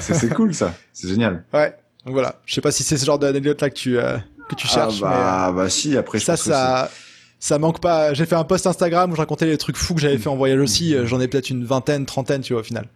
C'est 0.00 0.32
cool 0.32 0.54
ça, 0.54 0.74
c'est 0.94 1.08
génial. 1.08 1.44
Ouais. 1.52 1.74
Donc 2.04 2.14
voilà, 2.14 2.40
je 2.46 2.54
sais 2.54 2.60
pas 2.60 2.72
si 2.72 2.82
c'est 2.82 2.96
ce 2.96 3.04
genre 3.04 3.18
d'anecdote 3.18 3.60
là 3.60 3.70
que 3.70 3.74
tu 3.74 3.98
euh, 3.98 4.16
que 4.48 4.54
tu 4.54 4.66
ah 4.70 4.74
cherches. 4.74 5.00
bah, 5.00 5.10
mais, 5.10 5.50
euh, 5.50 5.64
bah 5.64 5.70
si, 5.70 5.96
après 5.96 6.18
ça 6.18 6.36
ça 6.36 6.90
ça 7.38 7.58
manque 7.58 7.80
pas. 7.80 8.14
J'ai 8.14 8.26
fait 8.26 8.36
un 8.36 8.44
post 8.44 8.66
Instagram 8.66 9.10
où 9.10 9.14
je 9.14 9.20
racontais 9.20 9.46
les 9.46 9.58
trucs 9.58 9.76
fous 9.76 9.94
que 9.94 10.00
j'avais 10.00 10.18
fait 10.18 10.28
en 10.28 10.36
voyage 10.36 10.60
aussi. 10.60 10.94
Euh, 10.94 11.06
j'en 11.06 11.20
ai 11.20 11.28
peut-être 11.28 11.50
une 11.50 11.64
vingtaine, 11.64 12.06
trentaine, 12.06 12.42
tu 12.42 12.52
vois 12.52 12.60
au 12.60 12.64
final. 12.64 12.86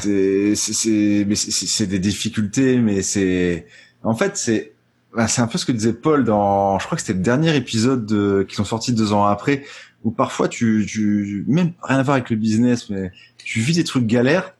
C'est 0.00 0.54
c'est 0.54 1.86
des 1.86 1.98
difficultés, 1.98 2.78
mais 2.78 3.02
c'est 3.02 3.66
en 4.02 4.14
fait 4.14 4.36
c'est 4.36 4.74
bah, 5.14 5.28
c'est 5.28 5.42
un 5.42 5.46
peu 5.46 5.58
ce 5.58 5.64
que 5.64 5.72
disait 5.72 5.92
Paul 5.92 6.24
dans 6.24 6.78
je 6.78 6.86
crois 6.86 6.96
que 6.96 7.02
c'était 7.02 7.16
le 7.16 7.22
dernier 7.22 7.54
épisode 7.54 8.04
de, 8.04 8.44
qui 8.48 8.56
sont 8.56 8.64
sortis 8.64 8.92
deux 8.92 9.12
ans 9.12 9.24
après 9.24 9.64
où 10.02 10.10
parfois 10.10 10.48
tu 10.48 10.84
tu 10.88 11.44
même 11.46 11.72
rien 11.82 11.98
à 11.98 12.02
voir 12.02 12.16
avec 12.16 12.30
le 12.30 12.36
business 12.36 12.90
mais 12.90 13.12
tu 13.44 13.60
vis 13.60 13.74
des 13.74 13.84
trucs 13.84 14.06
galères 14.06 14.53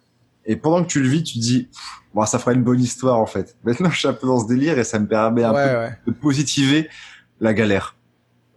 et 0.47 0.57
pendant 0.57 0.83
que 0.83 0.89
tu 0.89 1.03
le 1.03 1.09
vis 1.09 1.23
tu 1.23 1.35
te 1.35 1.41
dis 1.41 1.69
bon, 2.15 2.25
ça 2.27 2.39
fera 2.39 2.53
une 2.53 2.63
bonne 2.63 2.81
histoire 2.81 3.19
en 3.19 3.27
fait. 3.27 3.57
Maintenant, 3.65 3.91
je 3.91 3.99
suis 3.99 4.09
un 4.09 4.13
peu 4.13 4.27
dans 4.27 4.41
ce 4.41 4.47
délire 4.47 4.79
et 4.79 4.85
ça 4.85 4.99
me 4.99 5.07
permet 5.07 5.45
un 5.45 5.53
peu 6.05 6.13
de 6.13 6.17
positiver 6.17 6.89
la 7.41 7.55
galère. 7.55 7.97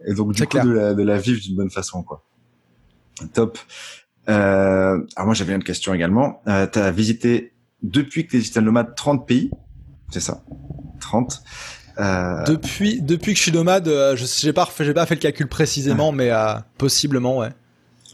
Et 0.05 0.13
donc 0.13 0.33
du 0.33 0.45
coup 0.45 0.59
de 0.59 0.69
la, 0.69 0.93
de 0.93 1.03
la, 1.03 1.17
vivre 1.17 1.41
d'une 1.41 1.55
bonne 1.55 1.71
façon 1.71 2.03
quoi. 2.03 2.23
Top. 3.33 3.57
Euh, 4.29 4.99
alors 5.15 5.25
moi 5.25 5.33
j'avais 5.33 5.53
une 5.53 5.63
question 5.63 5.93
également. 5.93 6.41
Euh, 6.47 6.67
tu 6.67 6.79
as 6.79 6.91
visité 6.91 7.53
depuis 7.81 8.25
que 8.25 8.31
tu 8.31 8.37
es 8.37 8.39
digital 8.39 8.63
nomade 8.63 8.95
30 8.95 9.27
pays, 9.27 9.51
c'est 10.11 10.19
ça 10.19 10.43
30. 10.99 11.41
Euh... 11.99 12.43
Depuis 12.43 13.01
depuis 13.01 13.33
que 13.33 13.37
je 13.37 13.43
suis 13.43 13.51
nomade, 13.51 13.87
euh, 13.87 14.15
je 14.15 14.25
j'ai 14.25 14.53
pas 14.53 14.69
j'ai 14.79 14.93
pas 14.93 15.05
fait 15.05 15.15
le 15.15 15.19
calcul 15.19 15.47
précisément, 15.47 16.11
mais 16.11 16.29
euh, 16.31 16.55
possiblement 16.77 17.39
ouais. 17.39 17.49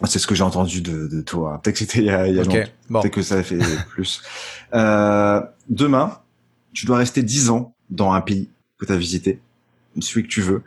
C'est 0.05 0.19
ce 0.19 0.27
que 0.27 0.35
j'ai 0.35 0.43
entendu 0.43 0.81
de, 0.81 1.07
de 1.07 1.21
toi. 1.21 1.59
Peut-être 1.63 1.75
que 1.75 1.79
c'était 1.79 1.99
il 1.99 2.05
y 2.05 2.09
a, 2.09 2.27
il 2.27 2.35
y 2.35 2.39
a 2.39 2.43
longtemps. 2.43 3.01
Peut-être 3.01 3.13
que 3.13 3.21
ça 3.21 3.41
fait 3.43 3.59
plus. 3.89 4.21
Euh, 4.75 5.39
demain, 5.69 6.17
tu 6.73 6.87
dois 6.87 6.97
rester 6.97 7.21
10 7.21 7.51
ans 7.51 7.75
dans 7.91 8.11
un 8.13 8.21
pays 8.21 8.49
que 8.79 8.87
tu 8.87 8.91
as 8.91 8.95
visité, 8.95 9.39
celui 9.99 10.23
que 10.23 10.27
tu 10.27 10.41
veux. 10.41 10.63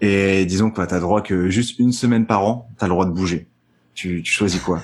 Et 0.00 0.44
disons 0.46 0.72
que 0.72 0.84
tu 0.84 0.94
as 0.94 0.98
droit 0.98 1.22
que 1.22 1.48
juste 1.48 1.78
une 1.78 1.92
semaine 1.92 2.26
par 2.26 2.42
an, 2.42 2.68
tu 2.76 2.84
as 2.84 2.88
le 2.88 2.92
droit 2.92 3.04
de 3.04 3.12
bouger. 3.12 3.46
Tu, 3.94 4.24
tu 4.24 4.32
choisis 4.32 4.60
quoi? 4.60 4.82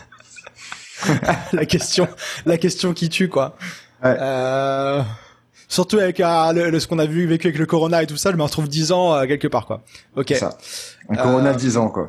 La 1.53 1.67
question, 1.67 2.07
la 2.45 2.57
question 2.57 2.95
qui 2.95 3.09
tue 3.09 3.29
quoi. 3.29 3.57
Ouais. 4.03 4.17
Euh... 4.21 5.03
Surtout 5.69 5.99
avec 5.99 6.21
euh, 6.21 6.79
ce 6.79 6.87
qu'on 6.87 6.99
a 7.01 7.07
vu 7.07 7.27
vécu 7.27 7.49
avec 7.49 7.59
le 7.59 7.67
Corona 7.67 8.03
et 8.03 8.07
tout 8.07 8.17
ça, 8.17 8.31
je 8.31 8.37
me 8.37 8.43
retrouve 8.43 8.69
10 8.69 8.93
ans 8.93 9.15
euh, 9.15 9.27
quelque 9.27 9.49
part 9.49 9.67
quoi. 9.67 9.83
Ok. 10.15 10.33
Ça. 10.39 10.57
Un 11.09 11.17
Corona 11.17 11.53
10 11.53 11.77
ans 11.77 11.89
quoi. 11.89 12.09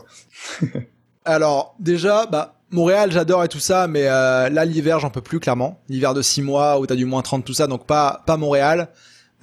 alors 1.27 1.75
déjà, 1.79 2.25
bah 2.25 2.55
Montréal, 2.71 3.11
j'adore 3.11 3.43
et 3.43 3.47
tout 3.47 3.59
ça, 3.59 3.87
mais 3.87 4.03
là 4.03 4.65
l'hiver, 4.65 4.99
j'en 4.99 5.09
peux 5.09 5.21
plus 5.21 5.39
clairement. 5.39 5.79
L'hiver 5.89 6.13
de 6.13 6.21
6 6.21 6.41
mois 6.41 6.79
où 6.79 6.85
t'as 6.85 6.95
du 6.95 7.05
moins 7.05 7.21
30 7.21 7.45
tout 7.45 7.53
ça, 7.53 7.67
donc 7.67 7.85
pas 7.85 8.23
Montréal. 8.37 8.89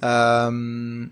Euh, 0.03 1.05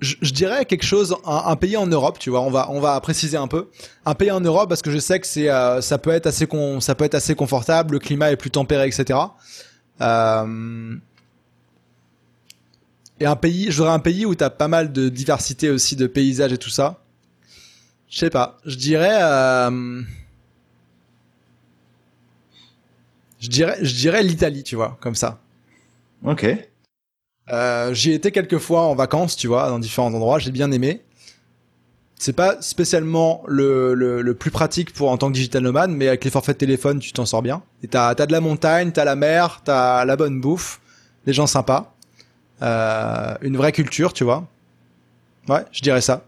je, 0.00 0.32
dirais 0.32 0.64
quelque 0.64 0.84
chose, 0.84 1.14
un, 1.24 1.54
pays 1.54 1.76
en 1.76 1.86
Europe, 1.86 2.18
tu 2.18 2.30
vois. 2.30 2.42
On 2.42 2.80
va, 2.80 3.00
préciser 3.00 3.36
un 3.36 3.46
peu. 3.46 3.68
Un 4.04 4.14
pays 4.14 4.32
en 4.32 4.40
Europe 4.40 4.68
parce 4.68 4.82
que 4.82 4.90
je 4.90 4.98
sais 4.98 5.20
que 5.20 5.26
c'est, 5.26 5.48
euh, 5.48 5.80
ça 5.80 5.98
peut 5.98 6.10
être 6.10 6.26
assez 6.26 6.46
confortable. 7.36 7.94
Le 7.94 7.98
climat 8.00 8.32
est 8.32 8.36
plus 8.36 8.50
tempéré, 8.50 8.88
etc. 8.88 9.18
Euh, 10.00 10.96
et 13.20 13.26
un 13.26 13.36
pays, 13.36 13.70
je 13.70 13.76
voudrais 13.76 13.92
un 13.92 14.00
pays 14.00 14.26
où 14.26 14.34
t'as 14.34 14.50
pas 14.50 14.66
mal 14.66 14.92
de 14.92 15.08
diversité 15.08 15.70
aussi 15.70 15.94
de 15.94 16.08
paysages 16.08 16.52
et 16.52 16.58
tout 16.58 16.70
ça. 16.70 16.98
Je 18.12 18.18
sais 18.18 18.30
pas. 18.30 18.58
Je 18.66 18.76
dirais, 18.76 19.22
euh, 19.22 20.02
je 23.40 23.48
dirais, 23.48 23.78
je 23.80 23.94
dirais 23.94 24.22
l'Italie, 24.22 24.62
tu 24.62 24.76
vois, 24.76 24.98
comme 25.00 25.14
ça. 25.14 25.40
Ok. 26.22 26.46
Euh, 27.50 27.94
j'y 27.94 28.12
étais 28.12 28.30
quelques 28.30 28.58
fois 28.58 28.82
en 28.82 28.94
vacances, 28.94 29.34
tu 29.34 29.46
vois, 29.48 29.68
dans 29.70 29.78
différents 29.78 30.12
endroits. 30.12 30.38
J'ai 30.38 30.50
bien 30.50 30.70
aimé. 30.72 31.02
C'est 32.18 32.34
pas 32.34 32.60
spécialement 32.60 33.42
le, 33.48 33.94
le, 33.94 34.34
plus 34.34 34.50
pratique 34.50 34.92
pour 34.92 35.10
en 35.10 35.16
tant 35.16 35.28
que 35.28 35.32
digital 35.32 35.62
nomade, 35.62 35.90
mais 35.90 36.06
avec 36.06 36.22
les 36.22 36.30
forfaits 36.30 36.56
de 36.56 36.58
téléphone, 36.58 36.98
tu 36.98 37.12
t'en 37.12 37.24
sors 37.24 37.42
bien. 37.42 37.62
Et 37.82 37.88
t'as 37.88 38.10
as 38.10 38.26
de 38.26 38.32
la 38.32 38.42
montagne, 38.42 38.92
t'as 38.92 39.04
la 39.04 39.16
mer, 39.16 39.62
t'as 39.64 40.04
la 40.04 40.16
bonne 40.16 40.38
bouffe, 40.38 40.80
des 41.24 41.32
gens 41.32 41.46
sympas, 41.46 41.94
euh, 42.60 43.34
une 43.40 43.56
vraie 43.56 43.72
culture, 43.72 44.12
tu 44.12 44.22
vois. 44.22 44.46
Ouais, 45.48 45.64
je 45.72 45.80
dirais 45.80 46.02
ça. 46.02 46.24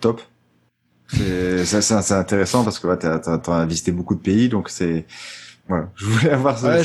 Top. 0.00 0.20
C'est 1.08 2.12
intéressant 2.12 2.64
parce 2.64 2.78
que 2.78 2.86
ouais, 2.86 2.96
t'as 2.98 3.18
as, 3.18 3.66
visité 3.66 3.92
beaucoup 3.92 4.14
de 4.14 4.20
pays, 4.20 4.48
donc 4.48 4.68
c'est. 4.68 5.06
Voilà, 5.68 5.88
je 5.96 6.06
voulais 6.06 6.30
avoir 6.32 6.58
ça. 6.58 6.68
Ouais, 6.68 6.82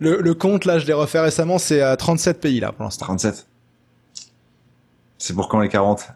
le, 0.00 0.20
le 0.20 0.34
compte, 0.34 0.64
là, 0.64 0.78
je 0.78 0.86
l'ai 0.86 0.92
refait 0.92 1.20
récemment, 1.20 1.58
c'est 1.58 1.80
à 1.80 1.96
37 1.96 2.40
pays, 2.40 2.60
là, 2.60 2.72
pour 2.72 2.84
l'instant. 2.84 3.06
37. 3.06 3.46
C'est 5.18 5.32
pour 5.32 5.48
quand 5.48 5.60
les 5.60 5.68
40 5.68 6.06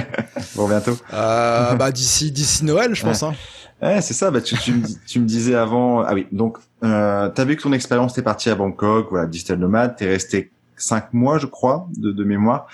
Pour 0.54 0.68
bientôt? 0.68 0.96
Euh, 1.14 1.74
Bah 1.74 1.90
d'ici 1.92 2.30
d'ici 2.30 2.66
Noël, 2.66 2.94
je 2.94 3.02
pense. 3.02 3.22
Hein. 3.22 3.34
Ouais, 3.80 4.02
c'est 4.02 4.12
ça. 4.12 4.30
Bah 4.30 4.42
tu, 4.42 4.58
tu, 4.58 4.74
me, 4.74 4.86
tu 5.06 5.20
me 5.20 5.24
disais 5.24 5.54
avant. 5.54 6.02
Ah 6.02 6.12
oui. 6.12 6.26
Donc 6.32 6.58
euh, 6.84 7.30
t'as 7.30 7.44
vu 7.44 7.56
que 7.56 7.62
ton 7.62 7.72
expérience 7.72 8.12
t'es 8.12 8.20
parti 8.20 8.50
à 8.50 8.54
Bangkok, 8.56 9.06
voilà, 9.10 9.26
digital 9.26 9.58
nomade. 9.58 9.96
T'es 9.96 10.06
resté 10.06 10.50
5 10.76 11.14
mois, 11.14 11.38
je 11.38 11.46
crois, 11.46 11.88
de, 11.96 12.12
de 12.12 12.24
mémoire, 12.24 12.66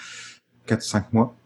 4-5 0.69 1.05
mois. 1.13 1.37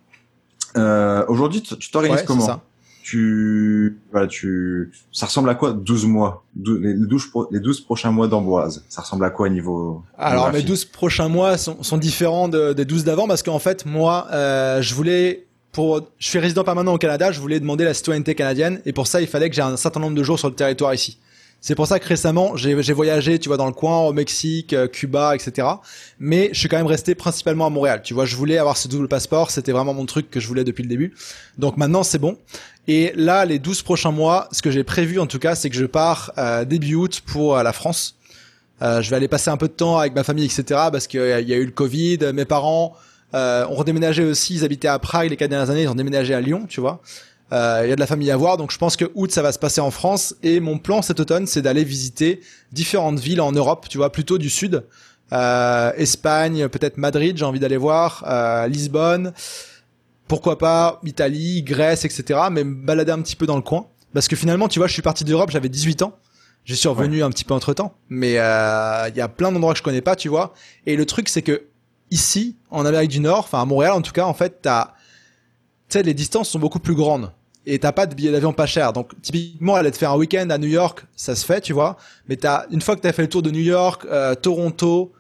Euh, 0.77 1.25
Aujourd'hui, 1.29 1.63
tu 1.63 1.91
t'organises 1.91 2.23
comment 2.23 2.47
ça. 2.47 2.61
Tu, 3.03 3.99
voilà, 4.13 4.27
tu, 4.27 4.93
ça 5.13 5.25
ressemble 5.25 5.49
à 5.49 5.55
quoi 5.55 5.73
12 5.73 6.05
mois, 6.05 6.45
les 6.63 6.93
12, 6.93 7.31
les 7.51 7.61
12 7.61 7.81
prochains 7.81 8.11
mois 8.11 8.29
d'Amboise 8.29 8.85
Ça 8.91 9.01
ressemble 9.01 9.25
à 9.25 9.31
quoi 9.31 9.47
au 9.47 9.51
niveau 9.51 10.03
Alors 10.19 10.53
mes 10.53 10.61
12 10.63 10.85
prochains 10.85 11.29
mois 11.29 11.57
sont, 11.57 11.83
sont 11.83 11.97
différents 11.97 12.49
des 12.49 12.85
12 12.85 13.05
d'avant 13.05 13.27
parce 13.27 13.43
qu'en 13.43 13.59
fait 13.59 13.87
moi, 13.87 14.27
euh, 14.33 14.83
je 14.83 14.95
voulais 14.95 15.47
pour, 15.73 16.03
je 16.19 16.27
suis 16.29 16.39
résident 16.39 16.65
permanent 16.65 16.93
au 16.93 16.99
Canada, 16.99 17.33
je 17.33 17.41
voulais 17.41 17.61
demander 17.61 17.85
la 17.85 17.95
citoyenneté 17.95 18.35
canadienne 18.35 18.83
et 18.85 18.93
pour 18.93 19.07
ça 19.07 19.23
il 19.23 19.27
fallait 19.27 19.49
que 19.49 19.57
j'ai 19.57 19.63
un 19.63 19.79
certain 19.79 20.01
nombre 20.01 20.17
de 20.17 20.23
jours 20.23 20.39
sur 20.39 20.49
le 20.51 20.55
territoire 20.55 20.93
ici. 20.93 21.19
C'est 21.61 21.75
pour 21.75 21.87
ça 21.87 21.99
que 21.99 22.07
récemment, 22.07 22.57
j'ai 22.57 22.93
voyagé, 22.93 23.39
tu 23.39 23.49
vois, 23.49 23.57
dans 23.57 23.67
le 23.67 23.73
coin, 23.73 24.01
au 24.03 24.13
Mexique, 24.13 24.73
euh, 24.73 24.87
Cuba, 24.87 25.35
etc. 25.35 25.67
Mais 26.21 26.51
je 26.53 26.59
suis 26.61 26.69
quand 26.69 26.77
même 26.77 26.87
resté 26.87 27.15
principalement 27.17 27.67
à 27.67 27.71
Montréal. 27.71 28.01
Tu 28.03 28.15
vois, 28.15 28.27
je 28.27 28.37
voulais 28.37 28.59
avoir 28.59 28.77
ce 28.77 28.87
double 28.87 29.09
passeport, 29.09 29.51
c'était 29.51 29.73
vraiment 29.73 29.93
mon 29.93 30.07
truc 30.07 30.31
que 30.31 30.39
je 30.39 30.47
voulais 30.47 30.65
depuis 30.65 30.83
le 30.85 30.89
début. 30.89 31.15
Donc 31.59 31.77
maintenant, 31.77 32.05
c'est 32.05 32.19
bon. 32.19 32.39
Et 32.89 33.13
là, 33.15 33.45
les 33.45 33.59
12 33.59 33.83
prochains 33.83 34.11
mois, 34.11 34.49
ce 34.51 34.63
que 34.63 34.71
j'ai 34.71 34.83
prévu 34.83 35.21
en 35.21 35.27
tout 35.27 35.39
cas, 35.39 35.55
c'est 35.55 35.69
que 35.69 35.77
je 35.77 35.85
pars 35.85 36.33
euh, 36.39 36.65
début 36.65 36.95
août 36.95 37.21
pour 37.25 37.57
euh, 37.57 37.63
la 37.63 37.75
France. 37.75 38.17
Euh, 38.81 39.03
je 39.03 39.11
vais 39.11 39.17
aller 39.17 39.29
passer 39.29 39.51
un 39.51 39.59
peu 39.59 39.69
de 39.69 39.75
temps 39.75 39.99
avec 39.99 40.15
ma 40.15 40.25
famille, 40.25 40.47
etc. 40.47 40.65
Parce 40.91 41.07
qu'il 41.07 41.21
y, 41.21 41.53
a 41.53 41.57
eu 41.57 41.67
le 41.67 41.71
Covid. 41.71 42.19
Mes 42.33 42.47
parents 42.47 42.97
ont 43.35 43.75
redéménagé 43.75 44.25
aussi. 44.25 44.55
Ils 44.55 44.65
habitaient 44.65 44.89
à 44.89 44.99
Prague 44.99 45.29
les 45.29 45.37
quatre 45.37 45.51
dernières 45.51 45.69
années. 45.69 45.83
Ils 45.83 45.89
ont 45.89 45.95
déménagé 45.95 46.33
à 46.33 46.41
Lyon, 46.41 46.65
tu 46.67 46.81
vois. 46.81 47.03
Euh, 47.53 47.81
il 47.85 47.89
y 47.89 47.93
a 47.93 47.95
de 47.95 48.01
la 48.01 48.07
famille 48.07 48.31
à 48.31 48.37
voir, 48.37 48.59
donc 48.59 48.71
je 48.71 48.79
pense 48.79 48.97
que 48.97 49.11
août 49.15 49.33
ça 49.33 49.43
va 49.43 49.53
se 49.53 49.59
passer 49.59 49.81
en 49.81 49.91
France. 49.91 50.35
Et 50.43 50.61
mon 50.61 50.79
plan 50.79 51.03
cet 51.03 51.21
automne, 51.21 51.47
c'est 51.47 51.63
d'aller 51.63 51.85
visiter 51.85 52.41
différentes 52.73 53.19
villes 53.19 53.41
en 53.41 53.53
Europe, 53.53 53.87
tu 53.89 53.99
vois, 53.99 54.13
plutôt 54.13 54.39
du 54.39 54.51
sud, 54.51 54.85
euh, 55.33 55.93
Espagne, 55.97 56.69
peut-être 56.69 56.99
Madrid, 56.99 57.37
j'ai 57.37 57.45
envie 57.45 57.61
d'aller 57.61 57.77
voir, 57.77 58.25
euh, 58.27 58.67
Lisbonne, 58.67 59.33
pourquoi 60.27 60.59
pas 60.59 61.01
Italie, 61.05 61.63
Grèce, 61.63 62.05
etc. 62.05 62.41
Mais 62.51 62.65
me 62.65 62.75
balader 62.75 63.13
un 63.13 63.23
petit 63.23 63.37
peu 63.37 63.47
dans 63.47 63.57
le 63.57 63.63
coin, 63.63 63.87
parce 64.13 64.29
que 64.29 64.37
finalement, 64.37 64.69
tu 64.69 64.79
vois, 64.79 64.89
je 64.89 64.93
suis 64.93 65.03
parti 65.03 65.25
d'Europe, 65.25 65.51
j'avais 65.51 65.71
18 65.71 66.03
ans. 66.03 66.17
J'ai 66.65 66.75
suis 66.75 66.89
revenu 66.89 67.23
un 67.23 67.31
petit 67.31 67.45
peu 67.45 67.55
entre 67.55 67.73
temps, 67.73 67.95
mais 68.11 68.33
il 68.33 68.35
y 69.17 69.21
a 69.21 69.29
plein 69.35 69.51
d'endroits 69.51 69.73
que 69.73 69.79
je 69.79 69.83
connais 69.83 70.03
pas, 70.03 70.17
tu 70.17 70.29
vois. 70.29 70.53
Et 70.85 70.97
le 70.97 71.07
truc, 71.07 71.31
c'est 71.31 71.41
que 71.41 71.63
ici, 72.11 72.57
en 72.71 72.85
Amérique 72.85 73.11
du 73.11 73.21
Nord, 73.21 73.39
enfin 73.39 73.63
à 73.63 73.65
Montréal 73.65 73.93
en 73.93 74.03
tout 74.03 74.13
cas, 74.13 74.27
en 74.27 74.35
fait, 74.35 74.59
t'as, 74.61 74.93
tu 75.89 75.95
sais, 75.95 76.03
les 76.03 76.13
distances 76.13 76.51
sont 76.51 76.59
beaucoup 76.59 76.79
plus 76.79 76.95
grandes 76.95 77.33
et 77.69 77.79
t'as 77.79 77.93
pas 77.93 78.07
de 78.07 78.15
billet 78.15 78.33
d'avion 78.33 78.55
pas 78.55 78.67
cher. 78.67 78.95
Donc 78.95 79.13
typiquement, 79.21 79.75
aller 79.75 79.91
te 79.91 79.99
faire 79.99 80.13
un 80.13 80.17
week-end 80.17 80.49
à 80.49 80.57
New 80.57 80.69
York, 80.69 81.05
ça 81.15 81.37
se 81.37 81.45
fait, 81.45 81.61
tu 81.61 81.75
vois. 81.75 81.99
Mais 82.29 82.37
t'as 82.37 82.65
une 82.71 82.81
fois 82.81 82.97
que 82.97 83.03
t'as 83.03 83.13
fait 83.13 83.23
le 83.23 83.29
tour 83.29 83.43
de 83.43 83.51
New 83.51 83.61
York, 83.61 84.07
euh, 84.11 84.35
Toronto, 84.35 85.13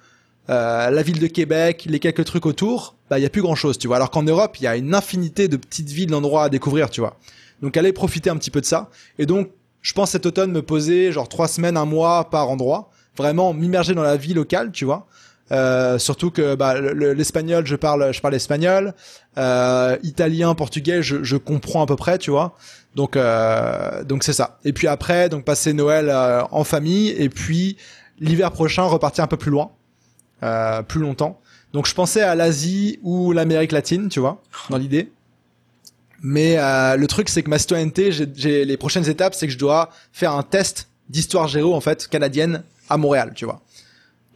euh, 0.48 0.90
la 0.90 1.02
ville 1.02 1.18
de 1.18 1.26
Québec, 1.26 1.84
les 1.86 1.98
quelques 1.98 2.24
trucs 2.24 2.46
autour, 2.46 2.94
bah 3.10 3.18
il 3.18 3.22
y 3.22 3.26
a 3.26 3.30
plus 3.30 3.42
grand 3.42 3.54
chose, 3.54 3.76
tu 3.76 3.86
vois. 3.86 3.96
Alors 3.96 4.10
qu'en 4.10 4.22
Europe, 4.22 4.56
il 4.60 4.64
y 4.64 4.66
a 4.66 4.76
une 4.76 4.94
infinité 4.94 5.46
de 5.48 5.58
petites 5.58 5.90
villes, 5.90 6.08
d'endroits 6.08 6.44
à 6.44 6.48
découvrir, 6.48 6.88
tu 6.88 7.00
vois. 7.02 7.18
Donc 7.60 7.76
allez 7.76 7.92
profiter 7.92 8.30
un 8.30 8.36
petit 8.36 8.50
peu 8.50 8.62
de 8.62 8.66
ça. 8.66 8.88
Et 9.18 9.26
donc, 9.26 9.50
je 9.82 9.92
pense 9.92 10.10
cet 10.10 10.24
automne 10.24 10.50
me 10.50 10.62
poser 10.62 11.12
genre 11.12 11.28
trois 11.28 11.48
semaines, 11.48 11.76
un 11.76 11.84
mois 11.84 12.30
par 12.30 12.48
endroit, 12.48 12.90
vraiment 13.16 13.52
m'immerger 13.52 13.94
dans 13.94 14.02
la 14.02 14.16
vie 14.16 14.32
locale, 14.32 14.72
tu 14.72 14.86
vois. 14.86 15.06
Euh, 15.50 15.98
surtout 15.98 16.30
que 16.30 16.54
bah, 16.54 16.78
l'espagnol, 16.80 17.66
je 17.66 17.76
parle, 17.76 18.12
je 18.12 18.20
parle 18.20 18.34
espagnol, 18.34 18.94
euh, 19.38 19.96
italien, 20.02 20.54
portugais, 20.54 21.02
je, 21.02 21.22
je, 21.22 21.36
comprends 21.36 21.82
à 21.82 21.86
peu 21.86 21.96
près, 21.96 22.18
tu 22.18 22.30
vois. 22.30 22.54
Donc, 22.94 23.16
euh, 23.16 24.02
donc 24.04 24.24
c'est 24.24 24.32
ça. 24.32 24.58
Et 24.64 24.72
puis 24.72 24.88
après, 24.88 25.28
donc 25.28 25.44
passer 25.44 25.72
Noël 25.72 26.08
euh, 26.08 26.42
en 26.50 26.64
famille, 26.64 27.10
et 27.10 27.28
puis 27.28 27.76
l'hiver 28.18 28.50
prochain 28.50 28.82
repartir 28.82 29.24
un 29.24 29.28
peu 29.28 29.36
plus 29.36 29.50
loin, 29.50 29.70
euh, 30.42 30.82
plus 30.82 31.00
longtemps. 31.00 31.40
Donc 31.72 31.86
je 31.86 31.94
pensais 31.94 32.22
à 32.22 32.34
l'Asie 32.34 32.98
ou 33.02 33.32
l'Amérique 33.32 33.72
latine, 33.72 34.08
tu 34.08 34.20
vois, 34.20 34.42
dans 34.70 34.78
l'idée. 34.78 35.12
Mais 36.20 36.56
le 36.56 37.06
truc, 37.06 37.28
c'est 37.28 37.44
que 37.44 37.50
ma 37.50 37.60
citoyenneté, 37.60 38.10
j'ai 38.10 38.64
les 38.64 38.76
prochaines 38.76 39.08
étapes, 39.08 39.34
c'est 39.34 39.46
que 39.46 39.52
je 39.52 39.58
dois 39.58 39.90
faire 40.12 40.32
un 40.32 40.42
test 40.42 40.88
d'histoire 41.08 41.46
géo 41.46 41.74
en 41.74 41.80
fait 41.80 42.08
canadienne 42.08 42.64
à 42.88 42.96
Montréal, 42.96 43.32
tu 43.36 43.44
vois. 43.44 43.60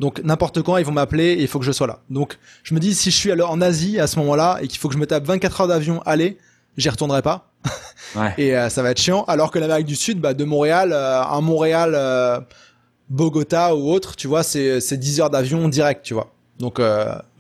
Donc 0.01 0.21
n'importe 0.25 0.63
quand 0.63 0.77
ils 0.79 0.85
vont 0.85 0.93
m'appeler 0.93 1.33
et 1.33 1.43
il 1.43 1.49
faut 1.49 1.59
que 1.59 1.65
je 1.65 1.73
sois 1.73 1.87
là. 1.87 2.01
Donc 2.11 2.39
je 2.63 2.75
me 2.75 2.81
dis 2.81 2.95
si 2.95 3.11
je 3.11 3.17
suis 3.17 3.31
alors 3.31 3.51
en 3.51 3.61
Asie 3.61 4.01
à 4.01 4.07
ce 4.07 4.19
moment-là 4.19 4.59
et 4.63 4.69
qu'il 4.69 4.79
faut 4.79 4.89
que 4.89 4.95
je 4.95 4.99
me 4.99 5.07
tape 5.07 5.25
24 5.25 5.61
heures 5.61 5.69
d'avion 5.69 6.03
aller, 6.03 6.39
j'y 6.77 6.89
retournerai 6.89 7.23
pas. 7.23 7.51
et 8.39 8.57
euh, 8.57 8.69
ça 8.69 8.83
va 8.83 8.91
être 8.91 9.01
chiant. 9.01 9.25
Alors 9.25 9.51
que 9.51 9.59
l'Amérique 9.59 9.87
du 9.87 9.97
Sud, 9.97 10.21
bah, 10.21 10.35
de 10.35 10.45
Montréal, 10.45 10.93
euh, 10.93 11.23
un 11.23 11.41
Montréal, 11.41 11.93
euh, 11.95 12.41
Bogota 13.09 13.77
ou 13.77 13.91
autre, 13.91 14.17
tu 14.17 14.27
vois, 14.27 14.43
c'est 14.43 14.81
c'est 14.81 14.97
10 14.97 15.21
heures 15.21 15.31
d'avion 15.31 15.69
direct, 15.69 16.03
tu 16.03 16.15
vois. 16.15 16.33
Donc 16.59 16.81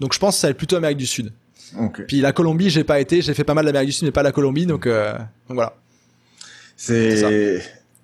donc 0.00 0.12
je 0.12 0.18
pense 0.18 0.34
que 0.34 0.40
ça 0.40 0.46
va 0.48 0.50
être 0.50 0.56
plutôt 0.56 0.76
Amérique 0.76 0.98
du 0.98 1.06
Sud. 1.06 1.32
Puis 2.06 2.20
la 2.20 2.32
Colombie, 2.32 2.70
j'ai 2.70 2.84
pas 2.84 3.00
été, 3.00 3.22
j'ai 3.22 3.34
fait 3.34 3.44
pas 3.44 3.54
mal 3.54 3.64
d'Amérique 3.64 3.88
du 3.88 3.92
Sud 3.92 4.04
mais 4.04 4.12
pas 4.12 4.22
la 4.22 4.32
Colombie, 4.32 4.66
donc 4.66 4.86
donc 4.86 5.54
voilà. 5.54 5.74
C'est 6.76 7.62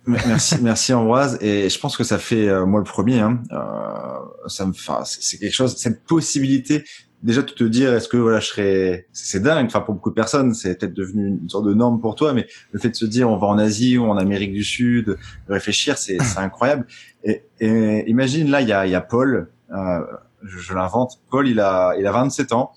Merci, 0.08 0.56
merci 0.62 0.94
Ambroise. 0.94 1.38
Et 1.42 1.68
je 1.68 1.78
pense 1.78 1.96
que 1.96 2.04
ça 2.04 2.18
fait 2.18 2.48
euh, 2.48 2.64
moi 2.64 2.80
le 2.80 2.84
premier. 2.84 3.20
Hein, 3.20 3.42
euh, 3.52 4.48
ça 4.48 4.66
me, 4.66 4.72
c'est 5.04 5.38
quelque 5.38 5.54
chose, 5.54 5.76
cette 5.76 6.04
possibilité 6.04 6.84
déjà 7.22 7.42
de 7.42 7.50
te 7.50 7.64
dire 7.64 7.92
est-ce 7.94 8.08
que 8.08 8.16
voilà 8.16 8.40
je 8.40 8.46
serais, 8.46 9.06
c'est 9.12 9.42
dingue. 9.42 9.66
Enfin 9.66 9.80
pour 9.80 9.94
beaucoup 9.94 10.10
de 10.10 10.14
personnes, 10.14 10.54
c'est 10.54 10.78
peut-être 10.78 10.94
devenu 10.94 11.28
une 11.28 11.48
sorte 11.48 11.66
de 11.66 11.74
norme 11.74 12.00
pour 12.00 12.14
toi, 12.14 12.32
mais 12.32 12.46
le 12.72 12.78
fait 12.78 12.90
de 12.90 12.94
se 12.94 13.04
dire 13.04 13.28
on 13.28 13.36
va 13.36 13.48
en 13.48 13.58
Asie 13.58 13.98
ou 13.98 14.06
en 14.06 14.16
Amérique 14.16 14.52
du 14.52 14.64
Sud, 14.64 15.18
réfléchir, 15.48 15.98
c'est, 15.98 16.18
incroyable. 16.38 16.86
Et, 17.24 17.42
et, 17.60 18.08
imagine 18.08 18.50
là, 18.50 18.62
il 18.62 18.68
y 18.68 18.72
a, 18.72 18.86
y 18.86 18.94
a 18.94 19.00
Paul. 19.00 19.50
Euh, 19.72 20.00
je, 20.42 20.58
je 20.58 20.74
l'invente. 20.74 21.20
Paul, 21.30 21.48
il 21.48 21.60
a, 21.60 21.94
il 21.98 22.06
a 22.06 22.12
27 22.12 22.52
ans. 22.52 22.72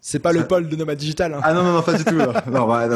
C'est 0.00 0.20
pas 0.20 0.32
le 0.32 0.46
pôle 0.46 0.68
de 0.68 0.76
Nomad 0.76 0.96
Digital. 0.96 1.34
Hein. 1.34 1.40
Ah 1.42 1.52
non, 1.52 1.62
non, 1.62 1.72
non, 1.72 1.82
pas 1.82 1.94
du 1.94 2.04
tout. 2.04 2.16
non, 2.16 2.32
bah, 2.68 2.88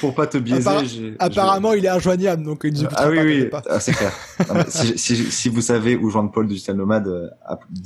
pour, 0.00 0.14
pas 0.14 0.26
te 0.26 0.38
biaiser. 0.38 1.16
apparemment, 1.18 1.72
il 1.72 1.84
est 1.84 1.88
injoignable, 1.88 2.42
donc 2.42 2.60
il 2.64 2.74
nous 2.74 2.88
Ah 2.94 3.08
oui, 3.08 3.18
oui, 3.20 3.50
ah, 3.68 3.80
c'est 3.80 3.92
clair. 3.92 4.12
si, 4.68 4.98
si, 4.98 5.16
si, 5.16 5.48
vous 5.48 5.62
savez 5.62 5.96
où 5.96 6.10
joindre 6.10 6.30
Paul 6.30 6.46
Digital 6.46 6.76
Nomad, 6.76 7.08
euh, 7.08 7.28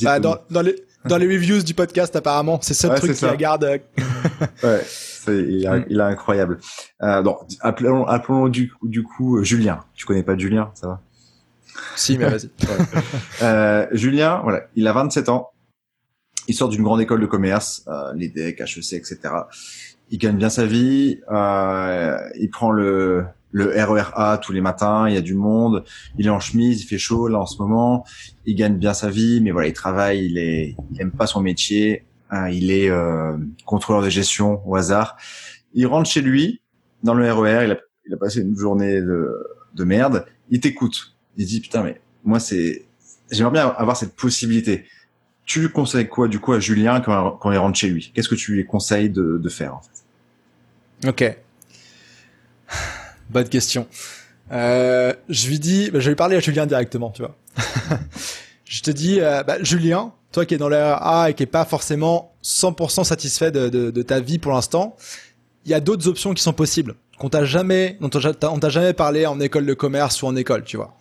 bah, 0.02 0.18
dans, 0.18 0.36
dans, 0.50 0.62
les, 0.62 0.74
dans 1.04 1.16
les 1.16 1.26
reviews 1.26 1.62
du 1.62 1.74
podcast, 1.74 2.14
apparemment, 2.16 2.58
c'est 2.62 2.74
ce 2.74 2.88
truc 2.88 3.14
qui 3.14 3.36
garde. 3.36 3.64
Euh. 3.64 3.78
ouais, 4.64 4.84
il, 5.28 5.64
est, 5.64 5.86
il 5.88 5.98
est 5.98 6.02
incroyable. 6.02 6.58
Euh, 7.02 7.22
donc, 7.22 7.38
appelons, 7.60 8.06
appelons 8.06 8.48
du, 8.48 8.72
du 8.82 9.02
coup 9.02 9.42
Julien. 9.42 9.84
Tu 9.94 10.04
connais 10.04 10.22
pas 10.22 10.36
Julien, 10.36 10.70
ça 10.74 10.88
va? 10.88 11.00
Si, 11.96 12.18
mais 12.18 12.28
vas-y. 12.28 12.50
euh, 13.42 13.86
Julien, 13.92 14.40
voilà, 14.42 14.62
il 14.74 14.86
a 14.86 14.92
27 14.92 15.28
ans. 15.28 15.50
Il 16.50 16.54
sort 16.54 16.68
d'une 16.68 16.82
grande 16.82 17.00
école 17.00 17.20
de 17.20 17.26
commerce, 17.26 17.84
euh, 17.86 18.12
l'EDEC, 18.12 18.60
HEC, 18.60 18.94
etc. 18.94 19.18
Il 20.10 20.18
gagne 20.18 20.36
bien 20.36 20.50
sa 20.50 20.66
vie. 20.66 21.20
Euh, 21.30 22.18
il 22.40 22.50
prend 22.50 22.72
le, 22.72 23.24
le 23.52 23.66
RER 23.66 24.40
tous 24.42 24.50
les 24.50 24.60
matins. 24.60 25.08
Il 25.08 25.14
y 25.14 25.16
a 25.16 25.20
du 25.20 25.34
monde. 25.34 25.84
Il 26.18 26.26
est 26.26 26.30
en 26.30 26.40
chemise. 26.40 26.82
Il 26.82 26.86
fait 26.86 26.98
chaud 26.98 27.28
là 27.28 27.38
en 27.38 27.46
ce 27.46 27.62
moment. 27.62 28.04
Il 28.46 28.56
gagne 28.56 28.78
bien 28.78 28.94
sa 28.94 29.10
vie, 29.10 29.40
mais 29.40 29.52
voilà, 29.52 29.68
il 29.68 29.74
travaille. 29.74 30.26
Il 30.26 30.38
est, 30.38 30.74
il 30.90 31.00
aime 31.00 31.12
pas 31.12 31.28
son 31.28 31.40
métier. 31.40 32.04
Hein, 32.30 32.48
il 32.48 32.72
est 32.72 32.90
euh, 32.90 33.36
contrôleur 33.64 34.02
de 34.02 34.10
gestion 34.10 34.60
au 34.68 34.74
hasard. 34.74 35.16
Il 35.72 35.86
rentre 35.86 36.10
chez 36.10 36.20
lui 36.20 36.62
dans 37.04 37.14
le 37.14 37.32
RER. 37.32 37.64
Il 37.66 37.70
a, 37.70 37.78
il 38.08 38.14
a 38.14 38.16
passé 38.16 38.40
une 38.40 38.56
journée 38.56 39.00
de, 39.00 39.40
de 39.76 39.84
merde. 39.84 40.26
Il 40.50 40.58
t'écoute. 40.58 41.14
Il 41.36 41.46
dit 41.46 41.60
putain 41.60 41.84
mais 41.84 42.00
moi 42.24 42.40
c'est 42.40 42.86
j'aimerais 43.30 43.52
bien 43.52 43.68
avoir 43.68 43.96
cette 43.96 44.16
possibilité 44.16 44.84
tu 45.44 45.68
conseilles 45.68 46.08
quoi 46.08 46.28
du 46.28 46.38
coup 46.38 46.52
à 46.52 46.60
Julien 46.60 47.00
quand, 47.00 47.52
il 47.52 47.58
rentre 47.58 47.78
chez 47.78 47.88
lui? 47.88 48.12
Qu'est-ce 48.14 48.28
que 48.28 48.34
tu 48.34 48.52
lui 48.52 48.66
conseilles 48.66 49.10
de, 49.10 49.38
de 49.42 49.48
faire 49.48 49.74
en 49.74 49.82
fait? 49.82 51.08
Ok. 51.08 51.38
Bonne 53.30 53.48
question. 53.48 53.86
Euh, 54.52 55.12
je 55.28 55.48
lui 55.48 55.58
dis, 55.58 55.90
bah, 55.90 56.00
je 56.00 56.10
vais 56.10 56.16
parler 56.16 56.36
à 56.36 56.40
Julien 56.40 56.66
directement, 56.66 57.10
tu 57.10 57.22
vois. 57.22 57.36
je 58.64 58.82
te 58.82 58.90
dis, 58.90 59.20
euh, 59.20 59.42
bah, 59.42 59.62
Julien, 59.62 60.12
toi 60.32 60.46
qui 60.46 60.54
es 60.54 60.58
dans 60.58 60.68
l'ERA 60.68 61.30
et 61.30 61.34
qui 61.34 61.44
est 61.44 61.46
pas 61.46 61.64
forcément 61.64 62.32
100% 62.44 63.04
satisfait 63.04 63.50
de, 63.50 63.68
de, 63.68 63.90
de, 63.90 64.02
ta 64.02 64.20
vie 64.20 64.38
pour 64.38 64.52
l'instant, 64.52 64.96
il 65.64 65.70
y 65.70 65.74
a 65.74 65.80
d'autres 65.80 66.08
options 66.08 66.34
qui 66.34 66.42
sont 66.42 66.52
possibles 66.52 66.94
qu'on 67.18 67.28
t'a 67.28 67.44
jamais, 67.44 67.98
dont 68.00 68.10
on 68.14 68.58
t'a 68.58 68.68
jamais 68.70 68.94
parlé 68.94 69.26
en 69.26 69.38
école 69.40 69.66
de 69.66 69.74
commerce 69.74 70.22
ou 70.22 70.26
en 70.26 70.34
école, 70.36 70.64
tu 70.64 70.78
vois. 70.78 70.96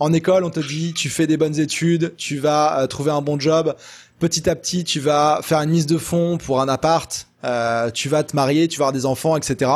En 0.00 0.12
école, 0.12 0.44
on 0.44 0.50
te 0.50 0.60
dit, 0.60 0.92
tu 0.92 1.08
fais 1.08 1.26
des 1.26 1.36
bonnes 1.36 1.58
études, 1.58 2.14
tu 2.16 2.38
vas 2.38 2.80
euh, 2.80 2.86
trouver 2.86 3.12
un 3.12 3.22
bon 3.22 3.38
job. 3.38 3.74
Petit 4.18 4.48
à 4.48 4.56
petit, 4.56 4.84
tu 4.84 5.00
vas 5.00 5.40
faire 5.42 5.60
une 5.60 5.70
mise 5.70 5.86
de 5.86 5.98
fonds 5.98 6.38
pour 6.38 6.60
un 6.60 6.68
appart, 6.68 7.28
euh, 7.44 7.90
tu 7.90 8.08
vas 8.08 8.24
te 8.24 8.34
marier, 8.34 8.68
tu 8.68 8.78
vas 8.78 8.86
avoir 8.86 8.92
des 8.92 9.06
enfants, 9.06 9.36
etc. 9.36 9.70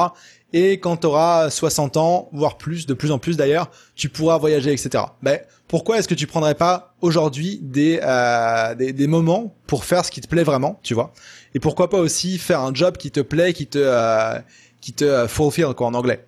Et 0.52 0.80
quand 0.80 0.98
tu 0.98 1.06
auras 1.06 1.50
60 1.50 1.96
ans, 1.98 2.28
voire 2.32 2.56
plus, 2.56 2.86
de 2.86 2.94
plus 2.94 3.10
en 3.10 3.18
plus 3.18 3.36
d'ailleurs, 3.36 3.70
tu 3.94 4.08
pourras 4.08 4.38
voyager, 4.38 4.72
etc. 4.72 5.04
Mais 5.22 5.44
pourquoi 5.68 5.98
est-ce 5.98 6.08
que 6.08 6.14
tu 6.14 6.26
prendrais 6.26 6.54
pas 6.54 6.94
aujourd'hui 7.02 7.60
des, 7.62 8.00
euh, 8.02 8.74
des, 8.74 8.92
des 8.92 9.06
moments 9.06 9.54
pour 9.66 9.84
faire 9.84 10.04
ce 10.04 10.10
qui 10.10 10.20
te 10.20 10.28
plaît 10.28 10.44
vraiment, 10.44 10.80
tu 10.82 10.94
vois? 10.94 11.12
Et 11.54 11.60
pourquoi 11.60 11.90
pas 11.90 11.98
aussi 11.98 12.38
faire 12.38 12.60
un 12.60 12.72
job 12.72 12.96
qui 12.96 13.10
te 13.10 13.20
plaît, 13.20 13.52
qui 13.52 13.66
te 13.66 13.78
euh, 13.78 14.38
qui 14.80 14.92
te 14.92 15.26
fulfill 15.26 15.74
quoi 15.76 15.88
en 15.88 15.94
anglais 15.94 16.27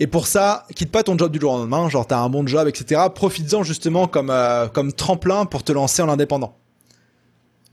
et 0.00 0.06
pour 0.06 0.26
ça, 0.26 0.66
quitte 0.74 0.92
pas 0.92 1.02
ton 1.02 1.18
job 1.18 1.32
du 1.32 1.40
jour 1.40 1.52
au 1.52 1.58
lendemain, 1.58 1.88
genre 1.88 2.06
t'as 2.06 2.18
un 2.18 2.28
bon 2.28 2.46
job, 2.46 2.68
etc. 2.68 3.02
Profites-en 3.14 3.62
justement 3.64 4.06
comme 4.06 4.30
euh, 4.30 4.68
comme 4.68 4.92
tremplin 4.92 5.44
pour 5.44 5.64
te 5.64 5.72
lancer 5.72 6.02
en 6.02 6.08
indépendant. 6.08 6.56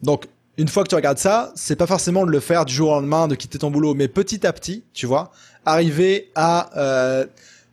Donc 0.01 0.27
une 0.57 0.67
fois 0.67 0.83
que 0.83 0.89
tu 0.89 0.95
regardes 0.95 1.17
ça, 1.17 1.51
c'est 1.55 1.75
pas 1.75 1.87
forcément 1.87 2.25
de 2.25 2.31
le 2.31 2.39
faire 2.39 2.65
du 2.65 2.73
jour 2.73 2.89
au 2.91 2.93
lendemain, 2.95 3.27
de 3.27 3.35
quitter 3.35 3.59
ton 3.59 3.69
boulot, 3.69 3.93
mais 3.93 4.07
petit 4.07 4.47
à 4.47 4.53
petit, 4.53 4.83
tu 4.93 5.05
vois, 5.05 5.31
arriver 5.65 6.31
à 6.35 6.69
euh, 6.77 7.25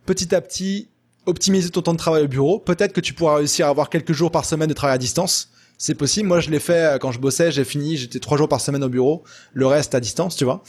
petit 0.04 0.34
à 0.34 0.40
petit 0.40 0.88
optimiser 1.24 1.70
ton 1.70 1.82
temps 1.82 1.92
de 1.92 1.98
travail 1.98 2.24
au 2.24 2.28
bureau. 2.28 2.58
Peut-être 2.58 2.92
que 2.92 3.00
tu 3.00 3.14
pourras 3.14 3.36
réussir 3.36 3.66
à 3.66 3.70
avoir 3.70 3.88
quelques 3.88 4.12
jours 4.12 4.30
par 4.30 4.44
semaine 4.44 4.68
de 4.68 4.74
travail 4.74 4.96
à 4.96 4.98
distance. 4.98 5.51
C'est 5.82 5.96
possible. 5.96 6.28
Moi, 6.28 6.38
je 6.38 6.48
l'ai 6.48 6.60
fait 6.60 6.94
euh, 6.94 6.98
quand 6.98 7.10
je 7.10 7.18
bossais. 7.18 7.50
J'ai 7.50 7.64
fini. 7.64 7.96
J'étais 7.96 8.20
trois 8.20 8.38
jours 8.38 8.48
par 8.48 8.60
semaine 8.60 8.84
au 8.84 8.88
bureau. 8.88 9.24
Le 9.52 9.66
reste 9.66 9.96
à 9.96 10.00
distance, 10.00 10.36
tu 10.36 10.44
vois. 10.44 10.62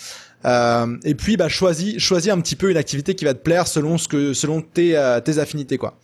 Euh, 0.44 0.98
et 1.04 1.14
puis, 1.14 1.38
bah, 1.38 1.50
choisis, 1.50 2.00
choisis 2.00 2.32
un 2.32 2.42
petit 2.42 2.56
peu 2.56 2.72
une 2.72 2.78
activité 2.78 3.14
qui 3.14 3.24
va 3.24 3.36
te 3.36 3.40
plaire 3.44 3.68
selon 3.68 4.00
ce 4.00 4.08
que, 4.08 4.34
selon 4.34 4.64
tes, 4.64 4.98
euh, 4.98 5.20
tes 5.20 5.38
affinités, 5.38 5.78
quoi. 5.78 6.00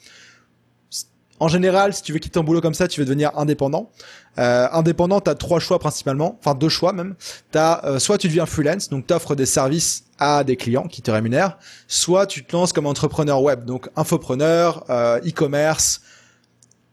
En 1.39 1.47
général, 1.47 1.95
si 1.95 2.03
tu 2.03 2.14
veux 2.14 2.20
quitter 2.20 2.34
ton 2.34 2.43
boulot 2.43 2.62
comme 2.62 2.76
ça, 2.76 2.88
tu 2.88 2.99
veux 2.99 3.05
devenir 3.07 3.32
indépendant. 3.36 3.89
Euh, 4.38 4.68
indépendant, 4.74 5.22
tu 5.22 5.32
as 5.32 5.36
trois 5.36 5.60
choix 5.60 5.80
principalement, 5.80 6.38
enfin 6.39 6.53
deux 6.53 6.70
choix 6.70 6.93
même. 6.93 7.16
T'as 7.49 7.82
euh, 7.86 7.97
soit 7.97 8.20
tu 8.20 8.28
deviens 8.28 8.45
freelance, 8.45 8.89
donc 8.89 9.07
tu 9.07 9.14
offres 9.16 9.34
des 9.34 9.47
services 9.47 10.03
à 10.20 10.43
des 10.43 10.55
clients 10.55 10.86
qui 10.88 11.01
te 11.01 11.10
rémunèrent, 11.10 11.57
soit 11.88 12.28
tu 12.28 12.43
te 12.45 12.55
lances 12.55 12.74
comme 12.74 12.86
entrepreneur 12.86 13.41
web, 13.41 13.66
donc 13.66 13.89
infopreneur, 13.95 14.84
e-commerce 14.89 16.01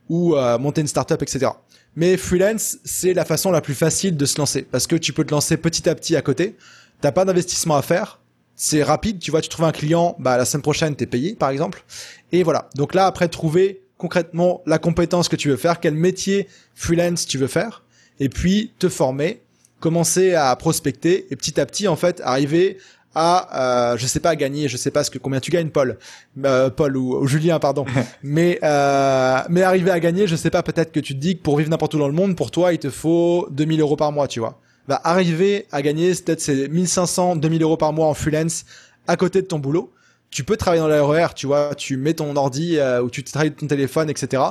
ou 0.08 0.36
monter 0.60 0.80
une 0.80 0.86
startup, 0.86 1.20
etc. 1.20 1.48
Mais 1.96 2.18
freelance, 2.18 2.78
c'est 2.84 3.14
la 3.14 3.24
façon 3.24 3.50
la 3.50 3.62
plus 3.62 3.74
facile 3.74 4.16
de 4.16 4.26
se 4.26 4.38
lancer 4.38 4.62
parce 4.62 4.86
que 4.86 4.96
tu 4.96 5.14
peux 5.14 5.24
te 5.24 5.30
lancer 5.30 5.56
petit 5.56 5.88
à 5.88 5.94
petit 5.94 6.14
à 6.14 6.22
côté. 6.22 6.54
T'as 7.00 7.10
pas 7.10 7.24
d'investissement 7.24 7.76
à 7.76 7.82
faire. 7.82 8.20
C'est 8.54 8.82
rapide, 8.82 9.18
tu 9.18 9.30
vois, 9.30 9.40
tu 9.40 9.48
trouves 9.48 9.66
un 9.66 9.72
client, 9.72 10.14
bah 10.18 10.36
la 10.36 10.44
semaine 10.44 10.62
prochaine 10.62 10.94
t'es 10.94 11.06
payé 11.06 11.34
par 11.34 11.50
exemple. 11.50 11.84
Et 12.32 12.42
voilà. 12.42 12.68
Donc 12.74 12.94
là 12.94 13.06
après 13.06 13.28
trouver 13.28 13.82
concrètement 13.96 14.62
la 14.66 14.78
compétence 14.78 15.28
que 15.28 15.36
tu 15.36 15.48
veux 15.48 15.56
faire, 15.56 15.80
quel 15.80 15.94
métier 15.94 16.48
freelance 16.74 17.26
tu 17.26 17.38
veux 17.38 17.46
faire, 17.46 17.82
et 18.20 18.28
puis 18.28 18.72
te 18.78 18.88
former, 18.88 19.42
commencer 19.80 20.34
à 20.34 20.54
prospecter 20.56 21.26
et 21.30 21.36
petit 21.36 21.58
à 21.60 21.66
petit 21.66 21.88
en 21.88 21.96
fait 21.96 22.20
arriver 22.24 22.78
à 23.16 23.92
euh, 23.92 23.96
je 23.96 24.06
sais 24.06 24.20
pas 24.20 24.36
gagner, 24.36 24.68
je 24.68 24.76
sais 24.76 24.90
pas 24.90 25.02
ce 25.02 25.10
que 25.10 25.18
combien 25.18 25.40
tu 25.40 25.50
gagnes 25.50 25.70
Paul, 25.70 25.98
euh, 26.44 26.70
Paul 26.70 26.96
ou, 26.96 27.26
Julien 27.26 27.58
pardon, 27.58 27.84
mais 28.22 28.58
euh, 28.62 29.38
mais 29.48 29.62
arriver 29.62 29.90
à 29.90 29.98
gagner, 29.98 30.26
je 30.26 30.36
sais 30.36 30.50
pas 30.50 30.62
peut-être 30.62 30.92
que 30.92 31.00
tu 31.00 31.14
te 31.14 31.18
dis 31.18 31.38
que 31.38 31.42
pour 31.42 31.56
vivre 31.56 31.70
n'importe 31.70 31.94
où 31.94 31.98
dans 31.98 32.08
le 32.08 32.14
monde, 32.14 32.36
pour 32.36 32.50
toi 32.50 32.72
il 32.72 32.78
te 32.78 32.90
faut 32.90 33.48
2000 33.50 33.80
euros 33.80 33.96
par 33.96 34.12
mois, 34.12 34.28
tu 34.28 34.38
vois. 34.38 34.60
Va 34.86 35.00
arriver 35.02 35.66
à 35.72 35.82
gagner 35.82 36.10
peut-être 36.14 36.40
c'est 36.40 36.68
1500, 36.68 37.36
2000 37.36 37.62
euros 37.62 37.76
par 37.76 37.92
mois 37.92 38.06
en 38.06 38.14
freelance 38.14 38.64
à 39.08 39.16
côté 39.16 39.42
de 39.42 39.46
ton 39.46 39.58
boulot 39.58 39.92
tu 40.30 40.44
peux 40.44 40.56
travailler 40.56 40.82
dans 40.82 40.88
l'RER, 40.88 41.28
tu 41.34 41.46
vois, 41.46 41.74
tu 41.74 41.96
mets 41.96 42.14
ton 42.14 42.34
ordi 42.36 42.78
euh, 42.78 43.02
ou 43.02 43.10
tu 43.10 43.24
travailles 43.24 43.52
ton 43.52 43.66
téléphone, 43.66 44.10
etc. 44.10 44.42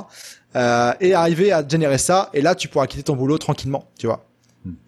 Euh, 0.56 0.92
et 1.00 1.14
arriver 1.14 1.52
à 1.52 1.66
générer 1.66 1.98
ça, 1.98 2.30
et 2.32 2.40
là 2.40 2.54
tu 2.54 2.68
pourras 2.68 2.86
quitter 2.86 3.04
ton 3.04 3.14
boulot 3.14 3.38
tranquillement, 3.38 3.84
tu 3.98 4.06
vois. 4.06 4.25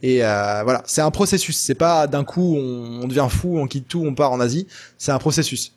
Et 0.02 0.24
euh, 0.24 0.62
voilà, 0.64 0.82
c'est 0.86 1.00
un 1.00 1.10
processus. 1.10 1.56
C'est 1.56 1.74
pas 1.74 2.06
d'un 2.06 2.24
coup 2.24 2.56
on, 2.56 3.06
devient 3.06 3.28
fou, 3.30 3.58
on 3.58 3.66
quitte 3.66 3.88
tout, 3.88 4.02
on 4.04 4.14
part 4.14 4.32
en 4.32 4.40
Asie. 4.40 4.66
C'est 4.96 5.12
un 5.12 5.18
processus. 5.18 5.74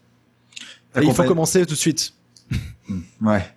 Et 0.95 1.03
il 1.03 1.13
faut 1.13 1.23
commencer 1.23 1.65
tout 1.65 1.73
de 1.73 1.79
suite. 1.79 2.13
Ouais. 3.21 3.47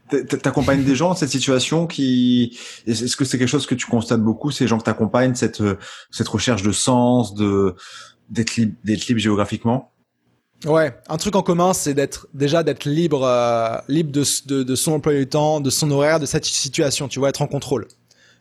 T'accompagnes 0.42 0.84
des 0.84 0.95
gens 0.95 1.09
dans 1.09 1.16
cette 1.16 1.30
situation 1.30 1.88
qui, 1.88 2.57
est-ce 2.86 3.16
que 3.16 3.24
c'est 3.24 3.36
quelque 3.36 3.49
chose 3.49 3.66
que 3.66 3.74
tu 3.74 3.86
constates 3.86 4.20
beaucoup, 4.20 4.53
ces 4.53 4.68
gens 4.68 4.78
que 4.78 4.84
t'accompagnes, 4.84 5.34
cette 5.34 5.61
cette 6.12 6.28
recherche 6.28 6.62
de 6.62 6.70
sens, 6.70 7.34
de 7.34 7.74
d'être 8.30 8.55
libre, 8.57 8.74
d'être 8.84 9.09
libre 9.09 9.18
géographiquement? 9.18 9.90
Ouais, 10.64 10.97
un 11.09 11.16
truc 11.18 11.36
en 11.36 11.42
commun, 11.42 11.74
c'est 11.74 11.92
d'être 11.92 12.26
déjà 12.32 12.62
d'être 12.62 12.86
libre, 12.86 13.24
euh, 13.24 13.76
libre 13.88 14.12
de, 14.12 14.24
de, 14.47 14.62
de, 14.62 14.74
son 14.74 14.92
emploi 14.92 15.14
du 15.14 15.26
temps, 15.26 15.61
de 15.61 15.68
son 15.68 15.90
horaire, 15.90 16.20
de 16.20 16.26
cette 16.26 16.45
situation. 16.47 17.07
Tu 17.07 17.18
vois, 17.18 17.28
être 17.28 17.42
en 17.42 17.47
contrôle. 17.47 17.86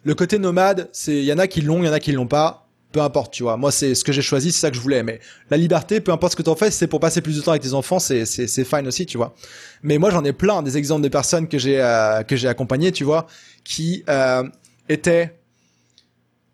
Le 0.03 0.15
côté 0.15 0.39
nomade, 0.39 0.89
c'est 0.91 1.15
il 1.15 1.23
y 1.25 1.33
en 1.33 1.37
a 1.37 1.47
qui 1.47 1.61
l'ont, 1.61 1.81
il 1.83 1.85
y 1.85 1.89
en 1.89 1.93
a 1.93 1.99
qui 1.99 2.11
l'ont 2.11 2.27
pas. 2.27 2.67
Peu 2.91 3.01
importe, 3.01 3.33
tu 3.33 3.41
vois. 3.41 3.57
Moi, 3.57 3.71
c'est 3.71 3.95
ce 3.95 4.03
que 4.03 4.11
j'ai 4.11 4.21
choisi, 4.21 4.51
c'est 4.51 4.59
ça 4.59 4.69
que 4.69 4.75
je 4.75 4.81
voulais. 4.81 5.01
Mais 5.01 5.19
la 5.49 5.57
liberté, 5.57 5.99
peu 5.99 6.11
importe 6.11 6.33
ce 6.33 6.37
que 6.37 6.43
t'en 6.43 6.55
fais, 6.55 6.69
c'est 6.69 6.85
pour 6.85 6.99
passer 6.99 7.21
plus 7.21 7.37
de 7.37 7.41
temps 7.41 7.49
avec 7.49 7.63
tes 7.63 7.73
enfants, 7.73 7.97
c'est 7.97 8.25
c'est 8.25 8.45
c'est 8.45 8.65
fine 8.65 8.85
aussi, 8.85 9.07
tu 9.07 9.17
vois. 9.17 9.33
Mais 9.81 9.97
moi, 9.97 10.11
j'en 10.11 10.23
ai 10.23 10.33
plein 10.33 10.61
des 10.61 10.77
exemples 10.77 11.01
de 11.01 11.09
personnes 11.09 11.47
que 11.47 11.57
j'ai 11.57 11.81
euh, 11.81 12.21
que 12.21 12.35
j'ai 12.35 12.47
accompagnées, 12.47 12.91
tu 12.91 13.03
vois, 13.03 13.25
qui 13.63 14.03
euh, 14.09 14.43
étaient 14.89 15.33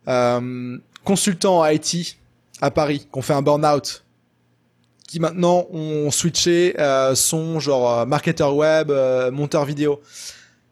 euh, 0.07 0.77
consultants 1.03 1.59
en 1.59 1.65
IT 1.65 2.17
à 2.61 2.71
Paris, 2.71 2.99
qui 2.99 3.19
ont 3.19 3.21
fait 3.21 3.33
un 3.33 3.41
burn-out 3.41 4.03
qui 5.09 5.19
maintenant 5.19 5.65
ont 5.73 6.11
switché 6.11 6.75
euh, 6.79 7.15
sont 7.15 7.59
genre 7.59 7.91
euh, 7.91 8.05
marketeur 8.05 8.55
web, 8.55 8.91
euh, 8.91 9.31
monteur 9.31 9.65
vidéo. 9.65 10.01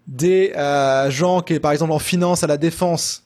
Des 0.07 0.53
euh, 0.55 1.09
gens 1.09 1.41
qui, 1.41 1.59
par 1.59 1.71
exemple, 1.71 1.91
en 1.91 1.99
finance 1.99 2.43
à 2.43 2.47
la 2.47 2.57
défense, 2.57 3.23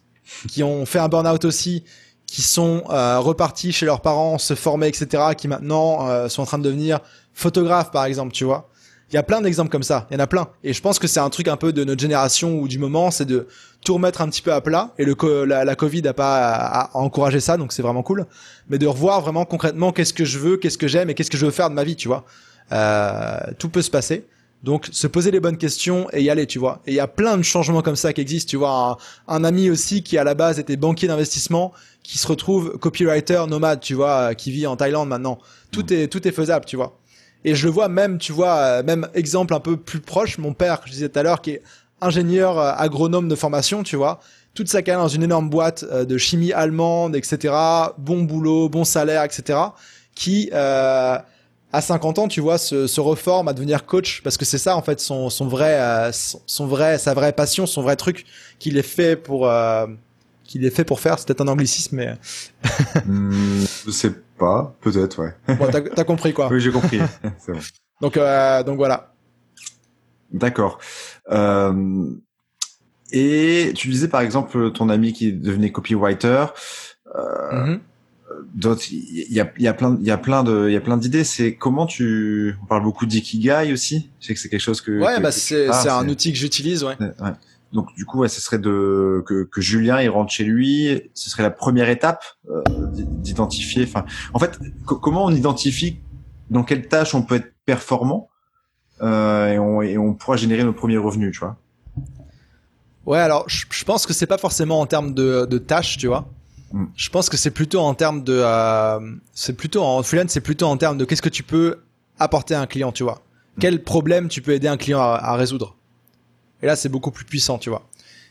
qui 0.47 0.63
ont 0.63 0.85
fait 0.85 0.99
un 0.99 1.07
burn-out 1.07 1.45
aussi, 1.45 1.83
qui 2.25 2.41
sont 2.41 2.83
repartis 2.87 3.73
chez 3.73 3.85
leurs 3.85 4.01
parents, 4.01 4.37
se 4.37 4.55
former, 4.55 4.87
etc., 4.87 5.21
qui 5.37 5.49
maintenant 5.49 6.29
sont 6.29 6.43
en 6.43 6.45
train 6.45 6.57
de 6.57 6.63
devenir 6.63 7.01
photographes, 7.33 7.91
par 7.91 8.05
exemple, 8.05 8.31
tu 8.31 8.45
vois. 8.45 8.69
Il 9.11 9.15
y 9.15 9.17
a 9.17 9.23
plein 9.23 9.41
d'exemples 9.41 9.69
comme 9.69 9.83
ça. 9.83 10.07
Il 10.09 10.13
y 10.13 10.17
en 10.17 10.21
a 10.21 10.27
plein. 10.27 10.47
Et 10.63 10.71
je 10.71 10.81
pense 10.81 10.97
que 10.97 11.05
c'est 11.05 11.19
un 11.19 11.29
truc 11.29 11.49
un 11.49 11.57
peu 11.57 11.73
de 11.73 11.83
notre 11.83 11.99
génération 11.99 12.57
ou 12.59 12.69
du 12.69 12.79
moment, 12.79 13.11
c'est 13.11 13.25
de 13.25 13.47
tout 13.83 13.95
remettre 13.95 14.21
un 14.21 14.29
petit 14.29 14.41
peu 14.41 14.53
à 14.53 14.61
plat. 14.61 14.93
Et 14.97 15.03
le 15.03 15.15
la, 15.43 15.65
la 15.65 15.75
Covid 15.75 16.07
a 16.07 16.13
pas 16.13 16.89
encouragé 16.93 17.41
ça, 17.41 17.57
donc 17.57 17.73
c'est 17.73 17.81
vraiment 17.81 18.03
cool. 18.03 18.25
Mais 18.69 18.77
de 18.77 18.87
revoir 18.87 19.19
vraiment 19.19 19.43
concrètement 19.43 19.91
qu'est-ce 19.91 20.13
que 20.13 20.23
je 20.23 20.39
veux, 20.39 20.55
qu'est-ce 20.55 20.77
que 20.77 20.87
j'aime 20.87 21.09
et 21.09 21.13
qu'est-ce 21.13 21.29
que 21.29 21.37
je 21.37 21.45
veux 21.45 21.51
faire 21.51 21.69
de 21.69 21.75
ma 21.75 21.83
vie, 21.83 21.97
tu 21.97 22.07
vois. 22.07 22.23
Euh, 22.71 23.37
tout 23.59 23.67
peut 23.67 23.81
se 23.81 23.91
passer. 23.91 24.25
Donc 24.63 24.87
se 24.91 25.07
poser 25.07 25.31
les 25.31 25.39
bonnes 25.39 25.57
questions 25.57 26.07
et 26.13 26.21
y 26.21 26.29
aller, 26.29 26.45
tu 26.45 26.59
vois. 26.59 26.81
Et 26.85 26.91
il 26.91 26.95
y 26.95 26.99
a 26.99 27.07
plein 27.07 27.37
de 27.37 27.41
changements 27.41 27.81
comme 27.81 27.95
ça 27.95 28.13
qui 28.13 28.21
existent, 28.21 28.49
tu 28.49 28.57
vois. 28.57 28.97
Un, 29.27 29.35
un 29.35 29.43
ami 29.43 29.69
aussi 29.69 30.03
qui 30.03 30.17
à 30.17 30.23
la 30.23 30.35
base 30.35 30.59
était 30.59 30.75
banquier 30.75 31.07
d'investissement, 31.07 31.73
qui 32.03 32.17
se 32.17 32.27
retrouve 32.27 32.77
copywriter 32.77 33.45
nomade, 33.47 33.79
tu 33.79 33.95
vois, 33.95 34.35
qui 34.35 34.51
vit 34.51 34.67
en 34.67 34.75
Thaïlande 34.75 35.09
maintenant. 35.09 35.39
Tout 35.71 35.85
mmh. 35.89 35.93
est 35.93 36.07
tout 36.07 36.27
est 36.27 36.31
faisable, 36.31 36.65
tu 36.65 36.75
vois. 36.75 36.97
Et 37.43 37.55
je 37.55 37.65
le 37.65 37.71
vois 37.71 37.87
même, 37.87 38.19
tu 38.19 38.31
vois, 38.31 38.55
euh, 38.57 38.83
même 38.83 39.07
exemple 39.15 39.55
un 39.55 39.59
peu 39.59 39.77
plus 39.77 39.99
proche, 39.99 40.37
mon 40.37 40.53
père, 40.53 40.81
que 40.81 40.87
je 40.87 40.93
disais 40.93 41.09
tout 41.09 41.17
à 41.17 41.23
l'heure, 41.23 41.41
qui 41.41 41.51
est 41.51 41.63
ingénieur 42.01 42.59
euh, 42.59 42.73
agronome 42.75 43.27
de 43.27 43.35
formation, 43.35 43.83
tu 43.83 43.95
vois, 43.95 44.19
toute 44.53 44.67
sa 44.67 44.81
carrière 44.81 45.01
dans 45.01 45.07
une 45.07 45.23
énorme 45.23 45.49
boîte 45.49 45.85
euh, 45.91 46.03
de 46.03 46.17
chimie 46.17 46.51
allemande, 46.51 47.15
etc., 47.15 47.53
bon 47.97 48.23
boulot, 48.23 48.69
bon 48.69 48.83
salaire, 48.83 49.23
etc., 49.23 49.59
qui 50.15 50.49
euh, 50.53 51.17
à 51.73 51.81
50 51.81 52.19
ans, 52.19 52.27
tu 52.27 52.41
vois, 52.41 52.57
se, 52.57 52.87
se 52.87 52.99
reforme 52.99 53.47
à 53.47 53.53
devenir 53.53 53.85
coach 53.85 54.21
parce 54.23 54.37
que 54.37 54.45
c'est 54.45 54.57
ça 54.57 54.75
en 54.75 54.81
fait 54.81 54.99
son, 54.99 55.29
son 55.29 55.47
vrai, 55.47 55.79
euh, 55.79 56.11
son, 56.11 56.67
vrai, 56.67 56.97
sa 56.97 57.13
vraie 57.13 57.33
passion, 57.33 57.65
son 57.65 57.81
vrai 57.81 57.95
truc 57.95 58.25
qu'il 58.59 58.77
est 58.77 58.83
fait 58.83 59.15
pour, 59.15 59.47
euh, 59.47 59.87
qu'il 60.43 60.65
est 60.65 60.69
fait 60.69 60.83
pour 60.83 60.99
faire. 60.99 61.17
C'est 61.17 61.27
peut-être 61.27 61.41
un 61.41 61.47
anglicisme, 61.47 61.95
mais 61.95 62.15
hmm, 63.05 63.63
je 63.85 63.91
sais 63.91 64.11
pas, 64.37 64.75
peut-être, 64.81 65.21
ouais. 65.21 65.55
bon, 65.55 65.67
t'as 65.71 65.81
as 66.01 66.03
compris 66.03 66.33
quoi. 66.33 66.47
oui, 66.51 66.59
j'ai 66.59 66.71
compris. 66.71 66.99
bon. 67.47 67.59
Donc, 68.01 68.17
euh, 68.17 68.63
donc 68.63 68.77
voilà. 68.77 69.13
D'accord. 70.31 70.79
Euh, 71.29 72.05
et 73.11 73.71
tu 73.75 73.89
disais 73.89 74.07
par 74.07 74.21
exemple 74.21 74.71
ton 74.71 74.89
ami 74.89 75.13
qui 75.13 75.33
devenait 75.33 75.71
copywriter. 75.71 76.45
Euh, 77.15 77.51
mm-hmm 77.51 77.79
d'autres 78.53 78.91
il 78.91 79.31
y 79.31 79.39
a, 79.39 79.51
y 79.57 79.67
a 79.67 79.73
plein 79.73 79.97
il 79.99 80.07
y 80.07 80.11
a 80.11 80.17
plein 80.17 80.43
de 80.43 80.67
il 80.67 80.73
y 80.73 80.77
a 80.77 80.81
plein 80.81 80.97
d'idées. 80.97 81.23
C'est 81.23 81.55
comment 81.55 81.85
tu 81.85 82.55
on 82.63 82.65
parle 82.65 82.83
beaucoup 82.83 83.05
d'ikigai 83.05 83.71
aussi. 83.73 84.09
Je 84.19 84.27
sais 84.27 84.33
que 84.33 84.39
c'est 84.39 84.49
quelque 84.49 84.61
chose 84.61 84.81
que 84.81 84.99
ouais 84.99 85.19
bah 85.19 85.31
c'est 85.31 85.71
c'est 85.73 85.89
un 85.89 86.07
outil 86.09 86.31
que 86.31 86.37
j'utilise 86.37 86.83
ouais. 86.83 86.95
ouais. 86.99 87.31
donc 87.73 87.93
du 87.95 88.05
coup 88.05 88.19
ouais, 88.19 88.29
ce 88.29 88.41
serait 88.41 88.59
de 88.59 89.23
que, 89.25 89.43
que 89.43 89.61
Julien 89.61 90.01
il 90.01 90.09
rentre 90.09 90.31
chez 90.31 90.43
lui. 90.43 91.01
Ce 91.13 91.29
serait 91.29 91.43
la 91.43 91.51
première 91.51 91.89
étape 91.89 92.23
euh, 92.49 92.61
d'identifier 92.93 93.83
enfin 93.83 94.05
en 94.33 94.39
fait 94.39 94.59
comment 94.85 95.25
on 95.25 95.31
identifie 95.31 95.99
dans 96.49 96.63
quelle 96.63 96.87
tâche 96.87 97.15
on 97.15 97.21
peut 97.21 97.35
être 97.35 97.53
performant 97.65 98.29
euh, 99.01 99.47
et, 99.47 99.59
on, 99.59 99.81
et 99.81 99.97
on 99.97 100.13
pourra 100.13 100.35
générer 100.35 100.63
nos 100.63 100.73
premiers 100.73 100.97
revenus 100.97 101.31
tu 101.33 101.39
vois? 101.39 101.57
Ouais 103.05 103.19
alors 103.19 103.45
je, 103.47 103.65
je 103.69 103.83
pense 103.83 104.05
que 104.05 104.13
c'est 104.13 104.27
pas 104.27 104.37
forcément 104.37 104.79
en 104.79 104.85
termes 104.85 105.13
de, 105.13 105.45
de 105.45 105.57
tâches 105.57 105.97
tu 105.97 106.07
vois 106.07 106.29
Mm. 106.73 106.85
Je 106.95 107.09
pense 107.09 107.29
que 107.29 107.37
c'est 107.37 107.51
plutôt 107.51 107.79
en 107.79 107.93
termes 107.93 108.23
de, 108.23 108.41
euh, 108.43 108.99
c'est 109.33 109.53
plutôt 109.53 109.83
en 109.83 110.01
freelance, 110.03 110.31
c'est 110.31 110.41
plutôt 110.41 110.67
en 110.67 110.77
termes 110.77 110.97
de 110.97 111.05
qu'est-ce 111.05 111.21
que 111.21 111.29
tu 111.29 111.43
peux 111.43 111.79
apporter 112.19 112.55
à 112.55 112.61
un 112.61 112.67
client, 112.67 112.91
tu 112.91 113.03
vois. 113.03 113.21
Mm. 113.57 113.61
Quel 113.61 113.83
problème 113.83 114.27
tu 114.27 114.41
peux 114.41 114.51
aider 114.51 114.67
un 114.67 114.77
client 114.77 114.99
à, 114.99 115.35
résoudre. 115.35 115.75
Et 116.61 116.65
là, 116.65 116.75
c'est 116.75 116.89
beaucoup 116.89 117.11
plus 117.11 117.25
puissant, 117.25 117.57
tu 117.57 117.69
vois. 117.69 117.87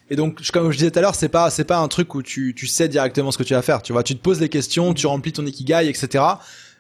Et 0.09 0.17
donc, 0.17 0.43
comme 0.51 0.71
je 0.73 0.77
disais 0.77 0.91
tout 0.91 0.99
à 0.99 1.03
l'heure, 1.03 1.15
c'est 1.15 1.29
pas, 1.29 1.51
c'est 1.51 1.65
pas 1.65 1.79
un 1.79 1.89
truc 1.89 2.15
où 2.15 2.23
tu, 2.23 2.55
tu 2.57 2.67
sais 2.67 2.89
directement 2.89 3.31
ce 3.31 3.39
que 3.39 3.45
tu 3.45 3.55
vas 3.55 3.63
faire, 3.63 3.83
tu 3.83 3.93
vois. 3.93 4.03
Tu 4.03 4.17
te 4.17 4.23
poses 4.23 4.39
des 4.39 4.49
questions, 4.49 4.93
tu 4.93 5.07
remplis 5.07 5.33
ton 5.33 5.47
ikigai, 5.47 5.89
etc. 5.89 6.25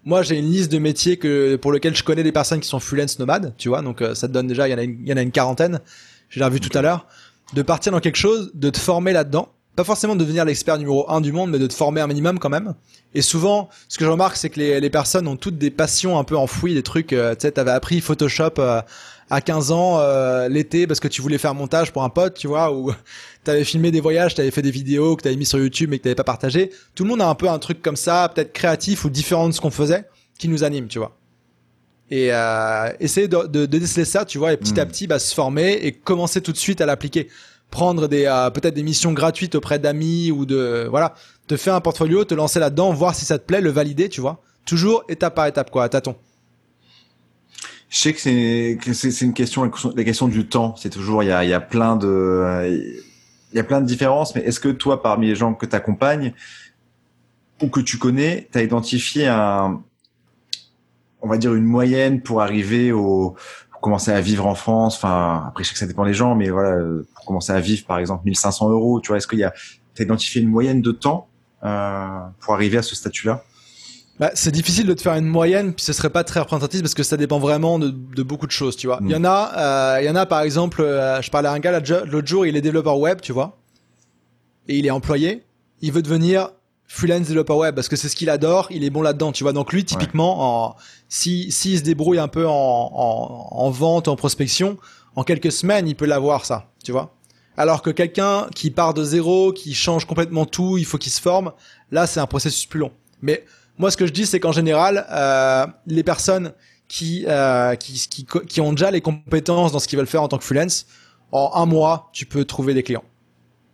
Moi, 0.04 0.22
j'ai 0.22 0.38
une 0.38 0.50
liste 0.50 0.72
de 0.72 0.78
métiers 0.78 1.16
que, 1.16 1.56
pour 1.56 1.72
lesquels 1.72 1.94
je 1.94 2.02
connais 2.02 2.22
des 2.22 2.32
personnes 2.32 2.60
qui 2.60 2.68
sont 2.68 2.80
freelance 2.80 3.18
nomades, 3.18 3.54
tu 3.56 3.68
vois. 3.68 3.82
Donc, 3.82 4.02
euh, 4.02 4.14
ça 4.14 4.26
te 4.26 4.32
donne 4.32 4.46
déjà, 4.46 4.66
il 4.66 4.72
y 4.72 4.74
en 4.74 4.78
a 4.78 4.82
une, 4.82 5.06
y 5.06 5.12
en 5.12 5.16
a 5.16 5.22
une 5.22 5.30
quarantaine. 5.30 5.80
J'ai 6.28 6.48
vu 6.48 6.60
tout 6.60 6.76
à 6.76 6.82
l'heure. 6.82 7.06
De 7.54 7.62
partir 7.62 7.92
dans 7.92 8.00
quelque 8.00 8.16
chose, 8.16 8.50
de 8.54 8.70
te 8.70 8.78
former 8.78 9.12
là-dedans 9.12 9.48
pas 9.76 9.84
forcément 9.84 10.14
de 10.14 10.20
devenir 10.20 10.44
l'expert 10.44 10.78
numéro 10.78 11.10
un 11.10 11.20
du 11.20 11.32
monde, 11.32 11.50
mais 11.50 11.58
de 11.58 11.66
te 11.66 11.74
former 11.74 12.00
un 12.00 12.06
minimum 12.06 12.38
quand 12.38 12.48
même. 12.48 12.74
Et 13.14 13.22
souvent, 13.22 13.68
ce 13.88 13.98
que 13.98 14.04
je 14.04 14.10
remarque, 14.10 14.36
c'est 14.36 14.50
que 14.50 14.58
les, 14.58 14.80
les, 14.80 14.90
personnes 14.90 15.26
ont 15.26 15.36
toutes 15.36 15.58
des 15.58 15.70
passions 15.70 16.18
un 16.18 16.24
peu 16.24 16.36
enfouies, 16.36 16.74
des 16.74 16.82
trucs. 16.82 17.12
Euh, 17.12 17.34
tu 17.34 17.42
sais, 17.42 17.52
t'avais 17.52 17.70
appris 17.70 18.00
Photoshop 18.00 18.54
euh, 18.58 18.82
à 19.30 19.40
15 19.40 19.72
ans 19.72 19.98
euh, 19.98 20.48
l'été 20.48 20.86
parce 20.86 21.00
que 21.00 21.08
tu 21.08 21.22
voulais 21.22 21.38
faire 21.38 21.54
montage 21.54 21.92
pour 21.92 22.02
un 22.02 22.08
pote, 22.08 22.34
tu 22.34 22.46
vois, 22.46 22.72
ou 22.72 22.92
t'avais 23.44 23.64
filmé 23.64 23.90
des 23.90 24.00
voyages, 24.00 24.34
t'avais 24.34 24.50
fait 24.50 24.62
des 24.62 24.70
vidéos 24.70 25.16
que 25.16 25.22
t'avais 25.22 25.36
mis 25.36 25.46
sur 25.46 25.58
YouTube 25.58 25.90
mais 25.90 25.98
que 25.98 26.04
t'avais 26.04 26.14
pas 26.14 26.24
partagé. 26.24 26.70
Tout 26.94 27.04
le 27.04 27.10
monde 27.10 27.22
a 27.22 27.28
un 27.28 27.34
peu 27.34 27.48
un 27.48 27.58
truc 27.58 27.80
comme 27.80 27.96
ça, 27.96 28.30
peut-être 28.34 28.52
créatif 28.52 29.04
ou 29.04 29.10
différent 29.10 29.48
de 29.48 29.54
ce 29.54 29.60
qu'on 29.60 29.70
faisait, 29.70 30.04
qui 30.38 30.48
nous 30.48 30.64
anime, 30.64 30.88
tu 30.88 30.98
vois. 30.98 31.16
Et 32.12 32.32
essayer 32.98 33.28
de, 33.28 33.46
de, 33.46 33.66
de, 33.66 33.78
déceler 33.78 34.04
ça, 34.04 34.24
tu 34.24 34.38
vois, 34.38 34.52
et 34.52 34.56
petit 34.56 34.80
à 34.80 34.84
hmm. 34.84 34.88
petit, 34.88 35.06
bah, 35.06 35.20
se 35.20 35.32
former 35.32 35.74
et 35.74 35.92
commencer 35.92 36.40
tout 36.40 36.50
de 36.50 36.56
suite 36.56 36.80
à 36.80 36.86
l'appliquer 36.86 37.28
prendre 37.70 38.08
des 38.08 38.26
euh, 38.26 38.50
peut-être 38.50 38.74
des 38.74 38.82
missions 38.82 39.12
gratuites 39.12 39.54
auprès 39.54 39.78
d'amis 39.78 40.30
ou 40.30 40.46
de 40.46 40.86
voilà, 40.90 41.14
te 41.46 41.56
faire 41.56 41.74
un 41.74 41.80
portfolio, 41.80 42.24
te 42.24 42.34
lancer 42.34 42.60
là-dedans, 42.60 42.92
voir 42.92 43.14
si 43.14 43.24
ça 43.24 43.38
te 43.38 43.44
plaît, 43.44 43.60
le 43.60 43.70
valider, 43.70 44.08
tu 44.08 44.20
vois. 44.20 44.42
Toujours 44.66 45.04
étape 45.08 45.34
par 45.34 45.46
étape 45.46 45.70
quoi, 45.70 45.84
à 45.84 45.88
tâtons. 45.88 46.16
Je 47.88 47.98
sais 47.98 48.12
que 48.12 48.20
c'est 48.20 48.78
c'est 48.92 49.24
une 49.24 49.34
question 49.34 49.70
la 49.96 50.04
question 50.04 50.28
du 50.28 50.46
temps, 50.46 50.76
c'est 50.76 50.90
toujours 50.90 51.22
il 51.22 51.26
y 51.26 51.32
a 51.32 51.44
il 51.44 51.50
y 51.50 51.54
a 51.54 51.60
plein 51.60 51.96
de 51.96 52.68
il 53.52 53.56
y 53.56 53.58
a 53.58 53.64
plein 53.64 53.80
de 53.80 53.86
différences 53.86 54.34
mais 54.34 54.42
est-ce 54.42 54.60
que 54.60 54.68
toi 54.68 55.02
parmi 55.02 55.26
les 55.26 55.34
gens 55.34 55.54
que 55.54 55.66
tu 55.66 55.74
accompagnes 55.74 56.32
ou 57.60 57.68
que 57.68 57.80
tu 57.80 57.98
connais, 57.98 58.48
tu 58.52 58.58
as 58.58 58.62
identifié 58.62 59.26
un 59.26 59.82
on 61.22 61.28
va 61.28 61.36
dire 61.36 61.54
une 61.54 61.64
moyenne 61.64 62.22
pour 62.22 62.42
arriver 62.42 62.92
au 62.92 63.34
commencer 63.80 64.12
à 64.12 64.20
vivre 64.20 64.46
en 64.46 64.54
France, 64.54 64.96
enfin 64.96 65.44
après 65.48 65.64
je 65.64 65.68
sais 65.68 65.72
que 65.74 65.78
ça 65.78 65.86
dépend 65.86 66.04
des 66.04 66.14
gens, 66.14 66.34
mais 66.34 66.50
voilà, 66.50 66.78
pour 67.14 67.24
commencer 67.24 67.52
à 67.52 67.60
vivre 67.60 67.86
par 67.86 67.98
exemple 67.98 68.24
1500 68.24 68.70
euros, 68.70 69.00
tu 69.00 69.08
vois, 69.08 69.16
est-ce 69.16 69.26
qu'il 69.26 69.38
y 69.38 69.44
a, 69.44 69.52
t'as 69.94 70.04
identifié 70.04 70.42
une 70.42 70.48
moyenne 70.48 70.82
de 70.82 70.92
temps 70.92 71.28
euh, 71.64 72.18
pour 72.40 72.54
arriver 72.54 72.78
à 72.78 72.82
ce 72.82 72.94
statut-là? 72.94 73.44
Bah, 74.18 74.30
c'est 74.34 74.50
difficile 74.50 74.86
de 74.86 74.92
te 74.92 75.00
faire 75.00 75.14
une 75.14 75.26
moyenne, 75.26 75.72
puis 75.72 75.82
ce 75.82 75.94
serait 75.94 76.10
pas 76.10 76.24
très 76.24 76.40
représentatif 76.40 76.82
parce 76.82 76.92
que 76.92 77.02
ça 77.02 77.16
dépend 77.16 77.38
vraiment 77.38 77.78
de, 77.78 77.88
de 77.88 78.22
beaucoup 78.22 78.46
de 78.46 78.52
choses, 78.52 78.76
tu 78.76 78.86
vois. 78.86 78.98
Il 79.02 79.10
y 79.10 79.16
en 79.16 79.24
a, 79.24 79.52
euh, 79.56 80.02
il 80.02 80.06
y 80.06 80.10
en 80.10 80.16
a 80.16 80.26
par 80.26 80.42
exemple, 80.42 80.82
euh, 80.82 81.22
je 81.22 81.30
parlais 81.30 81.48
à 81.48 81.52
un 81.52 81.58
gars 81.58 81.80
l'autre 81.80 82.26
jour, 82.26 82.44
il 82.44 82.54
est 82.54 82.60
développeur 82.60 82.98
web, 82.98 83.20
tu 83.22 83.32
vois, 83.32 83.56
et 84.68 84.76
il 84.76 84.86
est 84.86 84.90
employé, 84.90 85.44
il 85.80 85.92
veut 85.92 86.02
devenir 86.02 86.50
freelance 86.92 87.28
développeur 87.28 87.56
web 87.56 87.76
parce 87.76 87.88
que 87.88 87.94
c'est 87.94 88.08
ce 88.08 88.16
qu'il 88.16 88.28
adore, 88.30 88.66
il 88.70 88.82
est 88.82 88.90
bon 88.90 89.00
là-dedans, 89.00 89.30
tu 89.30 89.44
vois. 89.44 89.52
Donc 89.52 89.72
lui, 89.72 89.84
typiquement, 89.84 90.66
en, 90.66 90.76
si 91.08 91.52
s'il 91.52 91.78
se 91.78 91.84
débrouille 91.84 92.18
un 92.18 92.26
peu 92.26 92.48
en, 92.48 92.52
en, 92.52 93.48
en, 93.52 93.70
vente, 93.70 94.08
en 94.08 94.16
prospection, 94.16 94.76
en 95.14 95.22
quelques 95.22 95.52
semaines, 95.52 95.86
il 95.86 95.94
peut 95.94 96.04
l'avoir 96.04 96.44
ça, 96.44 96.72
tu 96.82 96.90
vois. 96.90 97.14
Alors 97.56 97.82
que 97.82 97.90
quelqu'un 97.90 98.48
qui 98.56 98.72
part 98.72 98.92
de 98.92 99.04
zéro, 99.04 99.52
qui 99.52 99.72
change 99.72 100.04
complètement 100.04 100.46
tout, 100.46 100.78
il 100.78 100.84
faut 100.84 100.98
qu'il 100.98 101.12
se 101.12 101.20
forme. 101.20 101.52
Là, 101.92 102.08
c'est 102.08 102.18
un 102.18 102.26
processus 102.26 102.66
plus 102.66 102.80
long. 102.80 102.90
Mais 103.22 103.44
moi, 103.78 103.92
ce 103.92 103.96
que 103.96 104.06
je 104.06 104.12
dis, 104.12 104.26
c'est 104.26 104.40
qu'en 104.40 104.52
général, 104.52 105.06
euh, 105.12 105.66
les 105.86 106.02
personnes 106.02 106.52
qui, 106.88 107.24
euh, 107.28 107.76
qui, 107.76 108.04
qui, 108.08 108.26
qui 108.48 108.60
ont 108.60 108.72
déjà 108.72 108.90
les 108.90 109.00
compétences 109.00 109.70
dans 109.70 109.78
ce 109.78 109.86
qu'ils 109.86 109.96
veulent 109.98 110.08
faire 110.08 110.24
en 110.24 110.28
tant 110.28 110.38
que 110.38 110.44
freelance, 110.44 110.86
en 111.30 111.52
un 111.54 111.66
mois, 111.66 112.10
tu 112.12 112.26
peux 112.26 112.44
trouver 112.44 112.74
des 112.74 112.82
clients. 112.82 113.04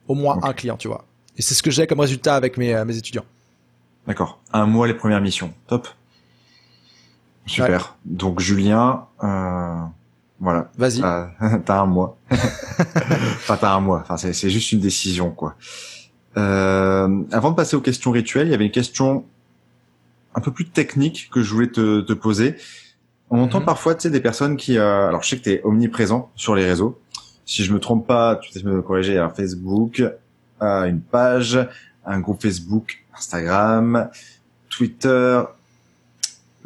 Au 0.06 0.14
moins 0.14 0.38
un 0.42 0.52
client, 0.52 0.76
tu 0.76 0.88
vois. 0.88 1.06
Et 1.36 1.42
c'est 1.42 1.54
ce 1.54 1.62
que 1.62 1.70
j'ai 1.70 1.86
comme 1.86 2.00
résultat 2.00 2.34
avec 2.34 2.56
mes, 2.56 2.74
euh, 2.74 2.84
mes 2.84 2.96
étudiants. 2.96 3.24
D'accord. 4.06 4.40
Un 4.52 4.66
mois 4.66 4.86
les 4.86 4.94
premières 4.94 5.20
missions. 5.20 5.52
Top. 5.66 5.88
Super. 7.46 7.96
Donc 8.04 8.40
Julien, 8.40 9.06
euh, 9.22 9.76
voilà. 10.40 10.70
Vas-y. 10.76 11.00
T'as 11.00 11.80
un 11.80 11.86
mois. 11.86 12.18
enfin, 12.30 13.56
t'as 13.56 13.74
un 13.74 13.80
mois. 13.80 14.04
Enfin, 14.08 14.16
c'est 14.16 14.50
juste 14.50 14.72
une 14.72 14.80
décision, 14.80 15.30
quoi. 15.30 15.54
Euh, 16.36 17.22
avant 17.32 17.50
de 17.50 17.56
passer 17.56 17.76
aux 17.76 17.80
questions 17.80 18.10
rituelles, 18.10 18.48
il 18.48 18.50
y 18.50 18.54
avait 18.54 18.66
une 18.66 18.72
question 18.72 19.24
un 20.34 20.40
peu 20.40 20.50
plus 20.50 20.66
technique 20.66 21.30
que 21.32 21.42
je 21.42 21.52
voulais 21.54 21.70
te, 21.70 22.00
te 22.02 22.12
poser. 22.12 22.56
On 23.30 23.40
entend 23.40 23.60
mhm. 23.60 23.66
parfois, 23.66 23.94
tu 23.94 24.02
sais, 24.02 24.10
des 24.10 24.20
personnes 24.20 24.56
qui, 24.56 24.76
euh, 24.76 25.08
alors 25.08 25.22
je 25.22 25.30
sais 25.30 25.38
que 25.38 25.44
tu 25.44 25.50
es 25.50 25.60
omniprésent 25.64 26.30
sur 26.36 26.54
les 26.54 26.64
réseaux. 26.64 27.00
Si 27.46 27.64
je 27.64 27.72
me 27.72 27.80
trompe 27.80 28.06
pas, 28.06 28.36
tu 28.36 28.52
sais 28.52 28.62
me 28.62 28.82
corriger, 28.82 29.18
à 29.18 29.30
Facebook, 29.30 30.02
une 30.60 31.00
page, 31.00 31.58
un 32.04 32.20
groupe 32.20 32.42
Facebook, 32.42 33.04
Instagram, 33.16 34.10
Twitter, 34.68 35.42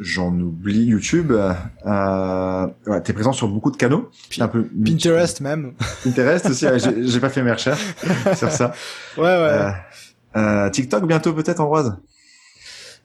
j'en 0.01 0.33
oublie 0.39 0.85
YouTube. 0.85 1.31
Euh, 1.31 2.67
ouais, 2.87 3.01
t'es 3.01 3.13
présent 3.13 3.31
sur 3.31 3.47
beaucoup 3.47 3.71
de 3.71 3.77
canaux. 3.77 4.09
un 4.39 4.47
peu 4.47 4.63
Pinterest 4.63 5.39
même. 5.41 5.73
Pinterest 6.03 6.47
aussi. 6.47 6.67
j'ai 7.03 7.19
pas 7.19 7.29
fait 7.29 7.43
mes 7.43 7.51
recherches 7.51 7.93
sur 8.35 8.51
ça. 8.51 8.73
Ouais 9.17 9.23
ouais. 9.23 9.29
Euh, 9.29 9.71
euh, 10.35 10.69
TikTok 10.69 11.05
bientôt 11.05 11.33
peut-être 11.33 11.59
Ambroise? 11.59 11.95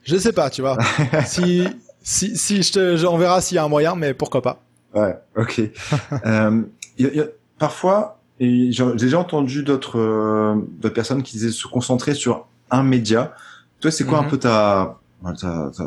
Je 0.02 0.16
sais 0.16 0.32
pas, 0.32 0.50
tu 0.50 0.62
vois. 0.62 0.78
si 1.26 1.68
si 2.02 2.36
si 2.36 2.62
je 2.62 2.72
te, 2.72 3.06
on 3.06 3.18
verra 3.18 3.40
s'il 3.40 3.56
y 3.56 3.58
a 3.58 3.64
un 3.64 3.68
moyen, 3.68 3.94
mais 3.94 4.14
pourquoi 4.14 4.42
pas. 4.42 4.62
Ouais. 4.94 5.16
Ok. 5.36 5.60
euh, 6.26 6.62
y 6.98 7.06
a, 7.06 7.14
y 7.14 7.20
a, 7.20 7.26
parfois 7.58 8.20
et 8.38 8.70
j'ai 8.70 8.84
déjà 8.94 9.18
entendu 9.18 9.62
d'autres 9.62 9.98
euh, 9.98 10.90
personnes 10.90 11.22
qui 11.22 11.32
disaient 11.32 11.52
se 11.52 11.66
concentrer 11.66 12.14
sur 12.14 12.46
un 12.70 12.82
média. 12.82 13.32
Toi, 13.80 13.90
c'est 13.90 14.04
quoi 14.04 14.18
un 14.18 14.22
mhm. 14.22 14.28
peu 14.28 14.38
ta, 14.38 14.98
ta, 15.24 15.70
ta 15.76 15.84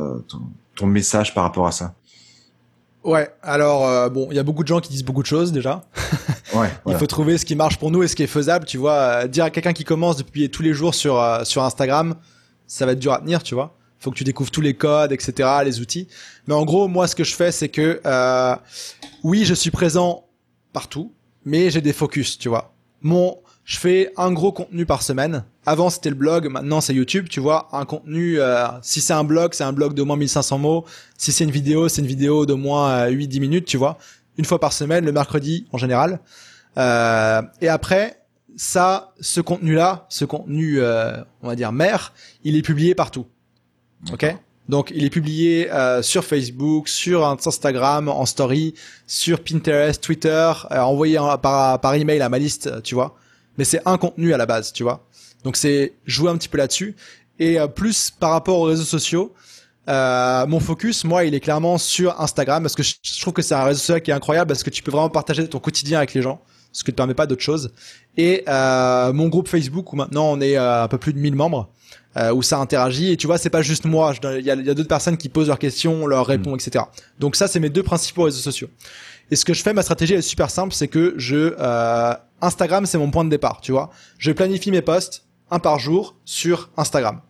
ton, 0.75 0.87
message 0.87 1.33
par 1.35 1.43
rapport 1.43 1.67
à 1.67 1.71
ça? 1.71 1.93
Ouais, 3.03 3.29
alors 3.43 3.85
euh, 3.87 4.09
bon, 4.09 4.27
il 4.31 4.35
y 4.35 4.39
a 4.39 4.43
beaucoup 4.43 4.63
de 4.63 4.67
gens 4.67 4.79
qui 4.79 4.89
disent 4.89 5.05
beaucoup 5.05 5.21
de 5.21 5.27
choses 5.27 5.51
déjà. 5.51 5.83
ouais, 6.55 6.69
il 6.87 6.95
faut 6.95 7.07
trouver 7.07 7.37
ce 7.37 7.45
qui 7.45 7.55
marche 7.55 7.77
pour 7.77 7.91
nous 7.91 8.01
et 8.01 8.07
ce 8.07 8.15
qui 8.15 8.23
est 8.23 8.27
faisable, 8.27 8.65
tu 8.65 8.77
vois. 8.77 8.93
Euh, 8.93 9.27
dire 9.27 9.45
à 9.45 9.49
quelqu'un 9.51 9.73
qui 9.73 9.83
commence 9.83 10.17
de 10.17 10.23
publier 10.23 10.49
tous 10.49 10.63
les 10.63 10.73
jours 10.73 10.95
sur 10.95 11.21
sur 11.43 11.63
Instagram, 11.63 12.15
ça 12.65 12.85
va 12.85 12.93
être 12.93 12.99
dur 12.99 13.13
à 13.13 13.19
tenir, 13.19 13.43
tu 13.43 13.53
vois. 13.53 13.75
Faut 13.99 14.11
que 14.11 14.15
tu 14.15 14.23
découvres 14.23 14.51
tous 14.51 14.61
les 14.61 14.73
codes, 14.73 15.11
etc., 15.11 15.49
les 15.65 15.81
outils. 15.81 16.07
Mais 16.47 16.53
en 16.53 16.63
gros, 16.63 16.87
moi, 16.87 17.07
ce 17.07 17.15
que 17.15 17.25
je 17.25 17.35
fais, 17.35 17.51
c'est 17.51 17.69
que 17.69 18.01
oui, 19.23 19.45
je 19.45 19.53
suis 19.53 19.71
présent 19.71 20.25
partout, 20.71 21.11
mais 21.49 21.69
j'ai 21.71 21.81
des 21.81 21.93
focus, 21.93 22.37
tu 22.37 22.47
vois. 22.47 22.73
Mon, 23.01 23.37
je 23.65 23.77
fais 23.77 24.13
un 24.17 24.31
gros 24.31 24.51
contenu 24.51 24.85
par 24.85 25.01
semaine. 25.01 25.43
Avant 25.65 25.89
c'était 25.89 26.09
le 26.09 26.15
blog, 26.15 26.47
maintenant 26.47 26.79
c'est 26.79 26.93
YouTube, 26.93 27.27
tu 27.29 27.39
vois. 27.39 27.67
Un 27.71 27.85
contenu, 27.85 28.39
euh, 28.39 28.67
si 28.81 29.01
c'est 29.01 29.13
un 29.13 29.23
blog, 29.23 29.53
c'est 29.53 29.63
un 29.63 29.73
blog 29.73 29.93
de 29.93 30.03
moins 30.03 30.15
1500 30.15 30.57
mots. 30.59 30.85
Si 31.17 31.31
c'est 31.31 31.43
une 31.43 31.51
vidéo, 31.51 31.89
c'est 31.89 32.01
une 32.01 32.07
vidéo 32.07 32.45
de 32.45 32.53
moins 32.53 33.07
8-10 33.07 33.37
euh, 33.37 33.39
minutes, 33.41 33.65
tu 33.65 33.77
vois. 33.77 33.97
Une 34.37 34.45
fois 34.45 34.59
par 34.59 34.73
semaine, 34.73 35.05
le 35.05 35.11
mercredi 35.11 35.67
en 35.71 35.77
général. 35.77 36.19
Euh, 36.77 37.41
et 37.61 37.67
après, 37.67 38.21
ça, 38.55 39.13
ce 39.19 39.41
contenu-là, 39.41 40.05
ce 40.09 40.25
contenu, 40.25 40.81
on 40.81 41.47
va 41.47 41.55
dire 41.55 41.71
mère, 41.71 42.13
il 42.43 42.55
est 42.55 42.61
publié 42.61 42.95
partout. 42.95 43.25
Ok? 44.11 44.25
Donc, 44.69 44.93
il 44.95 45.03
est 45.03 45.09
publié 45.09 45.69
euh, 45.71 46.01
sur 46.01 46.23
Facebook, 46.23 46.87
sur 46.87 47.25
Instagram, 47.25 48.07
en 48.07 48.25
story, 48.25 48.75
sur 49.07 49.43
Pinterest, 49.43 50.01
Twitter, 50.01 50.51
euh, 50.71 50.79
envoyé 50.79 51.19
par, 51.41 51.81
par 51.81 51.95
email 51.95 52.21
à 52.21 52.29
ma 52.29 52.39
liste, 52.39 52.81
tu 52.83 52.95
vois. 52.95 53.15
Mais 53.57 53.65
c'est 53.65 53.81
un 53.85 53.97
contenu 53.97 54.33
à 54.33 54.37
la 54.37 54.45
base, 54.45 54.71
tu 54.71 54.83
vois. 54.83 55.05
Donc, 55.43 55.57
c'est 55.57 55.95
jouer 56.05 56.29
un 56.29 56.37
petit 56.37 56.47
peu 56.47 56.57
là-dessus. 56.57 56.95
Et 57.39 57.59
euh, 57.59 57.67
plus 57.67 58.11
par 58.11 58.31
rapport 58.31 58.59
aux 58.59 58.65
réseaux 58.65 58.83
sociaux, 58.83 59.33
euh, 59.89 60.45
mon 60.45 60.59
focus, 60.59 61.03
moi, 61.03 61.25
il 61.25 61.33
est 61.33 61.39
clairement 61.39 61.77
sur 61.79 62.21
Instagram 62.21 62.61
parce 62.61 62.75
que 62.75 62.83
je, 62.83 63.21
trouve 63.21 63.33
que 63.33 63.41
c'est 63.41 63.55
un 63.55 63.63
réseau 63.63 63.79
social 63.79 64.01
qui 64.01 64.11
est 64.11 64.13
incroyable 64.13 64.47
parce 64.47 64.63
que 64.63 64.69
tu 64.69 64.83
peux 64.83 64.91
vraiment 64.91 65.09
partager 65.09 65.47
ton 65.47 65.59
quotidien 65.59 65.97
avec 65.97 66.13
les 66.13 66.21
gens, 66.21 66.41
ce 66.71 66.83
qui 66.83 66.91
ne 66.91 66.95
permet 66.95 67.15
pas 67.15 67.25
d'autre 67.25 67.41
chose. 67.41 67.71
Et 68.15 68.43
euh, 68.47 69.11
mon 69.13 69.29
groupe 69.29 69.47
Facebook 69.47 69.91
où 69.91 69.95
maintenant 69.95 70.31
on 70.31 70.41
est 70.41 70.57
euh, 70.57 70.83
un 70.83 70.87
peu 70.87 70.99
plus 70.99 71.13
de 71.13 71.17
1000 71.17 71.35
membres. 71.35 71.69
Euh, 72.17 72.33
où 72.33 72.41
ça 72.41 72.57
interagit. 72.57 73.11
Et 73.11 73.17
tu 73.17 73.27
vois 73.27 73.37
c'est 73.37 73.51
pas 73.51 73.61
juste 73.61 73.85
moi. 73.85 74.13
Il 74.23 74.43
y 74.43 74.49
a, 74.49 74.55
y 74.55 74.69
a 74.69 74.73
d'autres 74.73 74.89
personnes 74.89 75.15
qui 75.15 75.29
posent 75.29 75.47
leurs 75.47 75.59
questions 75.59 76.07
leur 76.07 76.23
mm. 76.23 76.31
répondent 76.31 76.59
etc. 76.59 76.85
Donc 77.19 77.35
ça 77.35 77.47
c'est 77.47 77.59
mes 77.59 77.69
deux 77.69 77.83
principaux 77.83 78.23
réseaux 78.23 78.39
sociaux. 78.39 78.67
Et 79.29 79.35
ce 79.35 79.45
que 79.45 79.53
je 79.53 79.61
fais 79.61 79.73
ma 79.73 79.83
stratégie 79.83 80.15
est 80.15 80.23
super 80.23 80.49
simple 80.49 80.73
c'est 80.73 80.87
que 80.87 81.13
je 81.17 81.53
euh, 81.59 82.13
Instagram 82.41 82.87
c'est 82.87 82.97
mon 82.97 83.11
point 83.11 83.23
de 83.23 83.29
départ 83.29 83.61
tu 83.61 83.71
vois. 83.71 83.91
Je 84.17 84.31
planifie 84.31 84.71
mes 84.71 84.81
posts 84.81 85.25
un 85.51 85.59
par 85.59 85.77
jour 85.77 86.15
sur 86.25 86.71
Instagram. 86.77 87.21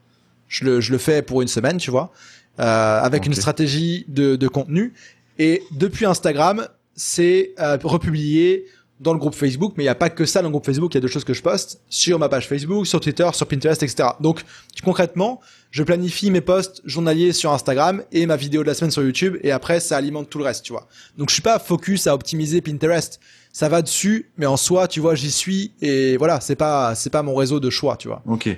Je 0.47 0.63
le, 0.63 0.79
je 0.79 0.93
le 0.93 0.97
fais 0.97 1.23
pour 1.23 1.41
une 1.41 1.49
semaine 1.49 1.75
tu 1.75 1.91
vois 1.91 2.13
euh, 2.59 3.01
avec 3.01 3.25
une 3.25 3.33
stratégie 3.33 4.05
de, 4.07 4.37
de, 4.37 4.47
contenu. 4.47 4.93
Et 5.37 5.63
depuis 5.71 6.05
Instagram, 6.05 6.67
c'est 6.95 7.53
euh, 7.59 7.77
republié 7.83 8.65
dans 8.99 9.13
le 9.13 9.19
groupe 9.19 9.35
Facebook, 9.35 9.73
mais 9.77 9.83
il 9.83 9.85
n'y 9.85 9.91
a 9.91 9.95
pas 9.95 10.09
que 10.09 10.25
ça 10.25 10.41
dans 10.41 10.49
le 10.49 10.51
groupe 10.51 10.65
Facebook, 10.65 10.93
il 10.93 10.97
y 10.97 10.99
a 10.99 11.01
d'autres 11.01 11.13
choses 11.13 11.23
que 11.23 11.33
je 11.33 11.41
poste 11.41 11.81
sur 11.89 12.19
ma 12.19 12.27
page 12.27 12.47
Facebook, 12.47 12.85
sur 12.85 12.99
Twitter, 12.99 13.27
sur 13.33 13.47
Pinterest, 13.47 13.81
etc. 13.81 14.09
Donc 14.19 14.43
concrètement, 14.83 15.39
je 15.71 15.83
planifie 15.83 16.31
mes 16.31 16.41
posts 16.41 16.81
journaliers 16.85 17.31
sur 17.31 17.51
Instagram 17.51 18.03
et 18.11 18.25
ma 18.25 18.35
vidéo 18.35 18.61
de 18.61 18.67
la 18.67 18.73
semaine 18.73 18.91
sur 18.91 19.01
YouTube, 19.01 19.37
et 19.41 19.51
après 19.51 19.79
ça 19.79 19.95
alimente 19.97 20.29
tout 20.29 20.37
le 20.37 20.43
reste, 20.43 20.65
tu 20.65 20.73
vois. 20.73 20.87
Donc 21.17 21.29
je 21.29 21.33
suis 21.33 21.41
pas 21.41 21.59
focus 21.59 22.07
à 22.07 22.13
optimiser 22.13 22.61
Pinterest, 22.61 23.19
ça 23.53 23.69
va 23.69 23.81
dessus, 23.81 24.31
mais 24.37 24.45
en 24.45 24.57
soi, 24.57 24.87
tu 24.87 24.99
vois, 24.99 25.15
j'y 25.15 25.31
suis, 25.31 25.73
et 25.81 26.17
voilà, 26.17 26.41
c'est 26.41 26.55
pas 26.55 26.93
c'est 26.95 27.09
pas 27.09 27.23
mon 27.23 27.35
réseau 27.35 27.59
de 27.59 27.69
choix, 27.69 27.95
tu 27.95 28.09
vois. 28.09 28.21
Ok. 28.27 28.49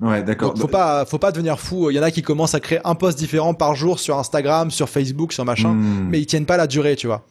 Ouais, 0.00 0.22
d'accord. 0.22 0.54
faut 0.58 0.68
pas, 0.68 1.06
faut 1.06 1.18
pas 1.18 1.32
devenir 1.32 1.58
fou. 1.58 1.90
Il 1.90 1.94
y 1.94 1.98
en 1.98 2.02
a 2.02 2.10
qui 2.10 2.20
commencent 2.20 2.54
à 2.54 2.60
créer 2.60 2.80
un 2.84 2.94
post 2.94 3.18
différent 3.18 3.54
par 3.54 3.74
jour 3.74 3.98
sur 3.98 4.18
Instagram, 4.18 4.70
sur 4.70 4.90
Facebook, 4.90 5.32
sur 5.32 5.44
machin, 5.46 5.72
hmm. 5.72 6.08
mais 6.10 6.20
ils 6.20 6.26
tiennent 6.26 6.44
pas 6.44 6.58
la 6.58 6.66
durée, 6.66 6.96
tu 6.96 7.06
vois. 7.06 7.24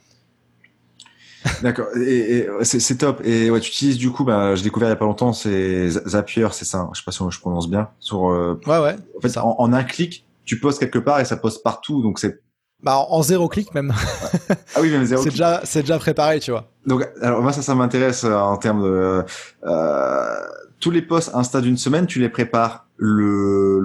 D'accord, 1.61 1.87
et, 1.97 2.47
c'est 2.63 2.97
top. 2.97 3.21
Et 3.23 3.49
ouais, 3.49 3.59
tu 3.59 3.69
utilises 3.69 3.97
du 3.97 4.11
coup, 4.11 4.23
bah, 4.23 4.55
j'ai 4.55 4.63
découvert 4.63 4.89
il 4.89 4.91
y 4.91 4.93
a 4.93 4.97
pas 4.97 5.05
longtemps, 5.05 5.33
c'est 5.33 5.89
Zapier, 5.89 6.47
c'est 6.51 6.65
ça. 6.65 6.89
Je 6.93 6.99
sais 6.99 7.05
pas 7.05 7.11
si 7.11 7.23
je 7.29 7.39
prononce 7.39 7.69
bien. 7.69 7.89
Sur, 7.99 8.29
euh, 8.29 8.59
ouais, 8.67 8.79
ouais. 8.79 8.95
En 9.17 9.21
fait, 9.21 9.37
en, 9.37 9.73
un 9.73 9.83
clic, 9.83 10.25
tu 10.43 10.59
postes 10.59 10.79
quelque 10.79 10.99
part 10.99 11.19
et 11.19 11.25
ça 11.25 11.37
poste 11.37 11.63
partout, 11.63 12.01
donc 12.01 12.19
c'est. 12.19 12.41
Bah, 12.83 12.97
en, 12.97 13.21
zéro 13.21 13.47
clic 13.47 13.73
même. 13.73 13.93
ah 14.49 14.81
oui, 14.81 14.91
même 14.91 15.05
zéro. 15.05 15.23
c'est 15.23 15.29
déjà, 15.29 15.61
c'est 15.63 15.81
déjà 15.81 15.97
préparé, 15.97 16.39
tu 16.39 16.51
vois. 16.51 16.69
Donc, 16.85 17.07
alors 17.21 17.41
moi 17.41 17.51
ça, 17.51 17.61
ça 17.61 17.73
m'intéresse 17.73 18.23
euh, 18.23 18.35
en 18.35 18.57
termes 18.57 18.83
de. 18.83 19.23
Euh, 19.65 20.35
tous 20.79 20.91
les 20.91 21.01
posts 21.01 21.31
Insta 21.33 21.61
d'une 21.61 21.77
semaine, 21.77 22.05
tu 22.05 22.19
les 22.19 22.29
prépares 22.29 22.87
le, 22.97 23.81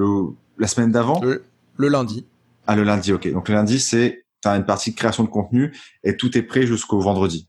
la 0.58 0.66
semaine 0.66 0.92
d'avant 0.92 1.20
le, 1.22 1.88
lundi. 1.88 2.26
Ah, 2.66 2.76
le 2.76 2.82
lundi, 2.82 3.12
ok. 3.12 3.32
Donc 3.32 3.48
le 3.48 3.54
lundi, 3.54 3.80
c'est 3.80 4.24
tu 4.42 4.48
as 4.48 4.56
une 4.56 4.64
partie 4.64 4.90
de 4.90 4.96
création 4.96 5.24
de 5.24 5.28
contenu 5.28 5.74
et 6.04 6.16
tout 6.16 6.36
est 6.36 6.42
prêt 6.42 6.66
jusqu'au 6.66 7.00
vendredi. 7.00 7.48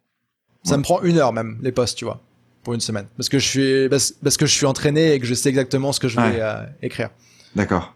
Ça 0.63 0.77
me 0.77 0.83
prend 0.83 1.01
une 1.01 1.17
heure 1.17 1.33
même 1.33 1.57
les 1.61 1.71
posts, 1.71 1.97
tu 1.97 2.05
vois, 2.05 2.21
pour 2.63 2.73
une 2.73 2.81
semaine, 2.81 3.07
parce 3.17 3.29
que 3.29 3.39
je 3.39 3.47
suis 3.47 3.89
parce, 3.89 4.37
que 4.37 4.45
je 4.45 4.53
suis 4.53 4.65
entraîné 4.65 5.13
et 5.13 5.19
que 5.19 5.25
je 5.25 5.33
sais 5.33 5.49
exactement 5.49 5.91
ce 5.91 5.99
que 5.99 6.07
je 6.07 6.17
vais 6.19 6.39
euh, 6.39 6.63
écrire. 6.81 7.09
D'accord. 7.55 7.95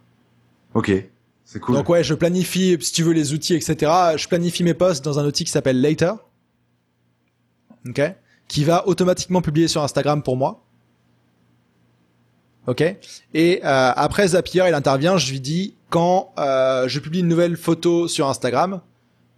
Ok. 0.73 0.91
C'est 1.45 1.59
cool. 1.59 1.75
Donc 1.75 1.89
ouais, 1.89 2.03
je 2.03 2.15
planifie, 2.15 2.75
si 2.81 2.91
tu 2.91 3.03
veux, 3.03 3.13
les 3.13 3.33
outils, 3.33 3.53
etc. 3.53 3.91
Je 4.17 4.27
planifie 4.27 4.63
mes 4.63 4.73
posts 4.73 5.05
dans 5.05 5.19
un 5.19 5.25
outil 5.25 5.43
qui 5.43 5.51
s'appelle 5.51 5.79
Later. 5.79 6.13
Ok. 7.87 8.01
Qui 8.47 8.63
va 8.63 8.87
automatiquement 8.87 9.41
publier 9.41 9.67
sur 9.67 9.83
Instagram 9.83 10.23
pour 10.23 10.37
moi 10.37 10.65
ok 12.67 12.81
Et 13.33 13.61
euh, 13.63 13.91
après 13.95 14.29
Zapier, 14.29 14.63
il 14.67 14.73
intervient, 14.73 15.17
je 15.17 15.31
lui 15.31 15.39
dis 15.39 15.75
quand 15.89 16.33
euh, 16.37 16.87
je 16.87 16.99
publie 16.99 17.19
une 17.19 17.27
nouvelle 17.27 17.57
photo 17.57 18.07
sur 18.07 18.27
Instagram, 18.27 18.81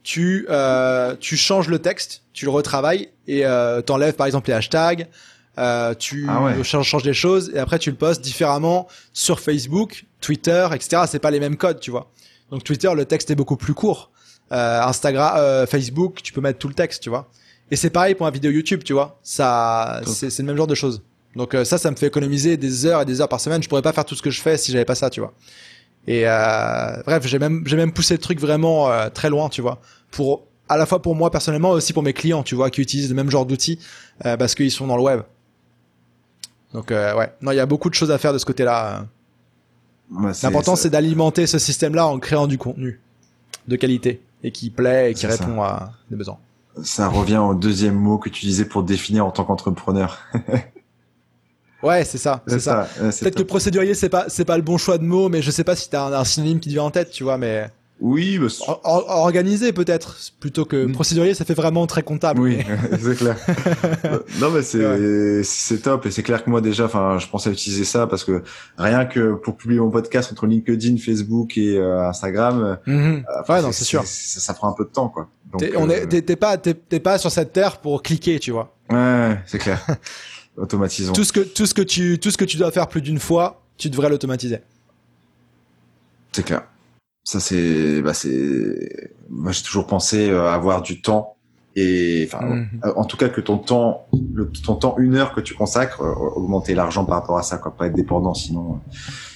tu 0.07 0.45
euh, 0.49 1.17
tu 1.19 1.35
changes 1.35 1.67
le 1.67 1.79
texte, 1.79 2.23
tu 2.31 2.45
le 2.45 2.51
retravailles 2.51 3.09
et 3.27 3.45
euh, 3.45 3.81
t'enlèves 3.81 4.13
par 4.13 4.25
exemple 4.25 4.47
les 4.47 4.53
hashtags, 4.53 5.09
euh, 5.57 5.93
tu 5.95 6.25
ah 6.29 6.53
changes, 6.63 6.87
changes 6.87 7.03
les 7.03 7.13
choses 7.13 7.51
et 7.53 7.59
après 7.59 7.77
tu 7.77 7.89
le 7.91 7.97
postes 7.97 8.21
différemment 8.21 8.87
sur 9.11 9.41
Facebook, 9.41 10.05
Twitter, 10.21 10.65
etc. 10.73 11.01
C'est 11.07 11.19
pas 11.19 11.29
les 11.29 11.41
mêmes 11.41 11.57
codes, 11.57 11.81
tu 11.81 11.91
vois. 11.91 12.09
Donc 12.51 12.63
Twitter, 12.63 12.89
le 12.95 13.03
texte 13.03 13.31
est 13.31 13.35
beaucoup 13.35 13.57
plus 13.57 13.73
court. 13.73 14.09
Euh, 14.53 14.81
Instagram, 14.81 15.33
euh, 15.35 15.67
Facebook, 15.67 16.21
tu 16.23 16.31
peux 16.31 16.39
mettre 16.39 16.59
tout 16.59 16.69
le 16.69 16.73
texte, 16.73 17.03
tu 17.03 17.09
vois. 17.09 17.29
Et 17.69 17.75
c'est 17.75 17.89
pareil 17.89 18.15
pour 18.15 18.27
la 18.27 18.31
vidéo 18.31 18.49
YouTube, 18.49 18.83
tu 18.85 18.93
vois. 18.93 19.19
Ça, 19.23 19.99
c'est 20.05 20.37
le 20.37 20.45
même 20.45 20.55
genre 20.55 20.67
de 20.67 20.75
choses. 20.75 21.03
Donc 21.35 21.53
euh, 21.53 21.65
ça, 21.65 21.77
ça 21.77 21.91
me 21.91 21.97
fait 21.97 22.07
économiser 22.07 22.55
des 22.55 22.85
heures 22.85 23.01
et 23.01 23.05
des 23.05 23.19
heures 23.19 23.27
par 23.27 23.41
semaine. 23.41 23.61
Je 23.61 23.67
pourrais 23.67 23.81
pas 23.81 23.91
faire 23.91 24.05
tout 24.05 24.15
ce 24.15 24.21
que 24.21 24.31
je 24.31 24.41
fais 24.41 24.55
si 24.55 24.71
j'avais 24.71 24.85
pas 24.85 24.95
ça, 24.95 25.09
tu 25.09 25.19
vois. 25.19 25.33
Et 26.07 26.23
euh, 26.25 27.01
bref, 27.05 27.25
j'ai 27.27 27.39
même 27.39 27.63
j'ai 27.65 27.75
même 27.75 27.91
poussé 27.91 28.13
le 28.13 28.19
truc 28.19 28.39
vraiment 28.39 28.89
euh, 28.89 29.09
très 29.09 29.29
loin, 29.29 29.49
tu 29.49 29.61
vois, 29.61 29.79
pour 30.09 30.43
à 30.69 30.77
la 30.77 30.85
fois 30.85 31.01
pour 31.01 31.15
moi 31.15 31.31
personnellement, 31.31 31.71
aussi 31.71 31.93
pour 31.93 32.03
mes 32.03 32.13
clients, 32.13 32.43
tu 32.43 32.55
vois, 32.55 32.69
qui 32.69 32.81
utilisent 32.81 33.09
le 33.09 33.15
même 33.15 33.29
genre 33.29 33.45
d'outils 33.45 33.79
parce 34.21 34.55
qu'ils 34.55 34.71
sont 34.71 34.87
dans 34.87 34.97
le 34.97 35.03
web. 35.03 35.21
Donc 36.73 36.89
ouais, 36.89 37.33
non, 37.41 37.51
il 37.51 37.55
y 37.55 37.59
a 37.59 37.65
beaucoup 37.65 37.89
de 37.89 37.93
choses 37.93 38.11
à 38.11 38.17
faire 38.17 38.33
de 38.33 38.37
ce 38.37 38.45
côté-là. 38.45 39.05
L'important, 40.43 40.75
c'est 40.75 40.89
d'alimenter 40.89 41.47
ce 41.47 41.59
système-là 41.59 42.07
en 42.07 42.19
créant 42.19 42.47
du 42.47 42.57
contenu 42.57 42.99
de 43.67 43.75
qualité 43.75 44.21
et 44.43 44.51
qui 44.51 44.69
plaît 44.69 45.11
et 45.11 45.13
qui 45.13 45.27
répond 45.27 45.61
à 45.61 45.93
des 46.09 46.15
besoins. 46.15 46.37
Ça 46.83 47.07
revient 47.07 47.37
au 47.37 47.55
deuxième 47.55 47.95
mot 47.95 48.17
que 48.17 48.29
tu 48.29 48.45
disais 48.45 48.65
pour 48.65 48.83
définir 48.83 49.25
en 49.25 49.31
tant 49.31 49.43
qu'entrepreneur. 49.43 50.19
Ouais, 51.83 52.03
c'est 52.03 52.17
ça, 52.17 52.43
c'est 52.47 52.59
ça. 52.59 52.87
Peut-être 52.99 53.35
que 53.35 53.43
procédurier 53.43 53.93
c'est 53.93 54.09
pas 54.09 54.25
c'est 54.29 54.45
pas 54.45 54.57
le 54.57 54.63
bon 54.63 54.77
choix 54.77 54.97
de 54.97 55.03
mots, 55.03 55.29
mais 55.29 55.41
je 55.41 55.51
sais 55.51 55.63
pas 55.63 55.75
si 55.75 55.89
t'as 55.89 56.03
un, 56.03 56.13
un 56.13 56.23
synonyme 56.23 56.59
qui 56.59 56.69
te 56.69 56.73
vient 56.73 56.83
en 56.83 56.91
tête, 56.91 57.11
tu 57.11 57.23
vois, 57.23 57.37
mais. 57.37 57.67
Oui, 57.99 58.37
bah, 58.37 58.47
organisé 58.83 59.73
peut-être 59.73 60.17
plutôt 60.39 60.65
que 60.65 60.85
mm. 60.85 60.91
procédurier, 60.91 61.33
ça 61.33 61.45
fait 61.45 61.55
vraiment 61.55 61.87
très 61.87 62.03
comptable. 62.03 62.39
Oui, 62.39 62.59
c'est 63.01 63.15
clair. 63.15 63.35
non 64.39 64.51
mais 64.51 64.61
c'est 64.61 65.43
c'est 65.43 65.79
top 65.79 66.05
et 66.05 66.11
c'est 66.11 66.21
clair 66.21 66.43
que 66.43 66.49
moi 66.49 66.61
déjà, 66.61 66.85
enfin, 66.85 67.17
je 67.17 67.27
pensais 67.27 67.51
utiliser 67.51 67.85
ça 67.85 68.05
parce 68.05 68.23
que 68.23 68.43
rien 68.77 69.05
que 69.05 69.33
pour 69.33 69.57
publier 69.57 69.79
mon 69.79 69.89
podcast 69.89 70.31
entre 70.31 70.45
LinkedIn, 70.45 70.97
Facebook 70.97 71.57
et 71.57 71.77
euh, 71.77 72.07
Instagram, 72.07 72.77
mm-hmm. 72.85 73.23
euh, 73.23 73.53
ouais, 73.53 73.61
non, 73.63 73.71
c'est 73.71 73.85
sûr, 73.85 74.03
ça, 74.05 74.53
prend 74.53 74.69
un 74.69 74.73
peu 74.73 74.83
de 74.83 74.89
temps 74.89 75.09
quoi. 75.09 75.27
Donc, 75.51 75.63
on 75.77 75.89
est, 75.89 76.03
euh, 76.03 76.21
t'es 76.21 76.35
pas 76.35 76.57
t'es 76.57 76.99
pas 76.99 77.17
sur 77.17 77.31
cette 77.31 77.53
terre 77.53 77.77
pour 77.77 78.03
cliquer, 78.03 78.37
tu 78.37 78.51
vois. 78.51 78.75
Ouais, 78.91 79.39
c'est 79.45 79.57
clair. 79.57 79.83
Automatisons. 80.57 81.13
Tout 81.13 81.23
ce 81.23 81.31
que 81.31 81.39
tout 81.39 81.65
ce 81.65 81.73
que 81.73 81.81
tu 81.81 82.19
tout 82.19 82.31
ce 82.31 82.37
que 82.37 82.45
tu 82.45 82.57
dois 82.57 82.71
faire 82.71 82.87
plus 82.87 83.01
d'une 83.01 83.19
fois, 83.19 83.63
tu 83.77 83.89
devrais 83.89 84.09
l'automatiser. 84.09 84.59
C'est 86.31 86.43
clair. 86.43 86.63
Ça 87.23 87.39
c'est 87.39 88.01
bah 88.01 88.13
c'est 88.13 89.13
moi 89.29 89.51
j'ai 89.51 89.63
toujours 89.63 89.87
pensé 89.87 90.29
euh, 90.29 90.49
avoir 90.49 90.81
du 90.81 91.01
temps 91.01 91.35
et 91.75 92.27
enfin 92.27 92.45
mhm. 92.45 92.69
en 92.95 93.05
tout 93.05 93.17
cas 93.17 93.29
que 93.29 93.41
ton 93.41 93.57
temps 93.57 94.07
le, 94.33 94.49
ton 94.49 94.75
temps 94.75 94.95
une 94.97 95.15
heure 95.15 95.33
que 95.33 95.41
tu 95.41 95.53
consacres 95.53 96.01
euh, 96.01 96.13
augmenter 96.13 96.73
l'argent 96.73 97.05
par 97.05 97.19
rapport 97.19 97.37
à 97.37 97.43
ça 97.43 97.57
quoi 97.57 97.75
pas 97.75 97.87
être 97.87 97.95
dépendant 97.95 98.33
sinon 98.33 98.79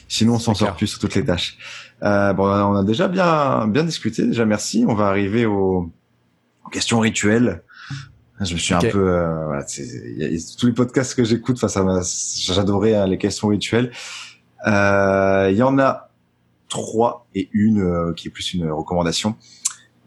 sinon 0.08 0.36
on 0.36 0.40
s'en 0.40 0.54
sort 0.54 0.76
plus 0.76 0.88
sur 0.88 1.00
toutes 1.00 1.16
les 1.16 1.26
tâches. 1.26 1.58
Euh, 2.04 2.34
bon 2.34 2.46
on 2.46 2.76
a 2.76 2.84
déjà 2.84 3.08
bien 3.10 3.68
bien 3.68 3.84
discuté 3.84 4.26
déjà 4.26 4.46
merci 4.46 4.86
on 4.88 4.96
va 4.96 5.08
arriver 5.08 5.46
aux 5.46 5.92
questions 6.72 7.00
rituelles 7.00 7.62
je 8.46 8.54
me 8.54 8.60
suis 8.60 8.74
un 8.74 8.80
peu, 8.80 9.10
euh, 9.10 9.46
voilà, 9.46 9.64
tous 9.64 10.66
les 10.66 10.74
podcasts 10.74 11.16
que 11.16 11.24
j'écoute, 11.24 11.60
enfin 11.64 12.02
j'adorais 12.36 12.96
hein, 12.96 13.08
les 13.08 13.18
questions 13.18 13.50
rituelles. 13.50 13.92
Euh, 14.68 15.50
il 15.52 15.58
y 15.58 15.64
en 15.64 15.80
a 15.80 16.10
trois 16.70 17.28
et 17.36 17.50
une 17.52 17.82
euh, 17.82 18.14
qui 18.14 18.28
est 18.28 18.32
plus 18.32 18.54
une 18.54 18.70
recommandation. 18.72 19.36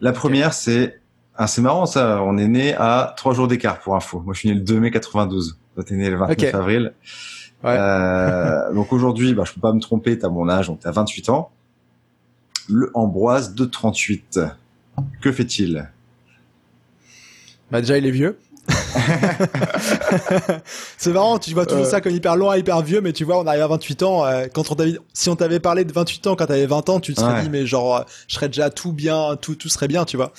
La 0.00 0.12
première, 0.12 0.52
c'est, 0.52 1.00
ah, 1.36 1.46
c'est 1.46 1.60
marrant 1.60 1.86
ça, 1.86 2.22
on 2.22 2.36
est 2.38 2.48
né 2.48 2.74
à 2.74 3.14
trois 3.16 3.34
jours 3.34 3.48
d'écart 3.48 3.80
pour 3.80 3.96
info. 3.96 4.20
Moi, 4.20 4.34
je 4.34 4.40
suis 4.40 4.48
né 4.48 4.54
le 4.54 4.62
2 4.62 4.80
mai 4.80 4.90
92. 4.90 5.58
Toi, 5.74 5.84
t'es 5.84 5.94
né 5.94 6.10
le 6.10 6.16
29 6.16 6.54
avril. 6.54 6.92
Ouais. 7.62 7.76
Euh, 7.78 8.72
donc 8.74 8.92
aujourd'hui, 8.92 9.34
bah, 9.34 9.44
je 9.46 9.52
peux 9.52 9.60
pas 9.60 9.72
me 9.72 9.80
tromper, 9.80 10.18
t'as 10.18 10.28
mon 10.28 10.48
âge, 10.48 10.66
donc 10.66 10.80
t'as 10.80 10.90
28 10.90 11.30
ans. 11.30 11.50
Le 12.68 12.90
Ambroise 12.94 13.54
de 13.54 13.64
38. 13.64 14.40
Que 15.20 15.32
fait-il? 15.32 15.90
Bah 17.74 17.80
déjà 17.80 17.98
il 17.98 18.06
est 18.06 18.12
vieux. 18.12 18.38
c'est 20.96 21.10
marrant, 21.12 21.40
tu 21.40 21.52
vois 21.54 21.66
toujours 21.66 21.86
ça 21.86 22.00
comme 22.00 22.14
hyper 22.14 22.36
loin, 22.36 22.56
hyper 22.56 22.82
vieux, 22.82 23.00
mais 23.00 23.12
tu 23.12 23.24
vois, 23.24 23.40
on 23.40 23.46
arrive 23.48 23.62
à 23.62 23.66
28 23.66 24.04
ans. 24.04 24.24
Euh, 24.24 24.46
quand 24.46 24.70
on 24.70 24.76
si 25.12 25.28
on 25.28 25.34
t'avait 25.34 25.58
parlé 25.58 25.84
de 25.84 25.92
28 25.92 26.28
ans 26.28 26.36
quand 26.36 26.46
t'avais 26.46 26.66
20 26.66 26.88
ans, 26.88 27.00
tu 27.00 27.14
te 27.14 27.20
serais 27.20 27.42
dit, 27.42 27.50
mais 27.50 27.66
genre, 27.66 27.96
euh, 27.96 28.02
je 28.28 28.36
serais 28.36 28.46
déjà 28.46 28.70
tout 28.70 28.92
bien, 28.92 29.36
tout, 29.42 29.56
tout 29.56 29.68
serait 29.68 29.88
bien, 29.88 30.04
tu 30.04 30.16
vois. 30.16 30.32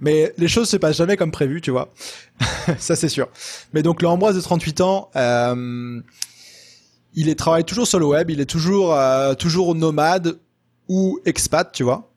Mais 0.00 0.34
les 0.36 0.48
choses 0.48 0.68
se 0.68 0.76
passent 0.76 0.98
jamais 0.98 1.16
comme 1.16 1.30
prévu, 1.32 1.62
tu 1.62 1.70
vois. 1.70 1.88
ça, 2.78 2.94
c'est 2.94 3.08
sûr. 3.08 3.28
Mais 3.72 3.82
donc, 3.82 4.02
l'Ambroise 4.02 4.36
de 4.36 4.42
38 4.42 4.82
ans, 4.82 5.08
euh, 5.16 5.98
il 7.14 7.30
est, 7.30 7.36
travaille 7.36 7.64
toujours 7.64 7.86
sur 7.86 8.00
le 8.00 8.04
web, 8.04 8.28
il 8.28 8.42
est 8.42 8.44
toujours, 8.44 8.94
toujours 9.38 9.74
nomade, 9.74 10.36
ou 10.88 11.20
expat, 11.24 11.72
tu 11.72 11.84
vois. 11.84 12.11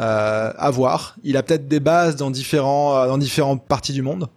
Euh, 0.00 0.52
à 0.56 0.70
voir. 0.70 1.16
Il 1.24 1.36
a 1.36 1.42
peut-être 1.42 1.66
des 1.66 1.80
bases 1.80 2.14
dans 2.14 2.30
différents 2.30 3.06
dans 3.06 3.18
différentes 3.18 3.66
parties 3.66 3.92
du 3.92 4.02
monde 4.02 4.28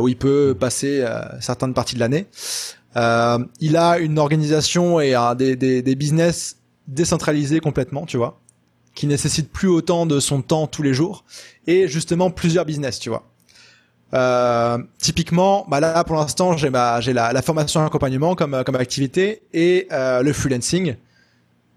où 0.00 0.08
il 0.08 0.16
peut 0.16 0.56
passer 0.58 1.06
certaines 1.40 1.72
parties 1.72 1.94
de 1.94 2.00
l'année. 2.00 2.26
il 3.60 3.76
a 3.76 3.98
une 3.98 4.18
organisation 4.18 4.98
et 4.98 5.14
des, 5.36 5.54
des, 5.54 5.80
des 5.80 5.94
business 5.94 6.56
décentralisés 6.88 7.60
complètement, 7.60 8.04
tu 8.04 8.16
vois, 8.16 8.40
qui 8.96 9.06
nécessitent 9.06 9.52
plus 9.52 9.68
autant 9.68 10.06
de 10.06 10.18
son 10.18 10.42
temps 10.42 10.66
tous 10.66 10.82
les 10.82 10.94
jours 10.94 11.24
et 11.68 11.86
justement 11.86 12.30
plusieurs 12.30 12.64
business, 12.64 12.98
tu 12.98 13.10
vois. 13.10 13.24
Euh, 14.14 14.78
typiquement, 14.98 15.66
bah 15.68 15.80
là 15.80 16.04
pour 16.04 16.16
l'instant 16.16 16.56
j'ai 16.56 16.70
ma 16.70 17.00
j'ai 17.00 17.12
la, 17.12 17.32
la 17.32 17.42
formation 17.42 17.84
accompagnement 17.84 18.36
comme 18.36 18.62
comme 18.64 18.76
activité 18.76 19.42
et 19.52 19.88
euh, 19.90 20.22
le 20.22 20.32
freelancing. 20.32 20.94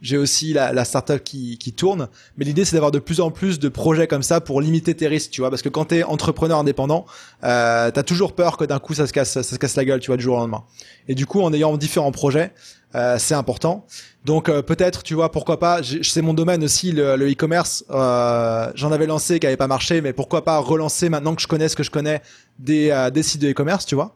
J'ai 0.01 0.17
aussi 0.17 0.53
la, 0.53 0.71
la 0.71 0.85
startup 0.85 1.23
qui, 1.23 1.57
qui 1.57 1.73
tourne, 1.73 2.07
mais 2.37 2.45
l'idée 2.45 2.63
c'est 2.63 2.75
d'avoir 2.77 2.91
de 2.91 2.99
plus 2.99 3.19
en 3.19 3.31
plus 3.31 3.59
de 3.59 3.67
projets 3.67 4.07
comme 4.07 4.23
ça 4.23 4.39
pour 4.39 4.61
limiter 4.61 4.95
tes 4.95 5.07
risques, 5.07 5.31
tu 5.31 5.41
vois, 5.41 5.49
parce 5.49 5.61
que 5.61 5.67
quand 5.69 5.85
t'es 5.85 6.03
entrepreneur 6.03 6.57
indépendant, 6.59 7.05
euh, 7.43 7.91
t'as 7.91 8.03
toujours 8.03 8.33
peur 8.33 8.55
que 8.55 8.63
d'un 8.63 8.79
coup 8.79 8.93
ça 8.93 9.07
se 9.07 9.11
casse 9.13 9.31
ça 9.33 9.43
se 9.43 9.55
casse 9.57 9.75
la 9.75 9.83
gueule, 9.83 9.99
tu 9.99 10.07
vois, 10.07 10.15
du 10.17 10.23
jour 10.23 10.35
au 10.37 10.39
lendemain. 10.39 10.63
Et 11.09 11.15
du 11.15 11.25
coup, 11.25 11.41
en 11.41 11.51
ayant 11.51 11.75
différents 11.75 12.11
projets, 12.13 12.53
euh, 12.95 13.17
c'est 13.19 13.33
important. 13.35 13.85
Donc 14.25 14.47
euh, 14.47 14.61
peut-être, 14.61 15.03
tu 15.03 15.15
vois, 15.15 15.31
pourquoi 15.31 15.59
pas. 15.59 15.81
C'est 16.01 16.21
mon 16.21 16.33
domaine 16.33 16.63
aussi, 16.63 16.91
le 16.93 17.15
e-commerce. 17.29 17.83
euh, 17.89 18.71
J'en 18.75 18.91
avais 18.91 19.05
lancé 19.05 19.39
qui 19.39 19.47
avait 19.47 19.57
pas 19.57 19.67
marché, 19.67 20.01
mais 20.01 20.13
pourquoi 20.13 20.43
pas 20.45 20.57
relancer 20.59 21.09
maintenant 21.09 21.35
que 21.35 21.41
je 21.41 21.47
connais 21.47 21.67
ce 21.69 21.75
que 21.75 21.83
je 21.83 21.91
connais 21.91 22.21
des, 22.57 22.89
euh, 22.91 23.09
des 23.09 23.21
sites 23.23 23.41
de 23.41 23.49
e-commerce, 23.49 23.85
tu 23.85 23.95
vois. 23.95 24.15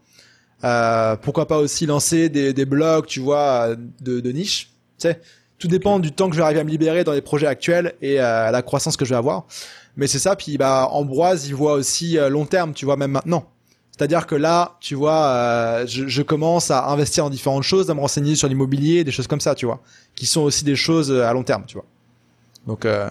pourquoi 1.21 1.47
pas 1.47 1.57
aussi 1.57 1.85
lancer 1.85 2.29
des, 2.29 2.53
des 2.53 2.65
blogs, 2.65 3.05
tu 3.05 3.19
vois, 3.19 3.75
de, 4.01 4.19
de 4.21 4.31
niche. 4.31 4.69
Tu 4.97 5.07
sais, 5.09 5.19
tout 5.63 5.69
dépend 5.69 5.99
du 5.99 6.11
temps 6.11 6.27
que 6.27 6.35
je 6.35 6.39
vais 6.39 6.43
arriver 6.43 6.59
à 6.59 6.63
me 6.65 6.69
libérer 6.69 7.03
dans 7.03 7.13
les 7.13 7.21
projets 7.21 7.47
actuels 7.47 7.93
et 8.01 8.15
la 8.17 8.61
croissance 8.61 8.97
que 8.97 9.05
je 9.05 9.11
vais 9.11 9.15
avoir. 9.15 9.45
Mais 9.95 10.07
c'est 10.07 10.19
ça. 10.19 10.35
Puis 10.35 10.57
bah 10.57 10.89
Ambroise, 10.91 11.47
il 11.47 11.55
voit 11.55 11.73
aussi 11.73 12.17
long 12.29 12.45
terme, 12.45 12.73
tu 12.73 12.83
vois, 12.85 12.97
même 12.97 13.11
maintenant. 13.11 13.47
C'est-à-dire 13.95 14.25
que 14.25 14.33
là, 14.33 14.77
tu 14.79 14.95
vois, 14.95 15.25
euh, 15.25 15.85
je, 15.85 16.07
je, 16.07 16.21
commence 16.23 16.71
à 16.71 16.87
investir 16.87 17.25
en 17.25 17.29
différentes 17.29 17.63
choses, 17.63 17.91
à 17.91 17.93
me 17.93 17.99
renseigner 17.99 18.35
sur 18.35 18.47
l'immobilier, 18.47 19.03
des 19.03 19.11
choses 19.11 19.27
comme 19.27 19.39
ça, 19.39 19.53
tu 19.53 19.67
vois, 19.67 19.81
qui 20.15 20.25
sont 20.25 20.41
aussi 20.41 20.63
des 20.63 20.75
choses 20.75 21.11
euh, 21.11 21.25
à 21.25 21.33
long 21.33 21.43
terme, 21.43 21.63
tu 21.67 21.75
vois. 21.75 21.85
Donc 22.65 22.85
euh, 22.85 23.07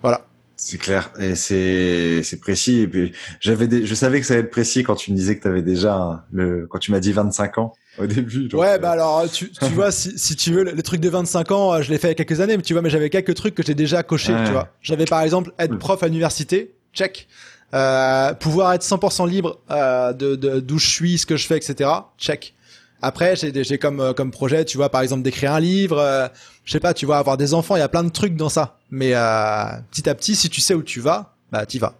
voilà. 0.00 0.24
C'est 0.54 0.78
clair 0.78 1.10
et 1.18 1.34
c'est 1.34 2.22
c'est 2.22 2.38
précis. 2.38 2.80
Et 2.80 2.88
puis 2.88 3.12
j'avais 3.40 3.84
je 3.84 3.94
savais 3.94 4.20
que 4.20 4.26
ça 4.26 4.34
allait 4.34 4.44
être 4.44 4.50
précis 4.50 4.82
quand 4.82 4.94
tu 4.94 5.10
me 5.12 5.16
disais 5.16 5.36
que 5.36 5.42
tu 5.42 5.48
avais 5.48 5.62
déjà 5.62 6.24
le 6.32 6.66
quand 6.68 6.78
tu 6.78 6.90
m'as 6.90 7.00
dit 7.00 7.12
25 7.12 7.58
ans 7.58 7.74
au 7.98 8.06
début. 8.06 8.48
ouais, 8.54 8.78
bah 8.78 8.92
alors 8.92 9.30
tu, 9.30 9.50
tu 9.50 9.64
vois 9.66 9.90
si, 9.90 10.18
si 10.18 10.36
tu 10.36 10.52
veux 10.52 10.64
le, 10.64 10.82
truc 10.82 11.00
de 11.00 11.08
25 11.08 11.50
ans, 11.52 11.82
je 11.82 11.90
l'ai 11.90 11.98
fait 11.98 12.08
il 12.08 12.10
y 12.10 12.12
a 12.12 12.14
quelques 12.14 12.40
années, 12.40 12.56
mais 12.56 12.62
tu 12.62 12.72
vois, 12.72 12.82
mais 12.82 12.90
j'avais 12.90 13.10
quelques 13.10 13.34
trucs 13.34 13.54
que 13.54 13.62
j'ai 13.62 13.74
déjà 13.74 14.02
coché, 14.02 14.32
tu 14.44 14.52
vois. 14.52 14.68
J'avais 14.82 15.04
par 15.04 15.22
exemple 15.22 15.52
être 15.58 15.76
prof 15.78 16.02
à 16.02 16.06
l'université, 16.06 16.74
check. 16.92 17.28
Euh, 17.74 18.32
pouvoir 18.32 18.72
être 18.72 18.82
100% 18.82 19.28
libre 19.28 19.58
euh, 19.70 20.14
de 20.14 20.36
d'où 20.60 20.78
je 20.78 20.88
suis, 20.88 21.18
ce 21.18 21.26
que 21.26 21.36
je 21.36 21.46
fais, 21.46 21.58
etc. 21.58 21.90
Check. 22.16 22.54
Après, 23.00 23.34
j'ai 23.36 23.78
comme 23.78 24.00
euh, 24.00 24.12
comme 24.12 24.30
projet, 24.30 24.64
tu 24.64 24.76
vois, 24.76 24.88
par 24.88 25.02
exemple, 25.02 25.22
d'écrire 25.22 25.52
un 25.52 25.60
livre. 25.60 25.98
Euh, 25.98 26.26
je 26.64 26.72
sais 26.72 26.80
pas, 26.80 26.94
tu 26.94 27.06
vois, 27.06 27.18
avoir 27.18 27.36
des 27.36 27.54
enfants. 27.54 27.76
Il 27.76 27.80
y 27.80 27.82
a 27.82 27.88
plein 27.88 28.02
de 28.02 28.08
trucs 28.08 28.34
dans 28.34 28.48
ça. 28.48 28.78
Mais 28.90 29.12
euh, 29.14 29.64
petit 29.90 30.08
à 30.08 30.14
petit, 30.14 30.34
si 30.34 30.50
tu 30.50 30.60
sais 30.60 30.74
où 30.74 30.82
tu 30.82 31.00
vas, 31.00 31.36
bah 31.52 31.64
t'y 31.64 31.78
vas. 31.78 31.94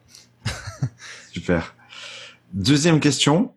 Super. 1.32 1.74
Deuxième 2.52 2.98
question. 2.98 3.52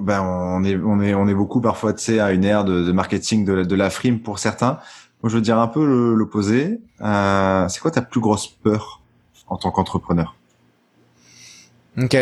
Ben 0.00 0.22
on 0.22 0.64
est 0.64 0.76
on 0.76 1.00
est 1.00 1.14
on 1.14 1.28
est 1.28 1.34
beaucoup 1.34 1.60
parfois 1.60 1.92
tu 1.92 2.04
sais 2.04 2.20
à 2.20 2.32
une 2.32 2.44
ère 2.44 2.64
de, 2.64 2.84
de 2.84 2.92
marketing 2.92 3.44
de, 3.44 3.64
de 3.64 3.74
la 3.74 3.90
frime 3.90 4.20
pour 4.20 4.38
certains. 4.38 4.78
Moi, 5.22 5.30
je 5.30 5.36
veux 5.36 5.42
dire 5.42 5.58
un 5.58 5.66
peu 5.66 6.14
l'opposé. 6.14 6.80
Euh, 7.00 7.68
c'est 7.68 7.80
quoi 7.80 7.90
ta 7.90 8.02
plus 8.02 8.20
grosse 8.20 8.46
peur 8.46 9.00
en 9.48 9.56
tant 9.56 9.72
qu'entrepreneur? 9.72 10.36
Ok. 12.00 12.16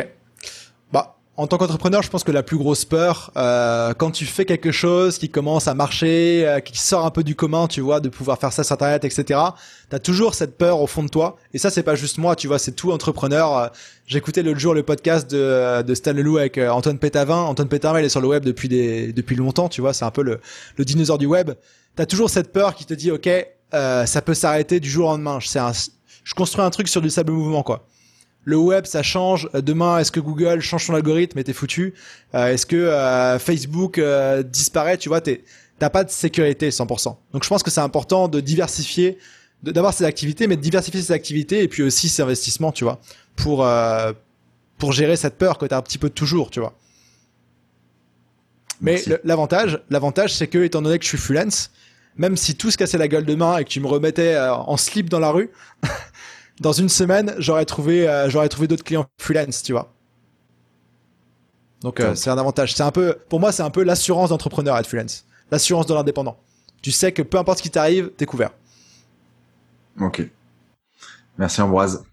En 1.38 1.46
tant 1.46 1.58
qu'entrepreneur, 1.58 2.02
je 2.02 2.08
pense 2.08 2.24
que 2.24 2.32
la 2.32 2.42
plus 2.42 2.56
grosse 2.56 2.86
peur, 2.86 3.30
euh, 3.36 3.92
quand 3.92 4.10
tu 4.10 4.24
fais 4.24 4.46
quelque 4.46 4.72
chose 4.72 5.18
qui 5.18 5.28
commence 5.28 5.68
à 5.68 5.74
marcher, 5.74 6.46
euh, 6.46 6.60
qui 6.60 6.78
sort 6.78 7.04
un 7.04 7.10
peu 7.10 7.22
du 7.22 7.34
commun, 7.34 7.66
tu 7.66 7.82
vois, 7.82 8.00
de 8.00 8.08
pouvoir 8.08 8.38
faire 8.38 8.54
ça 8.54 8.64
sur 8.64 8.72
Internet, 8.72 9.04
etc. 9.04 9.40
T'as 9.90 9.98
toujours 9.98 10.34
cette 10.34 10.56
peur 10.56 10.80
au 10.80 10.86
fond 10.86 11.02
de 11.02 11.08
toi. 11.08 11.36
Et 11.52 11.58
ça, 11.58 11.68
c'est 11.68 11.82
pas 11.82 11.94
juste 11.94 12.16
moi, 12.16 12.36
tu 12.36 12.46
vois, 12.46 12.58
c'est 12.58 12.72
tout 12.72 12.90
entrepreneur. 12.90 13.58
Euh, 13.58 13.68
j'écoutais 14.06 14.42
l'autre 14.42 14.60
jour 14.60 14.72
le 14.72 14.82
podcast 14.82 15.30
de, 15.30 15.82
de 15.82 15.94
Stan 15.94 16.14
Leloup 16.14 16.38
avec 16.38 16.56
euh, 16.56 16.70
Antoine 16.70 16.98
Pétavin. 16.98 17.42
Antoine 17.42 17.68
Pétavin, 17.68 18.00
il 18.00 18.06
est 18.06 18.10
sur 18.10 18.22
le 18.22 18.28
web 18.28 18.42
depuis 18.42 18.70
des, 18.70 19.12
depuis 19.12 19.36
longtemps, 19.36 19.68
tu 19.68 19.82
vois, 19.82 19.92
c'est 19.92 20.06
un 20.06 20.10
peu 20.10 20.22
le, 20.22 20.40
le 20.76 20.84
dinosaure 20.86 21.18
du 21.18 21.26
web. 21.26 21.50
T'as 21.96 22.06
toujours 22.06 22.30
cette 22.30 22.50
peur 22.50 22.74
qui 22.74 22.86
te 22.86 22.94
dit, 22.94 23.10
ok, 23.10 23.28
euh, 23.74 24.06
ça 24.06 24.22
peut 24.22 24.34
s'arrêter 24.34 24.80
du 24.80 24.88
jour 24.88 25.08
au 25.08 25.12
lendemain. 25.12 25.38
Un, 25.56 25.72
je 26.24 26.34
construis 26.34 26.64
un 26.64 26.70
truc 26.70 26.88
sur 26.88 27.00
du 27.00 27.10
sable 27.10 27.32
mouvement 27.32 27.62
quoi. 27.62 27.86
Le 28.46 28.56
web, 28.56 28.86
ça 28.86 29.02
change. 29.02 29.50
Demain, 29.54 29.98
est-ce 29.98 30.12
que 30.12 30.20
Google 30.20 30.60
change 30.60 30.86
son 30.86 30.94
algorithme 30.94 31.36
et 31.40 31.44
t'es 31.44 31.52
foutu 31.52 31.94
euh, 32.32 32.46
Est-ce 32.46 32.64
que 32.64 32.76
euh, 32.76 33.40
Facebook 33.40 33.98
euh, 33.98 34.44
disparaît 34.44 34.96
Tu 34.98 35.08
vois, 35.08 35.20
t'as 35.20 35.90
pas 35.90 36.04
de 36.04 36.10
sécurité 36.10 36.70
100%. 36.70 37.16
Donc 37.32 37.42
je 37.42 37.48
pense 37.48 37.64
que 37.64 37.72
c'est 37.72 37.80
important 37.80 38.28
de 38.28 38.38
diversifier, 38.38 39.18
d'avoir 39.64 39.92
ses 39.92 40.04
activités, 40.04 40.46
mais 40.46 40.54
de 40.54 40.60
diversifier 40.60 41.02
ses 41.02 41.12
activités 41.12 41.64
et 41.64 41.68
puis 41.68 41.82
aussi 41.82 42.08
ses 42.08 42.22
investissements, 42.22 42.70
tu 42.70 42.84
vois, 42.84 43.00
pour 43.34 43.66
pour 44.78 44.92
gérer 44.92 45.16
cette 45.16 45.38
peur 45.38 45.58
que 45.58 45.66
t'as 45.66 45.78
un 45.78 45.82
petit 45.82 45.98
peu 45.98 46.08
toujours, 46.08 46.50
tu 46.50 46.60
vois. 46.60 46.74
Mais 48.80 49.02
l'avantage, 49.24 49.82
l'avantage, 49.90 50.34
c'est 50.34 50.46
que 50.46 50.58
étant 50.62 50.82
donné 50.82 50.98
que 50.98 51.04
je 51.04 51.08
suis 51.08 51.18
freelance, 51.18 51.72
même 52.16 52.36
si 52.36 52.54
tout 52.54 52.70
se 52.70 52.76
cassait 52.76 52.98
la 52.98 53.08
gueule 53.08 53.24
demain 53.24 53.58
et 53.58 53.64
que 53.64 53.70
tu 53.70 53.80
me 53.80 53.88
remettais 53.88 54.38
en 54.38 54.76
slip 54.76 55.08
dans 55.08 55.18
la 55.18 55.30
rue, 55.30 55.50
dans 56.60 56.72
une 56.72 56.88
semaine, 56.88 57.34
j'aurais 57.38 57.64
trouvé, 57.64 58.08
euh, 58.08 58.30
j'aurais 58.30 58.48
trouvé 58.48 58.68
d'autres 58.68 58.84
clients 58.84 59.06
freelance, 59.18 59.62
tu 59.62 59.72
vois. 59.72 59.92
Donc 61.82 62.00
euh, 62.00 62.14
c'est 62.14 62.30
un 62.30 62.38
avantage. 62.38 62.74
C'est 62.74 62.82
un 62.82 62.90
peu, 62.90 63.18
pour 63.28 63.40
moi, 63.40 63.52
c'est 63.52 63.62
un 63.62 63.70
peu 63.70 63.82
l'assurance 63.82 64.30
d'entrepreneur 64.30 64.76
être 64.78 64.86
freelance, 64.86 65.26
l'assurance 65.50 65.86
de 65.86 65.94
l'indépendant. 65.94 66.38
Tu 66.82 66.90
sais 66.90 67.12
que 67.12 67.22
peu 67.22 67.38
importe 67.38 67.58
ce 67.58 67.62
qui 67.62 67.70
t'arrive, 67.70 68.10
t'es 68.16 68.26
couvert. 68.26 68.50
Ok. 70.00 70.22
Merci 71.38 71.60
Ambroise. 71.60 72.04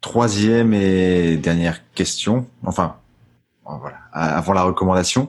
Troisième 0.00 0.72
et 0.74 1.36
dernière 1.36 1.80
question. 1.92 2.46
Enfin, 2.64 2.96
voilà, 3.64 3.96
avant 4.12 4.52
la 4.52 4.62
recommandation. 4.62 5.28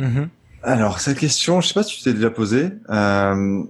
Mm-hmm. 0.00 0.28
Alors 0.62 1.00
cette 1.00 1.18
question, 1.18 1.60
je 1.60 1.68
sais 1.68 1.74
pas 1.74 1.82
si 1.82 1.96
tu 1.96 2.02
t'es 2.02 2.14
déjà 2.14 2.30
posée. 2.30 2.70
Euh, 2.90 3.62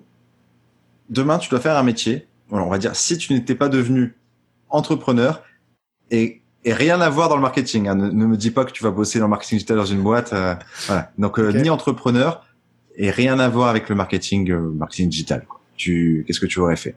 demain, 1.11 1.39
tu 1.39 1.49
dois 1.51 1.61
faire 1.61 1.77
un 1.77 1.83
métier 1.83 2.27
on 2.63 2.71
va 2.71 2.79
dire, 2.79 2.97
si 2.97 3.19
tu 3.19 3.33
n'étais 3.33 3.55
pas 3.55 3.69
devenu 3.69 4.17
entrepreneur 4.69 5.43
et, 6.11 6.41
rien 6.67 7.01
à 7.03 7.11
voir 7.11 7.29
dans 7.29 7.37
le 7.37 7.43
marketing, 7.43 7.89
hein, 7.89 7.95
ne, 7.95 8.11
me 8.11 8.39
dis 8.39 8.51
pas 8.51 8.65
que 8.65 8.73
tu 8.73 8.83
vas 8.83 8.91
bosser 8.91 9.19
dans 9.19 9.27
le 9.27 9.31
marketing 9.31 9.59
digital 9.59 9.77
dans 9.77 9.85
une 9.85 10.03
boîte, 10.03 10.33
euh, 10.33 10.55
voilà. 10.87 11.13
Donc 11.19 11.39
euh, 11.39 11.53
ni 11.53 11.69
entrepreneur 11.69 12.43
et 12.97 13.11
rien 13.11 13.39
à 13.39 13.51
voir 13.51 13.69
avec 13.69 13.91
le 13.91 13.95
marketing, 13.95 14.51
euh, 14.51 14.73
marketing 14.73 15.11
digital. 15.11 15.47
Tu, 15.77 16.25
qu'est-ce 16.27 16.41
que 16.41 16.47
tu 16.47 16.61
aurais 16.61 16.77
fait? 16.77 16.95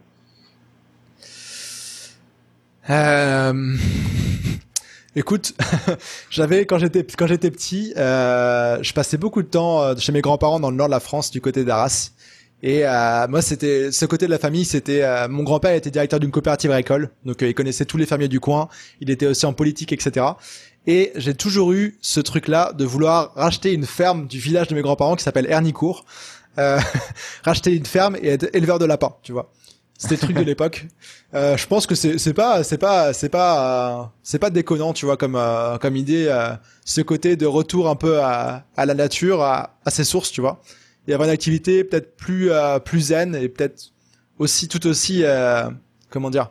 Écoute, 5.17 5.53
j'avais 6.29 6.65
quand 6.65 6.77
j'étais 6.77 7.03
quand 7.03 7.27
j'étais 7.27 7.51
petit, 7.51 7.91
je 7.97 8.93
passais 8.93 9.17
beaucoup 9.17 9.41
de 9.41 9.49
temps 9.49 9.97
chez 9.97 10.13
mes 10.13 10.21
grands-parents 10.21 10.61
dans 10.61 10.69
le 10.69 10.77
nord 10.77 10.87
de 10.87 10.91
la 10.91 11.01
France, 11.01 11.29
du 11.29 11.41
côté 11.41 11.65
d'Arras. 11.65 12.11
Et 12.63 12.85
euh, 12.85 13.27
moi, 13.27 13.41
c'était 13.41 13.91
ce 13.91 14.05
côté 14.05 14.25
de 14.25 14.31
la 14.31 14.39
famille. 14.39 14.65
C'était 14.65 15.03
euh, 15.03 15.27
mon 15.27 15.43
grand-père 15.43 15.73
était 15.73 15.91
directeur 15.91 16.19
d'une 16.19 16.31
coopérative 16.31 16.71
agricole, 16.71 17.09
donc 17.25 17.41
euh, 17.43 17.49
il 17.49 17.53
connaissait 17.53 17.85
tous 17.85 17.97
les 17.97 18.05
fermiers 18.05 18.27
du 18.27 18.39
coin. 18.39 18.67
Il 18.99 19.09
était 19.09 19.27
aussi 19.27 19.45
en 19.45 19.53
politique, 19.53 19.93
etc. 19.93 20.25
Et 20.87 21.11
j'ai 21.15 21.35
toujours 21.35 21.73
eu 21.73 21.97
ce 22.01 22.19
truc-là 22.19 22.73
de 22.73 22.85
vouloir 22.85 23.33
racheter 23.35 23.73
une 23.73 23.85
ferme 23.85 24.27
du 24.27 24.39
village 24.39 24.69
de 24.69 24.75
mes 24.75 24.81
grands-parents 24.81 25.15
qui 25.15 25.23
s'appelle 25.23 25.45
Hernicourt, 25.47 26.05
racheter 27.43 27.75
une 27.75 27.85
ferme 27.85 28.15
et 28.21 28.29
être 28.29 28.49
éleveur 28.53 28.79
de 28.79 28.85
lapins, 28.85 29.15
tu 29.21 29.33
vois. 29.33 29.51
C'était 29.99 30.15
le 30.15 30.21
truc 30.21 30.37
de 30.37 30.41
l'époque. 30.43 30.87
je 31.33 31.65
pense 31.67 31.85
que 31.85 31.93
c'est 31.93 32.17
c'est 32.17 32.33
pas 32.33 32.63
c'est 32.63 32.77
pas 32.77 33.13
c'est 33.13 33.29
pas 33.29 34.13
c'est 34.23 34.39
pas 34.39 34.49
déconnant, 34.49 34.93
tu 34.93 35.05
vois, 35.05 35.17
comme 35.17 35.39
comme 35.81 35.95
idée. 35.97 36.33
ce 36.85 37.01
côté 37.01 37.35
de 37.35 37.45
retour 37.45 37.89
un 37.89 37.95
peu 37.95 38.19
à, 38.21 38.63
à 38.77 38.85
la 38.87 38.93
nature, 38.95 39.43
à, 39.43 39.77
à 39.85 39.91
ses 39.91 40.05
sources, 40.05 40.31
tu 40.31 40.41
vois 40.41 40.61
y 41.07 41.13
avoir 41.13 41.27
une 41.27 41.33
activité 41.33 41.83
peut-être 41.83 42.15
plus 42.15 42.51
euh, 42.51 42.79
plus 42.79 43.07
zen 43.07 43.35
et 43.35 43.49
peut-être 43.49 43.91
aussi 44.39 44.67
tout 44.67 44.85
aussi 44.87 45.23
euh, 45.23 45.69
comment 46.09 46.29
dire 46.29 46.49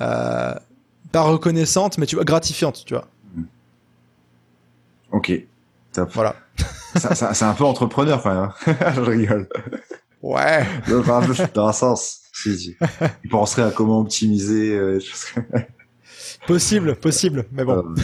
euh, 0.00 0.54
pas 1.12 1.22
reconnaissante 1.22 1.98
mais 1.98 2.06
tu 2.06 2.14
vois 2.16 2.24
gratifiante 2.24 2.84
tu 2.86 2.94
vois. 2.94 3.06
Ok. 5.12 5.32
Top. 5.92 6.10
Voilà. 6.12 6.36
C'est 6.94 7.42
un 7.42 7.54
peu 7.54 7.64
entrepreneur 7.64 8.18
enfin 8.18 8.54
je 8.66 9.00
rigole. 9.00 9.48
Ouais. 10.22 10.64
Dans 11.54 11.68
un 11.68 11.72
sens. 11.72 12.18
Si, 12.32 12.76
il 13.24 13.28
penserait 13.28 13.62
à 13.62 13.70
comment 13.70 14.00
optimiser 14.00 14.74
euh, 14.74 14.98
possible 16.46 16.94
possible 16.94 17.44
mais 17.52 17.64
bon. 17.64 17.94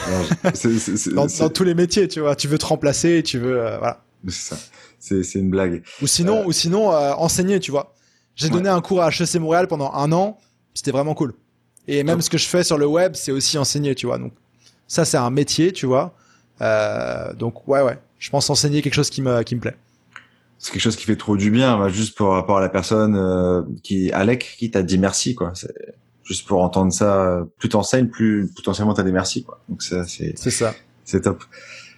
Dans, 1.14 1.48
tous 1.48 1.64
les 1.64 1.74
métiers 1.74 2.08
tu 2.08 2.20
vois. 2.20 2.34
Tu 2.34 2.48
veux 2.48 2.58
te 2.58 2.66
remplacer 2.66 3.22
tu 3.22 3.38
veux 3.38 3.78
voilà 3.78 4.05
ça. 4.32 4.56
C'est 4.98 5.34
une 5.34 5.50
blague. 5.50 5.82
Ou 6.02 6.06
sinon, 6.06 6.46
ou 6.46 6.52
sinon 6.52 6.88
enseigner, 6.88 7.60
tu 7.60 7.70
vois. 7.70 7.94
J'ai 8.34 8.50
donné 8.50 8.68
un 8.68 8.80
cours 8.80 9.02
à 9.02 9.08
HEC 9.08 9.36
Montréal 9.36 9.66
pendant 9.66 9.92
un 9.92 10.12
an. 10.12 10.38
C'était 10.74 10.90
vraiment 10.90 11.14
cool. 11.14 11.34
Et 11.88 12.02
même 12.02 12.20
ce 12.20 12.30
que 12.30 12.38
je 12.38 12.46
fais 12.46 12.64
sur 12.64 12.78
le 12.78 12.86
web, 12.86 13.12
c'est 13.14 13.32
aussi 13.32 13.58
enseigner, 13.58 13.94
tu 13.94 14.06
vois. 14.06 14.18
Donc 14.18 14.32
ça, 14.88 15.04
c'est 15.04 15.16
un 15.16 15.30
métier, 15.30 15.72
tu 15.72 15.86
vois. 15.86 16.14
Euh, 16.60 17.32
donc 17.34 17.66
ouais, 17.68 17.82
ouais. 17.82 17.98
Je 18.18 18.30
pense 18.30 18.48
enseigner 18.50 18.82
quelque 18.82 18.94
chose 18.94 19.10
qui 19.10 19.22
me 19.22 19.42
qui 19.42 19.54
me 19.54 19.60
plaît. 19.60 19.76
C'est 20.58 20.72
quelque 20.72 20.82
chose 20.82 20.96
qui 20.96 21.04
fait 21.04 21.16
trop 21.16 21.36
du 21.36 21.50
bien, 21.50 21.78
bah, 21.78 21.90
juste 21.90 22.16
pour 22.16 22.30
rapport 22.30 22.58
à 22.58 22.60
la 22.60 22.70
personne 22.70 23.14
euh, 23.14 23.62
qui 23.82 24.10
Alec 24.12 24.56
qui 24.58 24.70
t'a 24.70 24.82
dit 24.82 24.98
merci, 24.98 25.34
quoi. 25.34 25.52
Juste 26.24 26.46
pour 26.46 26.62
entendre 26.62 26.92
ça, 26.92 27.44
plus 27.58 27.68
t'enseignes, 27.68 28.08
plus 28.08 28.50
potentiellement 28.54 28.94
t'as 28.94 29.02
des 29.02 29.12
merci, 29.12 29.44
quoi. 29.44 29.60
Donc 29.68 29.82
ça, 29.82 30.04
c'est. 30.06 30.34
C'est 30.36 30.50
ça. 30.50 30.74
C'est 31.04 31.20
top. 31.20 31.44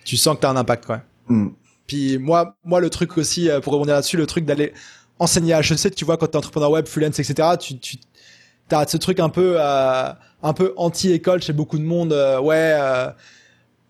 Tu 0.05 0.16
sens 0.16 0.37
que 0.37 0.43
t'as 0.43 0.51
un 0.51 0.57
impact, 0.57 0.87
quoi. 0.87 1.01
Mm. 1.29 1.49
Puis 1.89 2.18
moi, 2.18 2.57
moi 2.64 2.80
le 2.80 2.91
truc 2.91 3.18
aussi 3.18 3.51
euh, 3.51 3.59
pour 3.59 3.72
rebondir 3.72 3.95
là-dessus, 3.95 4.16
le 4.16 4.26
truc 4.26 4.45
d'aller 4.45 4.72
enseigner 5.18 5.55
à 5.55 5.61
HEC, 5.61 5.97
tu 5.97 6.05
vois, 6.05 6.16
quand 6.16 6.28
t'es 6.28 6.36
entrepreneur 6.36 6.70
web, 6.70 6.86
freelance, 6.86 7.18
etc. 7.18 7.49
Tu, 7.59 7.78
tu 7.80 7.97
t'as 8.68 8.86
ce 8.86 8.97
truc 8.97 9.18
un 9.18 9.30
peu 9.30 9.57
euh, 9.59 10.12
un 10.43 10.53
peu 10.53 10.74
anti-école 10.76 11.43
chez 11.43 11.53
beaucoup 11.53 11.78
de 11.78 11.84
monde. 11.84 12.12
Euh, 12.12 12.39
ouais, 12.41 12.76
euh, 12.78 13.11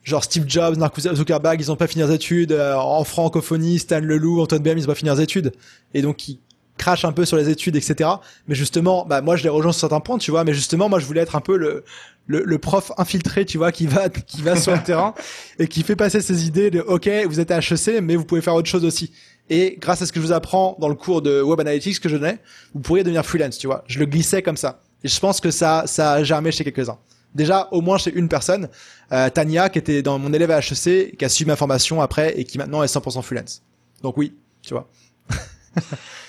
genre 0.04 0.24
Steve 0.24 0.44
Jobs, 0.46 0.76
Mark 0.78 0.98
Zuckerberg, 0.98 1.60
ils 1.60 1.70
ont 1.70 1.76
pas 1.76 1.86
fini 1.86 2.02
leurs 2.02 2.12
études. 2.12 2.52
en 2.52 3.04
francophonie, 3.04 3.78
Stan 3.78 4.00
Leloup, 4.00 4.40
Antoine 4.40 4.62
BM, 4.62 4.78
ils 4.78 4.84
ont 4.84 4.86
pas 4.86 4.94
fini 4.94 5.08
leurs 5.08 5.20
études. 5.20 5.52
Et 5.92 6.02
donc 6.02 6.28
ils 6.28 6.38
crachent 6.78 7.04
un 7.04 7.12
peu 7.12 7.24
sur 7.24 7.36
les 7.36 7.50
études, 7.50 7.76
etc. 7.76 8.08
Mais 8.46 8.54
justement, 8.54 9.04
bah 9.04 9.20
moi 9.20 9.36
je 9.36 9.42
les 9.42 9.48
rejoins 9.48 9.72
sur 9.72 9.80
certains 9.80 10.00
points, 10.00 10.18
tu 10.18 10.30
vois. 10.30 10.44
Mais 10.44 10.54
justement, 10.54 10.88
moi 10.88 10.98
je 10.98 11.06
voulais 11.06 11.20
être 11.20 11.36
un 11.36 11.40
peu 11.40 11.56
le 11.56 11.84
le, 12.26 12.42
le, 12.44 12.58
prof 12.58 12.92
infiltré, 12.98 13.46
tu 13.46 13.56
vois, 13.56 13.72
qui 13.72 13.86
va 13.86 14.08
qui 14.08 14.42
va 14.42 14.54
sur 14.56 14.72
le 14.72 14.82
terrain 14.82 15.14
et 15.58 15.66
qui 15.66 15.82
fait 15.82 15.96
passer 15.96 16.20
ses 16.20 16.46
idées 16.46 16.70
de 16.70 16.80
OK, 16.80 17.08
vous 17.26 17.40
êtes 17.40 17.50
à 17.50 17.58
HEC, 17.58 18.02
mais 18.02 18.16
vous 18.16 18.24
pouvez 18.24 18.42
faire 18.42 18.54
autre 18.54 18.68
chose 18.68 18.84
aussi. 18.84 19.12
Et 19.50 19.78
grâce 19.80 20.02
à 20.02 20.06
ce 20.06 20.12
que 20.12 20.20
je 20.20 20.26
vous 20.26 20.32
apprends 20.32 20.76
dans 20.78 20.88
le 20.88 20.94
cours 20.94 21.22
de 21.22 21.40
Web 21.40 21.60
Analytics 21.60 22.00
que 22.00 22.08
je 22.08 22.16
donnais, 22.16 22.38
vous 22.74 22.80
pourriez 22.80 23.02
devenir 23.02 23.24
freelance, 23.24 23.58
tu 23.58 23.66
vois. 23.66 23.82
Je 23.86 23.98
le 23.98 24.06
glissais 24.06 24.42
comme 24.42 24.58
ça. 24.58 24.82
Et 25.02 25.08
je 25.08 25.18
pense 25.20 25.40
que 25.40 25.50
ça, 25.50 25.84
ça 25.86 26.12
a 26.12 26.22
germé 26.22 26.52
chez 26.52 26.64
quelques-uns. 26.64 26.98
Déjà, 27.34 27.68
au 27.70 27.80
moins 27.80 27.98
chez 27.98 28.12
une 28.12 28.28
personne, 28.28 28.68
euh, 29.12 29.30
Tania, 29.30 29.68
qui 29.68 29.78
était 29.78 30.02
dans 30.02 30.18
mon 30.18 30.32
élève 30.32 30.50
à 30.50 30.58
HEC, 30.58 31.16
qui 31.16 31.24
a 31.24 31.28
suivi 31.28 31.48
ma 31.48 31.56
formation 31.56 32.00
après 32.00 32.38
et 32.38 32.44
qui 32.44 32.58
maintenant 32.58 32.82
est 32.82 32.92
100% 32.92 33.22
freelance. 33.22 33.62
Donc 34.02 34.16
oui, 34.16 34.34
tu 34.62 34.74
vois. 34.74 34.88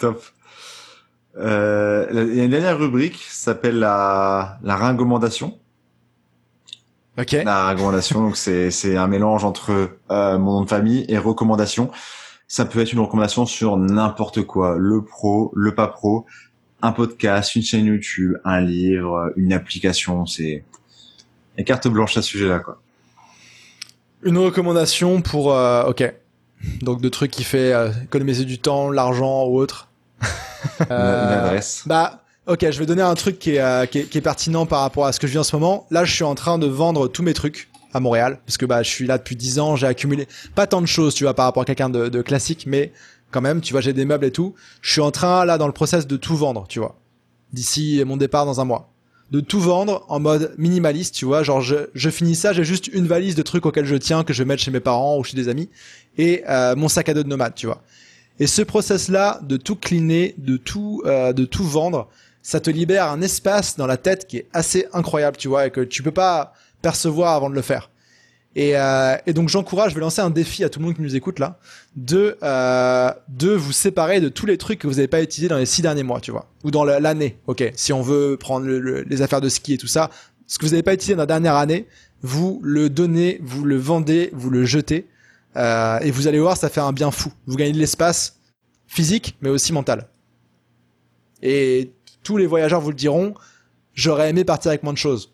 Top. 0.00 0.24
Euh, 1.36 2.06
il 2.10 2.34
y 2.34 2.40
a 2.40 2.44
une 2.44 2.50
dernière 2.50 2.78
rubrique, 2.78 3.18
s'appelle 3.28 3.78
la, 3.78 4.58
la 4.62 4.76
ringomandation. 4.76 5.58
Ok. 7.18 7.32
La 7.32 7.70
recommandation, 7.70 8.22
donc 8.22 8.36
c'est 8.36 8.70
c'est 8.70 8.96
un 8.96 9.06
mélange 9.06 9.44
entre 9.44 9.90
euh, 10.10 10.38
mon 10.38 10.52
nom 10.52 10.62
de 10.62 10.68
famille 10.68 11.04
et 11.08 11.18
recommandation. 11.18 11.90
Ça 12.48 12.64
peut 12.64 12.80
être 12.80 12.92
une 12.92 13.00
recommandation 13.00 13.46
sur 13.46 13.76
n'importe 13.76 14.42
quoi, 14.42 14.76
le 14.78 15.04
pro, 15.04 15.52
le 15.54 15.74
pas 15.74 15.86
pro, 15.86 16.26
un 16.82 16.92
podcast, 16.92 17.54
une 17.54 17.62
chaîne 17.62 17.84
YouTube, 17.84 18.36
un 18.44 18.60
livre, 18.60 19.32
une 19.36 19.52
application. 19.52 20.26
C'est 20.26 20.64
une 21.58 21.64
carte 21.64 21.86
blanche 21.88 22.16
à 22.16 22.22
ce 22.22 22.28
sujet-là, 22.28 22.60
quoi. 22.60 22.80
Une 24.22 24.38
recommandation 24.38 25.22
pour, 25.22 25.54
euh, 25.54 25.84
ok. 25.84 26.12
Donc 26.82 27.00
de 27.00 27.08
trucs 27.08 27.30
qui 27.30 27.44
fait 27.44 27.72
euh, 27.72 27.90
économiser 28.04 28.44
du 28.44 28.58
temps, 28.58 28.90
l'argent 28.90 29.44
ou 29.46 29.58
autre. 29.58 29.89
Une, 30.80 30.92
adresse. 30.92 31.82
Bah, 31.86 32.22
ok, 32.46 32.70
je 32.70 32.78
vais 32.78 32.86
donner 32.86 33.02
un 33.02 33.14
truc 33.14 33.38
qui 33.38 33.56
est, 33.56 33.90
qui 33.90 33.98
est, 33.98 34.04
qui 34.04 34.18
est 34.18 34.22
pertinent 34.22 34.66
par 34.66 34.80
rapport 34.80 35.06
à 35.06 35.12
ce 35.12 35.20
que 35.20 35.26
je 35.26 35.32
vis 35.32 35.38
en 35.38 35.44
ce 35.44 35.56
moment. 35.56 35.86
Là, 35.90 36.04
je 36.04 36.14
suis 36.14 36.24
en 36.24 36.34
train 36.34 36.58
de 36.58 36.66
vendre 36.66 37.08
tous 37.08 37.22
mes 37.22 37.34
trucs 37.34 37.70
à 37.92 38.00
Montréal 38.00 38.38
parce 38.46 38.56
que 38.56 38.66
bah 38.66 38.82
je 38.82 38.88
suis 38.88 39.06
là 39.06 39.18
depuis 39.18 39.36
10 39.36 39.58
ans, 39.58 39.76
j'ai 39.76 39.86
accumulé 39.86 40.26
pas 40.54 40.66
tant 40.66 40.80
de 40.80 40.86
choses, 40.86 41.14
tu 41.14 41.24
vois, 41.24 41.34
par 41.34 41.46
rapport 41.46 41.62
à 41.62 41.66
quelqu'un 41.66 41.90
de, 41.90 42.08
de, 42.08 42.22
classique, 42.22 42.64
mais 42.66 42.92
quand 43.30 43.40
même, 43.40 43.60
tu 43.60 43.72
vois, 43.72 43.80
j'ai 43.80 43.92
des 43.92 44.04
meubles 44.04 44.26
et 44.26 44.30
tout. 44.30 44.54
Je 44.80 44.92
suis 44.92 45.00
en 45.00 45.10
train 45.10 45.44
là 45.44 45.58
dans 45.58 45.66
le 45.66 45.72
process 45.72 46.06
de 46.06 46.16
tout 46.16 46.36
vendre, 46.36 46.66
tu 46.68 46.78
vois, 46.78 46.96
d'ici 47.52 48.02
mon 48.06 48.16
départ 48.16 48.46
dans 48.46 48.60
un 48.60 48.64
mois, 48.64 48.92
de 49.30 49.40
tout 49.40 49.60
vendre 49.60 50.04
en 50.08 50.20
mode 50.20 50.54
minimaliste, 50.58 51.14
tu 51.14 51.24
vois, 51.24 51.42
genre 51.42 51.60
je, 51.60 51.76
je 51.94 52.10
finis 52.10 52.34
ça, 52.34 52.52
j'ai 52.52 52.64
juste 52.64 52.88
une 52.88 53.06
valise 53.06 53.34
de 53.34 53.42
trucs 53.42 53.66
auxquels 53.66 53.86
je 53.86 53.96
tiens 53.96 54.24
que 54.24 54.32
je 54.32 54.42
vais 54.42 54.48
mettre 54.48 54.62
chez 54.62 54.70
mes 54.70 54.80
parents 54.80 55.18
ou 55.18 55.24
chez 55.24 55.36
des 55.36 55.48
amis 55.48 55.68
et 56.18 56.42
euh, 56.48 56.74
mon 56.76 56.88
sac 56.88 57.08
à 57.08 57.14
dos 57.14 57.22
de 57.22 57.28
nomade, 57.28 57.54
tu 57.54 57.66
vois. 57.66 57.82
Et 58.40 58.46
ce 58.46 58.62
process 58.62 59.08
là 59.08 59.38
de 59.42 59.58
tout 59.58 59.76
cleaner, 59.76 60.34
de 60.38 60.56
tout 60.56 61.02
euh, 61.04 61.34
de 61.34 61.44
tout 61.44 61.64
vendre, 61.64 62.08
ça 62.42 62.58
te 62.58 62.70
libère 62.70 63.10
un 63.10 63.20
espace 63.20 63.76
dans 63.76 63.86
la 63.86 63.98
tête 63.98 64.26
qui 64.26 64.38
est 64.38 64.48
assez 64.54 64.86
incroyable, 64.94 65.36
tu 65.36 65.48
vois, 65.48 65.66
et 65.66 65.70
que 65.70 65.82
tu 65.82 66.02
peux 66.02 66.10
pas 66.10 66.54
percevoir 66.80 67.34
avant 67.34 67.50
de 67.50 67.54
le 67.54 67.60
faire. 67.60 67.90
Et, 68.56 68.76
euh, 68.76 69.16
et 69.26 69.34
donc 69.34 69.48
j'encourage, 69.50 69.90
je 69.90 69.94
vais 69.94 70.00
lancer 70.00 70.22
un 70.22 70.30
défi 70.30 70.64
à 70.64 70.70
tout 70.70 70.80
le 70.80 70.86
monde 70.86 70.96
qui 70.96 71.02
nous 71.02 71.14
écoute 71.14 71.38
là, 71.38 71.58
de 71.96 72.38
euh, 72.42 73.12
de 73.28 73.50
vous 73.50 73.72
séparer 73.72 74.20
de 74.20 74.30
tous 74.30 74.46
les 74.46 74.56
trucs 74.56 74.78
que 74.80 74.86
vous 74.88 74.94
n'avez 74.94 75.06
pas 75.06 75.22
utilisés 75.22 75.48
dans 75.48 75.58
les 75.58 75.66
six 75.66 75.82
derniers 75.82 76.02
mois, 76.02 76.20
tu 76.20 76.30
vois, 76.30 76.46
ou 76.64 76.70
dans 76.70 76.84
l'année. 76.84 77.36
Ok, 77.46 77.62
si 77.76 77.92
on 77.92 78.00
veut 78.00 78.38
prendre 78.40 78.66
les 78.66 79.22
affaires 79.22 79.42
de 79.42 79.50
ski 79.50 79.74
et 79.74 79.78
tout 79.78 79.86
ça, 79.86 80.10
ce 80.46 80.58
que 80.58 80.64
vous 80.64 80.70
n'avez 80.70 80.82
pas 80.82 80.94
utilisé 80.94 81.14
dans 81.14 81.22
la 81.22 81.26
dernière 81.26 81.56
année, 81.56 81.86
vous 82.22 82.58
le 82.62 82.88
donnez, 82.88 83.38
vous 83.42 83.64
le 83.64 83.76
vendez, 83.76 84.30
vous 84.32 84.48
le 84.48 84.64
jetez, 84.64 85.06
euh, 85.56 85.98
et 86.00 86.10
vous 86.10 86.28
allez 86.28 86.40
voir, 86.40 86.56
ça 86.56 86.68
fait 86.68 86.80
un 86.80 86.92
bien 86.92 87.10
fou. 87.10 87.32
Vous 87.46 87.56
gagnez 87.56 87.72
de 87.72 87.78
l'espace 87.78 88.38
physique, 88.86 89.36
mais 89.40 89.48
aussi 89.48 89.72
mental. 89.72 90.08
Et 91.42 91.92
tous 92.22 92.36
les 92.36 92.46
voyageurs 92.46 92.80
vous 92.80 92.90
le 92.90 92.96
diront, 92.96 93.34
j'aurais 93.94 94.30
aimé 94.30 94.44
partir 94.44 94.70
avec 94.70 94.82
moins 94.82 94.92
de 94.92 94.98
choses. 94.98 95.32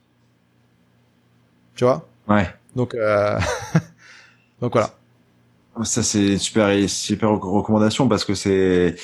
Tu 1.75 1.85
vois? 1.85 2.09
Ouais. 2.29 2.49
Donc, 2.75 2.95
euh... 2.95 3.39
donc 4.61 4.73
voilà. 4.73 4.95
Ça 5.85 6.03
c'est 6.03 6.39
super 6.39 6.89
super 6.89 7.29
recommandation 7.31 8.09
parce 8.09 8.25
que 8.25 8.35
c'est 8.35 8.97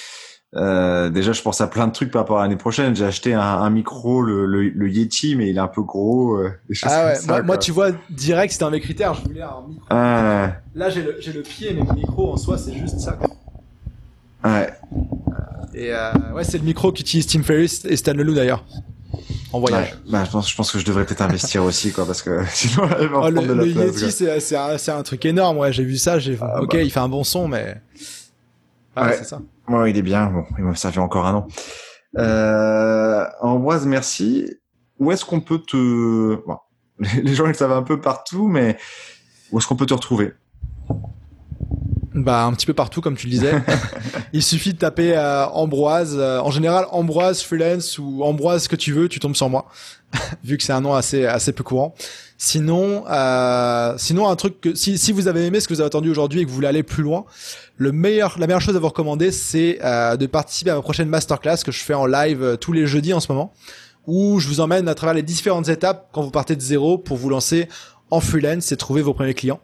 euh, 0.55 1.09
déjà 1.09 1.33
je 1.33 1.41
pense 1.41 1.63
à 1.63 1.67
plein 1.67 1.87
de 1.87 1.93
trucs 1.93 2.11
par 2.11 2.23
rapport 2.23 2.39
à 2.39 2.43
l'année 2.43 2.57
prochaine. 2.57 2.95
J'ai 2.95 3.07
acheté 3.07 3.33
un, 3.33 3.41
un 3.41 3.71
micro 3.71 4.21
le, 4.21 4.45
le, 4.45 4.69
le, 4.69 4.91
Yeti 4.91 5.35
mais 5.35 5.49
il 5.49 5.57
est 5.57 5.61
un 5.61 5.69
peu 5.69 5.83
gros. 5.83 6.37
Euh, 6.37 6.51
ah 6.83 7.07
ouais. 7.07 7.15
moi, 7.27 7.43
moi, 7.43 7.59
tu 7.59 7.73
vois 7.73 7.91
direct 8.11 8.53
c'était 8.53 8.65
un 8.65 8.71
des 8.71 8.81
critères. 8.81 9.15
Je 9.15 9.23
voulais 9.23 9.41
un 9.41 9.65
micro. 9.67 9.87
Ah. 9.89 10.53
Là 10.75 10.91
j'ai 10.91 11.03
le 11.03 11.17
j'ai 11.21 11.33
le 11.33 11.43
pied 11.43 11.73
mais 11.73 11.87
le 11.89 11.95
micro 11.95 12.33
en 12.33 12.37
soi 12.37 12.59
c'est 12.59 12.75
juste 12.75 12.99
ça. 12.99 13.19
Ouais. 14.45 14.75
Et 15.73 15.95
euh, 15.95 16.13
ouais 16.35 16.45
c'est 16.45 16.59
le 16.59 16.65
micro 16.65 16.93
qu'utilise 16.93 17.27
Tim 17.27 17.43
Ferriss 17.43 17.87
et 17.87 17.97
Stan 17.97 18.13
Leloup 18.13 18.35
d'ailleurs 18.35 18.63
en 19.55 19.61
voyage. 19.61 19.95
bah, 20.09 20.25
je 20.25 20.31
pense, 20.31 20.51
je 20.51 20.57
pense 20.57 20.73
que 20.73 20.79
je 20.79 20.85
devrais 20.85 21.05
peut-être 21.05 21.21
investir 21.21 21.63
aussi, 21.63 21.93
quoi, 21.93 22.07
parce 22.07 22.23
que 22.23 22.43
sinon, 22.53 22.89
elle 22.99 23.09
va 23.09 23.19
oh, 23.19 23.21
prendre 23.21 23.43
le, 23.43 23.49
de 23.49 23.53
la 23.53 23.65
le 23.65 23.69
Yeti, 23.69 24.11
c'est, 24.11 24.41
c'est, 24.41 24.57
un, 24.57 24.79
c'est 24.79 24.91
un 24.91 25.03
truc 25.03 25.27
énorme, 25.27 25.59
ouais, 25.59 25.73
j'ai 25.75 25.85
vu 25.85 25.99
ça, 25.99 26.19
j'ai 26.19 26.39
ah, 26.41 26.63
ok, 26.63 26.73
bah. 26.73 26.83
il 26.83 26.91
fait 26.91 27.01
un 27.01 27.09
bon 27.09 27.23
son, 27.23 27.49
mais, 27.49 27.77
ah, 28.97 29.09
ouais, 29.09 29.17
c'est 29.19 29.25
ça. 29.25 29.43
Ouais, 29.69 29.91
il 29.91 29.97
est 29.97 30.03
bien, 30.03 30.31
bon, 30.59 30.75
ça 30.75 30.91
fait 30.91 31.01
encore 31.01 31.27
un 31.27 31.35
an. 31.35 31.49
Euh, 32.19 33.25
Ambroise, 33.41 33.87
merci. 33.87 34.51
Où 34.99 35.11
est-ce 35.13 35.25
qu'on 35.25 35.41
peut 35.41 35.59
te, 35.59 36.37
bon, 36.47 36.59
les 37.23 37.35
gens, 37.35 37.47
ils 37.47 37.55
savent 37.55 37.73
un 37.73 37.83
peu 37.83 38.01
partout, 38.01 38.49
mais 38.49 38.77
où 39.51 39.59
est-ce 39.59 39.67
qu'on 39.67 39.77
peut 39.77 39.87
te 39.87 39.95
retrouver? 39.95 40.33
Bah 42.15 42.45
un 42.45 42.53
petit 42.53 42.67
peu 42.67 42.75
partout 42.75 43.01
comme 43.01 43.17
tu 43.17 43.27
le 43.27 43.31
disais. 43.31 43.55
Il 44.35 44.43
suffit 44.43 44.75
de 44.75 44.79
taper 44.79 45.17
euh, 45.17 45.47
Ambroise. 45.47 46.17
Euh, 46.19 46.41
en 46.41 46.51
général, 46.51 46.85
Ambroise 46.91 47.43
freelance 47.43 47.99
ou 47.99 48.23
Ambroise 48.23 48.69
que 48.69 48.77
tu 48.77 48.93
veux, 48.93 49.09
tu 49.09 49.19
tombes 49.19 49.35
sur 49.35 49.49
moi, 49.49 49.67
vu 50.45 50.59
que 50.59 50.63
c'est 50.63 50.75
un 50.75 50.83
nom 50.83 50.93
assez 50.95 51.25
assez 51.25 51.53
peu 51.53 51.65
courant. 51.65 51.95
Sinon, 52.45 53.05
euh, 53.09 53.95
sinon 53.99 54.29
un 54.29 54.35
truc 54.35 54.61
que 54.61 54.75
si 54.75 54.99
si 54.99 55.13
vous 55.13 55.29
avez 55.29 55.47
aimé 55.47 55.61
ce 55.61 55.69
que 55.69 55.75
vous 55.75 55.81
avez 55.81 55.87
entendu 55.87 56.11
aujourd'hui 56.11 56.41
et 56.41 56.45
que 56.45 56.49
vous 56.49 56.57
voulez 56.57 56.67
aller 56.67 56.83
plus 56.83 57.05
loin, 57.05 57.25
le 57.77 57.93
meilleur 57.93 58.37
la 58.37 58.49
meilleure 58.49 58.61
chose 58.61 58.75
à 58.75 58.81
vous 58.81 58.89
recommander, 58.89 59.31
c'est 59.31 59.79
euh, 59.85 60.17
de 60.17 60.27
participer 60.27 60.71
à 60.71 60.75
ma 60.75 60.83
prochaine 60.83 61.09
masterclass 61.09 61.59
que 61.65 61.71
je 61.71 61.79
fais 61.85 61.95
en 61.95 62.05
live 62.05 62.59
tous 62.61 62.73
les 62.73 62.85
jeudis 62.89 63.15
en 63.15 63.21
ce 63.21 63.31
moment, 63.31 63.53
où 64.09 64.41
je 64.41 64.49
vous 64.49 64.59
emmène 64.59 64.89
à 64.89 64.97
travers 64.97 65.15
les 65.15 65.23
différentes 65.23 65.69
étapes 65.69 66.09
quand 66.11 66.23
vous 66.23 66.33
partez 66.33 66.57
de 66.57 66.61
zéro 66.61 66.99
pour 66.99 67.17
vous 67.17 67.29
lancer 67.29 67.69
en 68.11 68.19
freelance 68.19 68.73
et 68.73 68.77
trouver 68.77 69.03
vos 69.03 69.15
premiers 69.15 69.35
clients. 69.35 69.61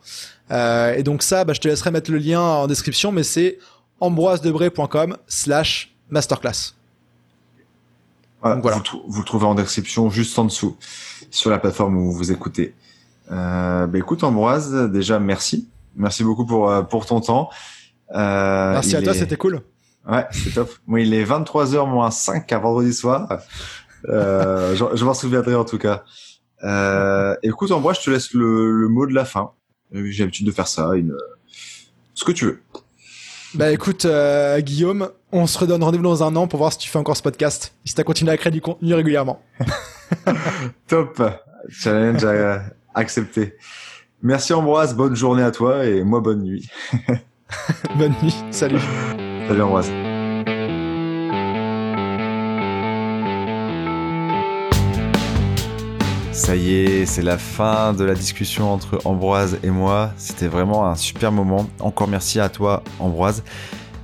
Euh, 0.53 0.95
et 0.95 1.03
donc 1.03 1.25
ça, 1.25 1.43
bah, 1.43 1.55
je 1.55 1.61
te 1.61 1.67
laisserai 1.67 1.91
mettre 1.91 2.13
le 2.13 2.19
lien 2.19 2.41
en 2.41 2.69
description, 2.69 3.11
mais 3.11 3.25
c'est 3.25 3.59
ambroisedebray.com 3.99 5.17
slash 5.27 5.97
masterclass. 6.11 6.78
Voilà, 8.41 8.77
Vous, 8.77 9.03
vous, 9.07 9.21
le 9.21 9.25
trouvez 9.25 9.47
en 9.47 9.55
description 9.55 10.11
juste 10.11 10.39
en 10.39 10.45
dessous 10.45 10.77
sur 11.31 11.51
la 11.51 11.59
plateforme 11.59 11.97
où 11.97 12.13
vous 12.13 12.31
écoutez. 12.31 12.75
Euh, 13.31 13.87
bah, 13.87 13.99
écoute 13.99 14.23
Ambroise, 14.23 14.91
déjà 14.91 15.19
merci, 15.19 15.69
merci 15.97 16.25
beaucoup 16.25 16.47
pour 16.47 16.71
euh, 16.71 16.83
pour 16.83 17.05
ton 17.05 17.21
temps. 17.21 17.51
Euh, 18.15 18.73
merci 18.73 18.97
à 18.97 19.03
toi, 19.03 19.15
c'était 19.15 19.37
cool. 19.37 19.63
Ouais, 20.09 20.25
c'est 20.31 20.55
top. 20.55 20.71
Moi, 20.87 21.01
il 21.01 21.13
est 21.13 21.25
23h 21.25 21.87
moins 21.89 22.11
5 22.11 22.51
à 22.53 22.59
vendredi 22.59 22.95
soir. 22.95 23.29
Euh, 24.09 24.75
je, 24.75 24.85
je 24.95 25.05
m'en 25.05 25.15
souviendrai 25.15 25.55
en 25.55 25.65
tout 25.65 25.79
cas. 25.79 26.05
Euh, 26.65 27.37
écoute 27.43 27.71
Ambroise, 27.71 27.99
je 27.99 28.05
te 28.05 28.11
laisse 28.11 28.33
le, 28.33 28.73
le 28.73 28.89
mot 28.89 29.07
de 29.07 29.15
la 29.15 29.25
fin. 29.25 29.53
Euh, 29.95 30.07
j'ai 30.11 30.23
l'habitude 30.23 30.47
de 30.47 30.53
faire 30.53 30.69
ça, 30.69 30.95
une... 30.95 31.17
ce 32.15 32.25
que 32.25 32.33
tu 32.33 32.47
veux. 32.47 32.63
Bah 33.59 33.73
écoute, 33.73 34.05
euh, 34.05 34.61
Guillaume, 34.61 35.11
on 35.33 35.49
se 35.49 35.59
redonne 35.59 35.83
rendez-vous 35.83 36.05
dans 36.05 36.23
un 36.23 36.37
an 36.37 36.47
pour 36.47 36.61
voir 36.61 36.73
si 36.73 36.79
tu 36.79 36.89
fais 36.89 36.99
encore 36.99 37.17
ce 37.17 37.25
podcast, 37.25 37.75
si 37.85 37.93
t'as 37.93 38.05
continué 38.05 38.31
à 38.31 38.37
créer 38.37 38.53
du 38.53 38.61
contenu 38.61 38.95
régulièrement. 38.95 39.43
Top, 40.87 41.21
challenge 41.69 42.25
accepté. 42.95 43.57
Merci 44.23 44.53
Ambroise, 44.53 44.95
bonne 44.95 45.17
journée 45.17 45.43
à 45.43 45.51
toi 45.51 45.85
et 45.85 46.05
moi 46.05 46.21
bonne 46.21 46.43
nuit. 46.45 46.71
Bonne 47.97 48.15
nuit. 48.23 48.37
Salut. 48.51 48.79
Salut 49.49 49.63
Ambroise. 49.63 49.91
Ça 56.39 56.55
y 56.55 56.73
est, 56.73 57.05
c'est 57.05 57.23
la 57.23 57.37
fin 57.37 57.93
de 57.93 58.05
la 58.05 58.15
discussion 58.15 58.73
entre 58.73 59.01
Ambroise 59.05 59.59
et 59.65 59.71
moi. 59.71 60.13
C'était 60.17 60.47
vraiment 60.47 60.87
un 60.87 60.95
super 60.95 61.33
moment. 61.33 61.69
Encore 61.81 62.07
merci 62.07 62.39
à 62.39 62.49
toi, 62.49 62.85
Ambroise. 63.01 63.43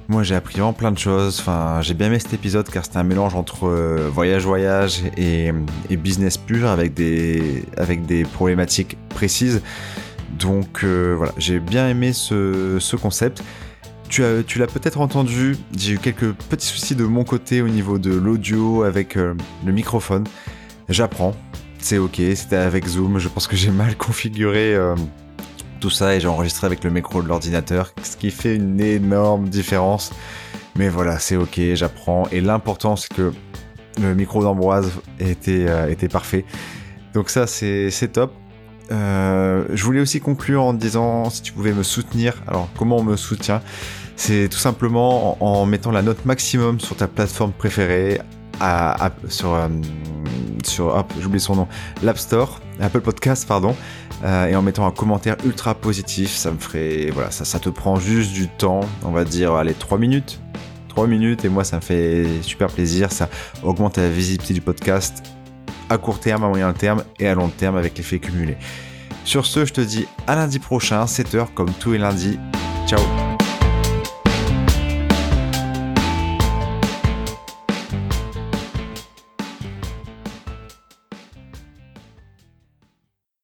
Moi, 0.09 0.25
j'ai 0.25 0.35
appris 0.35 0.55
vraiment 0.55 0.73
plein 0.73 0.91
de 0.91 0.99
choses. 0.99 1.43
J'ai 1.83 1.95
bien 1.95 2.09
aimé 2.09 2.19
cet 2.19 2.35
épisode 2.35 2.69
car 2.69 2.85
c'était 2.85 2.99
un 2.99 3.05
mélange 3.05 3.37
entre 3.37 3.69
euh, 3.69 4.11
voyage-voyage 4.13 5.03
et, 5.17 5.53
business 5.91 6.37
pur 6.37 6.69
avec 6.69 6.93
des, 6.93 7.63
problématiques 8.33 8.99
précises. 9.11 9.63
Donc 10.37 10.83
euh, 10.83 11.15
voilà, 11.17 11.33
j'ai 11.39 11.61
bien 11.61 11.89
aimé 11.89 12.13
ce, 12.13 12.97
concept. 12.97 13.45
Tu 14.09 14.23
l'as 14.59 14.67
peut-être 14.67 15.01
entendu, 15.01 15.57
j'ai 15.75 15.93
eu 15.93 15.99
quelques 15.99 16.33
petits 16.33 16.67
soucis 16.67 16.97
de 16.97 17.05
mon 17.05 17.23
côté 17.23 17.63
au 17.63 17.69
niveau 17.69 17.99
de 17.99 18.13
l'audio 18.13 18.83
avec 18.83 19.17
euh, 19.17 19.35
le 19.65 19.73
microphone. 19.73 20.25
J'apprends, 20.89 21.35
c'est 21.85 21.99
ok, 21.99 22.19
c'était 22.35 22.57
avec 22.57 22.87
Zoom, 22.87 23.19
je 23.19 23.29
pense 23.29 23.47
que 23.47 23.57
j'ai 23.57 23.71
mal 23.71 23.95
configuré 23.99 24.75
euh, 24.75 24.95
tout 25.81 25.91
ça 25.91 26.17
et 26.17 26.21
j'ai 26.21 26.29
enregistré 26.29 26.67
avec 26.67 26.83
le 26.83 26.89
micro 26.89 27.23
de 27.23 27.29
l'ordinateur, 27.29 27.93
ce 28.03 28.17
qui 28.17 28.31
fait 28.31 28.57
une 28.57 28.81
énorme 28.81 29.51
différence. 29.51 30.11
Mais 30.77 30.89
voilà, 30.89 31.19
c'est 31.19 31.37
ok, 31.37 31.61
j'apprends. 31.75 32.27
Et 32.33 32.41
l'important 32.41 32.97
c'est 32.97 33.13
que 33.13 33.35
le 34.01 34.15
micro 34.15 34.43
d'Ambroise 34.43 34.93
était, 35.21 35.67
euh, 35.69 35.95
parfait. 36.11 36.47
Donc 37.13 37.29
ça 37.29 37.47
c'est 37.47 37.91
top. 38.13 38.33
Euh, 38.91 39.67
je 39.73 39.85
voulais 39.85 40.01
aussi 40.01 40.21
conclure 40.21 40.63
en 40.63 40.73
disant 40.73 41.29
si 41.29 41.43
tu 41.43 41.53
pouvais 41.53 41.75
me 41.75 41.83
soutenir. 41.83 42.43
Alors 42.47 42.71
comment 42.79 42.97
on 42.97 43.05
me 43.05 43.17
soutient 43.17 43.61
C'est 44.17 44.49
tout 44.49 44.59
simplement 44.59 45.37
en, 45.45 45.67
mettant 45.67 45.91
la 45.91 46.01
note 46.01 46.25
maximum 46.25 46.81
sur 46.81 46.97
ta 46.97 47.09
plateforme 47.09 47.53
préférée, 47.53 48.23
sur, 50.67 51.05
j'oublie 51.21 51.41
son 51.41 51.57
nom, 51.57 51.69
l'App 52.03 52.19
Store, 52.19 52.61
Apple 52.81 53.01
Podcast, 53.01 53.47
pardon, 53.47 53.75
euh, 54.25 54.47
et 54.47 54.57
en 54.57 54.63
mettant 54.63 54.87
un 54.87 54.91
commentaire 54.91 55.37
ultra 55.45 55.75
positif, 55.75 56.31
ça 56.31 56.51
me 56.51 56.59
ferait, 56.59 57.11
voilà, 57.13 57.31
ça, 57.31 57.45
ça 57.45 57.59
te 57.59 57.69
prend 57.69 57.97
juste 57.97 58.33
du 58.33 58.49
temps, 58.49 58.81
on 59.05 59.11
va 59.11 59.25
dire, 59.25 59.55
allez, 59.55 59.75
3 59.75 59.99
minutes, 59.99 60.41
3 60.89 61.07
minutes, 61.07 61.45
et 61.45 61.49
moi, 61.49 61.65
ça 61.65 61.77
me 61.77 61.83
fait 61.83 62.27
super 62.43 62.69
plaisir, 62.69 63.13
ça 63.13 63.29
augmente 63.63 63.97
la 63.97 64.09
visibilité 64.09 64.55
du 64.55 64.61
podcast 64.61 65.23
à 65.91 65.99
court 65.99 66.21
terme, 66.21 66.45
à 66.45 66.49
moyen 66.49 66.73
terme 66.73 67.05
et 67.19 67.29
à 67.29 67.35
long 67.35 67.49
terme 67.49 67.77
avec 67.77 67.97
l'effet 67.97 68.19
cumulé. 68.19 68.57
Sur 69.25 69.47
ce, 69.47 69.65
je 69.65 69.73
te 69.73 69.81
dis 69.81 70.07
à 70.27 70.35
lundi 70.35 70.59
prochain, 70.59 71.05
7h 71.05 71.53
comme 71.55 71.73
tous 71.73 71.93
les 71.93 71.99
lundis. 71.99 72.39
Ciao 72.87 73.01